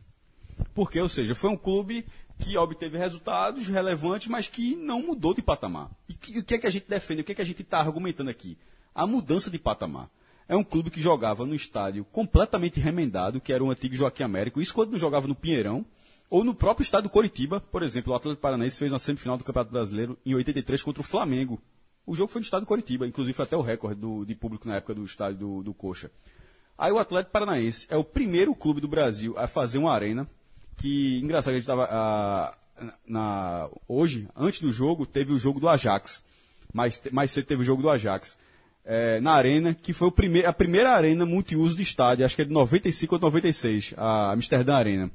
Porque, 0.73 0.99
ou 0.99 1.09
seja, 1.09 1.35
foi 1.35 1.49
um 1.49 1.57
clube 1.57 2.05
que 2.39 2.57
obteve 2.57 2.97
resultados 2.97 3.67
relevantes, 3.67 4.27
mas 4.27 4.47
que 4.47 4.75
não 4.75 5.01
mudou 5.03 5.33
de 5.33 5.41
patamar. 5.41 5.89
E, 6.09 6.17
e 6.29 6.39
o 6.39 6.43
que 6.43 6.55
é 6.55 6.57
que 6.57 6.67
a 6.67 6.71
gente 6.71 6.87
defende? 6.89 7.21
O 7.21 7.23
que 7.23 7.31
é 7.31 7.35
que 7.35 7.41
a 7.41 7.45
gente 7.45 7.61
está 7.61 7.79
argumentando 7.79 8.29
aqui? 8.29 8.57
A 8.93 9.05
mudança 9.07 9.49
de 9.49 9.57
patamar. 9.59 10.09
É 10.47 10.55
um 10.55 10.63
clube 10.63 10.89
que 10.91 11.01
jogava 11.01 11.45
no 11.45 11.55
estádio 11.55 12.03
completamente 12.11 12.79
remendado, 12.79 13.39
que 13.39 13.53
era 13.53 13.63
o 13.63 13.71
antigo 13.71 13.95
Joaquim 13.95 14.23
Américo. 14.23 14.61
Isso 14.61 14.73
quando 14.73 14.91
não 14.91 14.99
jogava 14.99 15.27
no 15.27 15.33
Pinheirão, 15.35 15.85
ou 16.29 16.43
no 16.43 16.53
próprio 16.53 16.83
estádio 16.83 17.09
Coritiba, 17.09 17.59
por 17.61 17.81
exemplo. 17.81 18.11
O 18.11 18.15
Atlético 18.15 18.41
Paranaense 18.41 18.77
fez 18.77 18.91
uma 18.91 18.99
semifinal 18.99 19.37
do 19.37 19.43
Campeonato 19.43 19.71
Brasileiro 19.71 20.17
em 20.25 20.35
83 20.35 20.83
contra 20.83 21.01
o 21.01 21.03
Flamengo. 21.03 21.61
O 22.05 22.15
jogo 22.15 22.31
foi 22.31 22.39
no 22.41 22.43
estádio 22.43 22.67
Coritiba, 22.67 23.07
inclusive 23.07 23.33
foi 23.33 23.45
até 23.45 23.55
o 23.55 23.61
recorde 23.61 24.01
do- 24.01 24.25
de 24.25 24.35
público 24.35 24.67
na 24.67 24.75
época 24.75 24.93
do 24.93 25.05
estádio 25.05 25.37
do, 25.39 25.63
do 25.63 25.73
Coxa. 25.73 26.11
Aí 26.77 26.91
o 26.91 26.97
Atlético 26.99 27.31
Paranaense 27.31 27.87
é 27.89 27.95
o 27.95 28.03
primeiro 28.03 28.53
clube 28.53 28.81
do 28.81 28.87
Brasil 28.87 29.33
a 29.37 29.47
fazer 29.47 29.77
uma 29.77 29.93
arena 29.93 30.27
que, 30.75 31.19
engraçado, 31.23 31.51
a 31.51 31.53
gente 31.53 31.63
estava 31.63 32.57
na, 33.07 33.69
hoje, 33.87 34.27
antes 34.35 34.59
do 34.61 34.71
jogo, 34.71 35.05
teve 35.05 35.31
o 35.31 35.39
jogo 35.39 35.59
do 35.59 35.69
Ajax. 35.69 36.23
Mais, 36.73 37.01
mais 37.11 37.31
cedo 37.31 37.45
teve 37.45 37.61
o 37.61 37.65
jogo 37.65 37.81
do 37.81 37.89
Ajax. 37.89 38.35
É, 38.85 39.19
na 39.21 39.31
arena, 39.33 39.73
que 39.73 39.93
foi 39.93 40.07
o 40.07 40.11
prime 40.11 40.43
a 40.45 40.51
primeira 40.53 40.91
arena 40.91 41.25
multiuso 41.25 41.75
do 41.75 41.81
estádio, 41.81 42.25
acho 42.25 42.35
que 42.35 42.41
é 42.41 42.45
de 42.45 42.51
95 42.51 43.15
ou 43.15 43.21
96, 43.21 43.93
a 43.97 44.31
Amsterdã 44.31 44.75
Arena. 44.75 45.11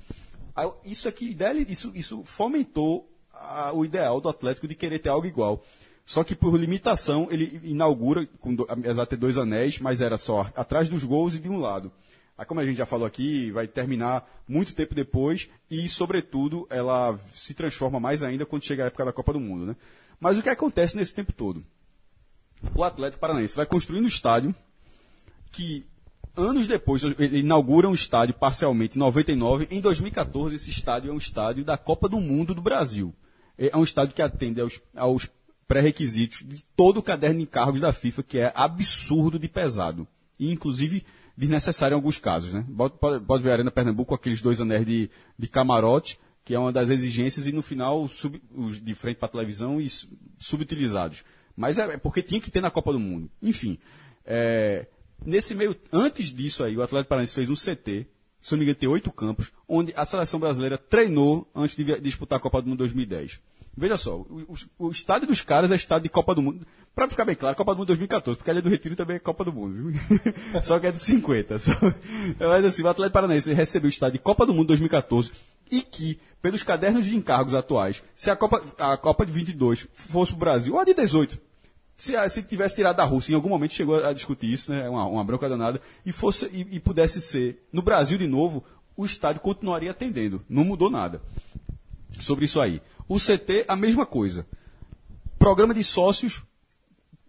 Isso 0.85 1.09
aqui, 1.09 1.36
isso, 1.69 1.93
isso 1.95 2.23
fomentou 2.24 3.09
a- 3.32 3.73
o 3.73 3.85
ideal 3.85 4.20
do 4.20 4.28
Atlético 4.28 4.66
de 4.66 4.74
querer 4.74 4.99
ter 4.99 5.09
algo 5.09 5.27
igual. 5.27 5.62
Só 6.05 6.24
que 6.24 6.35
por 6.35 6.57
limitação, 6.59 7.28
ele 7.31 7.61
inaugura, 7.62 8.27
com 8.40 8.55
do, 8.55 8.66
apesar 8.69 9.05
de 9.05 9.16
dois 9.16 9.36
anéis, 9.36 9.78
mas 9.78 10.01
era 10.01 10.16
só 10.16 10.51
atrás 10.57 10.89
dos 10.89 11.05
gols 11.05 11.35
e 11.35 11.39
de 11.39 11.49
um 11.49 11.59
lado. 11.59 11.93
Aí, 12.36 12.47
como 12.47 12.61
a 12.61 12.65
gente 12.65 12.78
já 12.78 12.86
falou 12.86 13.07
aqui, 13.07 13.51
vai 13.51 13.69
terminar 13.69 14.27
muito 14.49 14.74
tempo 14.74 14.95
depois 14.95 15.49
e, 15.70 15.89
sobretudo, 15.89 16.66
ela 16.70 17.19
se 17.35 17.53
transforma 17.53 18.01
mais 18.01 18.23
ainda 18.23 18.47
quando 18.47 18.65
chega 18.65 18.85
a 18.85 18.86
época 18.86 19.05
da 19.05 19.12
Copa 19.12 19.32
do 19.35 19.40
Mundo. 19.40 19.66
Né? 19.66 19.77
Mas 20.19 20.39
o 20.39 20.43
que 20.43 20.49
acontece 20.49 20.97
nesse 20.97 21.15
tempo 21.15 21.32
todo? 21.32 21.62
O 22.74 22.82
Atlético 22.82 23.20
Paranaense 23.20 23.56
vai 23.56 23.66
construindo 23.66 24.05
um 24.05 24.09
estádio 24.09 24.55
que 25.52 25.86
anos 26.36 26.66
depois 26.66 27.02
ele 27.02 27.40
inaugura 27.40 27.89
um 27.89 27.94
estádio 27.94 28.35
parcialmente 28.35 28.97
em 28.97 28.98
99. 29.01 29.68
Em 29.70 29.80
2014 29.80 30.56
esse 30.56 30.70
estádio 30.70 31.10
é 31.10 31.14
um 31.14 31.18
estádio 31.18 31.64
da 31.64 31.76
Copa 31.76 32.09
do 32.09 32.20
Mundo 32.20 32.55
do 32.55 32.62
Brasil. 32.62 33.14
É 33.56 33.76
um 33.76 33.82
estádio 33.85 34.14
que 34.14 34.22
atende 34.22 34.60
aos, 34.60 34.80
aos 34.97 35.28
pré-requisitos 35.66 36.43
de 36.47 36.62
todo 36.76 36.98
o 36.98 37.02
caderno 37.02 37.39
de 37.39 37.43
encargos 37.43 37.80
da 37.80 37.93
FIFA, 37.93 38.22
que 38.22 38.39
é 38.39 38.52
absurdo 38.55 39.39
de 39.39 39.48
pesado. 39.48 40.06
E 40.39 40.52
inclusive 40.52 41.05
desnecessário 41.36 41.94
em 41.94 41.97
alguns 41.97 42.18
casos. 42.18 42.55
Né? 42.55 42.64
Pode, 42.76 42.94
pode- 43.24 43.43
ver 43.43 43.51
a 43.51 43.52
Arena 43.55 43.70
Pernambuco 43.70 44.09
com 44.10 44.14
aqueles 44.14 44.40
dois 44.40 44.60
anéis 44.60 44.85
de, 44.86 45.10
de 45.39 45.48
camarote, 45.48 46.18
que 46.44 46.55
é 46.55 46.59
uma 46.59 46.72
das 46.72 46.89
exigências, 46.90 47.47
e 47.47 47.52
no 47.52 47.62
final 47.62 48.09
sub- 48.09 48.40
os 48.55 48.80
de 48.82 48.94
frente 48.94 49.18
para 49.18 49.26
a 49.26 49.32
televisão 49.32 49.80
e 49.80 49.89
su- 49.89 50.09
subutilizados. 50.39 51.24
Mas 51.59 51.76
é, 51.78 51.94
é 51.94 51.97
porque 51.97 52.22
tinha 52.22 52.40
que 52.40 52.51
ter 52.52 52.60
na 52.60 52.70
Copa 52.70 52.93
do 52.93 53.01
Mundo. 53.01 53.28
Enfim, 53.43 53.76
é, 54.24 54.86
nesse 55.26 55.55
meio, 55.55 55.74
antes 55.93 56.32
disso 56.32 56.62
aí, 56.62 56.76
o 56.76 56.82
Atlético 56.82 57.09
Paranaense 57.09 57.35
fez 57.35 57.51
um 57.51 57.55
CT, 57.55 58.06
se 58.40 58.52
não 58.52 58.59
me 58.59 58.64
engano, 58.64 58.76
tem 58.78 58.89
oito 58.89 59.10
campos, 59.10 59.51
onde 59.68 59.93
a 59.97 60.05
seleção 60.05 60.39
brasileira 60.39 60.78
treinou 60.78 61.51
antes 61.52 61.74
de 61.76 62.01
disputar 62.01 62.39
a 62.39 62.40
Copa 62.40 62.62
do 62.62 62.68
Mundo 62.68 62.78
2010. 62.78 63.40
Veja 63.76 63.97
só, 63.97 64.16
o, 64.16 64.44
o- 64.78 64.86
o 64.86 64.90
estádio 64.90 65.26
dos 65.28 65.40
caras 65.43 65.70
é 65.72 65.76
estádio 65.76 66.05
de 66.05 66.09
Copa 66.09 66.35
do 66.35 66.43
Mundo. 66.43 66.64
Para 66.94 67.09
ficar 67.09 67.24
bem 67.24 67.35
claro, 67.35 67.56
Copa 67.56 67.74
do 67.74 67.78
Mundo 67.78 67.89
2014, 67.89 68.36
porque 68.36 68.51
a 68.51 68.55
Ilha 68.55 68.62
do 68.62 68.68
Retiro 68.68 68.94
também 68.97 69.16
é 69.16 69.20
Copa 69.20 69.44
do 69.44 69.52
Mundo, 69.52 69.90
viu? 69.90 70.01
só 70.62 70.78
que 70.78 70.86
é 70.86 70.93
de 70.93 71.01
50. 71.02 71.59
Só. 71.59 71.72
Mas 72.39 72.64
assim, 72.64 72.82
o 72.82 72.89
Atlético 72.89 73.14
Paranaense 73.14 73.52
recebeu 73.52 73.86
o 73.86 73.90
estádio 73.90 74.14
de 74.18 74.24
Copa 74.24 74.47
do 74.47 74.55
Mundo 74.55 74.68
2014 74.68 75.30
e 75.70 75.80
que, 75.82 76.18
pelos 76.43 76.62
cadernos 76.64 77.06
de 77.06 77.14
encargos 77.16 77.55
atuais, 77.55 78.02
se 78.16 78.30
a 78.30 78.36
Copa, 78.36 78.62
a 78.78 78.97
Copa 78.97 79.24
de 79.26 79.30
22 79.32 79.86
fosse 79.93 80.32
o 80.32 80.36
Brasil, 80.36 80.74
ou 80.74 80.80
a 80.80 80.85
de 80.85 80.94
18, 80.94 81.39
se, 81.99 82.16
a- 82.16 82.29
se 82.29 82.43
tivesse 82.45 82.77
tirado 82.77 82.97
da 82.97 83.05
Rússia, 83.05 83.33
em 83.33 83.35
algum 83.35 83.49
momento 83.49 83.75
chegou 83.75 84.03
a 84.03 84.12
discutir 84.12 84.51
isso, 84.53 84.70
né? 84.70 84.89
Uma, 84.89 85.05
uma 85.05 85.25
bronca 85.25 85.49
danada, 85.49 85.83
e, 86.07 86.12
fosse, 86.12 86.47
e, 86.47 86.77
e 86.77 86.81
pudesse 86.81 87.20
ser 87.20 87.66
no 87.73 87.83
Brasil 87.83 88.16
de 88.16 88.27
novo, 88.29 88.65
o 88.97 89.05
estádio 89.05 89.41
continuaria 89.43 89.91
atendendo. 89.91 90.43
Não 90.49 90.65
mudou 90.65 90.89
nada 90.89 91.20
sobre 92.20 92.45
isso 92.45 92.61
aí. 92.61 92.81
O 93.09 93.19
CT, 93.19 93.65
a 93.66 93.75
mesma 93.75 94.07
coisa. 94.07 94.47
Programa 95.39 95.75
de 95.75 95.83
sócios 95.83 96.43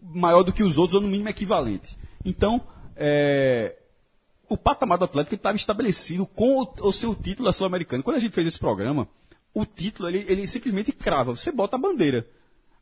maior 0.02 0.44
do 0.44 0.54
que 0.54 0.64
os 0.64 0.78
outros, 0.78 0.96
ou 0.96 1.02
no 1.02 1.08
mínimo 1.08 1.30
equivalente. 1.30 1.98
Então, 2.24 2.62
é, 2.96 3.76
o 4.48 4.56
patamar 4.56 4.98
do 4.98 5.06
Atlético 5.06 5.36
estava 5.36 5.56
estabelecido 5.58 6.26
com 6.26 6.62
o, 6.62 6.88
o 6.88 6.94
seu 6.94 7.16
título 7.16 7.48
da 7.48 7.54
Sul-Americana. 7.54 8.04
Quando 8.04 8.18
a 8.18 8.20
gente 8.20 8.34
fez 8.34 8.46
esse 8.48 8.60
programa, 8.60 9.08
o 9.54 9.66
título 9.66 10.10
ele, 10.10 10.26
ele 10.28 10.48
simplesmente 10.48 10.92
crava, 10.92 11.36
você 11.36 11.52
bota 11.52 11.76
a 11.76 11.80
bandeira. 11.80 12.28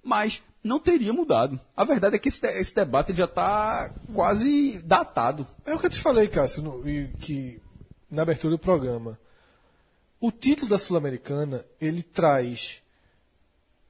Mas 0.08 0.42
não 0.64 0.80
teria 0.80 1.12
mudado. 1.12 1.60
A 1.76 1.84
verdade 1.84 2.16
é 2.16 2.20
que 2.20 2.30
esse, 2.30 2.46
esse 2.48 2.74
debate 2.74 3.14
já 3.14 3.26
está 3.26 3.94
quase 4.14 4.82
datado. 4.84 5.46
É 5.66 5.76
o 5.76 5.80
que 5.80 5.86
eu 5.86 5.90
te 5.90 6.00
falei, 6.00 6.30
Cássio, 6.30 6.64
no- 6.64 6.82
que, 7.20 7.62
na 8.10 8.22
abertura 8.22 8.52
do 8.52 8.58
programa. 8.58 9.20
O 10.18 10.32
título 10.32 10.70
da 10.70 10.78
Sul-Americana, 10.80 11.66
ele 11.80 12.02
traz 12.02 12.82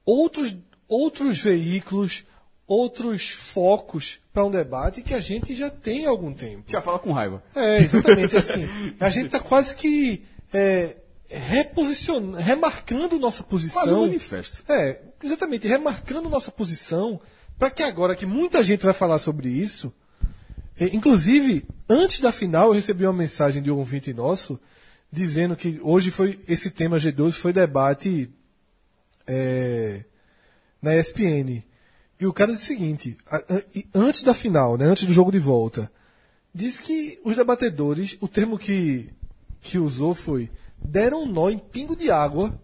outros, 0.04 0.56
outros 0.88 1.38
veículos, 1.38 2.24
outros 2.66 3.30
focos 3.30 4.18
para 4.32 4.44
um 4.44 4.50
debate 4.50 5.02
que 5.02 5.14
a 5.14 5.20
gente 5.20 5.54
já 5.54 5.70
tem 5.70 6.04
há 6.04 6.10
algum 6.10 6.34
tempo. 6.34 6.64
Já 6.66 6.80
fala 6.80 6.98
com 6.98 7.12
raiva. 7.12 7.42
É, 7.54 7.78
exatamente 7.78 8.36
assim. 8.36 8.66
A 8.98 9.08
gente 9.08 9.26
está 9.26 9.38
quase 9.40 9.74
que 9.76 10.24
é, 10.52 10.96
reposicionando, 11.28 12.36
remarcando 12.38 13.18
nossa 13.20 13.42
posição. 13.44 13.82
Quase 13.82 13.94
um 13.94 14.00
manifesto. 14.00 14.62
É, 14.70 15.00
exatamente, 15.22 15.66
remarcando 15.66 16.28
nossa 16.28 16.50
posição 16.50 17.20
para 17.58 17.70
que 17.70 17.82
agora 17.82 18.14
que 18.14 18.26
muita 18.26 18.62
gente 18.62 18.84
vai 18.84 18.94
falar 18.94 19.18
sobre 19.18 19.48
isso, 19.48 19.92
é, 20.78 20.94
inclusive, 20.94 21.66
antes 21.88 22.20
da 22.20 22.30
final 22.30 22.68
eu 22.68 22.74
recebi 22.74 23.04
uma 23.04 23.12
mensagem 23.12 23.60
de 23.60 23.70
um 23.70 23.76
ouvinte 23.76 24.14
nosso 24.14 24.60
dizendo 25.10 25.56
que 25.56 25.80
hoje 25.82 26.10
foi 26.10 26.38
esse 26.46 26.70
tema 26.70 26.98
G12 26.98 27.32
foi 27.32 27.52
debate 27.52 28.30
é, 29.26 30.04
na 30.80 30.96
ESPN. 30.96 31.64
E 32.20 32.26
o 32.26 32.32
cara 32.32 32.52
disse 32.52 32.64
o 32.64 32.66
seguinte, 32.66 33.16
antes 33.94 34.22
da 34.22 34.34
final, 34.34 34.76
né, 34.76 34.86
antes 34.86 35.06
do 35.06 35.12
jogo 35.12 35.30
de 35.32 35.38
volta, 35.38 35.90
diz 36.54 36.78
que 36.78 37.20
os 37.24 37.36
debatedores, 37.36 38.16
o 38.20 38.28
termo 38.28 38.58
que, 38.58 39.08
que 39.60 39.78
usou 39.78 40.14
foi 40.14 40.50
deram 40.80 41.22
um 41.22 41.26
nó 41.26 41.48
em 41.48 41.58
pingo 41.58 41.96
de 41.96 42.10
água. 42.10 42.60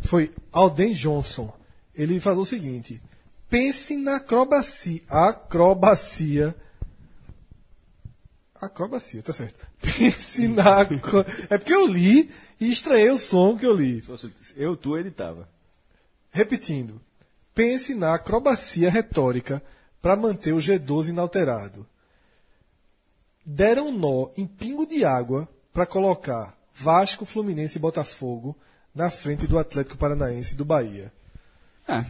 Foi 0.00 0.32
Alden 0.52 0.92
Johnson. 0.92 1.52
Ele 1.98 2.20
falou 2.20 2.44
o 2.44 2.46
seguinte: 2.46 3.02
pense 3.50 3.96
na 3.96 4.16
acrobacia. 4.16 5.02
Acrobacia. 5.08 6.54
Acrobacia, 8.54 9.22
tá 9.22 9.32
certo. 9.32 9.68
Pense 9.80 10.48
na. 10.48 10.80
É 11.48 11.58
porque 11.58 11.74
eu 11.74 11.86
li 11.86 12.30
e 12.60 12.70
estranhei 12.70 13.10
o 13.10 13.18
som 13.18 13.56
que 13.56 13.64
eu 13.64 13.72
li. 13.72 14.00
Se 14.00 14.06
fosse 14.06 14.32
eu, 14.56 14.76
tu 14.76 14.96
editava. 14.96 15.48
Repetindo. 16.30 17.00
Pense 17.54 17.94
na 17.94 18.14
acrobacia 18.14 18.90
retórica 18.90 19.62
para 20.00 20.16
manter 20.16 20.52
o 20.52 20.58
G12 20.58 21.08
inalterado. 21.08 21.86
Deram 23.44 23.92
nó 23.92 24.30
em 24.36 24.46
pingo 24.46 24.86
de 24.86 25.04
água 25.04 25.48
para 25.72 25.86
colocar 25.86 26.56
Vasco, 26.74 27.24
Fluminense 27.24 27.78
e 27.78 27.80
Botafogo 27.80 28.56
na 28.94 29.10
frente 29.10 29.46
do 29.46 29.58
Atlético 29.58 29.96
Paranaense 29.96 30.54
e 30.54 30.56
do 30.56 30.64
Bahia. 30.64 31.12
É. 31.88 32.04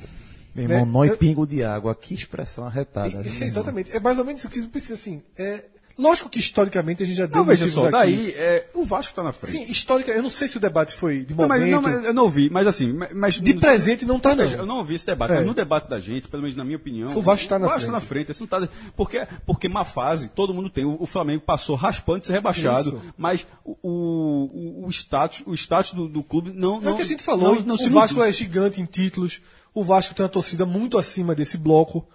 Meu 0.55 0.65
irmão, 0.65 0.87
Né? 0.87 0.93
nó 0.93 1.05
e 1.05 1.17
pingo 1.17 1.47
de 1.47 1.63
água. 1.63 1.95
Que 1.95 2.15
expressão 2.15 2.67
arretada. 2.67 3.09
Irmão? 3.09 3.43
exatamente. 3.47 3.95
É 3.97 4.01
mais 4.01 4.19
ou 4.19 4.25
menos 4.25 4.43
o 4.45 4.49
que 4.49 4.61
precisa 4.63 4.95
assim. 4.95 5.23
É, 5.37 5.65
lógico 5.97 6.29
que 6.29 6.41
historicamente 6.41 7.01
a 7.03 7.07
gente 7.07 7.17
já 7.17 7.27
deu 7.27 7.37
Não, 7.39 7.45
veja 7.45 7.67
só, 7.69 7.83
aqui. 7.83 7.93
daí 7.93 8.31
é, 8.33 8.67
o 8.75 8.83
Vasco 8.85 9.13
está 9.13 9.23
na 9.23 9.33
frente. 9.33 9.67
Sim, 9.67 9.71
histórica. 9.71 10.11
Eu 10.11 10.23
não 10.23 10.31
sei 10.31 10.49
se 10.49 10.57
o 10.57 10.61
debate 10.61 10.95
foi 10.97 11.21
de 11.25 11.33
Não, 11.33 11.47
momento. 11.47 11.61
mas, 11.61 11.71
não, 11.71 11.83
mas 11.83 12.05
eu 12.07 12.15
não 12.15 12.25
ouvi, 12.25 12.51
mas 12.51 12.67
assim. 12.67 12.93
mas- 13.15 13.35
De 13.35 13.55
presente 13.55 14.05
não 14.05 14.19
tá, 14.19 14.35
Veja, 14.35 14.57
eu 14.57 14.59
não. 14.61 14.67
não 14.67 14.77
ouvi 14.79 14.97
esse 14.97 15.07
debate, 15.07 15.31
É. 15.33 15.37
mas 15.37 15.47
no 15.47 15.55
debate 15.55 15.89
da 15.89 16.01
gente, 16.01 16.27
pelo 16.27 16.43
menos 16.43 16.57
na 16.57 16.65
minha 16.65 16.77
opinião. 16.77 17.17
O 17.17 17.23
Vasco 17.23 17.47
tá 17.49 17.57
na 17.57 17.67
O 17.67 17.69
Vasco 17.69 17.87
tá 17.87 17.93
na 17.93 18.01
frente. 18.01 18.33
Isso 18.33 18.43
não 18.43 18.49
tá, 18.49 18.69
porque, 18.97 19.29
porque 19.47 19.69
má 19.69 19.85
fase, 19.85 20.29
todo 20.29 20.53
mundo 20.53 20.69
tem. 20.71 20.85
O, 20.85 20.97
o 21.01 21.07
Flamengo 21.07 21.43
passou 21.43 21.77
raspando 21.77 22.21
de 22.21 22.27
ser 22.27 22.33
rebaixado, 22.33 22.89
Isso. 22.89 23.03
mas 23.17 23.47
o, 23.65 23.77
o, 23.83 24.87
o 24.87 24.91
status, 24.91 25.43
o 25.47 25.55
status 25.55 25.93
do, 25.93 26.09
do 26.09 26.23
clube 26.25 26.51
não. 26.53 26.79
É 26.79 26.81
não 26.81 26.93
o 26.95 26.97
que 26.97 27.03
a 27.03 27.07
gente 27.07 27.23
falou. 27.23 27.55
não- 27.55 27.63
não 27.63 27.77
se 27.77 27.87
o 27.89 27.91
Vasco 27.93 28.21
é 28.25 28.33
gigante 28.33 28.81
em 28.81 28.85
títulos. 28.85 29.41
O 29.75 29.85
Vasco 29.85 30.15
tem 30.15 30.25
uma 30.25 30.29
torcida 30.29 30.65
muito 30.67 30.99
acima 30.99 31.35
desse 31.35 31.57
bloco. 31.57 32.07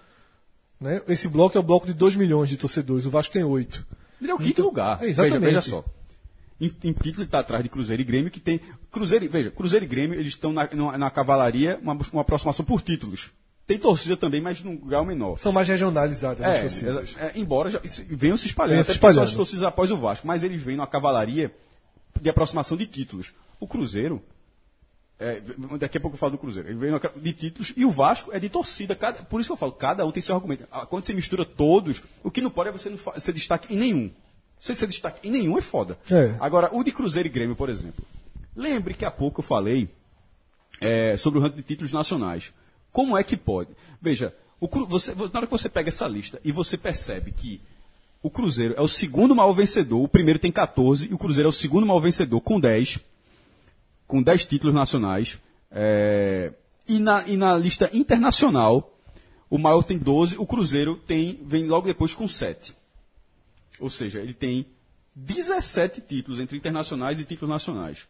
Né? 0.80 1.02
Esse 1.08 1.28
bloco 1.28 1.58
é 1.58 1.60
o 1.60 1.64
bloco 1.64 1.86
de 1.88 1.94
2 1.94 2.16
milhões 2.16 2.50
de 2.50 2.58
torcedores, 2.58 3.06
o 3.06 3.10
Vasco 3.10 3.32
tem 3.34 3.44
8. 3.44 3.86
Ele 4.22 4.32
é 4.32 4.34
o 4.36 4.38
quinto 4.38 4.62
lugar. 4.62 5.02
é, 5.04 5.08
exatamente. 5.08 5.40
Veja, 5.40 5.60
veja 5.60 5.62
só. 5.62 5.86
Em, 6.60 6.68
em 6.84 6.94
títulos 6.94 7.18
ele 7.20 7.24
está 7.26 7.40
atrás 7.40 7.64
de 7.64 7.70
Cruzeiro 7.70 8.02
e 8.02 8.06
Grêmio, 8.06 8.32
que 8.32 8.40
tem. 8.40 8.60
Cruzeiro, 8.92 9.26
e- 9.26 9.28
veja, 9.28 9.52
Cruzeiro 9.52 9.86
e 9.86 9.88
Grêmio, 9.88 10.20
eles 10.20 10.34
estão 10.34 10.52
na, 10.54 10.70
na, 10.74 10.98
na 10.98 11.10
cavalaria, 11.12 11.80
uma, 11.82 11.98
uma 12.12 12.22
aproximação 12.22 12.64
por 12.66 12.82
títulos. 12.82 13.32
Tem 13.66 13.78
torcida 13.78 14.18
também, 14.18 14.42
mas 14.42 14.62
num 14.62 14.76
grau 14.76 15.06
menor. 15.06 15.38
São 15.40 15.52
mais 15.54 15.68
regionalizadas 15.68 16.46
as 16.46 16.58
É, 16.58 16.62
torcidas. 16.62 17.16
é, 17.18 17.32
embora 17.36 17.70
já, 17.70 17.80
isso- 17.84 18.04
venham 18.10 18.36
se 18.38 18.46
espalhando, 18.46 18.72
Venham 18.72 18.82
até 18.82 18.92
se 18.92 18.98
espalhando. 18.98 19.24
as 19.24 19.34
torcidas 19.36 19.64
após 19.64 19.90
o 19.90 19.98
Vasco, 19.98 20.28
mas 20.28 20.44
eles 20.44 20.62
vêm 20.62 20.76
numa 20.76 20.88
cavalaria 20.88 21.54
de 22.22 22.30
aproximação 22.30 22.76
de 22.78 22.86
títulos. 22.86 23.34
O 23.60 23.68
Cruzeiro, 23.68 24.22
é, 25.24 25.42
daqui 25.78 25.98
a 25.98 26.02
pouco 26.02 26.16
eu 26.16 26.20
falo 26.20 26.34
do 26.34 26.38
Cruzeiro, 26.38 26.70
ele 26.70 26.78
vem 26.78 26.92
de 27.22 27.34
títulos 27.34 27.74
e 27.78 27.86
o 27.86 27.92
Vasco 27.92 28.32
é 28.34 28.40
de 28.40 28.50
torcida. 28.50 28.96
Cada- 28.96 29.24
por 29.24 29.40
isso 29.40 29.48
que 29.50 29.54
eu 29.54 29.58
falo, 29.58 29.72
cada 29.72 30.06
um 30.06 30.12
tem 30.12 30.22
seu 30.22 30.36
argumento. 30.36 30.66
Ah, 30.72 30.86
Quando 30.86 31.06
você 31.06 31.14
mistura 31.14 31.46
todos, 31.46 32.02
o 32.24 32.30
que 32.30 32.42
não 32.42 32.50
pode 32.50 32.70
é 32.70 32.72
você 32.72 32.90
não 32.90 32.98
ser 33.20 33.34
destaque 33.34 33.74
em 33.74 33.78
nenhum. 33.78 34.12
Você 34.60 34.74
ser 34.76 34.88
destaque 34.88 35.28
em 35.28 35.32
nenhum 35.32 35.58
é 35.58 35.62
foda. 35.62 35.98
É. 36.10 36.36
Agora, 36.40 36.70
o 36.74 36.84
de 36.84 36.92
Cruzeiro 36.92 37.28
e 37.28 37.32
Grêmio, 37.32 37.56
por 37.56 37.70
exemplo. 37.70 38.06
Lembre 38.56 38.94
que 38.94 39.04
há 39.06 39.12
pouco 39.12 39.40
eu 39.42 39.44
falei 39.44 39.90
é, 40.82 41.18
sobre 41.18 41.40
o 41.40 41.42
ranking 41.42 41.58
de 41.58 41.64
títulos 41.64 41.92
nacionais. 41.92 42.54
Como 42.92 43.18
é 43.18 43.24
que 43.24 43.36
pode? 43.36 43.70
Veja, 44.02 44.34
o 44.60 44.68
você, 44.86 45.14
na 45.16 45.22
hora 45.40 45.46
que 45.48 45.52
você 45.52 45.68
pega 45.70 45.90
essa 45.90 46.08
lista 46.08 46.40
e 46.44 46.52
você 46.52 46.78
percebe 46.78 47.32
que 47.32 47.60
o 48.22 48.30
Cruzeiro 48.30 48.74
é 48.78 48.82
o 48.82 48.88
segundo 48.88 49.36
maior 49.36 49.52
vencedor, 49.54 50.02
o 50.02 50.08
primeiro 50.08 50.40
tem 50.40 50.52
14 50.52 51.08
e 51.10 51.14
o 51.14 51.18
Cruzeiro 51.18 51.48
é 51.48 51.50
o 51.50 51.54
segundo 51.54 51.86
maior 51.86 52.00
vencedor 52.00 52.40
com 52.40 52.60
10, 52.60 53.00
com 54.14 54.22
10 54.22 54.46
títulos 54.46 54.76
nacionais. 54.76 55.40
é, 55.72 56.54
e, 56.88 57.00
na, 57.00 57.28
e 57.28 57.36
na 57.36 57.58
lista 57.58 57.90
internacional, 57.92 58.96
o 59.50 59.58
maior 59.58 59.82
tem 59.82 59.98
12, 59.98 60.38
o 60.38 60.46
Cruzeiro 60.46 60.98
tem, 60.98 61.40
vem 61.44 61.66
logo 61.66 61.88
depois 61.88 62.14
com 62.14 62.28
7. 62.28 62.76
Ou 63.80 63.90
seja, 63.90 64.20
ele 64.20 64.36
tem 64.36 64.68
17 65.16 66.00
títulos 66.02 66.40
entre 66.40 66.56
internacionais 66.56 67.20
e 67.20 67.26
títulos 67.26 67.50
nacionais. 67.50 68.08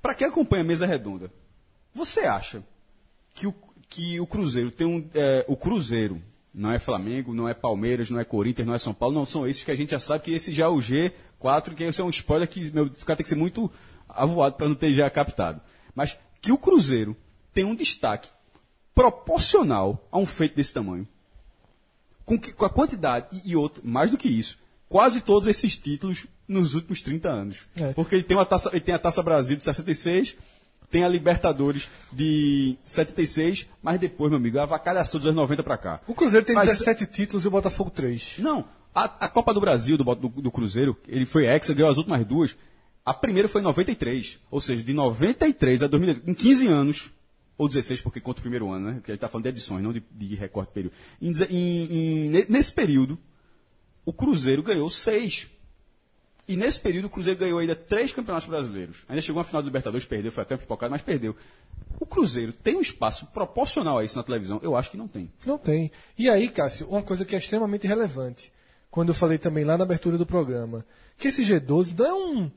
Para 0.00 0.14
quem 0.14 0.28
acompanha 0.28 0.62
a 0.62 0.66
mesa 0.66 0.86
redonda, 0.86 1.32
você 1.92 2.20
acha 2.20 2.62
que 3.34 3.48
o, 3.48 3.54
que 3.88 4.20
o 4.20 4.28
Cruzeiro 4.28 4.70
tem 4.70 4.86
um. 4.86 5.04
é, 5.12 5.44
o 5.48 5.56
Cruzeiro 5.56 6.22
não 6.54 6.70
é 6.70 6.78
Flamengo, 6.78 7.34
não 7.34 7.48
é 7.48 7.54
Palmeiras, 7.54 8.08
não 8.08 8.20
é 8.20 8.24
Corinthians, 8.24 8.68
não 8.68 8.74
é 8.74 8.78
São 8.78 8.94
Paulo, 8.94 9.16
não 9.16 9.26
são 9.26 9.48
esses 9.48 9.64
que 9.64 9.70
a 9.72 9.76
gente 9.76 9.90
já 9.90 9.98
sabe 9.98 10.22
que 10.22 10.30
esse 10.30 10.52
já 10.52 10.66
é 10.66 10.68
o 10.68 10.76
G4, 10.76 11.74
que 11.74 11.82
esse 11.82 12.00
é 12.00 12.04
um 12.04 12.10
spoiler 12.10 12.46
que 12.46 12.70
meu, 12.70 12.84
o 12.84 13.04
cara 13.04 13.16
tem 13.16 13.24
que 13.24 13.28
ser 13.28 13.34
muito 13.34 13.68
avoado 14.14 14.56
para 14.56 14.68
não 14.68 14.74
ter 14.74 14.92
já 14.94 15.08
captado. 15.10 15.60
Mas 15.94 16.18
que 16.40 16.52
o 16.52 16.58
Cruzeiro 16.58 17.16
tem 17.52 17.64
um 17.64 17.74
destaque 17.74 18.28
proporcional 18.94 20.06
a 20.10 20.18
um 20.18 20.26
feito 20.26 20.54
desse 20.56 20.74
tamanho 20.74 21.06
com, 22.24 22.38
que- 22.38 22.52
com 22.52 22.64
a 22.64 22.70
quantidade 22.70 23.26
e, 23.32 23.50
e 23.52 23.56
outra, 23.56 23.82
mais 23.84 24.10
do 24.10 24.16
que 24.16 24.28
isso, 24.28 24.58
quase 24.88 25.20
todos 25.20 25.48
esses 25.48 25.76
títulos 25.78 26.26
nos 26.46 26.74
últimos 26.74 27.00
30 27.02 27.28
anos. 27.28 27.58
É. 27.76 27.92
Porque 27.92 28.14
ele 28.16 28.24
tem, 28.24 28.36
uma 28.36 28.44
taça, 28.46 28.68
ele 28.72 28.80
tem 28.80 28.94
a 28.94 28.98
Taça 28.98 29.22
Brasil 29.22 29.56
de 29.56 29.64
66, 29.64 30.36
tem 30.90 31.04
a 31.04 31.08
Libertadores 31.08 31.88
de 32.12 32.76
76, 32.84 33.66
mas 33.82 33.98
depois, 34.00 34.30
meu 34.30 34.38
amigo, 34.38 34.58
a 34.58 34.64
avacalhação 34.64 35.18
dos 35.20 35.26
anos 35.28 35.36
90 35.40 35.62
para 35.62 35.78
cá. 35.78 36.00
O 36.06 36.14
Cruzeiro 36.14 36.44
tem 36.44 36.54
Mas- 36.56 36.68
17 36.70 37.06
títulos 37.06 37.44
e 37.44 37.48
o 37.48 37.50
Botafogo 37.50 37.90
3. 37.90 38.36
Não, 38.38 38.64
a, 38.94 39.04
a 39.04 39.28
Copa 39.28 39.54
do 39.54 39.60
Brasil 39.60 39.96
do, 39.96 40.02
do, 40.14 40.28
do 40.28 40.50
Cruzeiro, 40.50 40.96
ele 41.06 41.24
foi 41.24 41.46
exa, 41.46 41.72
ganhou 41.72 41.90
as 41.90 41.96
últimas 41.96 42.24
duas. 42.26 42.56
A 43.04 43.14
primeira 43.14 43.48
foi 43.48 43.60
em 43.60 43.64
93, 43.64 44.38
ou 44.50 44.60
seja, 44.60 44.82
de 44.84 44.92
93 44.92 45.82
a 45.82 45.86
2000, 45.86 46.22
em 46.26 46.34
15 46.34 46.66
anos, 46.66 47.10
ou 47.56 47.66
16, 47.68 48.00
porque 48.02 48.20
conta 48.20 48.38
o 48.38 48.42
primeiro 48.42 48.70
ano, 48.70 48.86
né? 48.86 48.92
Que 49.02 49.10
a 49.10 49.14
gente 49.14 49.18
está 49.18 49.28
falando 49.28 49.44
de 49.44 49.48
edições, 49.50 49.82
não 49.82 49.92
de, 49.92 50.02
de 50.12 50.34
recorte 50.34 50.68
de 50.68 50.74
período. 50.74 50.92
Em, 51.20 51.32
em- 51.50 51.84
em- 52.26 52.28
ne- 52.30 52.46
nesse 52.48 52.72
período, 52.72 53.18
o 54.04 54.12
Cruzeiro 54.12 54.62
ganhou 54.62 54.88
seis. 54.90 55.46
E 56.48 56.56
nesse 56.56 56.80
período 56.80 57.04
o 57.06 57.10
Cruzeiro 57.10 57.38
ganhou 57.38 57.58
ainda 57.58 57.76
três 57.76 58.12
campeonatos 58.12 58.48
brasileiros. 58.48 58.98
Ainda 59.08 59.22
chegou 59.22 59.40
à 59.40 59.44
final 59.44 59.62
do 59.62 59.66
Libertadores, 59.66 60.04
perdeu, 60.06 60.32
foi 60.32 60.42
até 60.42 60.54
um 60.54 60.58
pipocado, 60.58 60.90
mas 60.90 61.02
perdeu. 61.02 61.36
O 61.98 62.06
Cruzeiro 62.06 62.52
tem 62.52 62.76
um 62.76 62.80
espaço 62.80 63.26
proporcional 63.26 63.98
a 63.98 64.04
isso 64.04 64.16
na 64.16 64.22
televisão? 64.24 64.58
Eu 64.62 64.74
acho 64.74 64.90
que 64.90 64.96
não 64.96 65.06
tem. 65.06 65.30
Não 65.46 65.58
tem. 65.58 65.92
E 66.18 66.28
aí, 66.28 66.48
Cássio, 66.48 66.88
uma 66.88 67.02
coisa 67.02 67.24
que 67.24 67.34
é 67.36 67.38
extremamente 67.38 67.86
relevante, 67.86 68.52
quando 68.90 69.08
eu 69.10 69.14
falei 69.14 69.38
também 69.38 69.64
lá 69.64 69.76
na 69.78 69.84
abertura 69.84 70.18
do 70.18 70.26
programa, 70.26 70.84
que 71.16 71.28
esse 71.28 71.42
G12 71.42 71.94
não 71.96 72.06
é 72.06 72.14
um, 72.14 72.50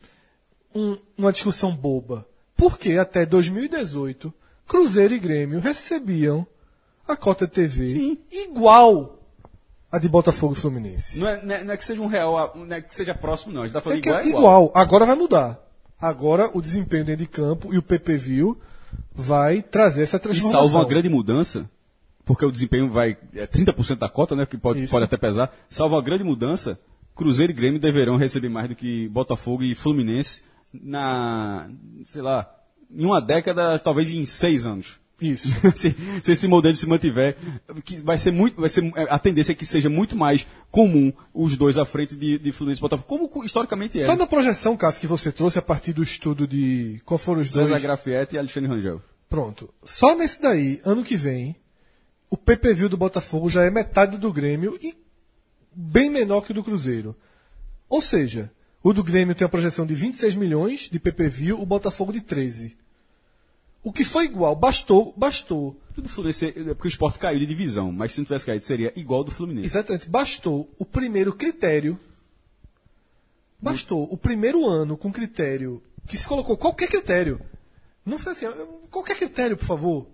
um- 0.76 0.98
uma 1.18 1.32
discussão 1.32 1.76
boba. 1.76 2.26
Porque 2.56 2.94
até 2.94 3.26
2018, 3.26 4.34
Cruzeiro 4.68 5.14
e 5.14 5.20
Grêmio 5.20 5.60
recebiam 5.60 6.46
a 7.08 7.16
cota 7.16 7.46
de 7.46 7.52
TV 7.54 7.90
Sim. 7.90 8.18
igual 8.32 9.20
a 9.92 10.00
de 10.00 10.08
Botafogo 10.08 10.54
e 10.54 10.56
Fluminense. 10.56 11.20
Não 11.20 11.28
é, 11.28 11.44
não 11.44 11.56
é- 11.56 11.64
não 11.64 11.74
é 11.74 11.78
que 11.78 11.86
seja 11.86 12.02
um 12.02 12.08
real, 12.08 12.54
não 12.56 12.76
é 12.76 12.82
que 12.82 12.96
seja 12.96 13.14
próximo, 13.14 13.54
não. 13.54 13.62
A 13.62 13.66
gente 13.66 13.72
está 13.72 13.82
falando 13.82 14.00
É 14.00 14.02
que 14.02 14.08
igual, 14.10 14.20
é 14.22 14.24
a 14.24 14.28
igual. 14.28 14.42
igual. 14.66 14.72
Agora 14.74 15.06
vai 15.06 15.16
mudar. 15.16 15.60
Agora 16.00 16.50
o 16.54 16.62
desempenho 16.62 17.06
dentro 17.06 17.24
de 17.24 17.28
campo 17.30 17.74
e 17.74 17.78
o 17.78 17.84
PPV 17.84 18.56
vai 19.14 19.62
trazer 19.62 20.04
essa 20.04 20.18
E 20.18 20.20
transformação. 20.20 20.62
salva 20.62 20.78
uma 20.80 20.86
grande 20.88 21.10
mudança, 21.10 21.70
porque 22.26 22.46
o 22.46 22.52
desempenho 22.52 22.90
vai. 22.92 23.18
É 23.34 23.46
30% 23.46 24.00
da 24.00 24.10
cota, 24.10 24.36
né? 24.36 24.46
Que 24.46 24.58
pode, 24.58 24.84
Isso. 24.84 24.92
pode 24.92 25.06
até 25.06 25.18
pesar. 25.18 25.54
Salva 25.70 25.96
uma 25.96 26.02
grande 26.02 26.24
mudança, 26.24 26.80
Cruzeiro 27.16 27.52
e 27.52 27.56
Grêmio 27.56 27.80
deverão 27.80 28.18
receber 28.18 28.50
mais 28.50 28.68
do 28.70 28.76
que 28.76 29.08
Botafogo 29.10 29.64
e 29.64 29.76
Fluminense 29.76 30.42
na. 30.74 31.70
sei 32.04 32.22
lá, 32.22 32.50
em 32.92 33.06
uma 33.06 33.22
década, 33.22 33.78
talvez 33.80 34.12
em 34.12 34.26
seis 34.26 34.66
anos. 34.66 35.02
Isso. 35.22 35.50
se, 35.76 35.96
se 36.22 36.32
esse 36.32 36.48
modelo 36.48 36.76
se 36.76 36.88
mantiver, 36.88 37.38
que 37.84 37.98
vai 37.98 38.18
ser 38.18 38.32
muito, 38.32 38.60
vai 38.60 38.70
ser, 38.70 38.92
a 39.10 39.18
tendência 39.18 39.52
é 39.52 39.56
que 39.56 39.66
seja 39.66 39.90
muito 39.90 40.16
mais 40.16 40.46
comum 40.70 41.14
os 41.34 41.56
dois 41.56 41.78
à 41.78 41.86
frente 41.86 42.16
de, 42.16 42.38
de 42.38 42.52
Fluminense 42.52 42.80
e 42.80 42.82
Botafogo, 42.82 43.28
como 43.28 43.46
historicamente 43.46 44.00
é. 44.00 44.06
Só 44.06 44.16
na 44.16 44.28
projeção, 44.28 44.76
Cássio, 44.76 45.02
que 45.02 45.08
você 45.08 45.32
trouxe 45.32 45.60
a 45.60 45.62
partir 45.62 45.94
do 45.94 46.04
estudo 46.04 46.48
de. 46.48 47.02
Qual 47.06 47.18
foram 47.18 47.42
os 47.42 47.52
César 47.52 47.68
dois? 47.70 47.82
Grafietti 47.82 48.36
e 48.36 48.40
Alexandre 48.40 48.70
Rangel. 48.70 49.02
Pronto. 49.30 49.74
Só 49.84 50.16
nesse 50.16 50.42
daí, 50.42 50.82
ano 50.84 51.04
que 51.04 51.16
vem, 51.16 51.56
o 52.30 52.38
PPV 52.38 52.90
do 52.90 52.98
Botafogo 52.98 53.50
já 53.50 53.64
é 53.64 53.70
metade 53.70 54.18
do 54.18 54.34
Grêmio 54.34 54.78
e 54.82 54.96
bem 55.74 56.10
menor 56.10 56.42
que 56.42 56.52
o 56.52 56.54
do 56.54 56.64
Cruzeiro. 56.64 57.16
Ou 57.90 58.02
seja, 58.02 58.52
o 58.84 58.94
do 58.94 59.04
Grêmio 59.04 59.34
tem 59.34 59.46
uma 59.46 59.50
projeção 59.50 59.86
de 59.86 59.96
26 59.96 60.36
milhões 60.36 60.90
de 60.92 61.00
PPV, 61.00 61.54
o 61.54 61.66
Botafogo 61.66 62.12
de 62.12 62.20
13. 62.20 62.76
O 63.82 63.92
que 63.94 64.04
foi 64.04 64.26
igual, 64.26 64.56
bastou, 64.56 65.14
bastou. 65.16 65.80
Tudo 65.96 66.10
Fluminense, 66.10 66.48
é 66.48 66.74
porque 66.74 66.88
o 66.88 66.90
esporte 66.90 67.18
caiu 67.18 67.40
de 67.40 67.46
divisão, 67.46 67.92
mas 67.92 68.12
se 68.12 68.20
não 68.20 68.26
tivesse 68.26 68.46
caído, 68.46 68.64
seria 68.64 68.92
igual 68.96 69.24
do 69.24 69.32
Fluminense. 69.32 69.68
Exatamente, 69.68 70.10
bastou 70.10 70.70
o 70.78 70.86
primeiro 70.86 71.34
critério. 71.34 71.98
Bastou 73.62 74.08
o 74.12 74.18
primeiro 74.18 74.68
ano 74.68 74.98
com 74.98 75.12
critério 75.12 75.82
que 76.06 76.18
se 76.18 76.28
colocou 76.28 76.58
qualquer 76.58 76.88
critério. 76.88 77.40
Não 78.06 78.20
foi 78.20 78.34
assim, 78.34 78.46
qualquer 78.92 79.16
critério, 79.16 79.56
por 79.56 79.66
favor. 79.66 80.08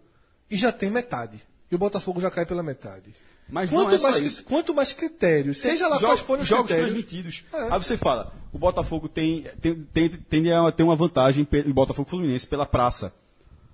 E 0.50 0.56
já 0.56 0.72
tem 0.72 0.92
metade. 0.92 1.42
E 1.72 1.76
o 1.76 1.80
Botafogo 1.80 2.22
já 2.22 2.30
cai 2.30 2.46
pela 2.46 2.62
metade. 2.62 3.16
Mas 3.52 3.70
quanto, 3.70 3.96
é 3.96 3.98
mais, 3.98 4.42
quanto 4.42 4.74
mais 4.76 4.94
critérios, 4.94 5.58
seja 5.58 5.88
lá 5.88 5.96
jogos, 5.96 6.06
quais 6.06 6.20
forem 6.22 6.42
os 6.44 6.48
jogos 6.48 6.68
critérios. 6.68 6.92
transmitidos. 6.92 7.44
É. 7.52 7.74
Aí 7.74 7.84
você 7.84 7.98
fala, 7.98 8.32
o 8.54 8.60
Botafogo 8.60 9.10
tem, 9.10 9.46
tem, 9.60 9.76
tem, 9.94 10.10
tende 10.10 10.52
a 10.52 10.72
ter 10.72 10.84
uma 10.84 10.96
vantagem 10.96 11.48
em 11.52 11.72
Botafogo 11.72 12.10
Fluminense 12.10 12.46
pela 12.46 12.66
praça. 12.66 13.14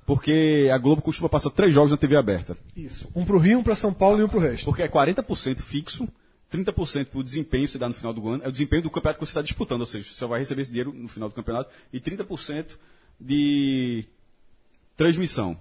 Porque 0.06 0.70
a 0.72 0.78
Globo 0.78 1.02
costuma 1.02 1.28
passar 1.28 1.50
três 1.50 1.74
jogos 1.74 1.92
na 1.92 1.98
TV 1.98 2.16
aberta. 2.16 2.56
Isso. 2.76 3.10
Um 3.16 3.26
pro 3.26 3.40
Rio, 3.40 3.60
um 3.60 3.64
pra 3.64 3.76
São 3.76 3.92
Paulo 3.92 4.20
e 4.20 4.24
um 4.24 4.30
pro 4.30 4.40
resto. 4.40 4.66
Porque 4.66 4.84
é 4.84 4.88
40% 4.88 5.60
fixo, 5.60 6.08
30% 6.54 7.08
por 7.08 7.24
desempenho 7.24 7.66
que 7.66 7.72
você 7.72 7.80
dá 7.80 7.88
no 7.88 7.96
final 7.96 8.14
do 8.14 8.28
ano. 8.30 8.44
É 8.44 8.48
o 8.48 8.52
desempenho 8.52 8.84
do 8.84 8.90
campeonato 8.92 9.20
que 9.20 9.26
você 9.26 9.32
está 9.32 9.42
disputando, 9.42 9.82
ou 9.82 9.88
seja, 9.88 10.08
você 10.08 10.26
vai 10.28 10.40
receber 10.40 10.62
esse 10.62 10.72
dinheiro 10.72 10.94
no 10.94 11.08
final 11.08 11.28
do 11.28 11.34
campeonato. 11.34 11.72
E 11.92 12.00
30% 12.00 12.78
de 13.20 14.06
transmissão. 14.96 15.58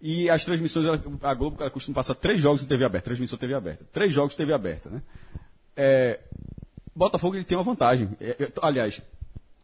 E 0.00 0.30
as 0.30 0.44
transmissões, 0.44 0.86
a 1.22 1.34
Globo 1.34 1.56
ela 1.60 1.70
costuma 1.70 1.96
passar 1.96 2.14
três 2.14 2.40
jogos 2.40 2.62
em 2.62 2.66
TV 2.66 2.84
aberta, 2.84 3.06
transmissão 3.06 3.38
TV 3.38 3.54
aberta. 3.54 3.84
Três 3.92 4.12
jogos 4.12 4.34
em 4.34 4.36
TV 4.36 4.52
aberta, 4.52 4.88
né? 4.88 5.02
É, 5.76 6.20
Botafogo 6.94 7.36
ele 7.36 7.44
tem 7.44 7.58
uma 7.58 7.64
vantagem. 7.64 8.08
É, 8.20 8.36
é, 8.38 8.52
aliás, 8.62 9.00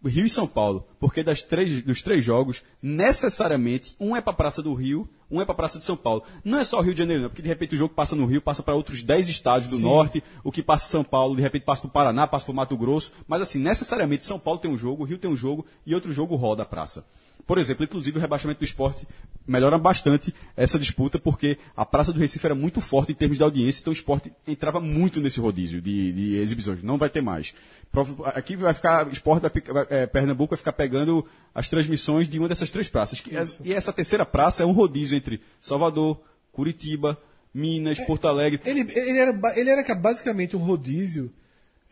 Rio 0.05 0.27
e 0.27 0.31
São 0.31 0.47
Paulo, 0.47 0.87
porque 1.01 1.23
das 1.23 1.43
três, 1.43 1.83
dos 1.83 2.03
três 2.03 2.25
jogos, 2.25 2.63
necessariamente, 2.83 3.95
um 3.99 4.15
é 4.15 4.21
para 4.21 4.33
a 4.33 4.37
Praça 4.37 4.63
do 4.63 4.75
Rio, 4.75 5.09
um 5.31 5.41
é 5.41 5.45
para 5.45 5.53
a 5.53 5.57
Praça 5.57 5.79
de 5.79 5.85
São 5.85 5.97
Paulo. 5.97 6.23
Não 6.45 6.59
é 6.59 6.65
só 6.65 6.79
o 6.79 6.83
Rio 6.83 6.93
de 6.93 6.99
Janeiro, 6.99 7.23
não, 7.23 7.29
porque 7.31 7.43
de 7.43 7.49
repente 7.49 7.75
o 7.75 7.79
jogo 7.79 7.95
passa 7.95 8.15
no 8.15 8.27
Rio, 8.27 8.43
passa 8.43 8.63
para 8.63 8.75
outros 8.75 9.03
10 9.03 9.29
estados 9.29 9.69
do 9.69 9.79
norte, 9.79 10.23
o 10.43 10.53
que 10.53 10.63
passa 10.63 10.87
em 10.87 10.91
São 10.91 11.05
Paulo, 11.05 11.37
de 11.37 11.43
repente 11.43 11.65
passa 11.65 11.81
para 11.83 11.89
o 11.89 11.93
Paraná, 11.93 12.27
passa 12.27 12.45
para 12.45 12.53
o 12.53 12.57
Mato 12.57 12.77
Grosso, 12.77 13.13
mas 13.27 13.41
assim, 13.41 13.59
necessariamente 13.59 14.25
São 14.25 14.39
Paulo 14.39 14.61
tem 14.61 14.71
um 14.71 14.77
jogo, 14.77 15.03
o 15.03 15.07
Rio 15.07 15.19
tem 15.19 15.31
um 15.31 15.37
jogo 15.37 15.65
e 15.87 15.95
outro 15.95 16.13
jogo 16.13 16.37
roda 16.37 16.63
a 16.63 16.67
praça. 16.67 17.05
Por 17.47 17.59
exemplo, 17.59 17.85
inclusive 17.85 18.17
o 18.17 18.21
rebaixamento 18.21 18.61
do 18.61 18.65
esporte 18.65 19.07
melhora 19.47 19.79
bastante 19.79 20.35
essa 20.57 20.79
disputa, 20.79 21.19
porque 21.19 21.59
a 21.77 21.85
Praça 21.85 22.13
do 22.13 22.19
Recife 22.19 22.47
era 22.47 22.55
muito 22.55 22.81
forte 22.81 23.13
em 23.13 23.15
termos 23.15 23.37
de 23.37 23.43
audiência, 23.43 23.81
então 23.81 23.93
o 23.93 23.95
esporte 23.95 24.33
entrava 24.47 24.81
muito 24.81 25.21
nesse 25.21 25.41
rodízio 25.41 25.81
de, 25.83 26.13
de 26.13 26.37
exibições. 26.37 26.83
Não 26.83 26.97
vai 26.97 27.11
ter 27.11 27.21
mais. 27.21 27.55
Aqui 28.25 28.57
vai 28.57 28.73
ficar, 28.75 29.11
esporte 29.13 29.47
é, 29.91 30.07
Pernambuco 30.07 30.51
vai 30.51 30.59
ficar 30.59 30.73
pegando 30.73 31.25
as 31.55 31.69
transmissões 31.69 32.29
de 32.29 32.39
uma 32.39 32.49
dessas 32.49 32.71
três 32.71 32.89
praças. 32.89 33.21
Que 33.21 33.37
é- 33.37 33.45
e 33.63 33.73
essa 33.73 33.93
terceira 33.93 34.25
praça 34.25 34.63
é 34.63 34.67
um 34.67 34.73
rodízio 34.73 35.17
entre 35.17 35.41
Salvador, 35.61 36.21
Curitiba, 36.51 37.19
Minas, 37.53 37.99
Porto 38.01 38.27
Alegre. 38.27 38.61
Ele, 38.65 38.81
ele, 38.81 39.19
era, 39.19 39.59
ele 39.59 39.71
era 39.71 39.95
basicamente 39.95 40.57
um 40.57 40.61
rodízio 40.61 41.31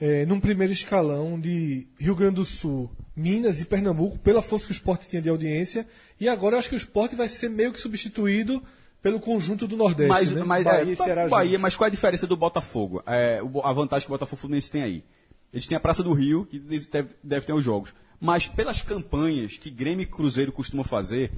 é, 0.01 0.27
num 0.27 0.40
primeiro 0.40 0.73
escalão 0.73 1.39
de 1.39 1.86
Rio 1.98 2.14
Grande 2.14 2.36
do 2.36 2.44
Sul, 2.44 2.90
Minas 3.14 3.60
e 3.60 3.64
Pernambuco, 3.64 4.19
pela 4.19 4.43
força 4.43 4.66
que 4.66 4.73
o 4.73 4.74
esporte 4.74 5.09
tinha 5.09 5.23
de 5.23 5.28
audiência. 5.28 5.86
E 6.20 6.28
agora 6.28 6.56
eu 6.56 6.59
acho 6.59 6.69
que 6.69 6.74
o 6.74 6.77
esporte 6.77 7.14
vai 7.14 7.28
ser 7.28 7.48
meio 7.48 7.73
que 7.73 7.81
substituído 7.81 8.62
pelo 9.02 9.19
conjunto 9.19 9.66
do 9.66 9.77
Nordeste. 9.77 10.09
Mas, 10.09 10.31
né? 10.31 10.44
mas, 10.44 10.64
Bahia 10.64 10.93
é, 10.93 10.97
Ceará 10.97 11.28
Bahia, 11.28 11.59
mas 11.59 11.77
qual 11.77 11.86
é 11.86 11.89
a 11.89 11.90
diferença 11.90 12.27
do 12.27 12.36
Botafogo? 12.36 13.02
É, 13.06 13.40
a 13.64 13.73
vantagem 13.73 14.06
que 14.06 14.12
o 14.12 14.14
Botafogo 14.14 14.40
Fluminense 14.40 14.70
tem 14.70 14.82
aí. 14.82 15.05
Eles 15.52 15.66
têm 15.66 15.77
a 15.77 15.81
Praça 15.81 16.02
do 16.02 16.12
Rio, 16.12 16.47
que 16.47 16.59
deve, 16.59 17.10
deve 17.23 17.47
ter 17.47 17.52
os 17.52 17.64
jogos. 17.64 17.93
Mas 18.20 18.47
pelas 18.47 18.81
campanhas 18.81 19.59
que 19.59 19.69
Grêmio 19.69 20.05
e 20.05 20.06
Cruzeiro 20.06 20.52
costumam 20.52 20.85
fazer, 20.85 21.31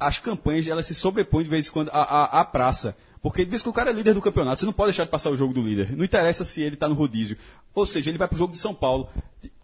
as 0.00 0.18
campanhas 0.18 0.66
elas 0.66 0.86
se 0.86 0.94
sobrepõem 0.94 1.44
de 1.44 1.50
vez 1.50 1.68
em 1.68 1.70
quando 1.70 1.90
à, 1.90 2.02
à, 2.02 2.40
à 2.40 2.44
praça. 2.44 2.96
Porque 3.20 3.42
em 3.42 3.46
quando 3.46 3.66
o 3.66 3.72
cara 3.72 3.90
é 3.90 3.92
líder 3.92 4.14
do 4.14 4.20
campeonato, 4.22 4.60
você 4.60 4.66
não 4.66 4.72
pode 4.72 4.90
deixar 4.90 5.04
de 5.04 5.10
passar 5.10 5.30
o 5.30 5.36
jogo 5.36 5.52
do 5.52 5.60
líder. 5.60 5.96
Não 5.96 6.04
interessa 6.04 6.44
se 6.44 6.62
ele 6.62 6.74
está 6.74 6.88
no 6.88 6.94
rodízio. 6.94 7.36
Ou 7.74 7.84
seja, 7.86 8.10
ele 8.10 8.18
vai 8.18 8.28
pro 8.28 8.38
jogo 8.38 8.52
de 8.52 8.58
São 8.58 8.74
Paulo. 8.74 9.08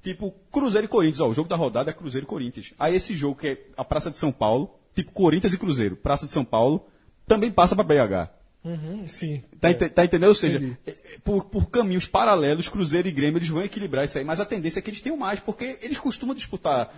Tipo, 0.02 0.32
Cruzeiro 0.52 0.84
e 0.86 0.88
Corinthians. 0.88 1.20
Ó, 1.20 1.28
o 1.28 1.34
jogo 1.34 1.48
da 1.48 1.56
rodada 1.56 1.90
é 1.90 1.94
Cruzeiro 1.94 2.26
e 2.26 2.28
Corinthians. 2.28 2.72
Aí 2.78 2.94
esse 2.94 3.14
jogo 3.14 3.36
que 3.36 3.46
é 3.48 3.58
a 3.76 3.84
Praça 3.84 4.10
de 4.10 4.18
São 4.18 4.32
Paulo, 4.32 4.70
tipo 4.94 5.12
Corinthians 5.12 5.52
e 5.52 5.58
Cruzeiro, 5.58 5.96
Praça 5.96 6.26
de 6.26 6.32
São 6.32 6.44
Paulo, 6.44 6.84
também 7.26 7.50
passa 7.50 7.74
para 7.76 7.84
BH. 7.84 8.30
Uhum, 8.64 9.06
sim. 9.06 9.42
Tá, 9.60 9.70
É. 9.70 9.74
tá 9.74 10.04
entendendo? 10.04 10.30
Ou 10.30 10.34
seja, 10.34 10.56
Entendi. 10.58 10.76
é, 10.86 10.90
é, 10.90 10.94
por, 11.22 11.44
por 11.44 11.68
caminhos 11.68 12.06
paralelos, 12.06 12.68
Cruzeiro 12.68 13.06
e 13.06 13.12
Grêmio 13.12 13.36
eles 13.38 13.48
vão 13.48 13.62
equilibrar 13.62 14.04
isso 14.06 14.16
aí, 14.16 14.24
mas 14.24 14.40
a 14.40 14.46
tendência 14.46 14.78
é 14.78 14.82
que 14.82 14.88
eles 14.88 15.02
tenham 15.02 15.18
mais, 15.18 15.38
porque 15.38 15.78
eles 15.82 15.98
costumam 15.98 16.34
disputar 16.34 16.90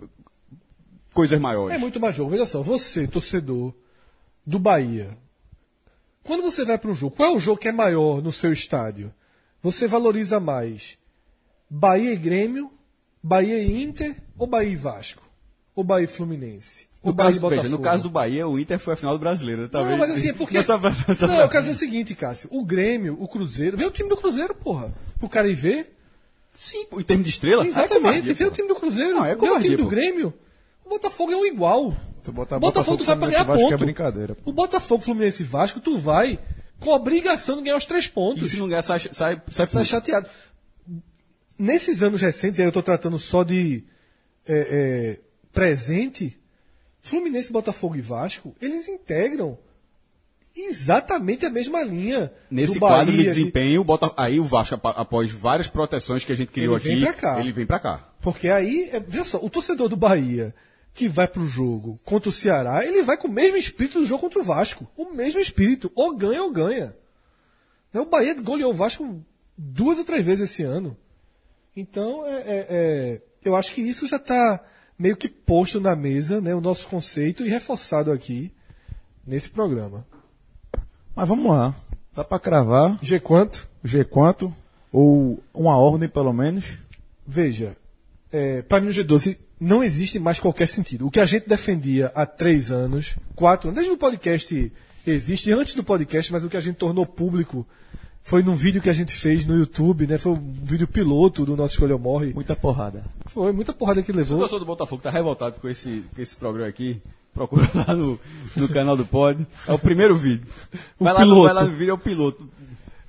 eh, 0.00 0.06
coisas 1.12 1.40
maiores. 1.40 1.76
É 1.76 1.78
muito 1.78 2.00
mais 2.00 2.14
jogo. 2.16 2.30
Veja 2.30 2.44
só, 2.44 2.60
você, 2.60 3.06
torcedor 3.06 3.72
do 4.44 4.58
Bahia, 4.58 5.16
quando 6.24 6.42
você 6.42 6.64
vai 6.64 6.78
para 6.78 6.90
um 6.90 6.94
jogo, 6.94 7.16
qual 7.16 7.32
é 7.32 7.36
o 7.36 7.40
jogo 7.40 7.58
que 7.60 7.68
é 7.68 7.72
maior 7.72 8.22
no 8.22 8.32
seu 8.32 8.52
estádio? 8.52 9.12
Você 9.62 9.86
valoriza 9.86 10.38
mais 10.40 10.98
Bahia 11.70 12.12
e 12.12 12.16
Grêmio, 12.16 12.70
Bahia 13.22 13.58
e 13.62 13.82
Inter 13.82 14.16
ou 14.38 14.46
Bahia 14.46 14.70
e 14.70 14.76
Vasco? 14.76 15.22
Ou 15.74 15.82
Bahia 15.84 16.04
e 16.04 16.08
Fluminense? 16.08 16.86
Ou 17.02 17.10
No 17.10 17.14
Bahia 17.16 17.30
e 17.30 17.34
caso, 17.34 17.40
veja, 17.48 17.56
Botafogo? 17.62 17.76
no 17.76 17.82
caso 17.82 18.02
do 18.04 18.10
Bahia, 18.10 18.46
o 18.46 18.58
Inter 18.58 18.78
foi 18.78 18.94
a 18.94 18.96
final 18.96 19.14
do 19.16 19.20
brasileiro. 19.20 19.68
Talvez, 19.68 19.98
Não, 19.98 20.06
mas 20.06 20.16
assim, 20.16 20.28
é 20.28 20.32
porque. 20.32 20.56
Nessa, 20.56 20.78
nessa- 20.78 21.26
Não, 21.26 21.34
eu 21.40 21.48
quero 21.48 21.62
dizer 21.64 21.74
o 21.74 21.78
seguinte, 21.78 22.14
Cássio. 22.14 22.48
O 22.52 22.64
Grêmio, 22.64 23.16
o 23.20 23.26
Cruzeiro. 23.26 23.76
Vê 23.76 23.84
o 23.84 23.90
time 23.90 24.08
do 24.08 24.16
Cruzeiro, 24.16 24.54
porra. 24.54 24.92
Pro 25.18 25.28
cara 25.28 25.48
ir 25.48 25.54
ver. 25.54 25.96
Sim, 26.54 26.86
em 26.92 27.02
termos 27.02 27.24
de 27.24 27.30
estrela. 27.30 27.64
é 27.64 27.68
Exatamente. 27.68 28.02
covardia, 28.02 28.34
vê 28.34 28.44
o 28.44 28.50
time 28.50 28.68
do 28.68 28.74
Cruzeiro. 28.74 29.14
Não, 29.14 29.24
é 29.24 29.28
vê 29.30 29.34
o 29.34 29.38
time 29.38 29.48
covardia, 29.48 29.76
do. 29.78 29.86
Grêmio. 29.88 30.34
O 30.84 30.90
Botafogo 30.90 31.32
é 31.32 31.36
um 31.36 31.46
igual. 31.46 31.96
Tu 32.22 32.32
botar 32.32 32.58
Botafogo, 32.58 32.96
tu 32.98 33.04
vai 33.04 33.16
pra 33.16 33.26
ganhar 33.28 33.44
Fluminense, 33.44 33.62
Vasco 33.62 33.70
ponto. 33.70 33.82
é 33.82 33.84
brincadeira. 33.84 34.36
O 34.44 34.52
Botafogo, 34.52 35.02
Fluminense 35.02 35.42
e 35.42 35.46
Vasco, 35.46 35.80
tu 35.80 35.98
vai 35.98 36.38
com 36.80 36.90
a 36.92 36.96
obrigação 36.96 37.56
de 37.56 37.62
ganhar 37.64 37.76
os 37.76 37.84
três 37.84 38.04
E 38.06 38.10
pontos. 38.10 38.50
se 38.50 38.56
não 38.56 38.68
ganhar, 38.68 38.82
sai, 38.82 39.00
sai, 39.12 39.40
sai, 39.50 39.66
puto. 39.66 39.84
chateado. 39.84 40.28
Nesses 41.58 42.02
anos 42.02 42.20
recentes, 42.20 42.58
aí 42.60 42.66
eu 42.66 42.72
tô 42.72 42.82
tratando 42.82 43.18
só 43.18 43.42
de 43.42 43.84
é, 44.46 44.68
é, 44.70 45.20
presente, 45.52 46.38
Fluminense, 47.00 47.52
Botafogo 47.52 47.96
e 47.96 48.00
Vasco, 48.00 48.54
eles 48.60 48.88
integram 48.88 49.58
exatamente 50.56 51.46
a 51.46 51.50
mesma 51.50 51.82
linha. 51.82 52.32
Nesse 52.50 52.74
do 52.74 52.80
quadro 52.80 53.12
de 53.12 53.22
desempenho, 53.22 53.80
o 53.80 53.84
Bota- 53.84 54.12
aí 54.16 54.38
o 54.38 54.44
Vasco, 54.44 54.78
após 54.82 55.30
várias 55.30 55.68
proteções 55.68 56.24
que 56.24 56.32
a 56.32 56.34
gente 56.36 56.50
criou 56.52 56.76
Ele 56.76 56.84
vem 56.84 56.92
aqui, 56.94 57.02
pra 57.04 57.12
cá. 57.34 57.40
ele 57.40 57.52
vem 57.52 57.66
pra 57.66 57.78
cá. 57.78 58.08
Porque 58.20 58.48
aí, 58.48 58.88
é, 58.92 59.00
veja 59.00 59.24
só, 59.24 59.38
o 59.42 59.48
torcedor 59.50 59.88
do 59.88 59.96
Bahia 59.96 60.54
que 60.94 61.08
vai 61.08 61.26
pro 61.26 61.48
jogo 61.48 61.98
contra 62.04 62.28
o 62.28 62.32
Ceará, 62.32 62.84
ele 62.84 63.02
vai 63.02 63.16
com 63.16 63.28
o 63.28 63.32
mesmo 63.32 63.56
espírito 63.56 63.98
do 64.00 64.06
jogo 64.06 64.20
contra 64.22 64.40
o 64.40 64.44
Vasco. 64.44 64.86
O 64.96 65.10
mesmo 65.12 65.40
espírito. 65.40 65.90
Ou 65.94 66.14
ganha 66.16 66.42
ou 66.42 66.50
ganha. 66.50 66.94
Né, 67.92 68.00
O 68.00 68.04
Bahia 68.06 68.34
goleou 68.40 68.72
o 68.72 68.76
Vasco 68.76 69.24
duas 69.56 69.98
ou 69.98 70.04
três 70.04 70.24
vezes 70.24 70.50
esse 70.50 70.62
ano. 70.62 70.96
Então, 71.74 72.26
é, 72.26 72.34
é- 72.40 72.66
é, 72.68 73.22
eu 73.44 73.56
acho 73.56 73.72
que 73.72 73.80
isso 73.80 74.06
já 74.06 74.16
está 74.16 74.62
meio 74.98 75.16
que 75.16 75.28
posto 75.28 75.80
na 75.80 75.96
mesa, 75.96 76.40
né, 76.40 76.54
o 76.54 76.60
nosso 76.60 76.86
conceito, 76.86 77.44
e 77.44 77.48
reforçado 77.48 78.12
aqui 78.12 78.52
nesse 79.26 79.48
programa. 79.48 80.06
Mas 81.14 81.26
vamos 81.28 81.50
lá. 81.50 81.74
Dá 82.14 82.22
pra 82.22 82.38
cravar 82.38 82.98
G 83.02 83.18
quanto? 83.18 83.66
G 83.82 84.04
quanto? 84.04 84.54
Ou 84.92 85.42
uma 85.54 85.76
ordem, 85.78 86.08
pelo 86.08 86.32
menos? 86.32 86.76
Veja, 87.26 87.74
é, 88.30 88.60
para 88.62 88.80
mim 88.80 88.88
o 88.88 88.92
G12 88.92 89.38
não 89.62 89.82
existe 89.82 90.18
mais 90.18 90.40
qualquer 90.40 90.66
sentido. 90.66 91.06
O 91.06 91.10
que 91.10 91.20
a 91.20 91.24
gente 91.24 91.48
defendia 91.48 92.10
há 92.14 92.26
três 92.26 92.70
anos, 92.70 93.14
quatro 93.34 93.68
anos, 93.68 93.76
desde 93.78 93.94
o 93.94 93.98
podcast 93.98 94.72
existe, 95.06 95.52
antes 95.52 95.74
do 95.74 95.84
podcast, 95.84 96.32
mas 96.32 96.44
o 96.44 96.48
que 96.48 96.56
a 96.56 96.60
gente 96.60 96.76
tornou 96.76 97.04
público 97.06 97.66
foi 98.24 98.42
num 98.42 98.54
vídeo 98.54 98.80
que 98.80 98.88
a 98.90 98.92
gente 98.92 99.12
fez 99.12 99.44
no 99.44 99.56
YouTube, 99.56 100.06
né? 100.06 100.16
Foi 100.16 100.32
um 100.32 100.54
vídeo 100.62 100.86
piloto 100.86 101.44
do 101.44 101.56
nosso 101.56 101.74
Escolha 101.74 101.94
ou 101.94 101.98
Morre. 102.00 102.32
Muita 102.32 102.54
porrada. 102.54 103.04
Foi 103.26 103.52
muita 103.52 103.72
porrada 103.72 104.00
que 104.00 104.06
Se 104.06 104.12
o 104.12 104.16
levou. 104.16 104.38
torcedor 104.38 104.60
do 104.60 104.66
Botafogo 104.66 105.02
tá 105.02 105.10
revoltado 105.10 105.58
com 105.60 105.68
esse, 105.68 106.04
com 106.14 106.22
esse 106.22 106.36
programa 106.36 106.68
aqui, 106.68 107.02
procura 107.34 107.68
lá 107.74 107.96
no, 107.96 108.18
no 108.56 108.68
canal 108.68 108.96
do 108.96 109.04
Pod. 109.04 109.44
É 109.66 109.72
o 109.72 109.78
primeiro 109.78 110.16
vídeo. 110.16 110.46
O 111.00 111.04
vai, 111.04 111.12
lá, 111.14 111.20
no- 111.24 111.26
piloto. 111.34 111.44
vai 111.54 111.54
lá 111.54 111.64
no 111.64 111.76
vídeo, 111.76 111.90
é 111.90 111.94
o 111.94 111.98
piloto. 111.98 112.48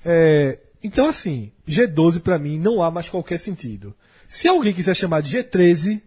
É, 0.04 0.60
então, 0.84 1.08
assim, 1.08 1.52
G12 1.68 2.20
para 2.22 2.40
mim 2.40 2.58
não 2.58 2.82
há 2.82 2.90
mais 2.90 3.08
qualquer 3.10 3.38
sentido. 3.38 3.94
Se 4.28 4.48
alguém 4.48 4.74
quiser 4.74 4.96
chamar 4.96 5.22
de 5.22 5.38
G13, 5.38 6.02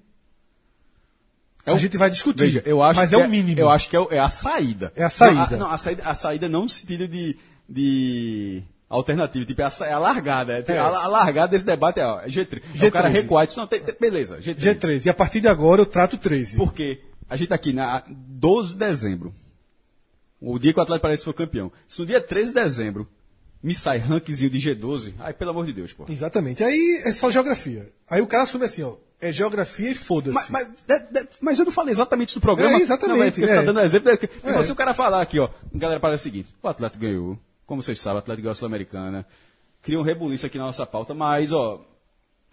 É 1.67 1.71
a 1.73 1.75
o- 1.75 1.79
gente 1.79 1.97
vai 1.99 2.09
discutir. 2.09 2.39
Veja, 2.39 2.63
eu 2.65 2.81
acho 2.83 2.99
mas 3.01 3.13
é 3.13 3.17
o 3.17 3.29
mínimo. 3.29 3.61
Eu 3.61 3.69
acho 3.69 3.91
que 3.91 3.97
é, 3.97 4.07
é 4.13 4.19
a 4.21 4.29
saída. 4.29 4.93
É 4.97 5.03
a 5.03 5.11
saída. 5.11 5.57
Não, 5.57 5.67
a, 5.67 5.69
não, 5.69 5.71
a 5.73 5.79
saída, 5.79 6.03
a 6.05 6.15
saída 6.15 6.49
não 6.49 6.63
no 6.63 6.69
sentido 6.69 7.09
de, 7.09 7.37
de 7.69 8.63
alternativa, 8.89 9.45
tipo, 9.45 9.61
é 9.61 9.65
a, 9.65 9.73
é 9.89 9.93
a 9.93 9.99
largada. 9.99 10.65
É, 10.67 10.73
É. 10.73 10.79
A, 10.79 10.87
a 10.87 11.07
largada 11.09 11.49
desse 11.51 11.67
debate 11.67 11.99
é, 12.01 12.07
ó, 12.07 12.21
é 12.21 12.29
G3. 12.29 12.63
É 12.81 12.87
o 12.87 12.93
cara 12.93 13.09
G13. 13.11 13.13
recuar 13.13 13.45
e 13.45 13.47
disse, 13.49 13.59
não, 13.59 13.67
tem- 13.67 13.81
tem- 13.81 13.97
beleza, 14.01 14.39
G3. 14.39 14.57
G13. 14.79 15.07
E 15.07 15.11
a 15.11 15.15
partir 15.15 15.41
de 15.41 15.49
agora 15.49 15.83
eu 15.83 15.87
trato 15.87 16.17
13. 16.17 16.57
Porque 16.57 17.01
a 17.29 17.37
gente 17.37 17.49
tá 17.49 17.57
aqui 17.57 17.73
na 17.73 18.05
12 18.09 18.75
de 18.75 18.79
dezembro, 18.79 19.35
o 20.41 20.59
dia 20.59 20.73
que 20.73 20.79
o 20.79 20.83
Atlético 20.83 21.03
Paranaense 21.03 21.25
foi 21.25 21.33
campeão. 21.35 21.73
Se 21.89 21.99
no 21.99 22.07
dia 22.07 22.21
13 22.21 22.55
de 22.55 22.61
dezembro 22.63 23.09
me 23.63 23.75
sai 23.75 23.99
rankzinho 23.99 24.51
de 24.51 24.59
G12, 24.61 25.15
ai, 25.19 25.33
pelo 25.33 25.51
amor 25.51 25.67
de 25.67 25.73
Deus, 25.73 25.93
pô. 25.93 26.05
Exatamente. 26.09 26.63
Aí 26.63 27.03
é 27.05 27.11
só 27.11 27.29
geografia. 27.31 27.91
Aí 28.09 28.21
o 28.23 28.27
cara 28.27 28.45
assume 28.45 28.67
assim, 28.67 28.83
ó. 28.83 28.95
É 29.21 29.33
geografia 29.33 29.91
e 29.91 29.95
foda-se. 29.95 30.35
Mas, 30.35 30.51
mas, 30.51 30.67
de- 30.87 30.99
de- 31.23 31.29
mas 31.41 31.59
eu 31.59 31.65
não 31.65 31.73
falei 31.73 31.91
exatamente 31.93 32.29
isso 32.31 32.39
no 32.39 32.43
programa. 32.43 32.77
É, 32.79 32.83
exatamente, 32.83 33.17
Não, 33.19 33.25
é 33.25 33.31
porque 33.31 33.47
você 33.47 33.53
é. 33.53 33.57
tá 33.57 33.63
dando 33.63 33.81
exemplo. 33.81 34.11
É, 34.11 34.17
que- 34.17 34.27
É. 34.27 34.51
então, 34.51 34.63
se 34.63 34.73
o 34.73 34.77
cara 34.77 34.93
falar 34.93 35.23
aqui, 35.23 35.39
ó, 35.39 35.49
galera, 35.75 35.99
para 35.99 36.15
o 36.15 36.19
seguinte: 36.19 36.55
o 36.63 36.69
Atlético 36.69 37.01
ganhou, 37.01 37.39
como 37.65 37.83
vocês 37.83 37.99
sabem, 37.99 38.17
o 38.17 38.19
Atlético 38.19 38.43
ganhou 38.43 38.53
a 38.53 38.55
Sul-Americana, 38.55 39.27
cria 39.83 39.99
um 39.99 40.03
rebuliço 40.03 40.45
aqui 40.45 40.59
na 40.59 40.65
nossa 40.65 40.85
pauta, 40.85 41.15
mas, 41.15 41.51
ó, 41.51 41.83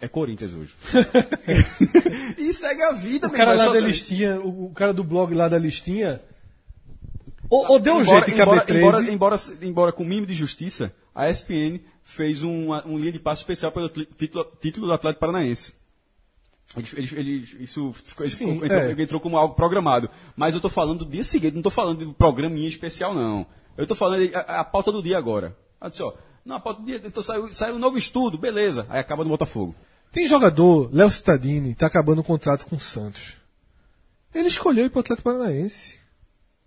é 0.00 0.08
Corinthians 0.08 0.52
hoje. 0.54 0.74
e 2.38 2.52
segue 2.54 2.82
a 2.82 2.92
vida, 2.92 3.28
o 3.28 3.30
meu 3.30 3.38
cara 3.38 3.54
é 3.54 3.56
lá 3.56 3.72
da 3.72 3.80
listinha, 3.80 4.40
o, 4.40 4.66
o 4.66 4.70
cara 4.72 4.92
do 4.94 5.04
blog 5.04 5.34
lá 5.34 5.48
da 5.48 5.58
listinha. 5.58 6.20
Ou, 7.50 7.72
ou 7.72 7.78
deu 7.78 7.96
um 7.96 8.00
embora, 8.00 8.20
jeito 8.26 8.30
em 8.30 8.36
caber 8.38 8.52
embora, 8.54 8.64
13. 8.64 8.80
embora, 8.84 9.02
embora, 9.12 9.36
embora 9.62 9.92
com 9.92 10.02
mínimo 10.02 10.26
de 10.26 10.32
justiça, 10.34 10.92
a 11.14 11.28
ESPN 11.28 11.78
fez 12.02 12.42
uma, 12.42 12.86
um 12.86 12.98
linha 12.98 13.12
de 13.12 13.18
passo 13.18 13.42
especial 13.42 13.70
pelo 13.70 13.88
título, 13.90 14.46
título 14.60 14.86
do 14.86 14.92
Atlético 14.94 15.20
Paranaense. 15.20 15.74
Eles, 16.76 17.12
eles- 17.12 17.56
isso 17.60 17.92
ficou, 17.92 18.28
Sim, 18.28 18.36
ficou- 18.60 18.64
entrou, 18.66 18.80
é. 18.80 19.02
entrou 19.02 19.20
como 19.20 19.36
algo 19.36 19.54
programado. 19.54 20.08
Mas 20.36 20.54
eu 20.54 20.58
estou 20.58 20.70
falando 20.70 21.04
do 21.04 21.10
dia 21.10 21.22
seguinte, 21.24 21.52
não 21.52 21.60
estou 21.60 21.72
falando 21.72 21.98
de 22.00 22.04
um 22.06 22.12
programinha 22.12 22.68
especial, 22.68 23.14
não. 23.14 23.46
Eu 23.76 23.82
estou 23.84 23.96
falando 23.96 24.26
de- 24.28 24.34
a, 24.34 24.60
a 24.60 24.64
pauta 24.64 24.90
do 24.92 25.02
dia 25.02 25.16
agora. 25.18 25.56
Eu 25.80 25.90
disse, 25.90 26.02
ó, 26.02 26.12
não, 26.44 26.56
a 26.56 26.60
pauta 26.60 26.80
do 26.80 26.86
dia, 26.86 27.00
então 27.04 27.22
saiu, 27.22 27.52
saiu 27.54 27.74
um 27.76 27.78
novo 27.78 27.96
estudo, 27.98 28.36
beleza. 28.38 28.86
Aí 28.88 28.98
acaba 29.00 29.22
no 29.24 29.30
Botafogo. 29.30 29.74
Tem 30.12 30.26
jogador, 30.28 30.88
Léo 30.92 31.10
Cittadini, 31.10 31.74
tá 31.74 31.86
acabando 31.86 32.20
o 32.20 32.24
contrato 32.24 32.66
com 32.66 32.76
o 32.76 32.80
Santos. 32.80 33.34
Ele 34.34 34.48
escolheu 34.48 34.86
ir 34.86 34.90
pro 34.90 35.00
Atlético 35.00 35.28
Paranaense. 35.30 35.98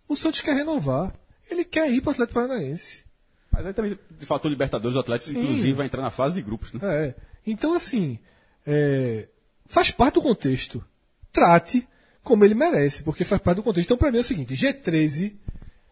O 0.08 0.16
Santos 0.16 0.42
quer 0.42 0.56
renovar. 0.56 1.14
Ele 1.50 1.64
quer 1.66 1.90
ir 1.92 2.02
pro 2.02 2.12
Atlético 2.12 2.36
Paranaense. 2.42 3.04
Mas 3.52 3.66
aí 3.66 3.74
também, 3.74 3.98
de 4.20 4.26
fator 4.26 4.50
Libertadores, 4.50 4.96
o 4.96 5.00
Atlético, 5.00 5.32
Sim. 5.32 5.42
inclusive, 5.42 5.74
vai 5.74 5.86
entrar 5.86 6.02
na 6.02 6.12
fase 6.12 6.36
de 6.36 6.42
grupos, 6.42 6.74
né? 6.74 6.80
É. 6.84 7.16
Então, 7.46 7.74
assim, 7.74 8.20
é, 8.66 9.28
faz 9.68 9.92
parte 9.92 10.16
do 10.16 10.22
contexto. 10.22 10.84
Trate 11.32 11.88
como 12.24 12.44
ele 12.44 12.56
merece, 12.56 13.04
porque 13.04 13.24
faz 13.24 13.42
parte 13.42 13.58
do 13.58 13.64
contexto. 13.64 13.88
Então, 13.88 13.98
para 13.98 14.12
mim 14.12 14.18
é 14.18 14.22
o 14.22 14.24
seguinte: 14.24 14.54
G13 14.54 15.36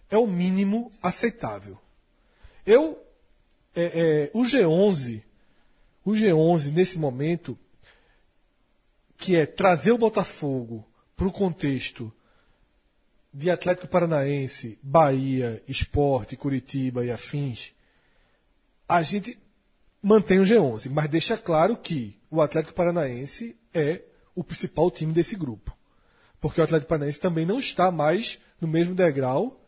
é 0.09 0.17
o 0.17 0.27
mínimo 0.27 0.91
aceitável. 1.01 1.77
Eu, 2.65 2.97
é, 3.75 3.83
é, 3.83 4.31
o 4.33 4.41
G11, 4.41 5.21
o 6.03 6.11
G11 6.11 6.71
nesse 6.71 6.97
momento, 6.97 7.57
que 9.17 9.35
é 9.35 9.45
trazer 9.45 9.91
o 9.91 9.97
Botafogo 9.97 10.85
para 11.15 11.27
o 11.27 11.31
contexto 11.31 12.11
de 13.33 13.49
Atlético 13.51 13.87
Paranaense, 13.87 14.79
Bahia, 14.81 15.61
Esporte, 15.67 16.37
Curitiba 16.37 17.05
e 17.05 17.11
afins, 17.11 17.73
a 18.87 19.01
gente 19.03 19.37
mantém 20.01 20.39
o 20.39 20.43
G11, 20.43 20.89
mas 20.89 21.09
deixa 21.09 21.37
claro 21.37 21.75
que 21.75 22.17
o 22.29 22.41
Atlético 22.41 22.73
Paranaense 22.73 23.57
é 23.75 24.01
o 24.35 24.43
principal 24.43 24.89
time 24.91 25.13
desse 25.13 25.35
grupo. 25.35 25.75
Porque 26.41 26.59
o 26.59 26.63
Atlético 26.63 26.89
Paranaense 26.89 27.19
também 27.19 27.45
não 27.45 27.59
está 27.59 27.91
mais 27.91 28.39
no 28.59 28.67
mesmo 28.67 28.93
degrau 28.95 29.59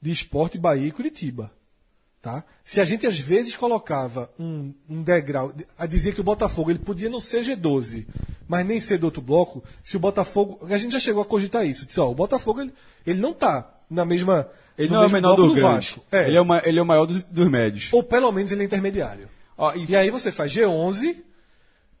de 0.00 0.10
Esporte, 0.10 0.58
Bahia 0.58 0.88
e 0.88 0.92
Curitiba. 0.92 1.50
Tá? 2.20 2.42
Se 2.64 2.80
a 2.80 2.84
gente 2.84 3.06
às 3.06 3.18
vezes 3.18 3.54
colocava 3.54 4.30
um, 4.38 4.72
um 4.88 5.02
degrau, 5.02 5.52
a 5.78 5.84
dizer 5.86 6.14
que 6.14 6.20
o 6.20 6.24
Botafogo 6.24 6.70
ele 6.70 6.78
podia 6.78 7.10
não 7.10 7.20
ser 7.20 7.42
G12, 7.44 8.06
mas 8.48 8.64
nem 8.66 8.80
ser 8.80 8.98
do 8.98 9.04
outro 9.04 9.20
bloco, 9.20 9.62
se 9.82 9.96
o 9.96 10.00
Botafogo. 10.00 10.58
A 10.70 10.78
gente 10.78 10.92
já 10.92 10.98
chegou 11.00 11.22
a 11.22 11.26
cogitar 11.26 11.66
isso. 11.66 11.84
Disse, 11.84 12.00
ó, 12.00 12.10
o 12.10 12.14
Botafogo 12.14 12.62
ele, 12.62 12.72
ele 13.06 13.20
não 13.20 13.32
está 13.32 13.70
na 13.90 14.04
mesma. 14.06 14.48
Ele 14.76 14.88
não 14.90 15.02
é 15.02 15.06
o 15.06 15.10
menor 15.10 15.36
do, 15.36 15.48
grande. 15.54 15.60
Vasco. 15.60 16.04
É. 16.10 16.26
Ele, 16.28 16.36
é 16.36 16.40
o, 16.40 16.44
ma- 16.46 16.62
ele 16.64 16.78
é 16.78 16.82
o 16.82 16.86
maior 16.86 17.04
dos, 17.06 17.22
dos 17.22 17.48
médios. 17.48 17.92
Ou 17.92 18.02
pelo 18.02 18.32
menos 18.32 18.50
ele 18.50 18.62
é 18.62 18.64
intermediário. 18.64 19.28
Ó, 19.56 19.74
e- 19.74 19.84
E 19.90 19.94
aí 19.94 20.10
você 20.10 20.32
faz 20.32 20.50
G11, 20.52 21.16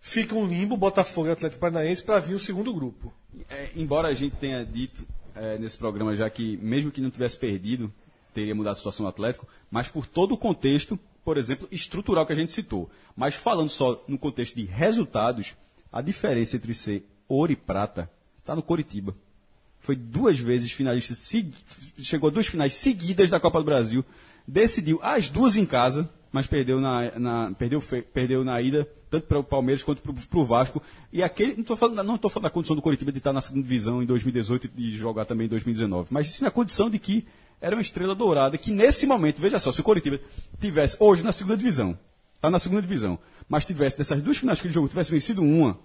fica 0.04 0.34
um 0.34 0.46
limbo, 0.46 0.76
Botafogo 0.76 1.28
e 1.28 1.30
Atlético 1.30 1.58
Paranaense 1.58 2.04
para 2.04 2.20
vir 2.20 2.34
o 2.34 2.38
segundo 2.38 2.74
grupo. 2.74 3.10
É, 3.48 3.70
embora 3.74 4.08
a 4.08 4.12
gente 4.12 4.36
tenha 4.36 4.62
dito 4.62 5.02
é, 5.34 5.56
nesse 5.56 5.78
programa 5.78 6.14
já 6.14 6.28
que, 6.28 6.58
mesmo 6.58 6.90
que 6.90 7.00
não 7.00 7.10
tivesse 7.10 7.38
perdido, 7.38 7.90
teria 8.34 8.54
mudado 8.54 8.74
a 8.74 8.76
situação 8.76 9.04
do 9.04 9.08
Atlético, 9.08 9.48
mas 9.70 9.88
por 9.88 10.06
todo 10.06 10.32
o 10.32 10.36
contexto, 10.36 11.00
por 11.24 11.38
exemplo, 11.38 11.66
estrutural 11.72 12.26
que 12.26 12.34
a 12.34 12.36
gente 12.36 12.52
citou. 12.52 12.90
Mas 13.16 13.34
falando 13.34 13.70
só 13.70 14.04
no 14.06 14.18
contexto 14.18 14.54
de 14.54 14.64
resultados, 14.64 15.54
a 15.90 16.02
diferença 16.02 16.56
entre 16.56 16.74
ser 16.74 17.08
ouro 17.26 17.52
e 17.52 17.56
prata 17.56 18.10
está 18.40 18.54
no 18.54 18.62
Coritiba. 18.62 19.16
Foi 19.80 19.96
duas 19.96 20.38
vezes 20.38 20.70
finalista, 20.70 21.14
chegou 21.98 22.28
a 22.28 22.32
duas 22.32 22.46
finais 22.46 22.74
seguidas 22.74 23.30
da 23.30 23.40
Copa 23.40 23.58
do 23.58 23.64
Brasil, 23.64 24.04
decidiu 24.46 25.00
as 25.02 25.30
duas 25.30 25.56
em 25.56 25.64
casa, 25.64 26.10
mas 26.34 26.48
perdeu 26.48 26.80
na, 26.80 27.12
na- 27.16 27.52
perdeu, 27.56 27.80
perdeu 28.12 28.42
na 28.42 28.60
ida, 28.60 28.88
tanto 29.08 29.28
para 29.28 29.38
o 29.38 29.44
Palmeiras 29.44 29.84
quanto 29.84 30.02
para 30.02 30.38
o 30.40 30.44
Vasco. 30.44 30.82
E 31.12 31.22
aquele, 31.22 31.52
não 31.54 31.60
estou 31.60 31.76
falando, 31.76 32.02
não 32.02 32.18
falando 32.28 32.42
da 32.42 32.50
condição 32.50 32.74
do 32.74 32.82
Coritiba 32.82 33.12
de 33.12 33.18
estar 33.18 33.32
na 33.32 33.40
segunda 33.40 33.62
divisão 33.62 34.02
em 34.02 34.06
2018 34.06 34.70
e 34.76 34.90
jogar 34.96 35.26
também 35.26 35.46
em 35.46 35.48
2019, 35.48 36.08
mas 36.10 36.26
sim 36.28 36.42
na 36.42 36.50
condição 36.50 36.90
de 36.90 36.98
que 36.98 37.24
era 37.60 37.76
uma 37.76 37.80
estrela 37.82 38.16
dourada, 38.16 38.58
que 38.58 38.72
nesse 38.72 39.06
momento, 39.06 39.40
veja 39.40 39.60
só, 39.60 39.70
se 39.70 39.80
o 39.80 39.84
Coritiba 39.84 40.18
tivesse 40.60 40.96
hoje 40.98 41.22
na 41.22 41.30
segunda 41.30 41.56
divisão, 41.56 41.96
está 42.34 42.50
na 42.50 42.58
segunda 42.58 42.82
divisão, 42.82 43.16
mas 43.48 43.64
tivesse 43.64 43.96
dessas 43.96 44.20
duas 44.20 44.36
finais 44.36 44.60
que 44.60 44.66
ele 44.66 44.74
jogou, 44.74 44.88
tivesse 44.88 45.12
vencido 45.12 45.40
uma, 45.40 45.78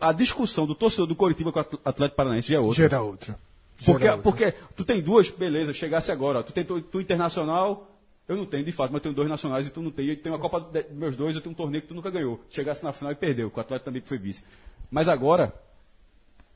a 0.00 0.12
discussão 0.12 0.66
do 0.66 0.74
torcedor 0.74 1.06
do 1.06 1.14
Coritiba 1.14 1.52
com 1.52 1.58
o 1.58 1.62
Atl- 1.62 1.76
Atlético 1.84 2.16
Paranaense 2.16 2.48
já 2.48 2.56
é 2.56 2.60
outra. 2.60 2.82
Gera 2.82 3.02
outra. 3.02 3.38
Porque, 3.84 4.06
porque 4.22 4.52
tu 4.74 4.86
tem 4.86 5.02
duas, 5.02 5.28
beleza, 5.28 5.70
chegasse 5.74 6.10
agora, 6.10 6.38
ó, 6.38 6.42
tu 6.42 6.50
tem 6.50 6.64
tu, 6.64 6.80
tu 6.80 6.98
internacional, 6.98 7.95
eu 8.28 8.36
não 8.36 8.46
tenho 8.46 8.64
de 8.64 8.72
fato, 8.72 8.90
mas 8.90 8.98
eu 8.98 9.02
tenho 9.04 9.14
dois 9.14 9.28
nacionais 9.28 9.66
e 9.66 9.70
tu 9.70 9.80
não 9.80 9.90
tem. 9.90 10.06
Eu 10.06 10.16
tenho 10.16 10.34
a 10.34 10.38
Copa 10.38 10.60
de, 10.60 10.92
meus 10.92 11.14
dois, 11.14 11.34
eu 11.34 11.40
tenho 11.40 11.52
um 11.52 11.56
torneio 11.56 11.82
que 11.82 11.88
tu 11.88 11.94
nunca 11.94 12.10
ganhou. 12.10 12.44
Chegasse 12.50 12.82
na 12.82 12.92
final 12.92 13.12
e 13.12 13.14
perdeu, 13.14 13.50
com 13.50 13.58
o 13.58 13.60
Atlético 13.60 13.84
também 13.84 14.02
que 14.02 14.08
foi 14.08 14.18
vice. 14.18 14.42
Mas 14.90 15.08
agora, 15.08 15.54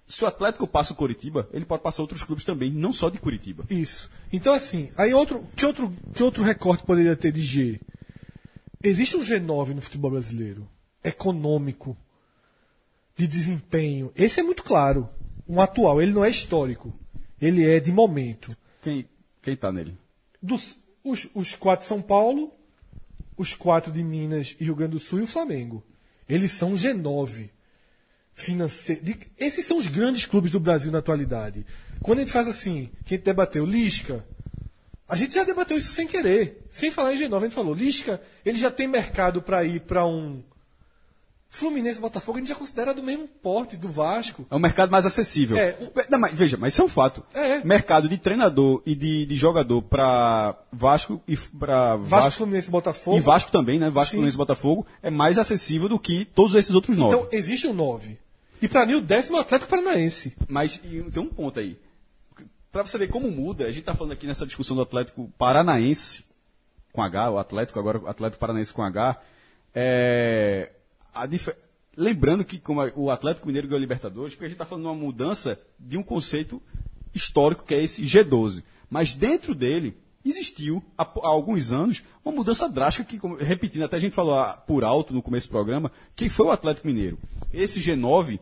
se 0.09 0.24
o 0.24 0.26
Atlético 0.26 0.66
passa 0.66 0.92
o 0.92 0.97
Coritiba, 0.97 1.48
ele 1.52 1.64
pode 1.64 1.82
passar 1.82 2.02
outros 2.02 2.24
clubes 2.24 2.44
também, 2.44 2.70
não 2.70 2.92
só 2.92 3.09
de 3.09 3.18
Curitiba. 3.18 3.64
Isso. 3.70 4.10
Então, 4.32 4.52
assim, 4.52 4.90
aí 4.97 5.14
outro, 5.14 5.47
que, 5.55 5.64
outro, 5.64 5.94
que 6.12 6.22
outro 6.22 6.42
recorte 6.42 6.84
poderia 6.84 7.14
ter 7.14 7.30
de 7.30 7.40
G? 7.40 7.80
Existe 8.82 9.16
um 9.16 9.20
G9 9.20 9.68
no 9.74 9.82
futebol 9.82 10.10
brasileiro, 10.10 10.68
econômico, 11.05 11.97
de 13.16 13.28
desempenho. 13.28 14.10
Esse 14.16 14.40
é 14.40 14.42
muito 14.42 14.64
claro. 14.64 15.09
Um 15.48 15.60
atual, 15.60 16.02
ele 16.02 16.12
não 16.12 16.24
é 16.24 16.30
histórico. 16.30 16.92
Ele 17.40 17.64
é 17.64 17.78
de 17.78 17.92
momento. 17.92 18.56
Quem, 18.82 19.09
quem 19.40 19.56
tá 19.56 19.70
nele? 19.70 19.97
Dos, 20.42 20.78
os, 21.05 21.28
os 21.35 21.55
quatro 21.55 21.85
de 21.85 21.89
São 21.89 22.02
Paulo, 22.02 22.52
os 23.36 23.55
quatro 23.55 23.93
de 23.93 24.02
Minas 24.02 24.56
e 24.60 24.64
Rio 24.64 24.74
Grande 24.74 24.93
do 24.93 25.01
Sul 25.01 25.20
e 25.20 25.22
o 25.22 25.27
Flamengo. 25.27 25.82
Eles 26.28 26.52
são 26.52 26.72
G9. 26.72 27.51
Financeiro. 28.32 29.02
esses 29.39 29.66
são 29.66 29.77
os 29.77 29.86
grandes 29.86 30.24
clubes 30.24 30.51
do 30.51 30.60
Brasil 30.60 30.90
na 30.90 30.98
atualidade. 30.98 31.66
Quando 32.01 32.20
a 32.20 32.22
gente 32.22 32.32
faz 32.32 32.48
assim, 32.48 32.89
que 33.05 33.14
a 33.14 33.16
gente 33.16 33.24
debateu 33.24 33.66
Lisca, 33.66 34.24
a 35.06 35.16
gente 35.16 35.35
já 35.35 35.44
debateu 35.44 35.77
isso 35.77 35.93
sem 35.93 36.06
querer. 36.06 36.64
Sem 36.70 36.90
falar 36.90 37.12
em 37.12 37.18
G9, 37.18 37.36
a 37.36 37.40
gente 37.40 37.55
falou, 37.55 37.74
Lisca, 37.74 38.22
ele 38.47 38.56
já 38.56 38.70
tem 38.70 38.86
mercado 38.86 39.43
para 39.43 39.64
ir 39.64 39.81
para 39.81 40.06
um 40.06 40.43
Fluminense 41.52 41.98
e 41.98 42.01
Botafogo, 42.01 42.39
a 42.39 42.40
gente 42.40 42.48
já 42.48 42.55
considera 42.55 42.94
do 42.94 43.02
mesmo 43.02 43.27
porte 43.27 43.77
do 43.77 43.89
Vasco. 43.89 44.47
É 44.48 44.55
um 44.55 44.60
mercado 44.60 44.90
mais 44.90 45.05
acessível. 45.05 45.56
É. 45.56 45.77
Não, 46.09 46.18
mas, 46.18 46.32
veja, 46.32 46.56
mas 46.56 46.72
isso 46.72 46.81
é 46.81 46.85
um 46.85 46.89
fato. 46.89 47.24
É. 47.35 47.62
Mercado 47.64 48.09
de 48.09 48.16
treinador 48.16 48.81
e 48.86 48.94
de, 48.94 49.27
de 49.27 49.36
jogador 49.36 49.82
para 49.82 50.56
Vasco 50.72 51.20
e 51.27 51.36
para 51.36 51.97
Vasco, 51.97 52.09
Vasco, 52.09 52.39
Fluminense 52.39 52.68
e 52.68 52.70
Botafogo. 52.70 53.16
e 53.16 53.20
Vasco 53.20 53.51
também, 53.51 53.81
né? 53.81 53.90
Vasco, 53.90 54.10
Sim. 54.10 54.16
Fluminense 54.18 54.36
e 54.36 54.39
Botafogo 54.39 54.86
é 55.02 55.10
mais 55.10 55.39
acessível 55.39 55.89
do 55.89 55.98
que 55.98 56.24
todos 56.24 56.55
esses 56.55 56.72
outros 56.72 56.97
nove. 56.97 57.16
Então, 57.16 57.28
existe 57.32 57.66
um 57.66 57.74
9. 57.74 58.16
E 58.62 58.68
para 58.68 58.86
mim, 58.86 58.94
o 58.94 59.01
décimo 59.01 59.36
é 59.36 59.40
o 59.40 59.43
Atlético 59.43 59.70
Paranaense. 59.70 60.36
Mas 60.48 60.78
tem 60.78 61.22
um 61.22 61.27
ponto 61.28 61.59
aí. 61.59 61.77
Para 62.70 62.85
você 62.85 62.97
ver 62.97 63.09
como 63.09 63.28
muda, 63.28 63.64
a 63.64 63.68
gente 63.68 63.81
está 63.81 63.94
falando 63.94 64.12
aqui 64.12 64.24
nessa 64.24 64.47
discussão 64.47 64.77
do 64.77 64.82
Atlético 64.82 65.28
Paranaense, 65.36 66.24
com 66.93 67.02
H, 67.02 67.32
o 67.32 67.39
Atlético, 67.39 67.78
agora 67.81 67.98
o 67.98 68.06
Atlético 68.06 68.39
Paranaense 68.39 68.72
com 68.72 68.82
H. 68.82 69.20
É, 69.74 70.70
dif- 71.26 71.55
Lembrando 71.97 72.44
que 72.44 72.59
como 72.59 72.80
o 72.97 73.10
Atlético 73.10 73.47
Mineiro 73.47 73.66
ganhou 73.66 73.78
a 73.78 73.80
Libertadores, 73.80 74.34
porque 74.34 74.44
a 74.44 74.48
gente 74.48 74.55
está 74.55 74.64
falando 74.64 74.84
de 74.84 74.88
uma 74.90 74.94
mudança 74.94 75.60
de 75.78 75.97
um 75.98 76.02
conceito 76.02 76.62
histórico 77.14 77.64
que 77.64 77.74
é 77.74 77.82
esse 77.82 78.02
G12. 78.05 78.62
Mas 78.88 79.12
dentro 79.12 79.55
dele 79.55 79.97
existiu, 80.24 80.82
há, 80.97 81.02
há 81.02 81.28
alguns 81.28 81.72
anos, 81.72 82.02
uma 82.24 82.32
mudança 82.34 82.68
drástica 82.68 83.05
que, 83.09 83.18
como- 83.18 83.36
repetindo, 83.36 83.82
até 83.82 83.97
a 83.97 84.01
gente 84.01 84.14
falou 84.14 84.34
ah, 84.34 84.52
por 84.55 84.84
alto 84.84 85.12
no 85.12 85.22
começo 85.22 85.48
do 85.48 85.52
programa, 85.52 85.90
que 86.14 86.28
foi 86.28 86.47
o 86.47 86.51
Atlético 86.51 86.86
Mineiro. 86.86 87.18
Esse 87.52 87.80
G9 87.80 88.38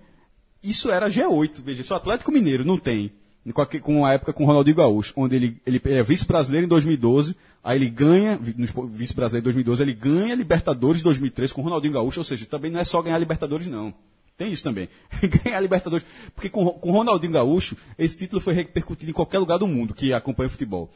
isso 0.62 0.90
era 0.90 1.08
G8, 1.08 1.62
veja, 1.62 1.82
se 1.82 1.92
o 1.92 1.96
Atlético 1.96 2.32
Mineiro 2.32 2.64
não 2.64 2.76
tem, 2.76 3.12
com 3.52 4.04
a, 4.04 4.12
época 4.12 4.32
com 4.32 4.44
o 4.44 4.46
Ronaldinho 4.46 4.76
Gaúcho, 4.76 5.12
onde 5.16 5.36
ele, 5.36 5.60
ele 5.66 5.80
é 5.84 6.02
vice-brasileiro 6.02 6.66
em 6.66 6.68
2012, 6.68 7.36
aí 7.62 7.78
ele 7.78 7.88
ganha, 7.88 8.38
vice-brasileiro 8.38 9.42
em 9.42 9.64
2012, 9.64 9.82
ele 9.82 9.94
ganha 9.94 10.34
Libertadores 10.34 11.00
em 11.00 11.04
2013 11.04 11.54
com 11.54 11.60
o 11.60 11.64
Ronaldinho 11.64 11.94
Gaúcho, 11.94 12.20
ou 12.20 12.24
seja, 12.24 12.46
também 12.46 12.70
não 12.70 12.80
é 12.80 12.84
só 12.84 13.00
ganhar 13.02 13.18
Libertadores, 13.18 13.66
não. 13.66 13.94
Tem 14.36 14.52
isso 14.52 14.62
também. 14.62 14.88
ganhar 15.44 15.60
Libertadores. 15.60 16.06
Porque 16.34 16.48
com, 16.48 16.64
com 16.70 16.90
o 16.90 16.92
Ronaldinho 16.92 17.32
Gaúcho, 17.32 17.76
esse 17.98 18.16
título 18.16 18.40
foi 18.40 18.54
repercutido 18.54 19.10
em 19.10 19.14
qualquer 19.14 19.38
lugar 19.38 19.58
do 19.58 19.66
mundo 19.66 19.92
que 19.92 20.12
acompanha 20.12 20.46
o 20.46 20.50
futebol. 20.50 20.90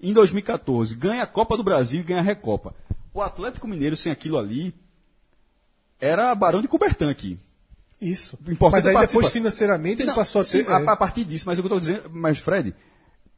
Em 0.00 0.12
2014, 0.12 0.96
ganha 0.96 1.22
a 1.22 1.26
Copa 1.26 1.56
do 1.56 1.62
Brasil 1.62 2.00
e 2.00 2.04
ganha 2.04 2.18
a 2.18 2.24
Recopa. 2.24 2.74
O 3.14 3.22
Atlético 3.22 3.68
Mineiro, 3.68 3.96
sem 3.96 4.10
aquilo 4.10 4.36
ali, 4.36 4.74
era 6.00 6.34
Barão 6.34 6.60
de 6.60 6.66
Coubertin 6.66 7.04
aqui. 7.04 7.38
Isso. 8.02 8.36
Importante 8.48 8.82
Mas 8.82 8.86
aí 8.86 8.92
participar. 8.94 9.20
depois, 9.20 9.32
financeiramente, 9.32 10.02
ele 10.02 10.08
Não, 10.08 10.14
passou 10.14 10.40
a 10.40 10.44
sim, 10.44 10.64
ter. 10.64 10.70
a, 10.72 10.80
é. 10.80 10.88
a 10.88 10.96
partir 10.96 11.24
disso, 11.24 11.44
mas 11.46 11.58
o 11.58 11.62
que 11.62 11.66
eu 11.72 11.78
estou 11.78 11.80
dizendo, 11.80 12.10
mas 12.12 12.38
Fred, 12.38 12.74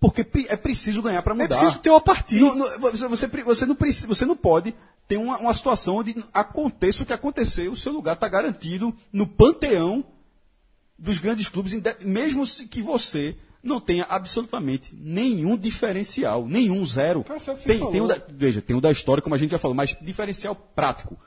porque 0.00 0.26
é 0.48 0.56
preciso 0.56 1.02
ganhar 1.02 1.22
para 1.22 1.34
É 1.34 1.36
mudar. 1.36 1.56
preciso 1.58 1.78
ter 1.80 1.90
uma 1.90 2.00
partida. 2.00 2.40
Não- 2.40 2.54
não- 2.56 2.78
você, 2.80 3.06
você, 3.08 3.26
você 3.26 3.66
não 3.66 3.74
precisa, 3.74 4.06
você 4.06 4.24
não 4.24 4.34
pode 4.36 4.74
ter 5.06 5.16
uma, 5.18 5.36
uma 5.38 5.52
situação 5.54 5.96
onde 5.96 6.16
aconteça 6.32 7.02
o 7.02 7.06
que 7.06 7.12
aconteceu, 7.12 7.72
o 7.72 7.76
seu 7.76 7.92
lugar 7.92 8.14
está 8.14 8.26
garantido 8.28 8.94
no 9.12 9.26
panteão 9.26 10.02
dos 10.98 11.18
grandes 11.18 11.48
clubes, 11.48 11.78
mesmo 12.02 12.46
que 12.70 12.80
você 12.80 13.36
não 13.62 13.80
tenha 13.80 14.04
absolutamente 14.08 14.94
nenhum 14.94 15.56
diferencial, 15.56 16.46
nenhum 16.46 16.84
zero. 16.86 17.24
Você 17.28 17.54
Tem, 17.66 17.90
tem 17.90 18.00
o 18.00 18.06
da, 18.06 18.20
veja, 18.30 18.60
tem 18.62 18.76
o 18.76 18.80
da 18.80 18.90
história, 18.92 19.22
como 19.22 19.34
a 19.34 19.38
gente 19.38 19.50
já 19.50 19.58
falou, 19.58 19.74
mas 19.74 19.96
diferencial 20.00 20.54
prático. 20.54 21.18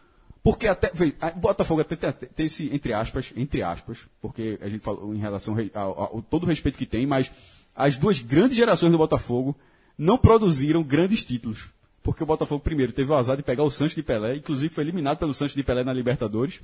Porque 0.43 0.67
até, 0.67 0.91
a- 1.19 1.31
Botafogo 1.31 1.81
até 1.81 1.95
tem, 1.95 2.45
esse, 2.45 2.73
entre 2.73 2.93
aspas, 2.93 3.33
entre 3.35 3.61
aspas, 3.61 3.99
porque 4.21 4.57
a 4.61 4.69
gente 4.69 4.81
falou 4.81 5.13
em 5.13 5.17
relação 5.17 5.53
re- 5.53 5.71
ao, 5.73 5.99
ao- 5.99 6.21
todo 6.21 6.43
o 6.43 6.45
respeito 6.47 6.77
que 6.77 6.85
tem, 6.85 7.05
mas 7.05 7.31
as 7.75 7.97
duas 7.97 8.19
grandes 8.19 8.55
gerações 8.57 8.91
do 8.91 8.97
Botafogo 8.97 9.55
não 9.97 10.17
produziram 10.17 10.81
grandes 10.83 11.23
títulos. 11.25 11.69
Porque 12.03 12.23
o 12.23 12.25
Botafogo, 12.25 12.61
primeiro, 12.63 12.93
teve 12.93 13.11
o 13.11 13.15
azar 13.15 13.35
de 13.35 13.43
pegar 13.43 13.63
o 13.63 13.69
Santos 13.71 13.93
de 13.95 14.01
Pelé, 14.03 14.35
inclusive 14.37 14.73
foi 14.73 14.83
eliminado 14.85 15.17
pelo 15.17 15.33
Santos 15.33 15.53
de 15.55 15.63
Pelé 15.63 15.83
na 15.83 15.91
Libertadores. 15.91 16.61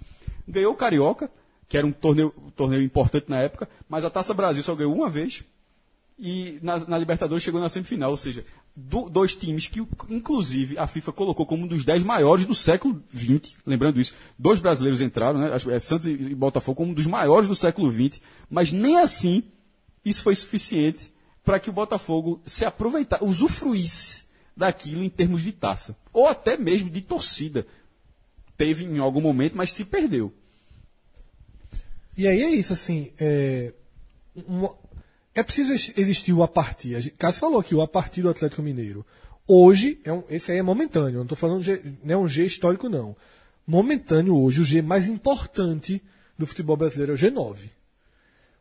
Ganhou 0.48 0.72
o 0.72 0.76
Carioca, 0.78 1.30
que 1.68 1.78
era 1.78 1.86
um 1.86 1.92
torneio, 1.92 2.34
um 2.38 2.52
torneio 2.52 2.82
importante 2.82 3.26
na 3.30 3.40
época, 3.42 3.68
mas 3.90 4.06
a 4.06 4.10
Taça 4.10 4.34
Brasil 4.34 4.64
só 4.64 4.74
ganhou 4.76 4.96
uma 4.96 5.10
vez. 5.10 5.44
E 6.18 6.60
na, 6.62 6.78
na 6.80 6.98
Libertadores 6.98 7.44
chegou 7.44 7.60
na 7.60 7.68
semifinal, 7.70 8.12
ou 8.12 8.18
seja, 8.18 8.46
do- 8.76 9.10
dois 9.10 9.36
times 9.36 9.68
que, 9.68 9.80
inclusive, 10.10 10.78
a 10.78 10.86
FIFA 10.88 11.12
colocou 11.12 11.46
como 11.46 11.64
um 11.64 11.68
dos 11.68 11.84
dez 11.84 12.04
maiores 12.04 12.46
do 12.46 12.54
século 12.54 13.02
XX. 13.14 13.58
Lembrando 13.66 14.00
isso, 14.00 14.14
dois 14.38 14.60
brasileiros 14.60 15.02
entraram, 15.02 15.40
né, 15.40 15.50
é 15.72 15.80
Santos 15.80 16.06
e, 16.08 16.36
Botafogo, 16.36 16.78
como 16.78 16.92
um 16.92 16.94
dos 16.94 17.08
maiores 17.08 17.48
do 17.48 17.56
século 17.56 17.92
XX, 17.92 18.22
mas 18.50 18.72
nem 18.72 19.00
assim 19.00 19.44
isso 20.06 20.22
foi 20.22 20.36
suficiente 20.36 21.12
para 21.44 21.60
que 21.60 21.70
o 21.70 21.74
Botafogo 21.74 22.42
se 22.46 22.64
aproveitasse, 22.64 23.24
usufruísse 23.24 24.24
daquilo 24.56 25.04
em 25.04 25.10
termos 25.10 25.42
de 25.42 25.52
taça, 25.52 25.98
ou 26.14 26.28
até 26.28 26.56
mesmo 26.58 26.90
de 26.90 27.02
torcida. 27.02 27.66
Teve 28.56 28.86
em 28.86 29.00
algum 29.00 29.20
momento, 29.20 29.58
mas 29.58 29.72
se 29.72 29.84
perdeu. 29.84 30.32
E 32.18 32.28
aí 32.28 32.44
é 32.44 32.50
isso, 32.52 32.72
assim. 32.74 33.12
É, 33.20 33.74
uma- 34.48 34.76
é 35.36 35.42
preciso 35.44 35.72
ex- 35.72 35.94
existir 35.98 36.34
o 36.34 36.44
a 36.44 36.48
partir. 36.48 37.12
Cássio 37.18 37.42
falou 37.42 37.60
aqui, 37.60 37.74
o 37.76 37.82
a 37.82 37.88
partir 37.88 38.22
do 38.22 38.30
Atlético 38.30 38.62
Mineiro. 38.62 39.06
Hoje, 39.48 40.00
é 40.04 40.12
um- 40.14 40.24
esse 40.30 40.52
aí 40.52 40.58
é 40.60 40.62
momentâneo, 40.64 41.16
não 41.16 41.24
estou 41.24 41.38
falando 41.38 41.62
G, 41.64 41.82
não 42.04 42.14
é 42.14 42.18
um 42.18 42.28
G 42.28 42.46
histórico, 42.46 42.88
não. 42.88 43.16
Momentâneo 43.68 44.36
hoje, 44.38 44.62
o 44.62 44.64
G 44.66 44.82
mais 44.82 45.08
importante 45.08 46.02
do 46.38 46.46
futebol 46.48 46.78
brasileiro 46.78 47.14
é 47.14 47.16
o 47.16 47.18
G9. 47.18 47.58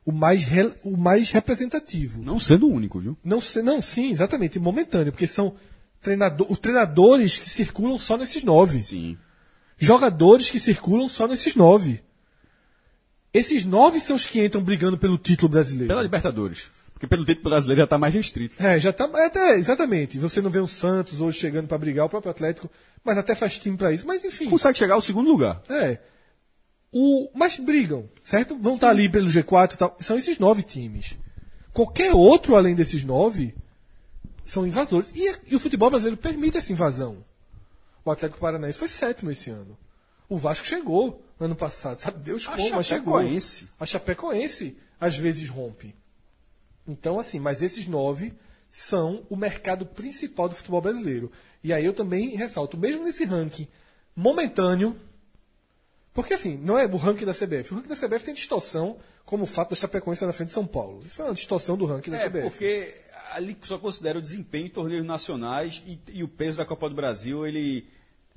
O 0.05 0.11
mais, 0.13 0.43
rel- 0.45 0.73
o 0.83 0.97
mais 0.97 1.31
representativo. 1.31 2.23
Não 2.23 2.41
sendo 2.41 2.67
o 2.67 2.73
único, 2.73 2.99
viu? 2.99 3.17
Não, 3.25 3.41
não, 3.63 3.81
sim, 3.81 4.11
exatamente, 4.11 4.59
momentâneo, 4.59 5.13
porque 5.13 5.27
são 5.29 5.55
treinador, 6.01 6.51
os 6.51 6.59
treinadores 6.59 7.39
que 7.39 7.49
circulam 7.49 7.99
só 7.99 8.17
nesses 8.17 8.43
nove. 8.43 8.83
Sim. 8.83 9.17
Jogadores 9.79 10.51
que 10.51 10.59
circulam 10.59 11.09
só 11.09 11.29
nesses 11.29 11.55
nove. 11.55 12.01
Esses 13.33 13.65
nove 13.65 13.99
são 13.99 14.17
os 14.17 14.27
que 14.27 14.45
entram 14.45 14.63
brigando 14.63 14.99
pelo 14.99 15.17
título 15.17 15.49
brasileiro. 15.49 15.89
Pela 15.89 16.03
Libertadores. 16.03 16.69
Porque 16.93 17.07
pelo 17.07 17.25
título 17.25 17.49
brasileiro 17.49 17.79
já 17.81 17.85
está 17.85 17.99
mais 17.99 18.15
restrito. 18.15 18.55
É, 18.63 18.79
já 18.79 18.93
tá. 18.93 19.11
é, 19.15 19.27
Até, 19.27 19.57
exatamente. 19.57 20.19
Você 20.19 20.41
não 20.41 20.51
vê 20.51 20.59
o 20.59 20.69
Santos 20.69 21.21
hoje 21.21 21.39
chegando 21.39 21.67
para 21.67 21.79
brigar, 21.79 22.07
o 22.07 22.09
próprio 22.09 22.31
Atlético, 22.31 22.71
mas 23.03 23.17
até 23.17 23.35
faz 23.35 23.59
time 23.59 23.77
para 23.77 23.93
isso. 23.93 24.07
Mas 24.07 24.25
enfim. 24.25 24.49
Consegue 24.49 24.79
chegar 24.79 24.95
ao 24.95 25.01
segundo 25.01 25.31
lugar. 25.31 25.63
É. 25.69 25.99
O, 26.93 27.31
mas 27.35 27.59
brigam, 27.59 28.09
certo? 28.23 28.57
Vão 28.57 28.75
estar 28.75 28.91
ali 28.91 29.09
pelo 29.09 29.27
G4 29.27 29.73
e 29.73 29.77
tal. 29.79 29.97
São 29.99 30.17
esses 30.17 30.39
nove 30.39 30.63
times. 30.63 31.17
Qualquer 31.73 32.15
outro 32.15 32.55
além 32.55 32.75
desses 32.75 33.03
nove 33.03 33.55
são 34.45 34.67
invasores. 34.67 35.11
E, 35.15 35.37
e 35.49 35.57
o 35.57 35.59
futebol 35.59 35.89
brasileiro 35.89 36.19
permite 36.19 36.59
essa 36.59 36.71
invasão. 36.71 37.25
O 38.05 38.11
Atlético 38.11 38.41
Paranaense 38.41 38.79
foi 38.79 38.89
sétimo 38.89 39.31
esse 39.31 39.49
ano. 39.49 39.77
O 40.29 40.37
Vasco 40.37 40.67
chegou 40.67 41.25
ano 41.45 41.57
passado. 41.57 42.01
Sabe 42.01 42.19
Deus 42.21 42.47
A 42.49 42.53
como, 42.57 42.63
chegou. 42.63 42.83
Chapecoense. 42.83 43.69
A 43.79 43.87
Chapecoense 43.87 44.77
às 45.01 45.17
vezes 45.17 45.49
rompe. 45.49 45.95
Então, 46.87 47.19
assim, 47.19 47.39
mas 47.39 47.63
esses 47.63 47.87
nove 47.87 48.33
são 48.71 49.25
o 49.29 49.37
mercado 49.37 49.85
principal 49.87 50.49
do 50.49 50.55
futebol 50.55 50.81
brasileiro. 50.81 51.31
E 51.63 51.73
aí 51.73 51.85
eu 51.85 51.93
também 51.93 52.31
ressalto, 52.37 52.77
mesmo 52.77 53.05
nesse 53.05 53.25
ranking 53.25 53.69
momentâneo, 54.17 54.97
porque 56.13 56.35
assim, 56.35 56.57
não 56.59 56.79
é 56.79 56.87
o 56.87 56.97
ranking 56.97 57.25
da 57.25 57.33
CBF. 57.35 57.73
O 57.73 57.77
ranking 57.77 57.89
da 57.89 57.97
CBF 57.97 58.25
tem 58.25 58.35
distorção, 58.35 58.99
como 59.25 59.45
o 59.45 59.47
fato 59.47 59.71
da 59.71 59.77
Chapecoense 59.77 60.19
estar 60.19 60.27
na 60.27 60.33
frente 60.33 60.49
de 60.49 60.55
São 60.55 60.67
Paulo. 60.67 61.03
Isso 61.07 61.21
é 61.23 61.25
uma 61.25 61.35
distorção 61.35 61.77
do 61.77 61.87
ranking 61.87 62.11
da 62.11 62.19
É, 62.19 62.29
CBF. 62.29 62.43
porque 62.51 62.95
ali 63.33 63.57
só 63.63 63.79
considera 63.79 64.19
o 64.19 64.23
desempenho 64.23 64.67
em 64.67 64.71
torneios 64.71 65.07
nacionais 65.07 65.83
e, 65.87 65.99
e 66.09 66.23
o 66.25 66.29
peso 66.29 66.59
da 66.59 66.65
Copa 66.67 66.89
do 66.89 66.95
Brasil, 66.95 67.47
ele 67.47 67.87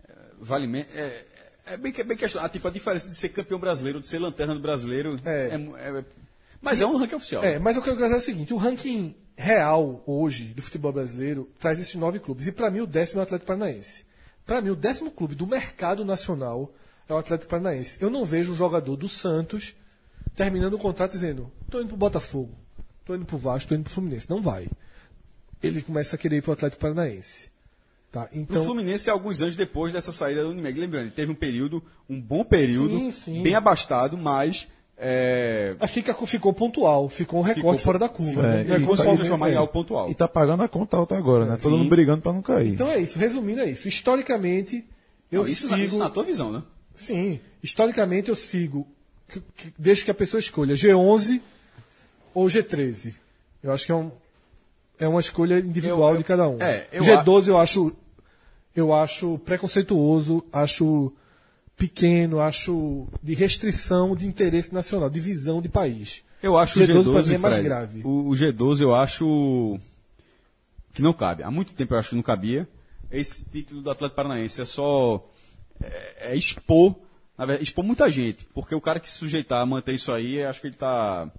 eh, 0.08 0.14
vale 0.40 0.68
menos. 0.68 0.88
É, 0.96 1.26
é 1.66 1.78
bem, 1.78 1.92
que- 1.92 2.04
bem 2.04 2.18
questionado. 2.18 2.52
Tipo, 2.52 2.68
a 2.68 2.72
diferença 2.72 3.10
de 3.10 3.16
ser 3.16 3.30
campeão 3.30 3.60
brasileiro, 3.60 4.00
de 4.00 4.08
ser 4.08 4.20
lanterna 4.20 4.54
do 4.54 4.60
brasileiro. 4.62 5.20
É. 5.26 5.58
mu- 5.58 5.78
é- 5.78 6.04
mas 6.62 6.82
é 6.82 6.86
um 6.86 6.98
ranking 6.98 7.16
oficial. 7.16 7.44
É, 7.44 7.60
mas 7.60 7.78
o 7.78 7.82
que 7.82 7.90
eu 7.90 7.94
quero 7.96 8.06
dizer 8.08 8.16
é 8.16 8.20
o 8.20 8.24
seguinte: 8.24 8.54
o 8.54 8.58
ranking 8.58 9.16
real 9.38 10.02
hoje 10.08 10.46
do 10.46 10.62
futebol 10.62 10.92
brasileiro 10.94 11.50
traz 11.60 11.80
esses 11.80 11.96
nove 11.96 12.20
clubes. 12.20 12.48
E 12.48 12.52
para 12.52 12.72
mim 12.72 12.80
o 12.82 12.88
décimo 12.88 13.20
é 13.20 13.22
o 13.22 13.24
Atlético 13.24 13.48
Paranaense. 13.48 14.06
Para 14.46 14.62
mim 14.62 14.70
o 14.70 14.76
décimo 14.76 15.12
clube 15.12 15.36
do 15.36 15.46
mercado 15.46 16.06
nacional 16.06 16.74
é 17.10 17.14
o 17.14 17.18
Atlético 17.18 17.50
Paranaense. 17.50 17.98
Eu 18.02 18.10
não 18.10 18.24
vejo 18.26 18.54
um 18.54 18.56
jogador 18.56 18.96
do 18.96 19.10
Santos 19.10 19.76
terminando 20.36 20.74
o 20.76 20.80
contrato 20.80 21.12
dizendo: 21.12 21.52
tô 21.70 21.80
indo 21.80 21.90
pro 21.90 21.98
Botafogo, 21.98 22.56
tô 23.04 23.16
indo 23.16 23.26
pro 23.26 23.38
Vasco, 23.38 23.70
tô 23.70 23.76
indo 23.76 23.84
pro 23.84 23.94
Fluminense. 23.94 24.30
Não 24.30 24.42
vai. 24.42 24.68
Ele 25.62 25.82
começa 25.82 26.16
a 26.16 26.20
querer 26.20 26.38
ir 26.38 26.42
pro 26.42 26.54
Atlético 26.54 26.82
Paranaense. 26.82 27.50
Tá? 28.16 28.30
O 28.34 28.38
Então, 28.40 28.64
Fluminense, 28.64 29.10
alguns 29.10 29.42
anos 29.42 29.58
depois 29.58 29.92
dessa 29.92 30.10
saída 30.10 30.42
do 30.44 30.52
Unimed. 30.52 30.80
Lembrando, 30.80 31.04
ele 31.04 31.12
teve 31.12 31.32
um 31.32 31.36
período, 31.36 31.84
um 32.10 32.20
bom 32.22 32.46
período, 32.46 32.98
Sim, 32.98 33.12
sim. 33.12 33.44
bem 33.44 33.56
abastado, 33.56 34.18
mas. 34.18 34.70
É, 34.98 35.76
a 35.78 35.88
fica, 35.88 36.14
ficou 36.26 36.54
pontual, 36.54 37.10
ficou 37.10 37.42
um 37.42 37.44
recorte 37.44 37.62
Ficou- 37.62 37.78
fora 37.80 38.00
da 38.00 38.08
curva. 38.08 38.42
É, 38.48 38.64
né? 38.64 38.76
É 38.76 38.78
e 38.80 38.86
como 38.86 38.96
tá- 38.96 39.04
e 39.50 39.52
em 39.52 39.56
algo 39.58 39.74
pontual. 39.74 40.10
E 40.10 40.16
tá 40.16 40.26
pagando 40.30 40.64
a 40.64 40.70
conta 40.70 40.96
alta 40.96 41.18
agora, 41.18 41.44
né? 41.46 41.58
Todo 41.62 41.74
Sim. 41.74 41.80
mundo 41.80 41.90
brigando 41.90 42.22
pra 42.22 42.32
não 42.32 42.42
cair. 42.42 42.70
Então 42.74 42.88
é 42.88 43.00
isso, 43.02 43.20
resumindo 43.20 43.60
é 43.60 43.70
isso. 43.70 43.90
Historicamente, 43.90 44.86
eu 45.30 45.42
Não, 45.44 45.50
isso, 45.50 45.64
sigo. 45.64 45.76
na, 45.78 45.84
isso 45.84 45.98
na 45.98 46.10
tua 46.10 46.24
visão, 46.24 46.50
né? 46.54 46.64
Sim, 46.96 47.42
historicamente 47.62 48.30
eu 48.30 48.36
sigo. 48.38 48.88
que- 49.28 49.42
que- 49.58 49.74
deixo 49.78 50.06
que 50.06 50.12
a 50.12 50.14
pessoa 50.14 50.40
escolha 50.40 50.76
G11 50.76 51.42
ou 52.34 52.46
G13. 52.48 53.16
Eu 53.62 53.74
acho 53.74 53.86
que 53.88 53.92
é, 53.92 53.96
um, 53.96 54.12
é 55.00 55.08
uma 55.08 55.20
escolha 55.20 55.58
individual 55.60 56.12
Eu- 56.12 56.16
eu- 56.16 56.18
de 56.20 56.24
cada 56.24 56.48
um. 56.48 56.62
é, 56.62 56.88
eu 56.94 57.04
G12 57.04 57.50
eu 57.50 57.58
acho 57.58 57.92
eu 58.76 58.94
acho 58.94 59.40
preconceituoso, 59.40 60.44
acho 60.52 61.12
pequeno, 61.78 62.40
acho 62.40 63.08
de 63.22 63.34
restrição 63.34 64.16
de 64.16 64.28
interesse 64.28 64.74
nacional, 64.74 65.10
de 65.10 65.20
visão 65.20 65.62
de 65.62 65.70
país. 65.70 66.24
Eu 66.42 66.58
acho 66.58 66.80
G12 66.80 66.84
o 66.84 67.04
G12 67.04 67.12
pra 67.12 67.24
mim 67.24 67.34
é 67.34 67.38
mais 67.38 67.54
Fred, 67.56 67.68
grave. 67.68 68.02
O, 68.04 68.30
o 68.30 68.32
G12 68.32 68.82
eu 68.82 68.94
acho 68.94 69.80
que 70.94 71.02
não 71.02 71.14
cabe. 71.14 71.44
Há 71.44 71.50
muito 71.50 71.74
tempo 71.74 71.94
eu 71.94 71.98
acho 72.00 72.10
que 72.10 72.16
não 72.16 72.24
cabia. 72.24 72.68
Esse 73.10 73.46
título 73.46 73.82
do 73.82 73.90
Atlético 73.90 74.16
Paranaense 74.16 74.62
é 74.62 74.66
só 74.66 75.26
é, 75.82 76.32
é 76.32 76.36
expor, 76.36 76.96
na 77.38 77.46
verdade, 77.46 77.64
expor 77.64 77.84
muita 77.84 78.10
gente, 78.10 78.46
porque 78.54 78.76
o 78.76 78.82
cara 78.82 79.00
que 79.00 79.10
se 79.10 79.18
sujeitar 79.18 79.62
a 79.62 79.66
manter 79.66 79.94
isso 79.94 80.12
aí, 80.12 80.44
acho 80.44 80.62
que 80.62 80.68
ele 80.68 80.76
está 80.76 81.32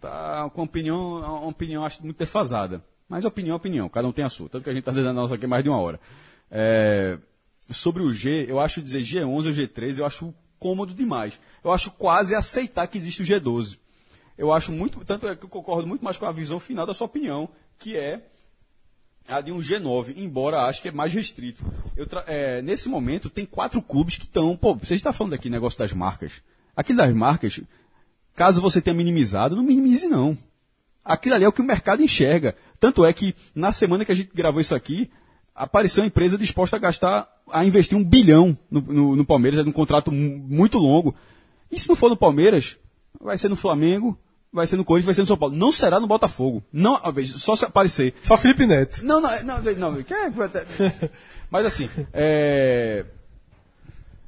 tá 0.00 0.48
com 0.50 0.60
uma 0.60 0.66
opinião, 0.66 1.20
uma 1.20 1.48
opinião 1.48 1.84
acho 1.84 2.02
muito 2.04 2.18
defasada. 2.18 2.82
Mas 3.08 3.24
opinião 3.24 3.54
é 3.54 3.56
opinião, 3.56 3.88
cada 3.88 4.06
um 4.06 4.12
tem 4.12 4.24
a 4.24 4.28
sua. 4.28 4.48
Tanto 4.48 4.64
que 4.64 4.70
a 4.70 4.72
gente 4.72 4.82
está 4.82 4.92
dando 4.92 5.08
a 5.08 5.12
nossa 5.12 5.34
aqui 5.34 5.46
mais 5.46 5.64
de 5.64 5.70
uma 5.70 5.80
hora. 5.80 5.98
É, 6.50 7.18
sobre 7.70 8.02
o 8.02 8.12
G, 8.12 8.46
eu 8.48 8.60
acho 8.60 8.82
dizer 8.82 9.00
G11 9.00 9.26
ou 9.26 9.42
G13, 9.42 9.98
eu 9.98 10.06
acho 10.06 10.34
cômodo 10.58 10.92
demais. 10.94 11.40
Eu 11.64 11.72
acho 11.72 11.90
quase 11.92 12.34
aceitar 12.34 12.86
que 12.86 12.98
existe 12.98 13.22
o 13.22 13.24
G12. 13.24 13.78
Eu 14.36 14.52
acho 14.52 14.70
muito, 14.70 15.04
tanto 15.04 15.26
é 15.26 15.34
que 15.34 15.44
eu 15.44 15.48
concordo 15.48 15.88
muito 15.88 16.04
mais 16.04 16.16
com 16.16 16.26
a 16.26 16.32
visão 16.32 16.60
final 16.60 16.86
da 16.86 16.94
sua 16.94 17.06
opinião, 17.06 17.48
que 17.78 17.96
é 17.96 18.22
a 19.26 19.40
de 19.40 19.52
um 19.52 19.58
G9, 19.58 20.14
embora 20.16 20.62
acho 20.62 20.80
que 20.80 20.88
é 20.88 20.92
mais 20.92 21.12
restrito. 21.12 21.64
É, 22.26 22.62
nesse 22.62 22.88
momento, 22.88 23.28
tem 23.28 23.44
quatro 23.44 23.82
clubes 23.82 24.16
que 24.16 24.24
estão. 24.24 24.56
Pô, 24.56 24.74
você 24.74 24.94
está 24.94 25.12
falando 25.12 25.34
aqui 25.34 25.50
negócio 25.50 25.78
das 25.78 25.92
marcas. 25.92 26.40
Aquilo 26.74 26.98
das 26.98 27.12
marcas, 27.14 27.60
caso 28.34 28.60
você 28.60 28.80
tenha 28.80 28.94
minimizado, 28.94 29.56
não 29.56 29.62
minimize 29.62 30.08
não. 30.08 30.36
Aquilo 31.08 31.34
ali 31.34 31.44
é 31.44 31.48
o 31.48 31.52
que 31.52 31.60
o 31.60 31.64
mercado 31.64 32.02
enxerga. 32.02 32.54
Tanto 32.78 33.04
é 33.04 33.12
que 33.12 33.34
na 33.54 33.72
semana 33.72 34.04
que 34.04 34.12
a 34.12 34.14
gente 34.14 34.30
gravou 34.34 34.60
isso 34.60 34.74
aqui, 34.74 35.10
apareceu 35.54 36.02
uma 36.02 36.06
empresa 36.08 36.36
disposta 36.38 36.76
a 36.76 36.78
gastar, 36.78 37.28
a 37.50 37.64
investir 37.64 37.96
um 37.96 38.04
bilhão 38.04 38.56
no, 38.70 38.80
no- 38.80 39.16
no 39.16 39.24
Palmeiras, 39.24 39.58
é 39.58 39.68
um 39.68 39.72
contrato 39.72 40.12
mu- 40.12 40.38
muito 40.48 40.78
longo. 40.78 41.14
E 41.70 41.78
se 41.80 41.88
não 41.88 41.96
for 41.96 42.08
no 42.10 42.16
Palmeiras, 42.16 42.78
vai 43.20 43.36
ser 43.36 43.48
no 43.48 43.56
Flamengo, 43.56 44.16
vai 44.52 44.66
ser 44.66 44.76
no 44.76 44.84
Corinthians, 44.84 45.06
vai 45.06 45.14
ser 45.14 45.20
no 45.22 45.26
São 45.26 45.36
Paulo. 45.36 45.54
Não 45.56 45.72
será 45.72 45.98
no 45.98 46.06
Botafogo. 46.06 46.62
Não, 46.72 46.94
ah, 46.96 47.12
só 47.24 47.56
se 47.56 47.64
aparecer. 47.64 48.14
Só 48.22 48.36
Felipe 48.36 48.66
Neto. 48.66 49.04
Não, 49.04 49.20
não, 49.20 49.42
não, 49.42 49.62
não, 49.62 49.92
não 49.92 50.02
quer- 50.02 50.30
mas 51.50 51.66
assim, 51.66 51.88
é, 52.12 53.04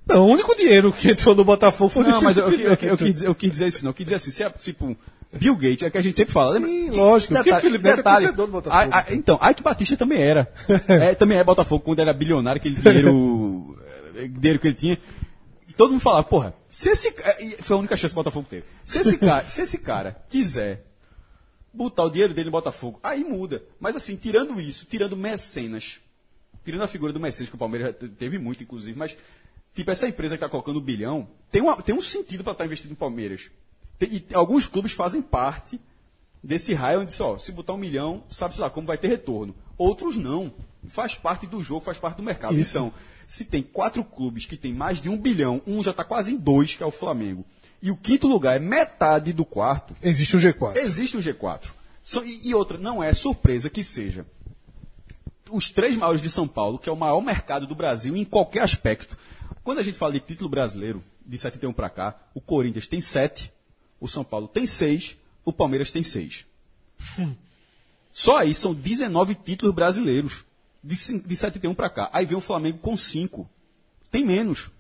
Não, 0.07 0.27
o 0.27 0.31
único 0.32 0.57
dinheiro 0.57 0.93
que 0.93 1.11
entrou 1.11 1.35
no 1.35 1.44
Botafogo 1.44 1.90
foi 1.90 2.02
o 2.02 2.05
de 2.07 2.11
não, 2.11 2.23
mas 2.23 2.36
eu, 2.36 2.44
eu, 2.44 2.51
Felipe 2.51 2.86
eu, 2.86 2.97
eu, 2.97 3.28
eu 3.28 3.35
quis 3.35 3.52
dizer 3.52 3.66
isso, 3.69 3.85
não, 3.85 3.90
eu 3.90 3.94
quis 3.94 4.05
dizer 4.07 4.16
assim, 4.16 4.31
se 4.32 4.43
é 4.43 4.51
tipo 4.51 4.97
Bill 5.32 5.55
Gates, 5.55 5.82
é 5.82 5.90
que 5.90 5.98
a 5.98 6.02
gente 6.02 6.16
sempre 6.16 6.32
fala. 6.32 6.57
Sim, 6.59 6.65
lembra? 6.90 6.97
lógico, 6.97 7.35
porque 7.35 7.44
Detalhe, 7.51 7.62
Felipe 7.62 7.85
Neto 7.85 7.93
é 7.94 7.97
detalhe, 7.98 8.27
torcedor 8.27 8.47
do 8.47 8.52
Botafogo. 8.52 8.93
a- 8.93 8.98
a- 9.09 9.15
então, 9.15 9.39
Ike 9.51 9.62
Batista 9.62 9.97
também 9.97 10.20
era. 10.20 10.52
É, 10.89 11.15
também 11.15 11.39
é 11.39 11.44
Botafogo 11.44 11.85
quando 11.85 12.01
era 12.01 12.12
bilionário, 12.12 12.59
aquele 12.59 12.74
dinheiro, 12.74 13.78
eh, 14.16 14.27
dinheiro 14.28 14.59
que 14.59 14.66
ele 14.69 14.74
tinha. 14.74 14.98
E 15.69 15.73
todo 15.73 15.93
mundo 15.93 16.01
falava, 16.01 16.24
porra, 16.24 16.52
se 16.69 16.89
esse 16.90 17.15
foi 17.62 17.77
a 17.77 17.78
única 17.78 17.97
chance 17.97 18.12
que 18.12 18.19
o 18.19 18.23
Botafogo 18.23 18.47
teve. 18.51 18.65
Se 18.85 18.98
esse 18.98 19.16
cara, 19.19 19.44
se 19.48 19.62
esse 19.62 19.78
cara 19.78 20.20
quiser 20.28 20.85
botar 21.73 22.02
o 22.05 22.11
dinheiro 22.11 22.35
dele 22.35 22.47
no 22.47 22.51
Botafogo, 22.52 22.98
aí 23.02 23.23
muda. 23.23 23.62
Mas 23.78 23.94
assim, 23.94 24.16
tirando 24.16 24.61
isso, 24.61 24.85
tirando 24.90 25.16
mecenas, 25.16 26.01
tirando 26.65 26.82
a 26.82 26.89
figura 26.89 27.12
do 27.12 27.20
mecenas, 27.20 27.48
que 27.48 27.55
o 27.55 27.59
Palmeiras 27.59 27.94
teve 28.19 28.36
muito, 28.36 28.65
inclusive, 28.65 28.98
mas, 28.98 29.16
tipo, 29.73 29.89
essa 29.93 30.09
empresa 30.09 30.35
que 30.36 30.39
está 30.44 30.48
colocando 30.48 30.78
o 30.78 30.81
bilhão, 30.81 31.28
tem, 31.52 31.62
uma, 31.62 31.81
tem 31.81 31.94
um 31.94 32.02
sentido 32.02 32.43
para 32.43 32.52
estar 32.55 32.65
investindo 32.66 32.90
no 32.90 32.97
Palmeiras. 32.97 33.48
E 34.01 34.24
alguns 34.35 34.66
clubes 34.66 34.93
fazem 34.93 35.20
parte 35.20 35.81
desse 36.43 36.72
raio 36.72 37.01
onde, 37.01 37.12
só, 37.12 37.39
se 37.39 37.52
botar 37.52 37.74
um 37.74 37.78
milhão, 37.78 38.22
sabe-se 38.31 38.60
lá 38.60 38.70
como 38.70 38.86
vai 38.86 38.97
ter 38.97 39.09
retorno. 39.09 39.55
Outros 39.77 40.16
não. 40.16 40.52
Faz 40.89 41.14
parte 41.14 41.47
do 41.47 41.62
jogo, 41.62 41.85
faz 41.85 41.98
parte 41.98 42.16
do 42.16 42.22
mercado. 42.22 42.59
Isso. 42.59 42.70
Então, 42.78 42.93
se 43.28 43.44
tem 43.44 43.62
quatro 43.62 44.02
clubes 44.02 44.47
que 44.47 44.56
tem 44.56 44.72
mais 44.72 45.01
de 45.01 45.09
um 45.09 45.16
bilhão, 45.16 45.60
um 45.66 45.82
já 45.82 45.90
está 45.90 46.02
quase 46.02 46.32
em 46.32 46.36
dois, 46.36 46.74
que 46.74 46.82
é 46.82 46.86
o 46.86 46.90
Flamengo, 46.90 47.44
e 47.82 47.90
o 47.90 47.97
quinto 47.97 48.27
lugar 48.27 48.56
é 48.56 48.59
metade 48.59 49.32
do 49.32 49.44
quarto, 49.44 49.94
Existe 50.02 50.36
um 50.36 50.40
G4. 50.40 50.77
Existe 50.77 51.16
um 51.16 51.20
G4. 51.20 51.70
Só- 52.02 52.24
e, 52.24 52.48
e 52.48 52.55
outra, 52.55 52.78
não 52.78 53.02
é 53.02 53.12
surpresa 53.12 53.68
que 53.68 53.85
seja. 53.85 54.24
Os 55.51 55.68
três 55.70 55.97
maiores 55.97 56.22
de 56.22 56.31
São 56.31 56.48
Paulo, 56.48 56.78
que 56.78 56.89
é 56.89 56.93
o 56.93 56.97
maior 56.97 57.20
mercado 57.20 57.66
do 57.66 57.74
Brasil 57.74 58.16
em 58.16 58.24
qualquer 58.24 58.62
aspecto. 58.62 59.18
Quando 59.62 59.78
a 59.78 59.82
gente 59.82 59.98
fala 59.98 60.12
de 60.12 60.20
título 60.20 60.48
brasileiro, 60.48 61.02
de 61.24 61.36
71 61.39 61.72
para 61.72 61.90
cá, 61.90 62.18
o 62.35 62.40
Corinthians 62.40 62.89
tem 62.89 63.01
sete, 63.01 63.52
o 64.01 64.09
São 64.09 64.24
Paulo 64.24 64.48
tem 64.48 64.66
seis, 64.66 65.16
o 65.44 65.52
Palmeiras 65.52 65.90
tem 65.90 66.02
seis. 66.02 66.47
Só 68.12 68.39
aí 68.39 68.55
são 68.55 68.74
19 68.74 69.35
títulos 69.36 69.74
brasileiros, 69.74 70.44
de, 70.82 70.94
de 71.20 71.36
71 71.36 71.74
para 71.74 71.90
cá. 71.90 72.10
Aí 72.12 72.27
vem 72.27 72.36
o 72.36 72.40
Flamengo 72.40 72.78
com 72.78 72.97
cinco. 72.97 73.48
Tem 74.10 74.24
menos. 74.24 74.70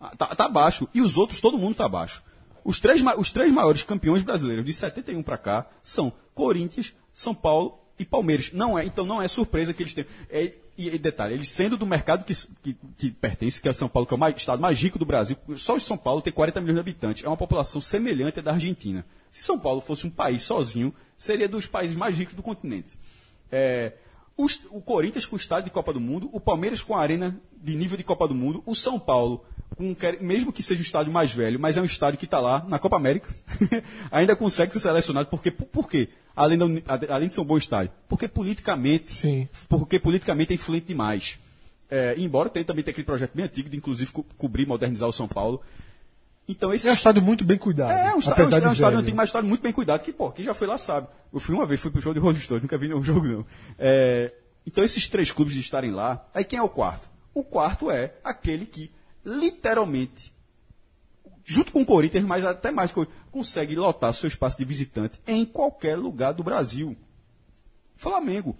Ah, 0.00 0.14
Tá, 0.16 0.34
tá 0.34 0.44
abaixo. 0.44 0.88
E 0.94 1.00
os 1.00 1.16
outros, 1.16 1.40
todo 1.40 1.58
mundo 1.58 1.76
tá 1.76 1.86
abaixo. 1.86 2.22
Os 2.64 2.78
três, 2.78 3.02
os 3.16 3.32
três 3.32 3.52
maiores 3.52 3.82
campeões 3.82 4.22
brasileiros 4.22 4.64
de 4.64 4.72
71 4.72 5.22
para 5.22 5.38
cá 5.38 5.66
são 5.82 6.12
Corinthians, 6.34 6.94
São 7.12 7.34
Paulo 7.34 7.78
e 7.98 8.04
Palmeiras. 8.04 8.52
Não 8.52 8.78
é, 8.78 8.84
então 8.84 9.06
não 9.06 9.22
é 9.22 9.28
surpresa 9.28 9.72
que 9.72 9.82
eles 9.82 9.94
tenham. 9.94 10.08
É, 10.28 10.52
e, 10.76 10.88
e 10.88 10.98
detalhe, 10.98 11.34
eles 11.34 11.48
sendo 11.48 11.76
do 11.76 11.86
mercado 11.86 12.24
que, 12.24 12.34
que, 12.62 12.76
que 12.98 13.10
pertence, 13.10 13.60
que 13.60 13.68
é 13.68 13.72
São 13.72 13.88
Paulo, 13.88 14.06
que 14.06 14.14
é 14.14 14.16
o 14.16 14.20
mais- 14.20 14.36
estado 14.36 14.60
mais 14.60 14.78
rico 14.80 14.98
do 14.98 15.04
Brasil, 15.06 15.36
só 15.56 15.74
o 15.76 15.80
São 15.80 15.96
Paulo 15.96 16.20
tem 16.22 16.32
40 16.32 16.60
milhões 16.60 16.76
de 16.76 16.80
habitantes. 16.80 17.24
É 17.24 17.28
uma 17.28 17.36
população 17.36 17.80
semelhante 17.80 18.38
à 18.38 18.42
da 18.42 18.52
Argentina. 18.52 19.04
Se 19.32 19.42
São 19.42 19.58
Paulo 19.58 19.80
fosse 19.80 20.06
um 20.06 20.10
país 20.10 20.42
sozinho, 20.42 20.94
seria 21.16 21.48
dos 21.48 21.66
países 21.66 21.96
mais 21.96 22.16
ricos 22.16 22.34
do 22.34 22.42
continente. 22.42 22.98
É, 23.50 23.92
O, 24.36 24.44
est- 24.46 24.66
o 24.70 24.80
Corinthians 24.82 25.24
com 25.26 25.34
o 25.36 25.38
estádio 25.38 25.64
de 25.64 25.70
Copa 25.70 25.92
do 25.92 26.00
Mundo, 26.00 26.28
o 26.32 26.38
Palmeiras 26.40 26.82
com 26.82 26.94
a 26.94 27.00
arena 27.00 27.34
de 27.62 27.74
nível 27.74 27.96
de 27.96 28.04
Copa 28.04 28.28
do 28.28 28.34
Mundo, 28.34 28.62
o 28.66 28.74
São 28.74 28.98
Paulo, 28.98 29.44
com, 29.74 29.94
mesmo 30.20 30.52
que 30.52 30.62
seja 30.62 30.80
um 30.80 30.82
estádio 30.84 31.12
mais 31.12 31.32
velho, 31.32 31.58
mas 31.58 31.76
é 31.76 31.80
um 31.80 31.84
estádio 31.84 32.18
que 32.18 32.24
está 32.24 32.38
lá 32.38 32.64
na 32.68 32.78
Copa 32.78 32.96
América, 32.96 33.28
ainda 34.10 34.36
consegue 34.36 34.72
ser 34.72 34.80
selecionado. 34.80 35.28
Porque, 35.28 35.50
por, 35.50 35.66
por 35.66 35.88
quê? 35.88 36.08
Além, 36.34 36.58
da 36.58 36.66
além 37.14 37.28
de 37.28 37.34
ser 37.34 37.40
um 37.40 37.44
bom 37.44 37.56
estádio. 37.58 37.92
Porque 38.08 38.28
politicamente, 38.28 39.12
Sim. 39.12 39.48
porque 39.68 39.98
politicamente 39.98 40.52
é 40.52 40.54
influente 40.54 40.86
demais. 40.86 41.38
É, 41.90 42.14
embora 42.18 42.48
tenha 42.50 42.64
também 42.64 42.82
ter 42.84 42.90
aquele 42.90 43.06
projeto 43.06 43.32
bem 43.34 43.44
antigo 43.44 43.68
de 43.70 43.76
inclusive 43.76 44.10
co- 44.12 44.24
cobrir 44.36 44.64
e 44.64 44.66
modernizar 44.66 45.08
o 45.08 45.12
São 45.12 45.28
Paulo. 45.28 45.62
Então 46.48 46.72
esse 46.72 46.86
É 46.88 46.90
um 46.90 46.94
estádio 46.94 47.22
muito 47.22 47.44
bem 47.44 47.56
cuidado. 47.58 47.90
é, 47.90 48.14
um, 48.14 48.18
estádio, 48.18 48.42
é 48.64 48.68
um 48.68 48.72
estádio 48.72 48.98
antigo, 48.98 49.16
mas 49.16 49.24
um 49.24 49.30
estádio 49.30 49.48
muito 49.48 49.62
bem 49.62 49.72
cuidado, 49.72 50.02
que, 50.02 50.12
pô, 50.12 50.30
quem 50.30 50.44
já 50.44 50.54
foi 50.54 50.66
lá 50.66 50.78
sabe. 50.78 51.08
Eu 51.32 51.40
fui 51.40 51.54
uma 51.54 51.66
vez, 51.66 51.80
fui 51.80 51.90
pro 51.90 52.00
show 52.00 52.12
de 52.14 52.20
Rolling 52.20 52.40
Stones, 52.40 52.62
nunca 52.62 52.78
vi 52.78 52.88
nenhum 52.88 53.02
jogo, 53.04 53.26
não. 53.26 53.46
É, 53.78 54.32
então, 54.66 54.82
esses 54.84 55.06
três 55.08 55.30
clubes 55.32 55.54
de 55.54 55.60
estarem 55.60 55.90
lá, 55.92 56.24
aí 56.34 56.44
quem 56.44 56.58
é 56.58 56.62
o 56.62 56.68
quarto? 56.68 57.08
O 57.34 57.42
quarto 57.44 57.90
é 57.90 58.14
aquele 58.22 58.66
que, 58.66 58.90
literalmente, 59.26 60.32
junto 61.44 61.72
com 61.72 61.82
o 61.82 61.86
Corinthians, 61.86 62.24
mas 62.24 62.44
até 62.44 62.70
mais, 62.70 62.92
consegue 63.32 63.74
lotar 63.74 64.14
seu 64.14 64.28
espaço 64.28 64.56
de 64.56 64.64
visitante 64.64 65.20
em 65.26 65.44
qualquer 65.44 65.96
lugar 65.96 66.32
do 66.32 66.44
Brasil. 66.44 66.96
Flamengo. 67.96 68.56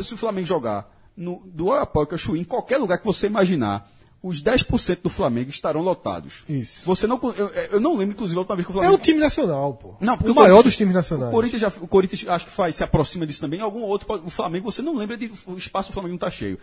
Se 0.00 0.14
o 0.14 0.16
Flamengo 0.16 0.46
jogar 0.46 0.90
no, 1.14 1.42
do 1.44 1.66
Oiapoque 1.66 2.14
ao 2.14 2.18
Chuí, 2.18 2.40
em 2.40 2.44
qualquer 2.44 2.78
lugar 2.78 2.98
que 2.98 3.04
você 3.04 3.26
imaginar, 3.26 3.90
os 4.22 4.42
10% 4.42 5.02
do 5.02 5.10
Flamengo 5.10 5.50
estarão 5.50 5.82
lotados. 5.82 6.44
Isso. 6.48 6.84
Você 6.86 7.06
não, 7.06 7.20
eu, 7.36 7.48
eu 7.72 7.80
não 7.80 7.94
lembro, 7.96 8.14
inclusive, 8.14 8.36
a 8.38 8.40
última 8.40 8.56
vez 8.56 8.66
que 8.66 8.72
o 8.72 8.74
É 8.74 8.78
Flamengo. 8.78 8.94
o 8.94 8.98
time 8.98 9.20
nacional, 9.20 9.74
pô. 9.74 9.94
Não, 10.00 10.16
porque 10.16 10.30
o 10.30 10.32
o 10.32 10.36
maior 10.36 10.62
dos 10.62 10.76
times 10.76 10.94
nacionais. 10.94 11.28
O 11.28 11.32
Corinthians, 11.32 11.60
já, 11.60 11.68
o 11.68 11.86
Corinthians 11.86 12.26
acho 12.28 12.46
que 12.46 12.50
faz, 12.50 12.74
se 12.74 12.82
aproxima 12.82 13.26
disso 13.26 13.40
também. 13.40 13.60
Algum 13.60 13.82
outro, 13.82 14.06
o 14.24 14.30
Flamengo, 14.30 14.70
você 14.72 14.80
não 14.82 14.96
lembra 14.96 15.16
de 15.16 15.30
o 15.46 15.56
espaço 15.56 15.90
do 15.90 15.92
Flamengo 15.92 16.12
não 16.12 16.16
está 16.16 16.30
cheio. 16.30 16.58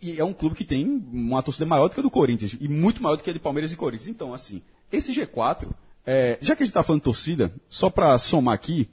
E 0.00 0.20
é 0.20 0.24
um 0.24 0.32
clube 0.32 0.54
que 0.54 0.64
tem 0.64 0.86
uma 1.12 1.42
torcida 1.42 1.64
maior 1.66 1.88
do 1.88 1.94
que 1.94 2.00
a 2.00 2.02
do 2.02 2.10
Corinthians 2.10 2.56
e 2.60 2.68
muito 2.68 3.02
maior 3.02 3.16
do 3.16 3.22
que 3.22 3.30
a 3.30 3.32
de 3.32 3.38
Palmeiras 3.38 3.72
e 3.72 3.76
Corinthians. 3.76 4.08
Então, 4.08 4.34
assim, 4.34 4.62
esse 4.92 5.12
G4, 5.12 5.68
é, 6.04 6.38
já 6.40 6.54
que 6.54 6.62
a 6.62 6.66
gente 6.66 6.70
está 6.70 6.82
falando 6.82 7.00
de 7.00 7.04
torcida, 7.04 7.52
só 7.68 7.88
para 7.88 8.16
somar 8.18 8.54
aqui, 8.54 8.88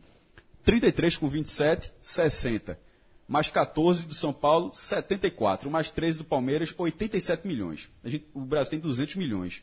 33 0.63 1.17
com 1.17 1.27
27, 1.27 1.91
60. 2.01 2.80
Mais 3.27 3.49
14 3.49 4.03
do 4.05 4.13
São 4.13 4.31
Paulo, 4.34 4.71
74. 4.73 5.69
Mais 5.69 5.89
13 5.91 6.19
do 6.19 6.23
Palmeiras, 6.23 6.73
87 6.77 7.45
milhões. 7.47 7.89
Gente- 8.03 8.25
o 8.34 8.41
Brasil 8.41 8.71
tem 8.71 8.80
200 8.80 9.15
milhões. 9.15 9.61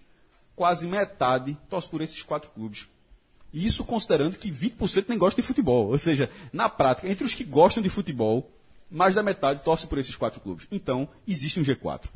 Quase 0.54 0.86
metade 0.86 1.56
torce 1.68 1.88
por 1.88 2.02
esses 2.02 2.22
quatro 2.22 2.50
clubes. 2.50 2.86
E 3.52 3.66
isso 3.66 3.82
considerando 3.84 4.36
que 4.36 4.50
20% 4.50 5.08
nem 5.08 5.18
gosta 5.18 5.40
de 5.40 5.46
futebol. 5.46 5.88
Ou 5.88 5.98
seja, 5.98 6.30
na 6.52 6.68
prática, 6.68 7.08
entre 7.08 7.24
os 7.24 7.34
que 7.34 7.44
gostam 7.44 7.82
de 7.82 7.88
futebol, 7.88 8.50
mais 8.90 9.14
da 9.14 9.22
metade 9.22 9.62
torce 9.62 9.86
por 9.86 9.98
esses 9.98 10.16
quatro 10.16 10.40
clubes. 10.40 10.66
Então, 10.70 11.08
existe 11.26 11.60
um 11.60 11.62
G4. 11.62 12.06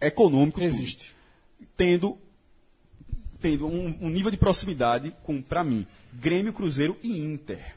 É 0.00 0.08
econômico. 0.08 0.60
tudo. 0.60 0.72
Existe. 0.72 1.14
Tendo, 1.76 2.18
tendo 3.40 3.66
um, 3.66 3.98
um 4.00 4.10
nível 4.10 4.30
de 4.30 4.36
proximidade 4.36 5.14
com, 5.22 5.40
para 5.40 5.64
mim, 5.64 5.86
Grêmio, 6.12 6.52
Cruzeiro 6.52 6.96
e 7.02 7.18
Inter. 7.18 7.76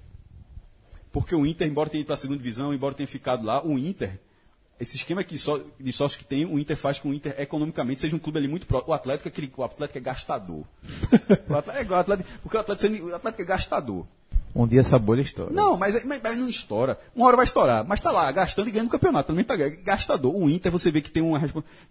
Porque 1.12 1.34
o 1.34 1.46
Inter, 1.46 1.68
embora 1.68 1.90
tenha 1.90 2.02
ido 2.02 2.08
para 2.08 2.16
a 2.16 2.18
segunda 2.18 2.40
divisão, 2.40 2.74
embora 2.74 2.94
tenha 2.94 3.08
ficado 3.08 3.46
lá, 3.46 3.66
o 3.66 3.80
Inter, 3.80 4.20
esse 4.78 4.98
esquema 4.98 5.26
só, 5.38 5.62
de 5.80 5.94
sócio 5.94 6.20
que 6.20 6.26
tem, 6.26 6.46
o 6.46 6.60
Inter 6.60 6.76
faz 6.76 7.00
com 7.00 7.10
que 7.10 7.16
o 7.16 7.18
Inter 7.18 7.36
economicamente 7.40 8.02
seja 8.02 8.16
um 8.16 8.20
clube 8.20 8.40
ali 8.40 8.48
muito 8.48 8.68
próximo. 8.68 8.92
O 8.92 8.94
Atlético 8.94 9.30
é 9.30 9.32
aquele, 9.32 9.52
o 9.56 9.64
Atlético 9.64 9.98
é 9.98 10.02
gastador. 10.02 10.66
o 11.48 11.56
Atlético, 11.56 11.94
o 11.94 11.96
Atlético, 11.96 12.30
porque 12.44 12.58
o 12.58 12.60
Atlético, 12.60 13.06
o 13.06 13.16
Atlético 13.16 13.42
é 13.42 13.46
gastador. 13.46 14.06
Um 14.56 14.66
dia 14.66 14.80
essa 14.80 14.98
bolha 14.98 15.20
estoura. 15.20 15.52
Não, 15.52 15.76
mas, 15.76 16.06
mas, 16.06 16.22
mas 16.24 16.38
não 16.38 16.48
estoura. 16.48 16.98
Uma 17.14 17.28
hora 17.28 17.36
vai 17.36 17.44
estourar. 17.44 17.86
Mas 17.86 18.00
tá 18.00 18.10
lá, 18.10 18.32
gastando 18.32 18.70
e 18.70 18.72
ganhando 18.72 18.88
o 18.88 18.92
campeonato. 18.92 19.28
Também 19.28 19.44
tá 19.44 19.54
ganhando. 19.54 19.84
gastador. 19.84 20.34
O 20.34 20.50
Inter, 20.50 20.72
você 20.72 20.90
vê 20.90 21.02
que 21.02 21.12
tem 21.12 21.22
uma 21.22 21.42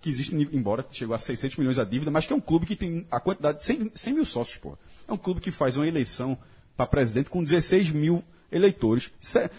que 0.00 0.08
existe, 0.08 0.34
embora 0.34 0.84
chegou 0.90 1.14
a 1.14 1.18
600 1.18 1.58
milhões 1.58 1.78
a 1.78 1.84
dívida, 1.84 2.10
mas 2.10 2.24
que 2.24 2.32
é 2.32 2.36
um 2.36 2.40
clube 2.40 2.64
que 2.64 2.74
tem 2.74 3.06
a 3.10 3.20
quantidade 3.20 3.58
de 3.58 3.66
100, 3.66 3.92
100 3.94 4.14
mil 4.14 4.24
sócios, 4.24 4.56
pô. 4.56 4.78
É 5.06 5.12
um 5.12 5.18
clube 5.18 5.42
que 5.42 5.50
faz 5.50 5.76
uma 5.76 5.86
eleição 5.86 6.38
para 6.74 6.86
presidente 6.86 7.28
com 7.28 7.44
16 7.44 7.90
mil 7.90 8.24
eleitores. 8.50 9.10
É, 9.36 9.50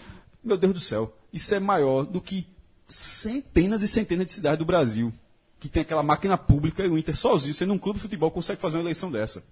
meu 0.42 0.56
Deus 0.56 0.72
do 0.72 0.80
céu, 0.80 1.16
isso 1.32 1.54
é 1.54 1.60
maior 1.60 2.02
do 2.02 2.20
que 2.20 2.44
centenas 2.88 3.84
e 3.84 3.88
centenas 3.88 4.26
de 4.26 4.32
cidades 4.32 4.58
do 4.58 4.64
Brasil. 4.64 5.12
Que 5.60 5.68
tem 5.68 5.82
aquela 5.82 6.02
máquina 6.02 6.36
pública 6.36 6.84
e 6.84 6.88
o 6.88 6.98
Inter 6.98 7.16
sozinho, 7.16 7.54
sendo 7.54 7.72
um 7.72 7.78
clube 7.78 7.98
de 7.98 8.02
futebol, 8.02 8.32
consegue 8.32 8.60
fazer 8.60 8.76
uma 8.76 8.82
eleição 8.82 9.12
dessa 9.12 9.44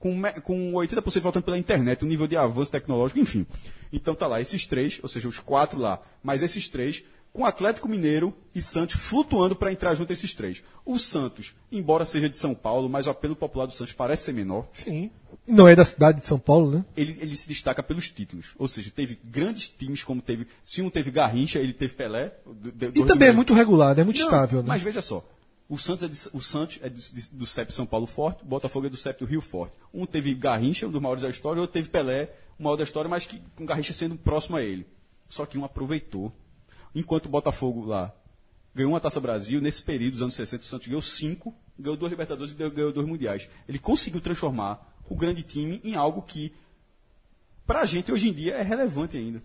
com, 0.00 0.20
com 0.42 0.72
80% 0.72 1.20
voltando 1.20 1.44
pela 1.44 1.58
internet, 1.58 2.02
o 2.02 2.08
nível 2.08 2.26
de 2.26 2.36
avanço 2.36 2.72
tecnológico, 2.72 3.20
enfim. 3.20 3.46
Então 3.92 4.14
tá 4.14 4.26
lá, 4.26 4.40
esses 4.40 4.66
três, 4.66 4.98
ou 5.02 5.08
seja, 5.08 5.28
os 5.28 5.38
quatro 5.38 5.78
lá, 5.78 6.00
mas 6.22 6.42
esses 6.42 6.68
três, 6.68 7.04
com 7.32 7.44
Atlético 7.44 7.88
Mineiro 7.88 8.34
e 8.54 8.62
Santos 8.62 8.96
flutuando 8.96 9.54
para 9.54 9.70
entrar 9.70 9.94
junto 9.94 10.10
a 10.10 10.14
esses 10.14 10.34
três. 10.34 10.64
O 10.84 10.98
Santos, 10.98 11.54
embora 11.70 12.04
seja 12.04 12.28
de 12.28 12.36
São 12.36 12.54
Paulo, 12.54 12.88
mas 12.88 13.06
o 13.06 13.10
apelo 13.10 13.36
popular 13.36 13.66
do 13.66 13.72
Santos 13.72 13.92
parece 13.92 14.24
ser 14.24 14.32
menor, 14.32 14.66
Sim. 14.72 15.10
Não 15.46 15.66
é 15.66 15.74
da 15.74 15.84
cidade 15.84 16.20
de 16.20 16.26
São 16.26 16.38
Paulo, 16.38 16.70
né? 16.70 16.84
ele, 16.96 17.16
ele 17.20 17.36
se 17.36 17.48
destaca 17.48 17.82
pelos 17.82 18.08
títulos. 18.10 18.54
Ou 18.58 18.68
seja, 18.68 18.90
teve 18.90 19.18
grandes 19.24 19.68
times 19.68 20.02
como 20.02 20.20
teve. 20.20 20.46
Se 20.64 20.82
um 20.82 20.90
teve 20.90 21.10
Garrincha, 21.10 21.58
ele 21.58 21.72
teve 21.72 21.94
Pelé. 21.94 22.32
E 22.94 23.04
também 23.04 23.28
é 23.28 23.32
muito 23.32 23.54
regular, 23.54 23.98
é 23.98 24.04
muito 24.04 24.18
Não, 24.18 24.26
estável, 24.26 24.60
né? 24.60 24.68
Mas 24.68 24.82
veja 24.82 25.00
só. 25.00 25.24
O 25.70 25.78
Santos 25.78 26.04
é, 26.04 26.08
de- 26.08 26.36
o 26.36 26.40
Santos 26.42 26.78
é 26.82 26.90
do, 26.90 27.00
de- 27.00 27.30
do 27.30 27.46
CEP 27.46 27.72
São 27.72 27.86
Paulo 27.86 28.06
Forte, 28.06 28.42
o 28.42 28.46
Botafogo 28.46 28.86
é 28.86 28.90
do 28.90 28.96
CEP 28.96 29.20
do 29.20 29.24
Rio 29.24 29.40
Forte. 29.40 29.74
Um 29.94 30.04
teve 30.04 30.34
Garrincha, 30.34 30.86
um 30.86 30.90
dos 30.90 31.00
maiores 31.00 31.22
da 31.22 31.30
história, 31.30 31.60
outro 31.62 31.72
teve 31.74 31.88
Pelé, 31.88 32.28
o 32.58 32.62
maior 32.64 32.76
da 32.76 32.82
história, 32.84 33.08
mas 33.08 33.24
que, 33.24 33.40
com 33.54 33.64
Garrincha 33.64 33.92
sendo 33.92 34.16
próximo 34.16 34.56
a 34.56 34.62
ele. 34.62 34.84
Só 35.28 35.46
que 35.46 35.56
um 35.56 35.64
aproveitou. 35.64 36.32
Enquanto 36.94 37.26
o 37.26 37.28
Botafogo 37.28 37.84
lá 37.86 38.12
ganhou 38.74 38.92
uma 38.92 39.00
Taça 39.00 39.20
Brasil, 39.20 39.60
nesse 39.60 39.80
período 39.82 40.14
dos 40.14 40.22
anos 40.22 40.34
60, 40.34 40.64
o 40.64 40.66
Santos 40.66 40.88
ganhou 40.88 41.00
cinco, 41.02 41.54
ganhou 41.78 41.96
dois 41.96 42.10
Libertadores 42.10 42.52
e 42.52 42.54
ganhou- 42.56 42.92
dois 42.92 43.06
Mundiais. 43.06 43.48
Ele 43.68 43.78
conseguiu 43.78 44.20
transformar 44.20 44.92
o 45.08 45.14
grande 45.14 45.42
time 45.44 45.80
em 45.84 45.94
algo 45.94 46.20
que, 46.22 46.52
pra 47.66 47.84
gente, 47.84 48.10
hoje 48.10 48.28
em 48.28 48.32
dia, 48.32 48.54
é 48.56 48.62
relevante 48.62 49.16
ainda. 49.16 49.40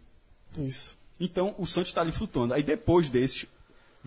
Isso. 0.57 0.97
Então 1.19 1.53
o 1.57 1.65
Santos 1.67 1.91
está 1.91 2.01
ali 2.01 2.11
flutuando. 2.11 2.53
Aí 2.53 2.63
depois 2.63 3.09
desses, 3.09 3.45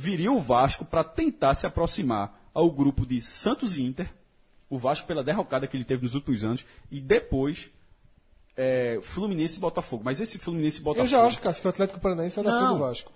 viria 0.00 0.30
o 0.30 0.40
Vasco 0.40 0.84
para 0.84 1.02
tentar 1.02 1.56
se 1.56 1.66
aproximar 1.66 2.40
ao 2.54 2.70
grupo 2.70 3.04
de 3.04 3.20
Santos 3.20 3.76
e 3.76 3.82
Inter. 3.82 4.08
O 4.70 4.78
Vasco 4.78 5.06
pela 5.08 5.24
derrocada 5.24 5.66
que 5.66 5.76
ele 5.76 5.84
teve 5.84 6.04
nos 6.04 6.14
últimos 6.14 6.44
anos. 6.44 6.64
E 6.90 7.00
depois 7.00 7.68
é, 8.56 9.00
Fluminense 9.02 9.56
e 9.56 9.60
Botafogo. 9.60 10.02
Mas 10.04 10.20
esse 10.20 10.38
Fluminense 10.38 10.78
e 10.80 10.82
Botafogo. 10.82 11.04
Eu 11.06 11.10
já 11.10 11.24
acho, 11.24 11.40
Cássio, 11.40 11.62
que 11.62 11.66
o 11.66 11.70
Atlético 11.70 11.98
Paranaense 12.00 12.38
é 12.38 12.42
Não. 12.44 12.74
do 12.74 12.78
Vasco. 12.78 13.12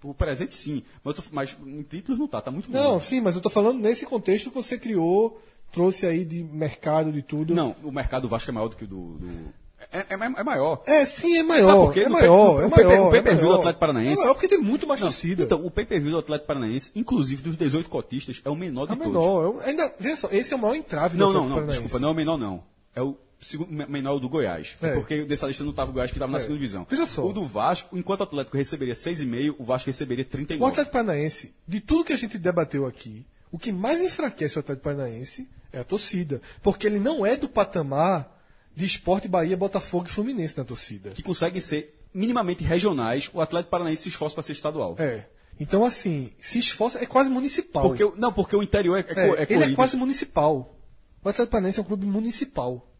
Por 0.00 0.14
presente 0.14 0.52
sim. 0.52 0.82
Mas, 1.02 1.14
tô- 1.16 1.22
mas 1.32 1.56
em 1.66 1.82
títulos 1.82 2.18
não 2.18 2.28
tá, 2.28 2.42
tá 2.42 2.50
muito 2.50 2.70
Não, 2.70 2.92
longe. 2.94 3.06
sim, 3.06 3.20
mas 3.22 3.34
eu 3.34 3.40
tô 3.40 3.48
falando 3.48 3.78
nesse 3.80 4.04
contexto 4.04 4.50
que 4.50 4.56
você 4.56 4.76
criou, 4.78 5.40
trouxe 5.72 6.04
aí 6.04 6.22
de 6.26 6.42
mercado, 6.44 7.10
de 7.10 7.22
tudo. 7.22 7.54
Não, 7.54 7.74
o 7.82 7.90
mercado 7.90 8.22
do 8.22 8.28
Vasco 8.28 8.50
é 8.50 8.52
maior 8.52 8.68
do 8.68 8.76
que 8.76 8.84
o 8.84 8.86
do. 8.86 9.14
do- 9.18 9.63
É, 9.92 9.98
é- 9.98 10.40
é 10.40 10.42
maior. 10.42 10.82
É, 10.86 11.04
sim, 11.06 11.36
é 11.38 11.42
maior. 11.42 11.66
Sabe 11.66 11.78
por 11.78 11.92
quê? 11.92 12.00
É 12.00 12.08
maior, 12.08 12.62
é 12.62 12.68
maior. 12.68 13.08
o 13.08 13.10
pay-per-view 13.10 13.48
é 13.48 13.52
do. 13.52 13.58
Atlético 13.58 13.80
Paranaense- 13.80 14.12
É 14.14 14.16
maior 14.16 14.34
porque 14.34 14.48
tem 14.48 14.58
muito 14.60 14.86
mais 14.86 15.00
Não, 15.00 15.08
torcida. 15.08 15.42
Então, 15.42 15.64
o 15.64 15.70
pay-per-view 15.70 16.12
do 16.12 16.18
Atlético 16.18 16.46
Paranaense, 16.46 16.90
inclusive 16.94 17.42
dos 17.42 17.56
18 17.56 17.88
cotistas, 17.88 18.40
é 18.44 18.50
o 18.50 18.56
menor 18.56 18.86
de 18.86 18.92
é 18.92 18.96
todos. 18.96 19.12
menor. 19.12 19.44
É 19.44 19.48
um- 19.48 19.60
ainda, 19.60 19.94
veja 19.98 20.16
só, 20.16 20.28
esse 20.30 20.52
é 20.52 20.56
o 20.56 20.58
maior 20.60 20.74
entrave 20.74 21.16
Não, 21.16 21.28
do 21.28 21.32
não, 21.34 21.40
Atlético 21.40 21.48
não, 21.48 21.54
Paranaense. 21.56 21.80
desculpa, 21.82 22.00
não 22.02 22.08
é 22.08 22.12
o 22.12 22.14
menor, 22.14 22.36
não. 22.38 22.62
É 22.96 23.02
o 23.02 23.16
segundo, 23.40 23.70
me- 23.72 23.86
menor 23.86 24.18
do 24.18 24.28
Goiás. 24.28 24.76
É. 24.80 24.94
Porque 24.94 25.24
dessa 25.24 25.46
lista 25.46 25.62
não 25.62 25.70
estava 25.70 25.90
o 25.90 25.94
Goiás, 25.94 26.10
que 26.10 26.16
estava 26.16 26.32
na 26.32 26.38
É. 26.38 26.40
segunda 26.40 26.58
divisão. 26.58 26.86
Veja 26.88 27.06
só. 27.06 27.24
O 27.26 27.32
do 27.32 27.44
Vasco, 27.46 27.96
enquanto 27.96 28.20
o 28.20 28.24
Atlético 28.24 28.56
receberia 28.56 28.94
6,5, 28.94 29.54
o 29.58 29.64
Vasco 29.64 29.88
receberia 29.88 30.24
O 30.24 30.28
39. 30.28 30.70
Atlético 30.72 30.92
Paranaense, 30.92 31.52
de 31.68 31.80
tudo 31.80 32.04
que 32.04 32.12
a 32.12 32.16
gente 32.16 32.38
debateu 32.38 32.86
aqui, 32.86 33.24
o 33.52 33.58
que 33.58 33.70
mais 33.70 34.00
enfraquece 34.02 34.56
o 34.56 34.60
Atlético 34.60 34.84
Paranaense 34.84 35.48
é 35.72 35.80
a 35.80 35.84
torcida. 35.84 36.40
Porque 36.62 36.86
ele 36.86 36.98
não 36.98 37.24
é 37.26 37.36
do 37.36 37.48
patamar 37.48 38.33
de 38.74 38.84
Esporte, 38.84 39.28
Bahia, 39.28 39.56
Botafogo 39.56 40.06
e 40.06 40.10
Fluminense 40.10 40.56
na 40.56 40.64
torcida. 40.64 41.10
Que 41.10 41.22
conseguem 41.22 41.60
ser 41.60 41.94
minimamente 42.12 42.62
regionais, 42.64 43.30
o 43.32 43.40
Atlético 43.40 43.70
Paranaense 43.70 44.02
se 44.04 44.08
esforça 44.08 44.34
para 44.34 44.42
ser 44.42 44.52
estadual. 44.52 44.96
É. 44.98 45.26
Então, 45.58 45.84
assim, 45.84 46.32
se 46.40 46.58
esforça, 46.58 47.02
é 47.02 47.06
quase 47.06 47.30
municipal. 47.30 47.82
Porque, 47.88 48.04
não, 48.18 48.32
porque 48.32 48.56
o 48.56 48.62
interior 48.62 48.96
é, 48.98 49.00
é, 49.00 49.26
É, 49.28 49.42
é 49.42 49.46
ele 49.48 49.64
é 49.72 49.74
quase 49.74 49.96
municipal. 49.96 50.76
O 51.22 51.28
Atlético 51.28 51.52
Paranaense 51.52 51.78
é 51.78 51.82
um 51.82 51.84
clube 51.86 52.06
municipal. 52.06 52.90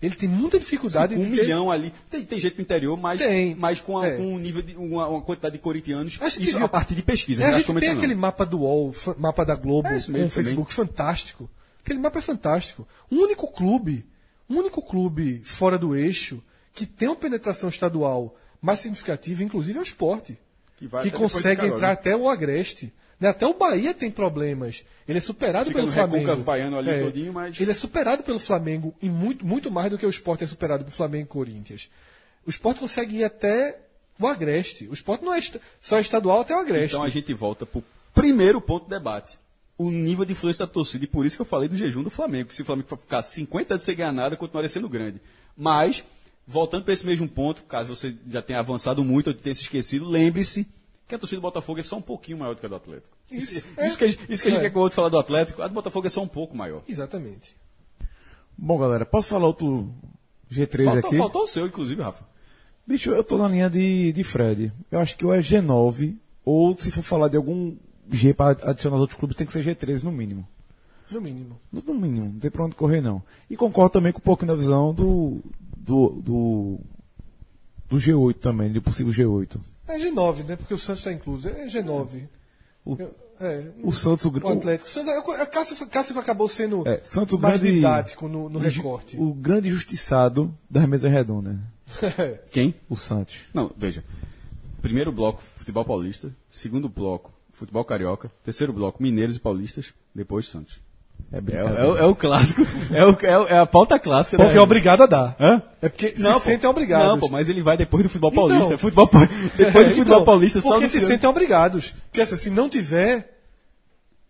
Ele 0.00 0.14
tem 0.14 0.28
muita 0.28 0.58
dificuldade 0.58 1.14
com 1.14 1.22
um 1.22 1.24
de 1.24 1.34
ter- 1.36 1.42
milhão 1.42 1.70
ali. 1.70 1.90
Tem, 2.10 2.22
tem 2.22 2.38
gente 2.38 2.56
no 2.56 2.60
interior, 2.60 2.98
mas, 2.98 3.18
Tem. 3.18 3.54
mas 3.54 3.80
com, 3.80 3.96
a- 3.98 4.06
É. 4.06 4.16
com 4.18 4.34
um 4.34 4.38
nível 4.38 4.60
de 4.60 4.76
uma, 4.76 5.08
uma 5.08 5.22
quantidade 5.22 5.54
de 5.54 5.58
corintianos. 5.58 6.18
A 6.20 6.28
gente 6.28 6.42
Isso 6.44 6.56
viu- 6.58 6.66
a 6.66 6.68
partir 6.68 6.94
de 6.94 7.02
pesquisa. 7.02 7.42
É, 7.42 7.46
a 7.46 7.48
acho 7.56 7.66
gente 7.66 7.80
tem 7.80 7.88
aquele 7.90 8.14
mapa 8.14 8.44
do 8.44 8.58
UOL, 8.60 8.94
mapa 9.16 9.42
da 9.42 9.54
Globo, 9.54 9.88
É 9.88 9.92
mesmo 9.92 10.14
o 10.26 10.30
Facebook 10.30 10.70
também. 10.70 10.86
fantástico. 10.88 11.48
Aquele 11.82 11.98
mapa 11.98 12.18
é 12.18 12.22
fantástico. 12.22 12.86
O 13.10 13.16
único 13.16 13.50
clube, 13.50 14.04
o 14.48 14.54
único 14.54 14.80
clube 14.82 15.40
fora 15.44 15.78
do 15.78 15.94
eixo 15.96 16.42
que 16.72 16.86
tem 16.86 17.08
uma 17.08 17.16
penetração 17.16 17.68
estadual 17.68 18.36
mais 18.60 18.80
significativa, 18.80 19.42
inclusive, 19.42 19.78
é 19.78 19.80
o 19.80 19.82
esporte. 19.82 20.38
Que 20.76 20.88
que 20.88 21.02
de 21.04 21.10
consegue 21.10 21.56
Caruaru. 21.56 21.76
entrar 21.76 21.90
até 21.92 22.14
o 22.16 22.28
Agreste. 22.28 22.92
Né? 23.18 23.30
Até 23.30 23.46
o 23.46 23.54
Bahia 23.54 23.94
tem 23.94 24.10
problemas. 24.10 24.84
Ele 25.08 25.16
é 25.16 25.20
superado 25.22 25.66
Fica 25.70 25.78
pelo 25.78 25.90
Flamengo. 25.90 26.42
baiano 26.42 26.76
ali 26.76 26.90
É. 26.90 27.00
todinho, 27.02 27.32
mas- 27.32 27.58
Ele 27.58 27.70
é 27.70 27.74
superado 27.74 28.22
pelo 28.22 28.38
Flamengo 28.38 28.94
em 29.00 29.08
muito, 29.08 29.44
muito 29.46 29.70
mais 29.70 29.90
do 29.90 29.96
que 29.96 30.04
o 30.04 30.10
esporte 30.10 30.44
é 30.44 30.46
superado 30.46 30.84
pelo 30.84 30.94
Flamengo 30.94 31.24
e 31.24 31.28
Corinthians. 31.28 31.88
O 32.46 32.50
esporte 32.50 32.78
consegue 32.80 33.16
ir 33.16 33.24
até 33.24 33.78
o 34.20 34.26
Agreste. 34.26 34.86
O 34.88 34.92
esporte 34.92 35.24
não 35.24 35.32
é 35.32 35.40
só 35.80 35.98
estadual 35.98 36.40
até 36.40 36.54
o 36.54 36.58
Agreste. 36.58 36.94
Então 36.94 37.06
a 37.06 37.08
gente 37.08 37.32
volta 37.32 37.64
pro 37.64 37.82
primeiro 38.14 38.60
ponto 38.60 38.84
do 38.84 38.90
debate. 38.90 39.38
O 39.78 39.90
nível 39.90 40.24
de 40.24 40.32
influência 40.32 40.64
da 40.66 40.72
torcida, 40.72 41.04
e 41.04 41.08
por 41.08 41.26
isso 41.26 41.36
que 41.36 41.42
eu 41.42 41.46
falei 41.46 41.68
do 41.68 41.76
jejum 41.76 42.02
do 42.02 42.10
Flamengo. 42.10 42.48
Que 42.48 42.54
se 42.54 42.62
o 42.62 42.64
Flamengo 42.64 42.88
for 42.88 42.98
ficar 42.98 43.22
50 43.22 43.74
anos 43.74 43.84
sem 43.84 43.94
ganhar 43.94 44.12
nada, 44.12 44.36
continuaria 44.36 44.68
sendo 44.70 44.88
grande. 44.88 45.20
Mas, 45.56 46.04
voltando 46.46 46.84
para 46.84 46.94
esse 46.94 47.04
mesmo 47.04 47.28
ponto, 47.28 47.62
caso 47.64 47.94
você 47.94 48.14
já 48.28 48.40
tenha 48.40 48.58
avançado 48.58 49.04
muito 49.04 49.28
ou 49.28 49.34
tenha 49.34 49.54
se 49.54 49.62
esquecido, 49.62 50.08
lembre-se 50.08 50.66
que 51.06 51.14
a 51.14 51.18
torcida 51.18 51.40
do 51.40 51.42
Botafogo 51.42 51.78
é 51.78 51.82
só 51.82 51.96
um 51.98 52.02
pouquinho 52.02 52.38
maior 52.38 52.54
do 52.54 52.60
que 52.60 52.66
a 52.66 52.68
do 52.68 52.74
Atlético. 52.76 53.16
Isso, 53.30 53.62
é. 53.76 53.86
isso 53.86 53.98
que 53.98 54.04
a 54.04 54.08
gente, 54.08 54.32
isso 54.32 54.42
que 54.42 54.48
a 54.48 54.50
gente 54.52 54.60
É. 54.60 54.62
quer 54.64 54.70
que 54.70 54.78
o 54.78 54.80
outro 54.80 54.96
falar 54.96 55.08
do 55.08 55.18
Atlético, 55.18 55.60
a 55.62 55.68
do 55.68 55.74
Botafogo 55.74 56.06
é 56.06 56.10
só 56.10 56.22
um 56.22 56.28
pouco 56.28 56.56
maior. 56.56 56.82
Exatamente. 56.88 57.54
Bom, 58.56 58.78
galera, 58.78 59.04
posso 59.04 59.28
falar 59.28 59.46
outro 59.46 59.92
G3 60.50 60.84
Faltou, 60.84 61.08
aqui? 61.10 61.18
faltou 61.18 61.42
o 61.44 61.48
seu, 61.48 61.66
inclusive, 61.66 62.00
Rafa. 62.02 62.24
Bicho, 62.86 63.10
eu 63.10 63.22
tô 63.22 63.36
na 63.36 63.48
linha 63.48 63.68
de, 63.68 64.12
de 64.12 64.24
Fred. 64.24 64.72
Eu 64.90 64.98
acho 65.00 65.16
que 65.16 65.26
ou 65.26 65.34
é 65.34 65.40
G9, 65.40 66.16
ou 66.44 66.78
se 66.78 66.90
for 66.90 67.02
falar 67.02 67.28
de 67.28 67.36
algum 67.36 67.76
G 68.10 68.32
para 68.34 68.56
adicionar 68.70 68.96
os 68.96 69.00
outros 69.02 69.18
clubes, 69.18 69.36
tem 69.36 69.46
que 69.46 69.52
ser 69.52 69.64
G13 69.64 70.02
no 70.02 70.12
mínimo. 70.12 70.46
No 71.10 71.20
mínimo. 71.20 71.60
No 71.72 71.82
no 71.82 71.94
mínimo, 71.94 72.26
não 72.32 72.38
tem 72.40 72.50
pra 72.50 72.64
onde 72.64 72.74
correr 72.74 73.00
não. 73.00 73.22
E 73.48 73.56
concordo 73.56 73.90
também 73.92 74.12
com 74.12 74.18
um 74.18 74.22
pouquinho 74.22 74.48
da 74.48 74.54
visão 74.56 74.92
do, 74.92 75.40
do, 75.76 76.08
do, 76.22 76.80
do 77.88 77.96
G8 77.96 78.34
também, 78.34 78.72
do 78.72 78.82
possível 78.82 79.12
G8. 79.12 79.58
É 79.88 79.98
G9, 79.98 80.44
né? 80.44 80.56
Porque 80.56 80.74
o 80.74 80.78
Santos 80.78 81.00
está 81.00 81.12
incluso. 81.12 81.48
É 81.48 81.66
G9. 81.68 82.24
O- 82.84 82.96
Eu- 82.98 83.14
é, 83.38 83.70
O 83.82 83.92
Santos, 83.92 84.24
o, 84.24 84.30
o 84.30 84.48
Atlético. 84.48 84.88
O 84.88 84.92
Santos, 84.92 85.12
a 85.40 85.46
Cássio, 85.46 85.86
Cássio 85.86 86.18
acabou 86.18 86.48
sendo 86.48 86.88
É, 86.88 87.00
Santos, 87.04 87.36
o 87.36 87.38
mais 87.40 87.60
grande- 87.60 87.76
didático 87.76 88.26
no, 88.28 88.48
no 88.48 88.58
recorte. 88.58 89.16
o 89.16 89.32
grande 89.34 89.68
justiçado 89.70 90.52
das 90.70 90.88
mesas 90.88 91.12
redondas. 91.12 91.56
Quem? 92.50 92.74
O 92.88 92.96
Santos. 92.96 93.36
Não, 93.54 93.70
veja. 93.76 94.02
Primeiro 94.82 95.12
bloco, 95.12 95.42
futebol 95.56 95.84
paulista. 95.84 96.34
Segundo 96.50 96.88
bloco, 96.88 97.30
futebol 97.56 97.84
carioca. 97.84 98.30
Terceiro 98.44 98.72
bloco, 98.72 99.02
mineiros 99.02 99.36
e 99.36 99.40
paulistas. 99.40 99.92
Depois 100.14 100.48
Santos. 100.48 100.80
É 101.32 101.38
É, 101.38 101.56
é 101.56 101.64
o- 101.86 101.96
é 101.98 102.04
o 102.04 102.14
clássico. 102.14 102.62
É, 102.92 103.04
o- 103.04 103.16
é 103.22 103.38
o- 103.38 103.46
é 103.48 103.58
a 103.58 103.66
pauta 103.66 103.98
clássica. 103.98 104.36
Porque 104.36 104.56
é 104.56 104.60
obrigado 104.60 105.02
a 105.02 105.06
dar. 105.06 105.36
Hã? 105.40 105.62
É 105.82 105.88
porque 105.88 106.14
Não, 106.18 106.38
se 106.38 106.44
sentem 106.46 106.68
obrigados. 106.68 107.08
Não, 107.08 107.18
pô, 107.18 107.28
mas 107.28 107.48
ele 107.48 107.62
vai 107.62 107.76
depois 107.76 108.02
do 108.02 108.08
futebol 108.08 108.30
Então. 108.32 108.48
paulista. 108.48 108.78
Futebol, 108.78 109.08
pa- 109.08 109.28
depois 109.56 109.86
do 109.88 109.94
futebol 109.94 110.14
Então, 110.16 110.24
paulista, 110.24 110.60
só 110.60 110.72
Porque 110.78 110.88
se 110.88 111.00
sentem 111.00 111.28
obrigados. 111.28 111.94
Porque 112.08 112.20
assim, 112.20 112.36
se 112.36 112.50
não 112.50 112.68
tiver, 112.68 113.38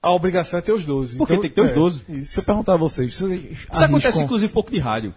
a 0.00 0.12
obrigação 0.12 0.58
é 0.58 0.62
ter 0.62 0.72
os 0.72 0.84
12. 0.84 1.16
Porque 1.18 1.32
Então, 1.34 1.42
tem 1.42 1.50
que 1.50 1.56
ter 1.56 1.62
os 1.62 1.70
é, 1.70 1.74
12. 1.74 1.98
Se 1.98 2.12
eu 2.12 2.16
Isso. 2.20 2.42
perguntar 2.42 2.74
a 2.74 2.78
vocês, 2.78 3.16
vocês 3.16 3.42
Isso 3.72 3.84
acontece, 3.84 4.22
inclusive, 4.22 4.50
um 4.50 4.54
pouco 4.54 4.70
de 4.70 4.78
rádio. 4.78 5.12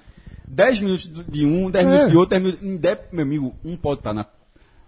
10 0.47 0.79
minutos 0.81 1.11
de 1.29 1.45
um, 1.45 1.69
10 1.69 1.85
É. 1.85 1.89
minutos 1.89 2.11
de 2.11 2.17
outro, 2.17 2.29
10 2.31 2.41
minutos. 2.43 2.67
Em 2.67 2.75
10, 2.77 2.97
meu 3.11 3.23
amigo, 3.23 3.55
um 3.63 3.77
pode 3.77 3.99
estar 3.99 4.13
na. 4.13 4.25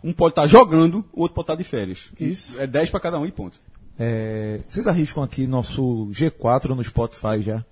Um 0.04 0.12
pode 0.14 0.32
estar 0.32 0.48
jogando, 0.48 1.06
o 1.14 1.22
outro 1.22 1.36
pode 1.36 1.46
estar 1.46 1.56
de 1.56 1.64
férias. 1.64 2.12
Isso. 2.20 2.60
É 2.60 2.66
10 2.66 2.90
para 2.90 3.00
cada 3.00 3.20
um 3.20 3.26
e 3.26 3.32
ponto. 3.32 3.60
É, 4.00 4.60
vocês 4.68 4.88
arriscam 4.88 5.22
aqui 5.24 5.46
nosso 5.46 6.08
G4 6.12 6.70
no 6.76 6.84
Spotify 6.84 7.42
já? 7.42 7.64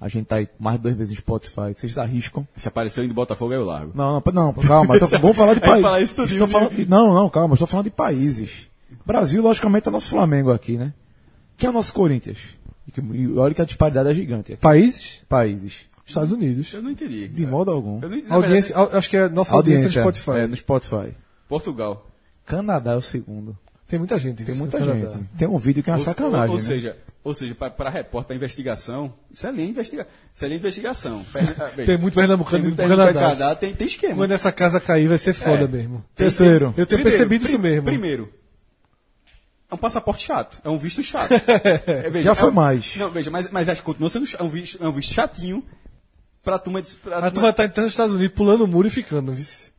A 0.00 0.08
gente 0.08 0.24
tá 0.26 0.36
aí 0.36 0.48
mais 0.58 0.76
de 0.78 0.84
dois 0.84 0.96
meses 0.96 1.12
no 1.12 1.18
Spotify. 1.18 1.74
Vocês 1.76 1.98
arriscam? 1.98 2.48
Se 2.56 2.66
aparecer 2.68 3.04
em 3.04 3.08
Botafogo, 3.08 3.52
aí 3.52 3.58
eu 3.58 3.64
largo. 3.66 3.92
Não, 3.94 4.22
não, 4.32 4.44
não 4.46 4.54
calma. 4.54 4.98
tô- 4.98 5.06
vamos 5.18 5.36
falar 5.36 5.52
de 5.54 5.60
Aí 5.64 5.66
países. 5.68 5.82
falar 5.82 6.00
isso 6.00 6.14
tudinho, 6.16 6.34
Estou 6.44 6.48
falando 6.48 6.74
de- 6.74 6.88
Não, 6.88 7.12
não, 7.12 7.28
calma. 7.28 7.54
Estou 7.54 7.66
falando 7.66 7.84
de 7.84 7.90
países. 7.90 8.70
Brasil, 9.04 9.42
logicamente, 9.42 9.86
é 9.88 9.90
nosso 9.90 10.08
Flamengo 10.08 10.50
aqui, 10.52 10.78
né? 10.78 10.94
Quem 11.58 11.66
é 11.66 11.70
o 11.70 11.74
nosso 11.74 11.92
Corinthians? 11.92 12.38
E 12.88 12.90
que- 12.92 13.00
E 13.02 13.36
olha 13.36 13.52
que 13.54 13.60
a 13.60 13.66
disparidade 13.66 14.08
é 14.08 14.14
gigante. 14.14 14.54
aqui. 14.54 14.62
Países? 14.62 15.20
Países. 15.28 15.90
Estados 16.06 16.32
Unidos. 16.32 16.72
Eu 16.72 16.80
não 16.82 16.90
entendi. 16.90 17.28
De 17.28 17.46
modo 17.46 17.70
algum. 17.70 18.00
Eu 18.02 18.08
não, 18.08 18.22
Audiência, 18.36 18.74
verdade, 18.74 18.96
acho 18.96 19.10
que 19.10 19.16
é 19.18 19.24
a 19.24 19.28
nossa 19.28 19.54
audiência, 19.54 19.84
Audiência. 19.84 20.02
no 20.04 20.14
Spotify. 20.14 20.38
É, 20.38 20.46
no 20.46 20.56
Spotify. 20.56 21.14
Portugal. 21.50 22.06
Canadá 22.46 22.92
é 22.92 22.96
o 22.96 23.02
segundo. 23.02 23.58
Tem 23.86 23.98
muita 23.98 24.18
gente. 24.18 24.44
Tem 24.44 24.54
muita 24.54 24.78
gente. 24.78 25.02
Canadá. 25.04 25.20
Tem 25.36 25.48
um 25.48 25.58
vídeo 25.58 25.82
que 25.82 25.90
é 25.90 25.92
uma 25.92 25.98
Ou- 25.98 26.04
sacanagem. 26.04 26.46
Ou, 26.48 26.54
ou 26.54 26.60
né? 26.62 26.66
seja, 26.66 26.96
ou 27.24 27.34
seja 27.34 27.54
para 27.56 27.90
repórter, 27.90 28.28
para 28.28 28.36
investigação, 28.36 29.12
isso 29.32 29.46
ali 29.48 29.62
é, 29.62 29.66
investiga 29.66 30.06
isso 30.32 30.44
ali 30.44 30.54
é 30.54 30.56
investigação. 30.58 31.26
Veja, 31.34 31.86
Tem 31.86 31.98
muito 31.98 32.14
pernambucano 32.14 32.70
no 32.70 32.76
Canadá. 32.76 33.12
Canadá, 33.12 33.54
tem, 33.56 33.74
tem 33.74 33.86
esquema. 33.88 34.14
Quando 34.14 34.30
essa 34.30 34.52
casa 34.52 34.78
cair, 34.80 35.08
vai 35.08 35.18
ser 35.18 35.32
foda 35.34 35.64
É. 35.64 35.66
mesmo. 35.66 36.04
Terceiro. 36.14 36.72
Eu 36.76 36.86
tenho 36.86 37.02
percebido 37.02 37.44
isso 37.46 37.58
mesmo. 37.58 37.82
Primeiro, 37.84 38.32
é 39.68 39.74
um 39.74 39.78
passaporte 39.78 40.24
chato, 40.24 40.60
é 40.64 40.68
um 40.70 40.78
visto 40.78 41.02
chato. 41.02 41.30
É, 41.86 42.08
veja, 42.10 42.26
Já 42.26 42.34
foi 42.36 42.48
é 42.48 42.52
um- 42.52 42.54
mais. 42.54 42.94
Não, 42.96 43.10
veja, 43.10 43.30
mas, 43.30 43.50
mas 43.50 43.68
acho 43.68 43.80
que 43.80 43.86
continua 43.86 44.08
sendo 44.08 44.26
é 44.38 44.42
um 44.42 44.48
visto, 44.48 44.82
é 44.82 44.88
um 44.88 44.92
visto 44.92 45.12
chatinho 45.12 45.64
pra 46.44 46.58
turma... 46.60 46.80
Pra 47.02 47.18
A 47.18 47.30
turma 47.30 47.52
tá 47.52 47.64
entrando 47.64 47.84
nos 47.86 47.92
Estados 47.92 48.14
Unidos, 48.14 48.36
pulando 48.36 48.62
o 48.64 48.68
muro 48.68 48.86
e 48.86 48.90
ficando. 48.90 49.32
vice. 49.32 49.69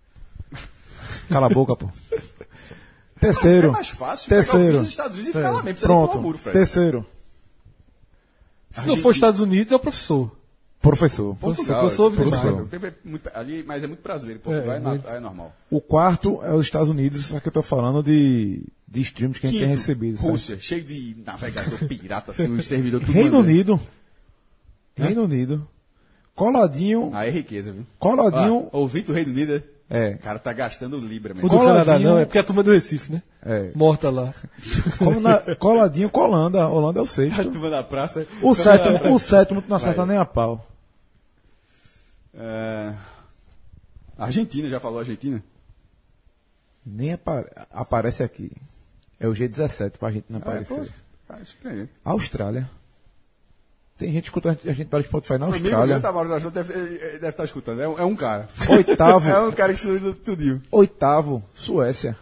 Cala 1.32 1.48
a 1.48 1.50
boca, 1.50 1.76
pô. 1.76 1.90
É 2.12 3.20
Terceiro. 3.20 3.72
mais 3.72 3.90
fácil 3.90 4.30
pegar 4.30 4.42
Terceiro. 4.42 4.80
nos 4.80 4.90
Estados 4.90 5.16
Unidos 5.18 5.36
e 5.36 5.38
ficar 5.38 5.52
lá 5.52 5.64
mesmo, 5.64 5.80
Pronto. 5.80 6.20
muro, 6.22 6.38
Fred. 6.38 6.58
Terceiro. 6.58 7.06
Se 8.72 8.88
não 8.88 8.98
for 8.98 9.12
Estados 9.12 9.40
Unidos, 9.40 9.72
é 9.72 9.76
o 9.76 9.80
professor. 9.80 10.32
Professor. 10.82 11.36
Portugal, 11.36 11.86
é, 11.86 11.90
professor. 11.92 12.68
É 12.72 12.94
muito- 13.08 13.30
ali, 13.36 13.64
mas 13.68 13.84
é 13.84 13.88
muito 13.88 14.02
brasileiro. 14.02 14.40
Portugal 14.40 14.76
É, 14.76 15.14
é, 15.14 15.18
é 15.18 15.20
normal. 15.20 15.56
O 15.70 15.80
quarto 15.80 16.40
é 16.44 16.52
os 16.56 16.64
Estados 16.66 16.90
Unidos, 16.90 17.26
só 17.28 17.40
que 17.40 17.48
eu 17.48 17.52
tô 17.52 17.62
falando 17.62 18.02
de, 18.02 18.64
de 18.88 19.02
streams 19.02 19.40
que 19.40 19.46
a 19.46 19.50
gente 19.52 19.60
tem 19.60 19.68
Quinto, 19.68 19.78
recebido. 19.80 20.18
sabe? 20.18 20.30
Rússia, 20.32 20.60
cheio 20.60 20.84
de 20.84 21.16
navegador 21.24 21.78
pirata, 21.88 22.32
assim, 22.32 22.48
os 22.58 22.66
servidores 22.66 23.06
tudo 23.06 23.16
Reino. 23.16 23.40
Unido. 23.40 23.80
Reino 24.96 25.24
Unido. 25.26 25.68
Coladinho. 26.34 27.12
Aí 27.14 27.30
é 27.30 27.32
riqueza, 27.32 27.72
viu? 27.72 27.86
Coladinho. 28.00 28.68
Ah, 28.74 28.78
ouvinte 28.78 29.06
do 29.08 29.14
Reino 29.14 29.32
Unido, 29.32 29.54
É. 29.58 29.64
o 30.16 30.20
cara 30.20 30.40
tá 30.40 30.54
gastando 30.54 30.98
libra 31.00 31.34
O 31.34 31.36
mesmo. 31.36 31.50
do 31.50 31.56
Coladinho. 31.58 31.84
Canadá 31.86 32.00
não, 32.00 32.18
é 32.18 32.26
porque 32.26 32.38
a 32.40 32.44
turma 32.44 32.62
é 32.62 32.64
do 32.64 32.72
Recife, 32.72 33.12
né? 33.12 33.22
É. 33.46 33.72
Morta 33.76 34.10
lá. 34.10 34.34
Como 34.98 35.20
na- 35.20 35.40
coladinho 35.58 36.10
com 36.10 36.22
Holanda. 36.22 36.66
Holanda 36.68 37.00
é 37.00 37.02
o 37.02 37.04
A 37.04 37.08
sexto. 37.08 37.52
turma 37.52 37.70
da 37.70 37.84
praça. 37.84 38.22
O 38.22 38.26
turma 38.26 38.50
da 38.50 38.56
sétimo, 38.64 39.00
praça. 39.00 39.14
o 39.14 39.20
sétimo 39.20 39.64
não 39.68 39.76
acerta 39.78 40.06
nem 40.06 40.18
a 40.18 40.26
pau. 40.26 40.66
É, 42.34 42.94
Argentina, 44.18 44.70
já 44.70 44.80
falou 44.80 45.00
Argentina? 45.00 45.44
Nem 46.86 47.14
apa- 47.14 47.46
aparece 47.70 48.24
aqui. 48.24 48.52
É 49.20 49.28
o 49.28 49.34
G17 49.34 49.98
pra 49.98 50.12
gente 50.12 50.26
não 50.30 50.40
É, 50.40 50.42
aparecer. 50.42 50.74
pô, 50.86 50.88
cara, 51.28 51.46
surpreendente. 51.46 51.92
Austrália. 52.04 52.70
Tem 54.02 54.12
gente 54.12 54.24
escutando 54.26 54.58
a 54.66 54.74
gente 54.74 54.88
pelo 54.88 55.04
Spotify 55.04 55.34
na 55.38 55.46
O 55.46 55.50
amigo 55.50 55.66
Austrália. 55.68 55.94
meu, 55.94 56.02
Tamara, 56.02 56.28
nós 56.30 56.44
deve, 56.52 56.74
ele 56.74 56.98
deve 57.20 57.30
estar 57.30 57.44
escutando. 57.46 57.82
É 57.82 57.88
um, 57.88 58.00
é 58.00 58.04
um 58.04 58.16
cara. 58.16 58.48
Oitavo. 58.70 59.28
é 59.30 59.40
um 59.40 59.52
cara 59.52 59.74
que 59.74 59.80
estuda 59.80 60.14
tudinho. 60.14 60.62
Oitavo, 60.72 61.44
Suécia. 61.54 62.18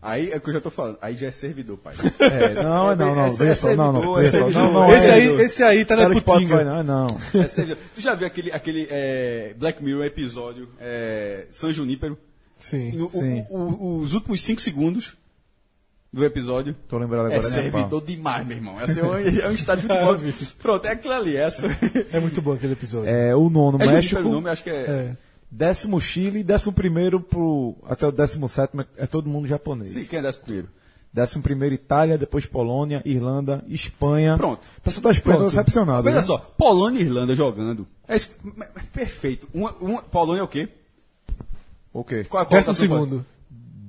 Aí 0.00 0.30
é 0.30 0.36
o 0.36 0.40
que 0.40 0.50
eu 0.50 0.54
já 0.54 0.60
tô 0.60 0.70
falando. 0.70 0.98
Aí 1.00 1.16
já 1.16 1.28
é 1.28 1.30
servidor, 1.30 1.78
pai. 1.78 1.94
É, 2.18 2.62
não, 2.62 2.90
É, 2.90 2.96
não, 2.96 3.14
não. 3.14 3.26
é, 3.26 3.30
veja 3.30 3.44
é 3.52 3.54
só, 3.54 3.74
não, 3.74 3.92
não, 3.92 4.00
servidor, 4.02 4.22
é 4.22 4.30
servidor. 4.30 4.62
Não, 4.62 4.72
não, 4.72 4.90
esse, 4.92 5.06
é 5.06 5.10
aí, 5.12 5.20
servidor. 5.22 5.40
esse 5.46 5.62
aí 5.62 5.84
tá 5.86 5.96
na 5.96 6.10
putinga. 6.20 6.64
não, 6.64 6.82
não. 6.82 7.06
É 7.42 7.48
servidor. 7.48 7.78
Tu 7.94 8.00
já 8.02 8.14
viu 8.14 8.26
aquele, 8.26 8.52
aquele 8.52 8.86
é, 8.90 9.54
Black 9.56 9.82
Mirror 9.82 10.04
episódio 10.04 10.68
é, 10.80 11.46
San 11.50 11.72
Junípero? 11.72 12.18
Sim. 12.60 12.92
No- 12.92 13.06
o- 13.06 13.10
sim. 13.10 13.44
o- 13.50 13.58
o- 13.58 13.98
os 14.00 14.12
últimos 14.12 14.42
cinco 14.42 14.60
segundos 14.60 15.14
do 16.14 16.24
episódio 16.24 16.74
Tô 16.88 16.96
lembrado 16.98 17.30
é 17.30 17.36
agora, 17.36 17.42
né, 17.42 17.62
servidor 17.62 17.88
pau? 17.90 18.00
demais, 18.00 18.46
meu 18.46 18.56
irmão. 18.56 18.80
Essa 18.80 19.00
é 19.00 19.04
um, 19.04 19.14
é 19.16 19.48
um 19.48 19.52
estádio 19.52 19.88
de 19.88 19.94
futebol. 20.32 20.56
Pronto, 20.60 20.86
é 20.86 20.92
aquilo 20.92 21.14
ali. 21.14 21.36
Essa. 21.36 21.66
É 22.12 22.20
muito 22.20 22.40
bom 22.40 22.52
aquele 22.52 22.72
episódio. 22.74 23.08
É, 23.08 23.34
o 23.34 23.50
nono, 23.50 23.82
É 23.82 23.86
México. 23.86 24.20
O 24.20 24.32
nome, 24.32 24.48
acho 24.48 24.62
que 24.62 24.70
é. 24.70 24.74
É. 24.74 25.16
Décimo 25.50 26.00
Chile, 26.00 26.42
décimo 26.42 26.72
primeiro 26.72 27.20
pro, 27.20 27.76
até 27.84 28.06
o 28.06 28.10
décimo 28.12 28.48
sétimo 28.48 28.84
é 28.96 29.06
todo 29.06 29.28
mundo 29.28 29.46
japonês. 29.46 29.92
Sim, 29.92 30.04
quem 30.04 30.18
é 30.18 30.22
desse 30.22 30.40
primeiro? 30.40 30.68
Décimo 31.12 31.44
primeiro 31.44 31.72
Itália, 31.76 32.18
depois 32.18 32.44
Polônia, 32.44 33.00
Irlanda, 33.04 33.64
Espanha. 33.68 34.36
Pronto. 34.36 34.64
O 34.78 34.80
pessoal 34.80 35.04
da 35.04 35.10
Espanha 35.12 35.38
tá 35.38 35.44
decepcionado, 35.44 36.02
Veja 36.02 36.16
né? 36.16 36.22
só, 36.22 36.38
Polônia 36.38 36.98
e 36.98 37.02
Irlanda 37.04 37.36
jogando. 37.36 37.86
É 38.08 38.14
mas 38.14 38.84
perfeito. 38.92 39.48
Uma, 39.54 39.72
uma, 39.80 40.02
Polônia 40.02 40.40
é 40.40 40.42
o 40.42 40.48
quê? 40.48 40.68
Ok. 41.92 42.24
Qual, 42.24 42.44
qual 42.44 42.56
Décimo 42.58 42.72
a 42.72 42.74
situação? 42.74 43.04
segundo. 43.04 43.26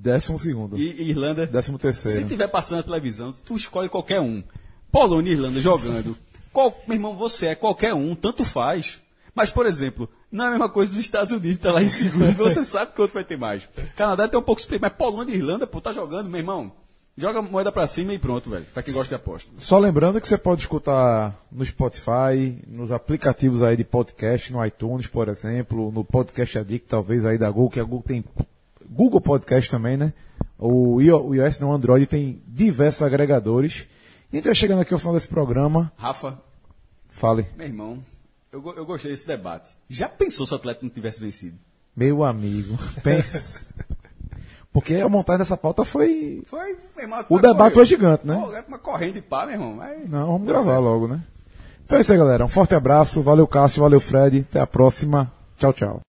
Décimo 0.06 0.40
segundo. 0.40 0.78
E, 0.78 1.10
Irlanda? 1.10 1.48
Décimo 1.48 1.80
terceiro. 1.80 2.22
Se 2.22 2.26
tiver 2.26 2.48
passando 2.48 2.78
na 2.78 2.84
televisão, 2.84 3.34
tu 3.44 3.56
escolhe 3.56 3.90
qualquer 3.90 4.22
um. 4.22 4.44
Polônia 4.92 5.32
e 5.32 5.34
Irlanda 5.34 5.60
jogando. 5.60 6.16
Qual, 6.54 6.80
meu 6.88 6.96
irmão, 6.96 7.18
você 7.18 7.48
é 7.48 7.56
qualquer 7.56 7.96
um, 7.96 8.14
tanto 8.14 8.46
faz. 8.46 9.02
Mas, 9.34 9.50
por 9.50 9.66
exemplo, 9.66 10.08
não 10.32 10.46
é 10.46 10.48
a 10.48 10.52
mesma 10.52 10.70
coisa 10.70 10.94
dos 10.94 11.02
Estados 11.02 11.34
Unidos, 11.34 11.58
tá 11.58 11.72
lá 11.72 11.82
em 11.82 11.90
segundo, 11.90 12.32
você 12.38 12.64
sabe 12.64 12.94
que 12.94 13.02
outro 13.02 13.16
vai 13.16 13.24
ter 13.24 13.36
mais. 13.36 13.68
Canadá 13.96 14.28
tem 14.28 14.40
um 14.40 14.44
pouco 14.44 14.62
superior, 14.62 14.82
mas 14.84 14.94
Polônia 14.94 15.34
e 15.34 15.38
Irlanda, 15.38 15.66
pô, 15.66 15.82
tá 15.82 15.92
jogando, 15.92 16.30
meu 16.30 16.40
irmão. 16.40 16.72
Joga 17.18 17.40
a 17.40 17.42
moeda 17.42 17.72
pra 17.72 17.88
cima 17.88 18.14
e 18.14 18.20
pronto, 18.20 18.50
velho. 18.50 18.66
Pra 18.74 18.84
quem 18.84 18.94
gosta 18.94 19.10
de 19.10 19.16
aposta. 19.16 19.50
Só 19.58 19.80
lembrando 19.80 20.22
que 20.22 20.28
você 20.28 20.38
pode 20.38 20.62
escutar 20.62 21.36
no 21.52 21.66
Spotify, 21.66 22.62
nos 22.68 22.92
aplicativos 22.92 23.64
aí 23.64 23.76
de 23.76 23.84
podcast, 23.84 24.54
no 24.54 24.64
iTunes, 24.64 25.08
por 25.08 25.30
exemplo, 25.30 25.92
no 25.92 26.04
Podcast 26.04 26.60
Addict, 26.60 26.88
talvez 26.88 27.26
aí 27.26 27.38
da 27.38 27.50
Google, 27.50 27.72
que 27.72 27.80
a 27.80 27.84
Google 27.84 28.04
tem 28.06 28.24
Google 28.90 29.22
Podcast 29.22 29.70
também, 29.70 29.98
né? 29.98 30.14
O 30.58 31.02
io- 31.02 31.26
o 31.28 31.36
iOS 31.36 31.60
no 31.60 31.72
Android 31.74 32.06
tem 32.06 32.42
diversos 32.48 33.02
agregadores. 33.02 33.88
E 34.32 34.42
vai 34.42 34.56
chegando 34.56 34.82
aqui 34.82 34.94
ao 34.94 35.00
final 35.00 35.14
desse 35.14 35.28
programa. 35.28 35.92
Rafa, 35.98 36.38
Fale, 37.08 37.46
meu 37.58 37.68
irmão, 37.68 38.00
eu, 38.52 38.62
eu 38.76 38.86
gostei 38.86 39.12
desse 39.12 39.26
debate. 39.28 39.72
Já 39.90 40.10
pensou 40.10 40.46
se 40.46 40.54
o 40.54 40.56
Atlético 40.56 40.86
não 40.86 40.92
tivesse 40.92 41.20
vencido? 41.20 41.58
meu 41.96 42.24
amigo, 42.26 42.78
pense. 43.04 43.74
Porque 44.74 44.96
a 44.96 45.08
montagem 45.08 45.38
dessa 45.40 45.56
pauta 45.56 45.86
foi. 45.86 46.44
Foi, 46.48 46.76
irmão, 47.00 47.24
O 47.30 47.36
uma 47.36 47.42
debate 47.42 47.58
corrente- 47.58 47.74
foi 47.76 47.86
gigante, 47.86 48.28
né? 48.28 48.34
É 48.36 48.62
Uma 48.68 48.78
corrente 48.78 49.14
de 49.14 49.22
pá, 49.22 49.46
meu 49.46 49.54
irmão. 49.56 49.80
Aí- 49.82 50.06
Não, 50.10 50.34
vamos 50.34 50.46
gravar 50.48 50.66
certo. 50.66 50.82
logo, 50.84 51.08
né? 51.08 51.24
Então 51.86 51.98
é 51.98 52.02
isso 52.02 52.12
aí, 52.12 52.18
galera. 52.18 52.44
Um 52.44 52.50
forte 52.50 52.76
abraço. 52.76 53.22
Valeu, 53.22 53.48
Cássio. 53.48 53.82
Valeu, 53.84 54.02
Fred. 54.02 54.40
Até 54.50 54.60
a 54.60 54.68
próxima. 54.68 55.32
Tchau, 55.58 55.72
tchau. 55.72 56.04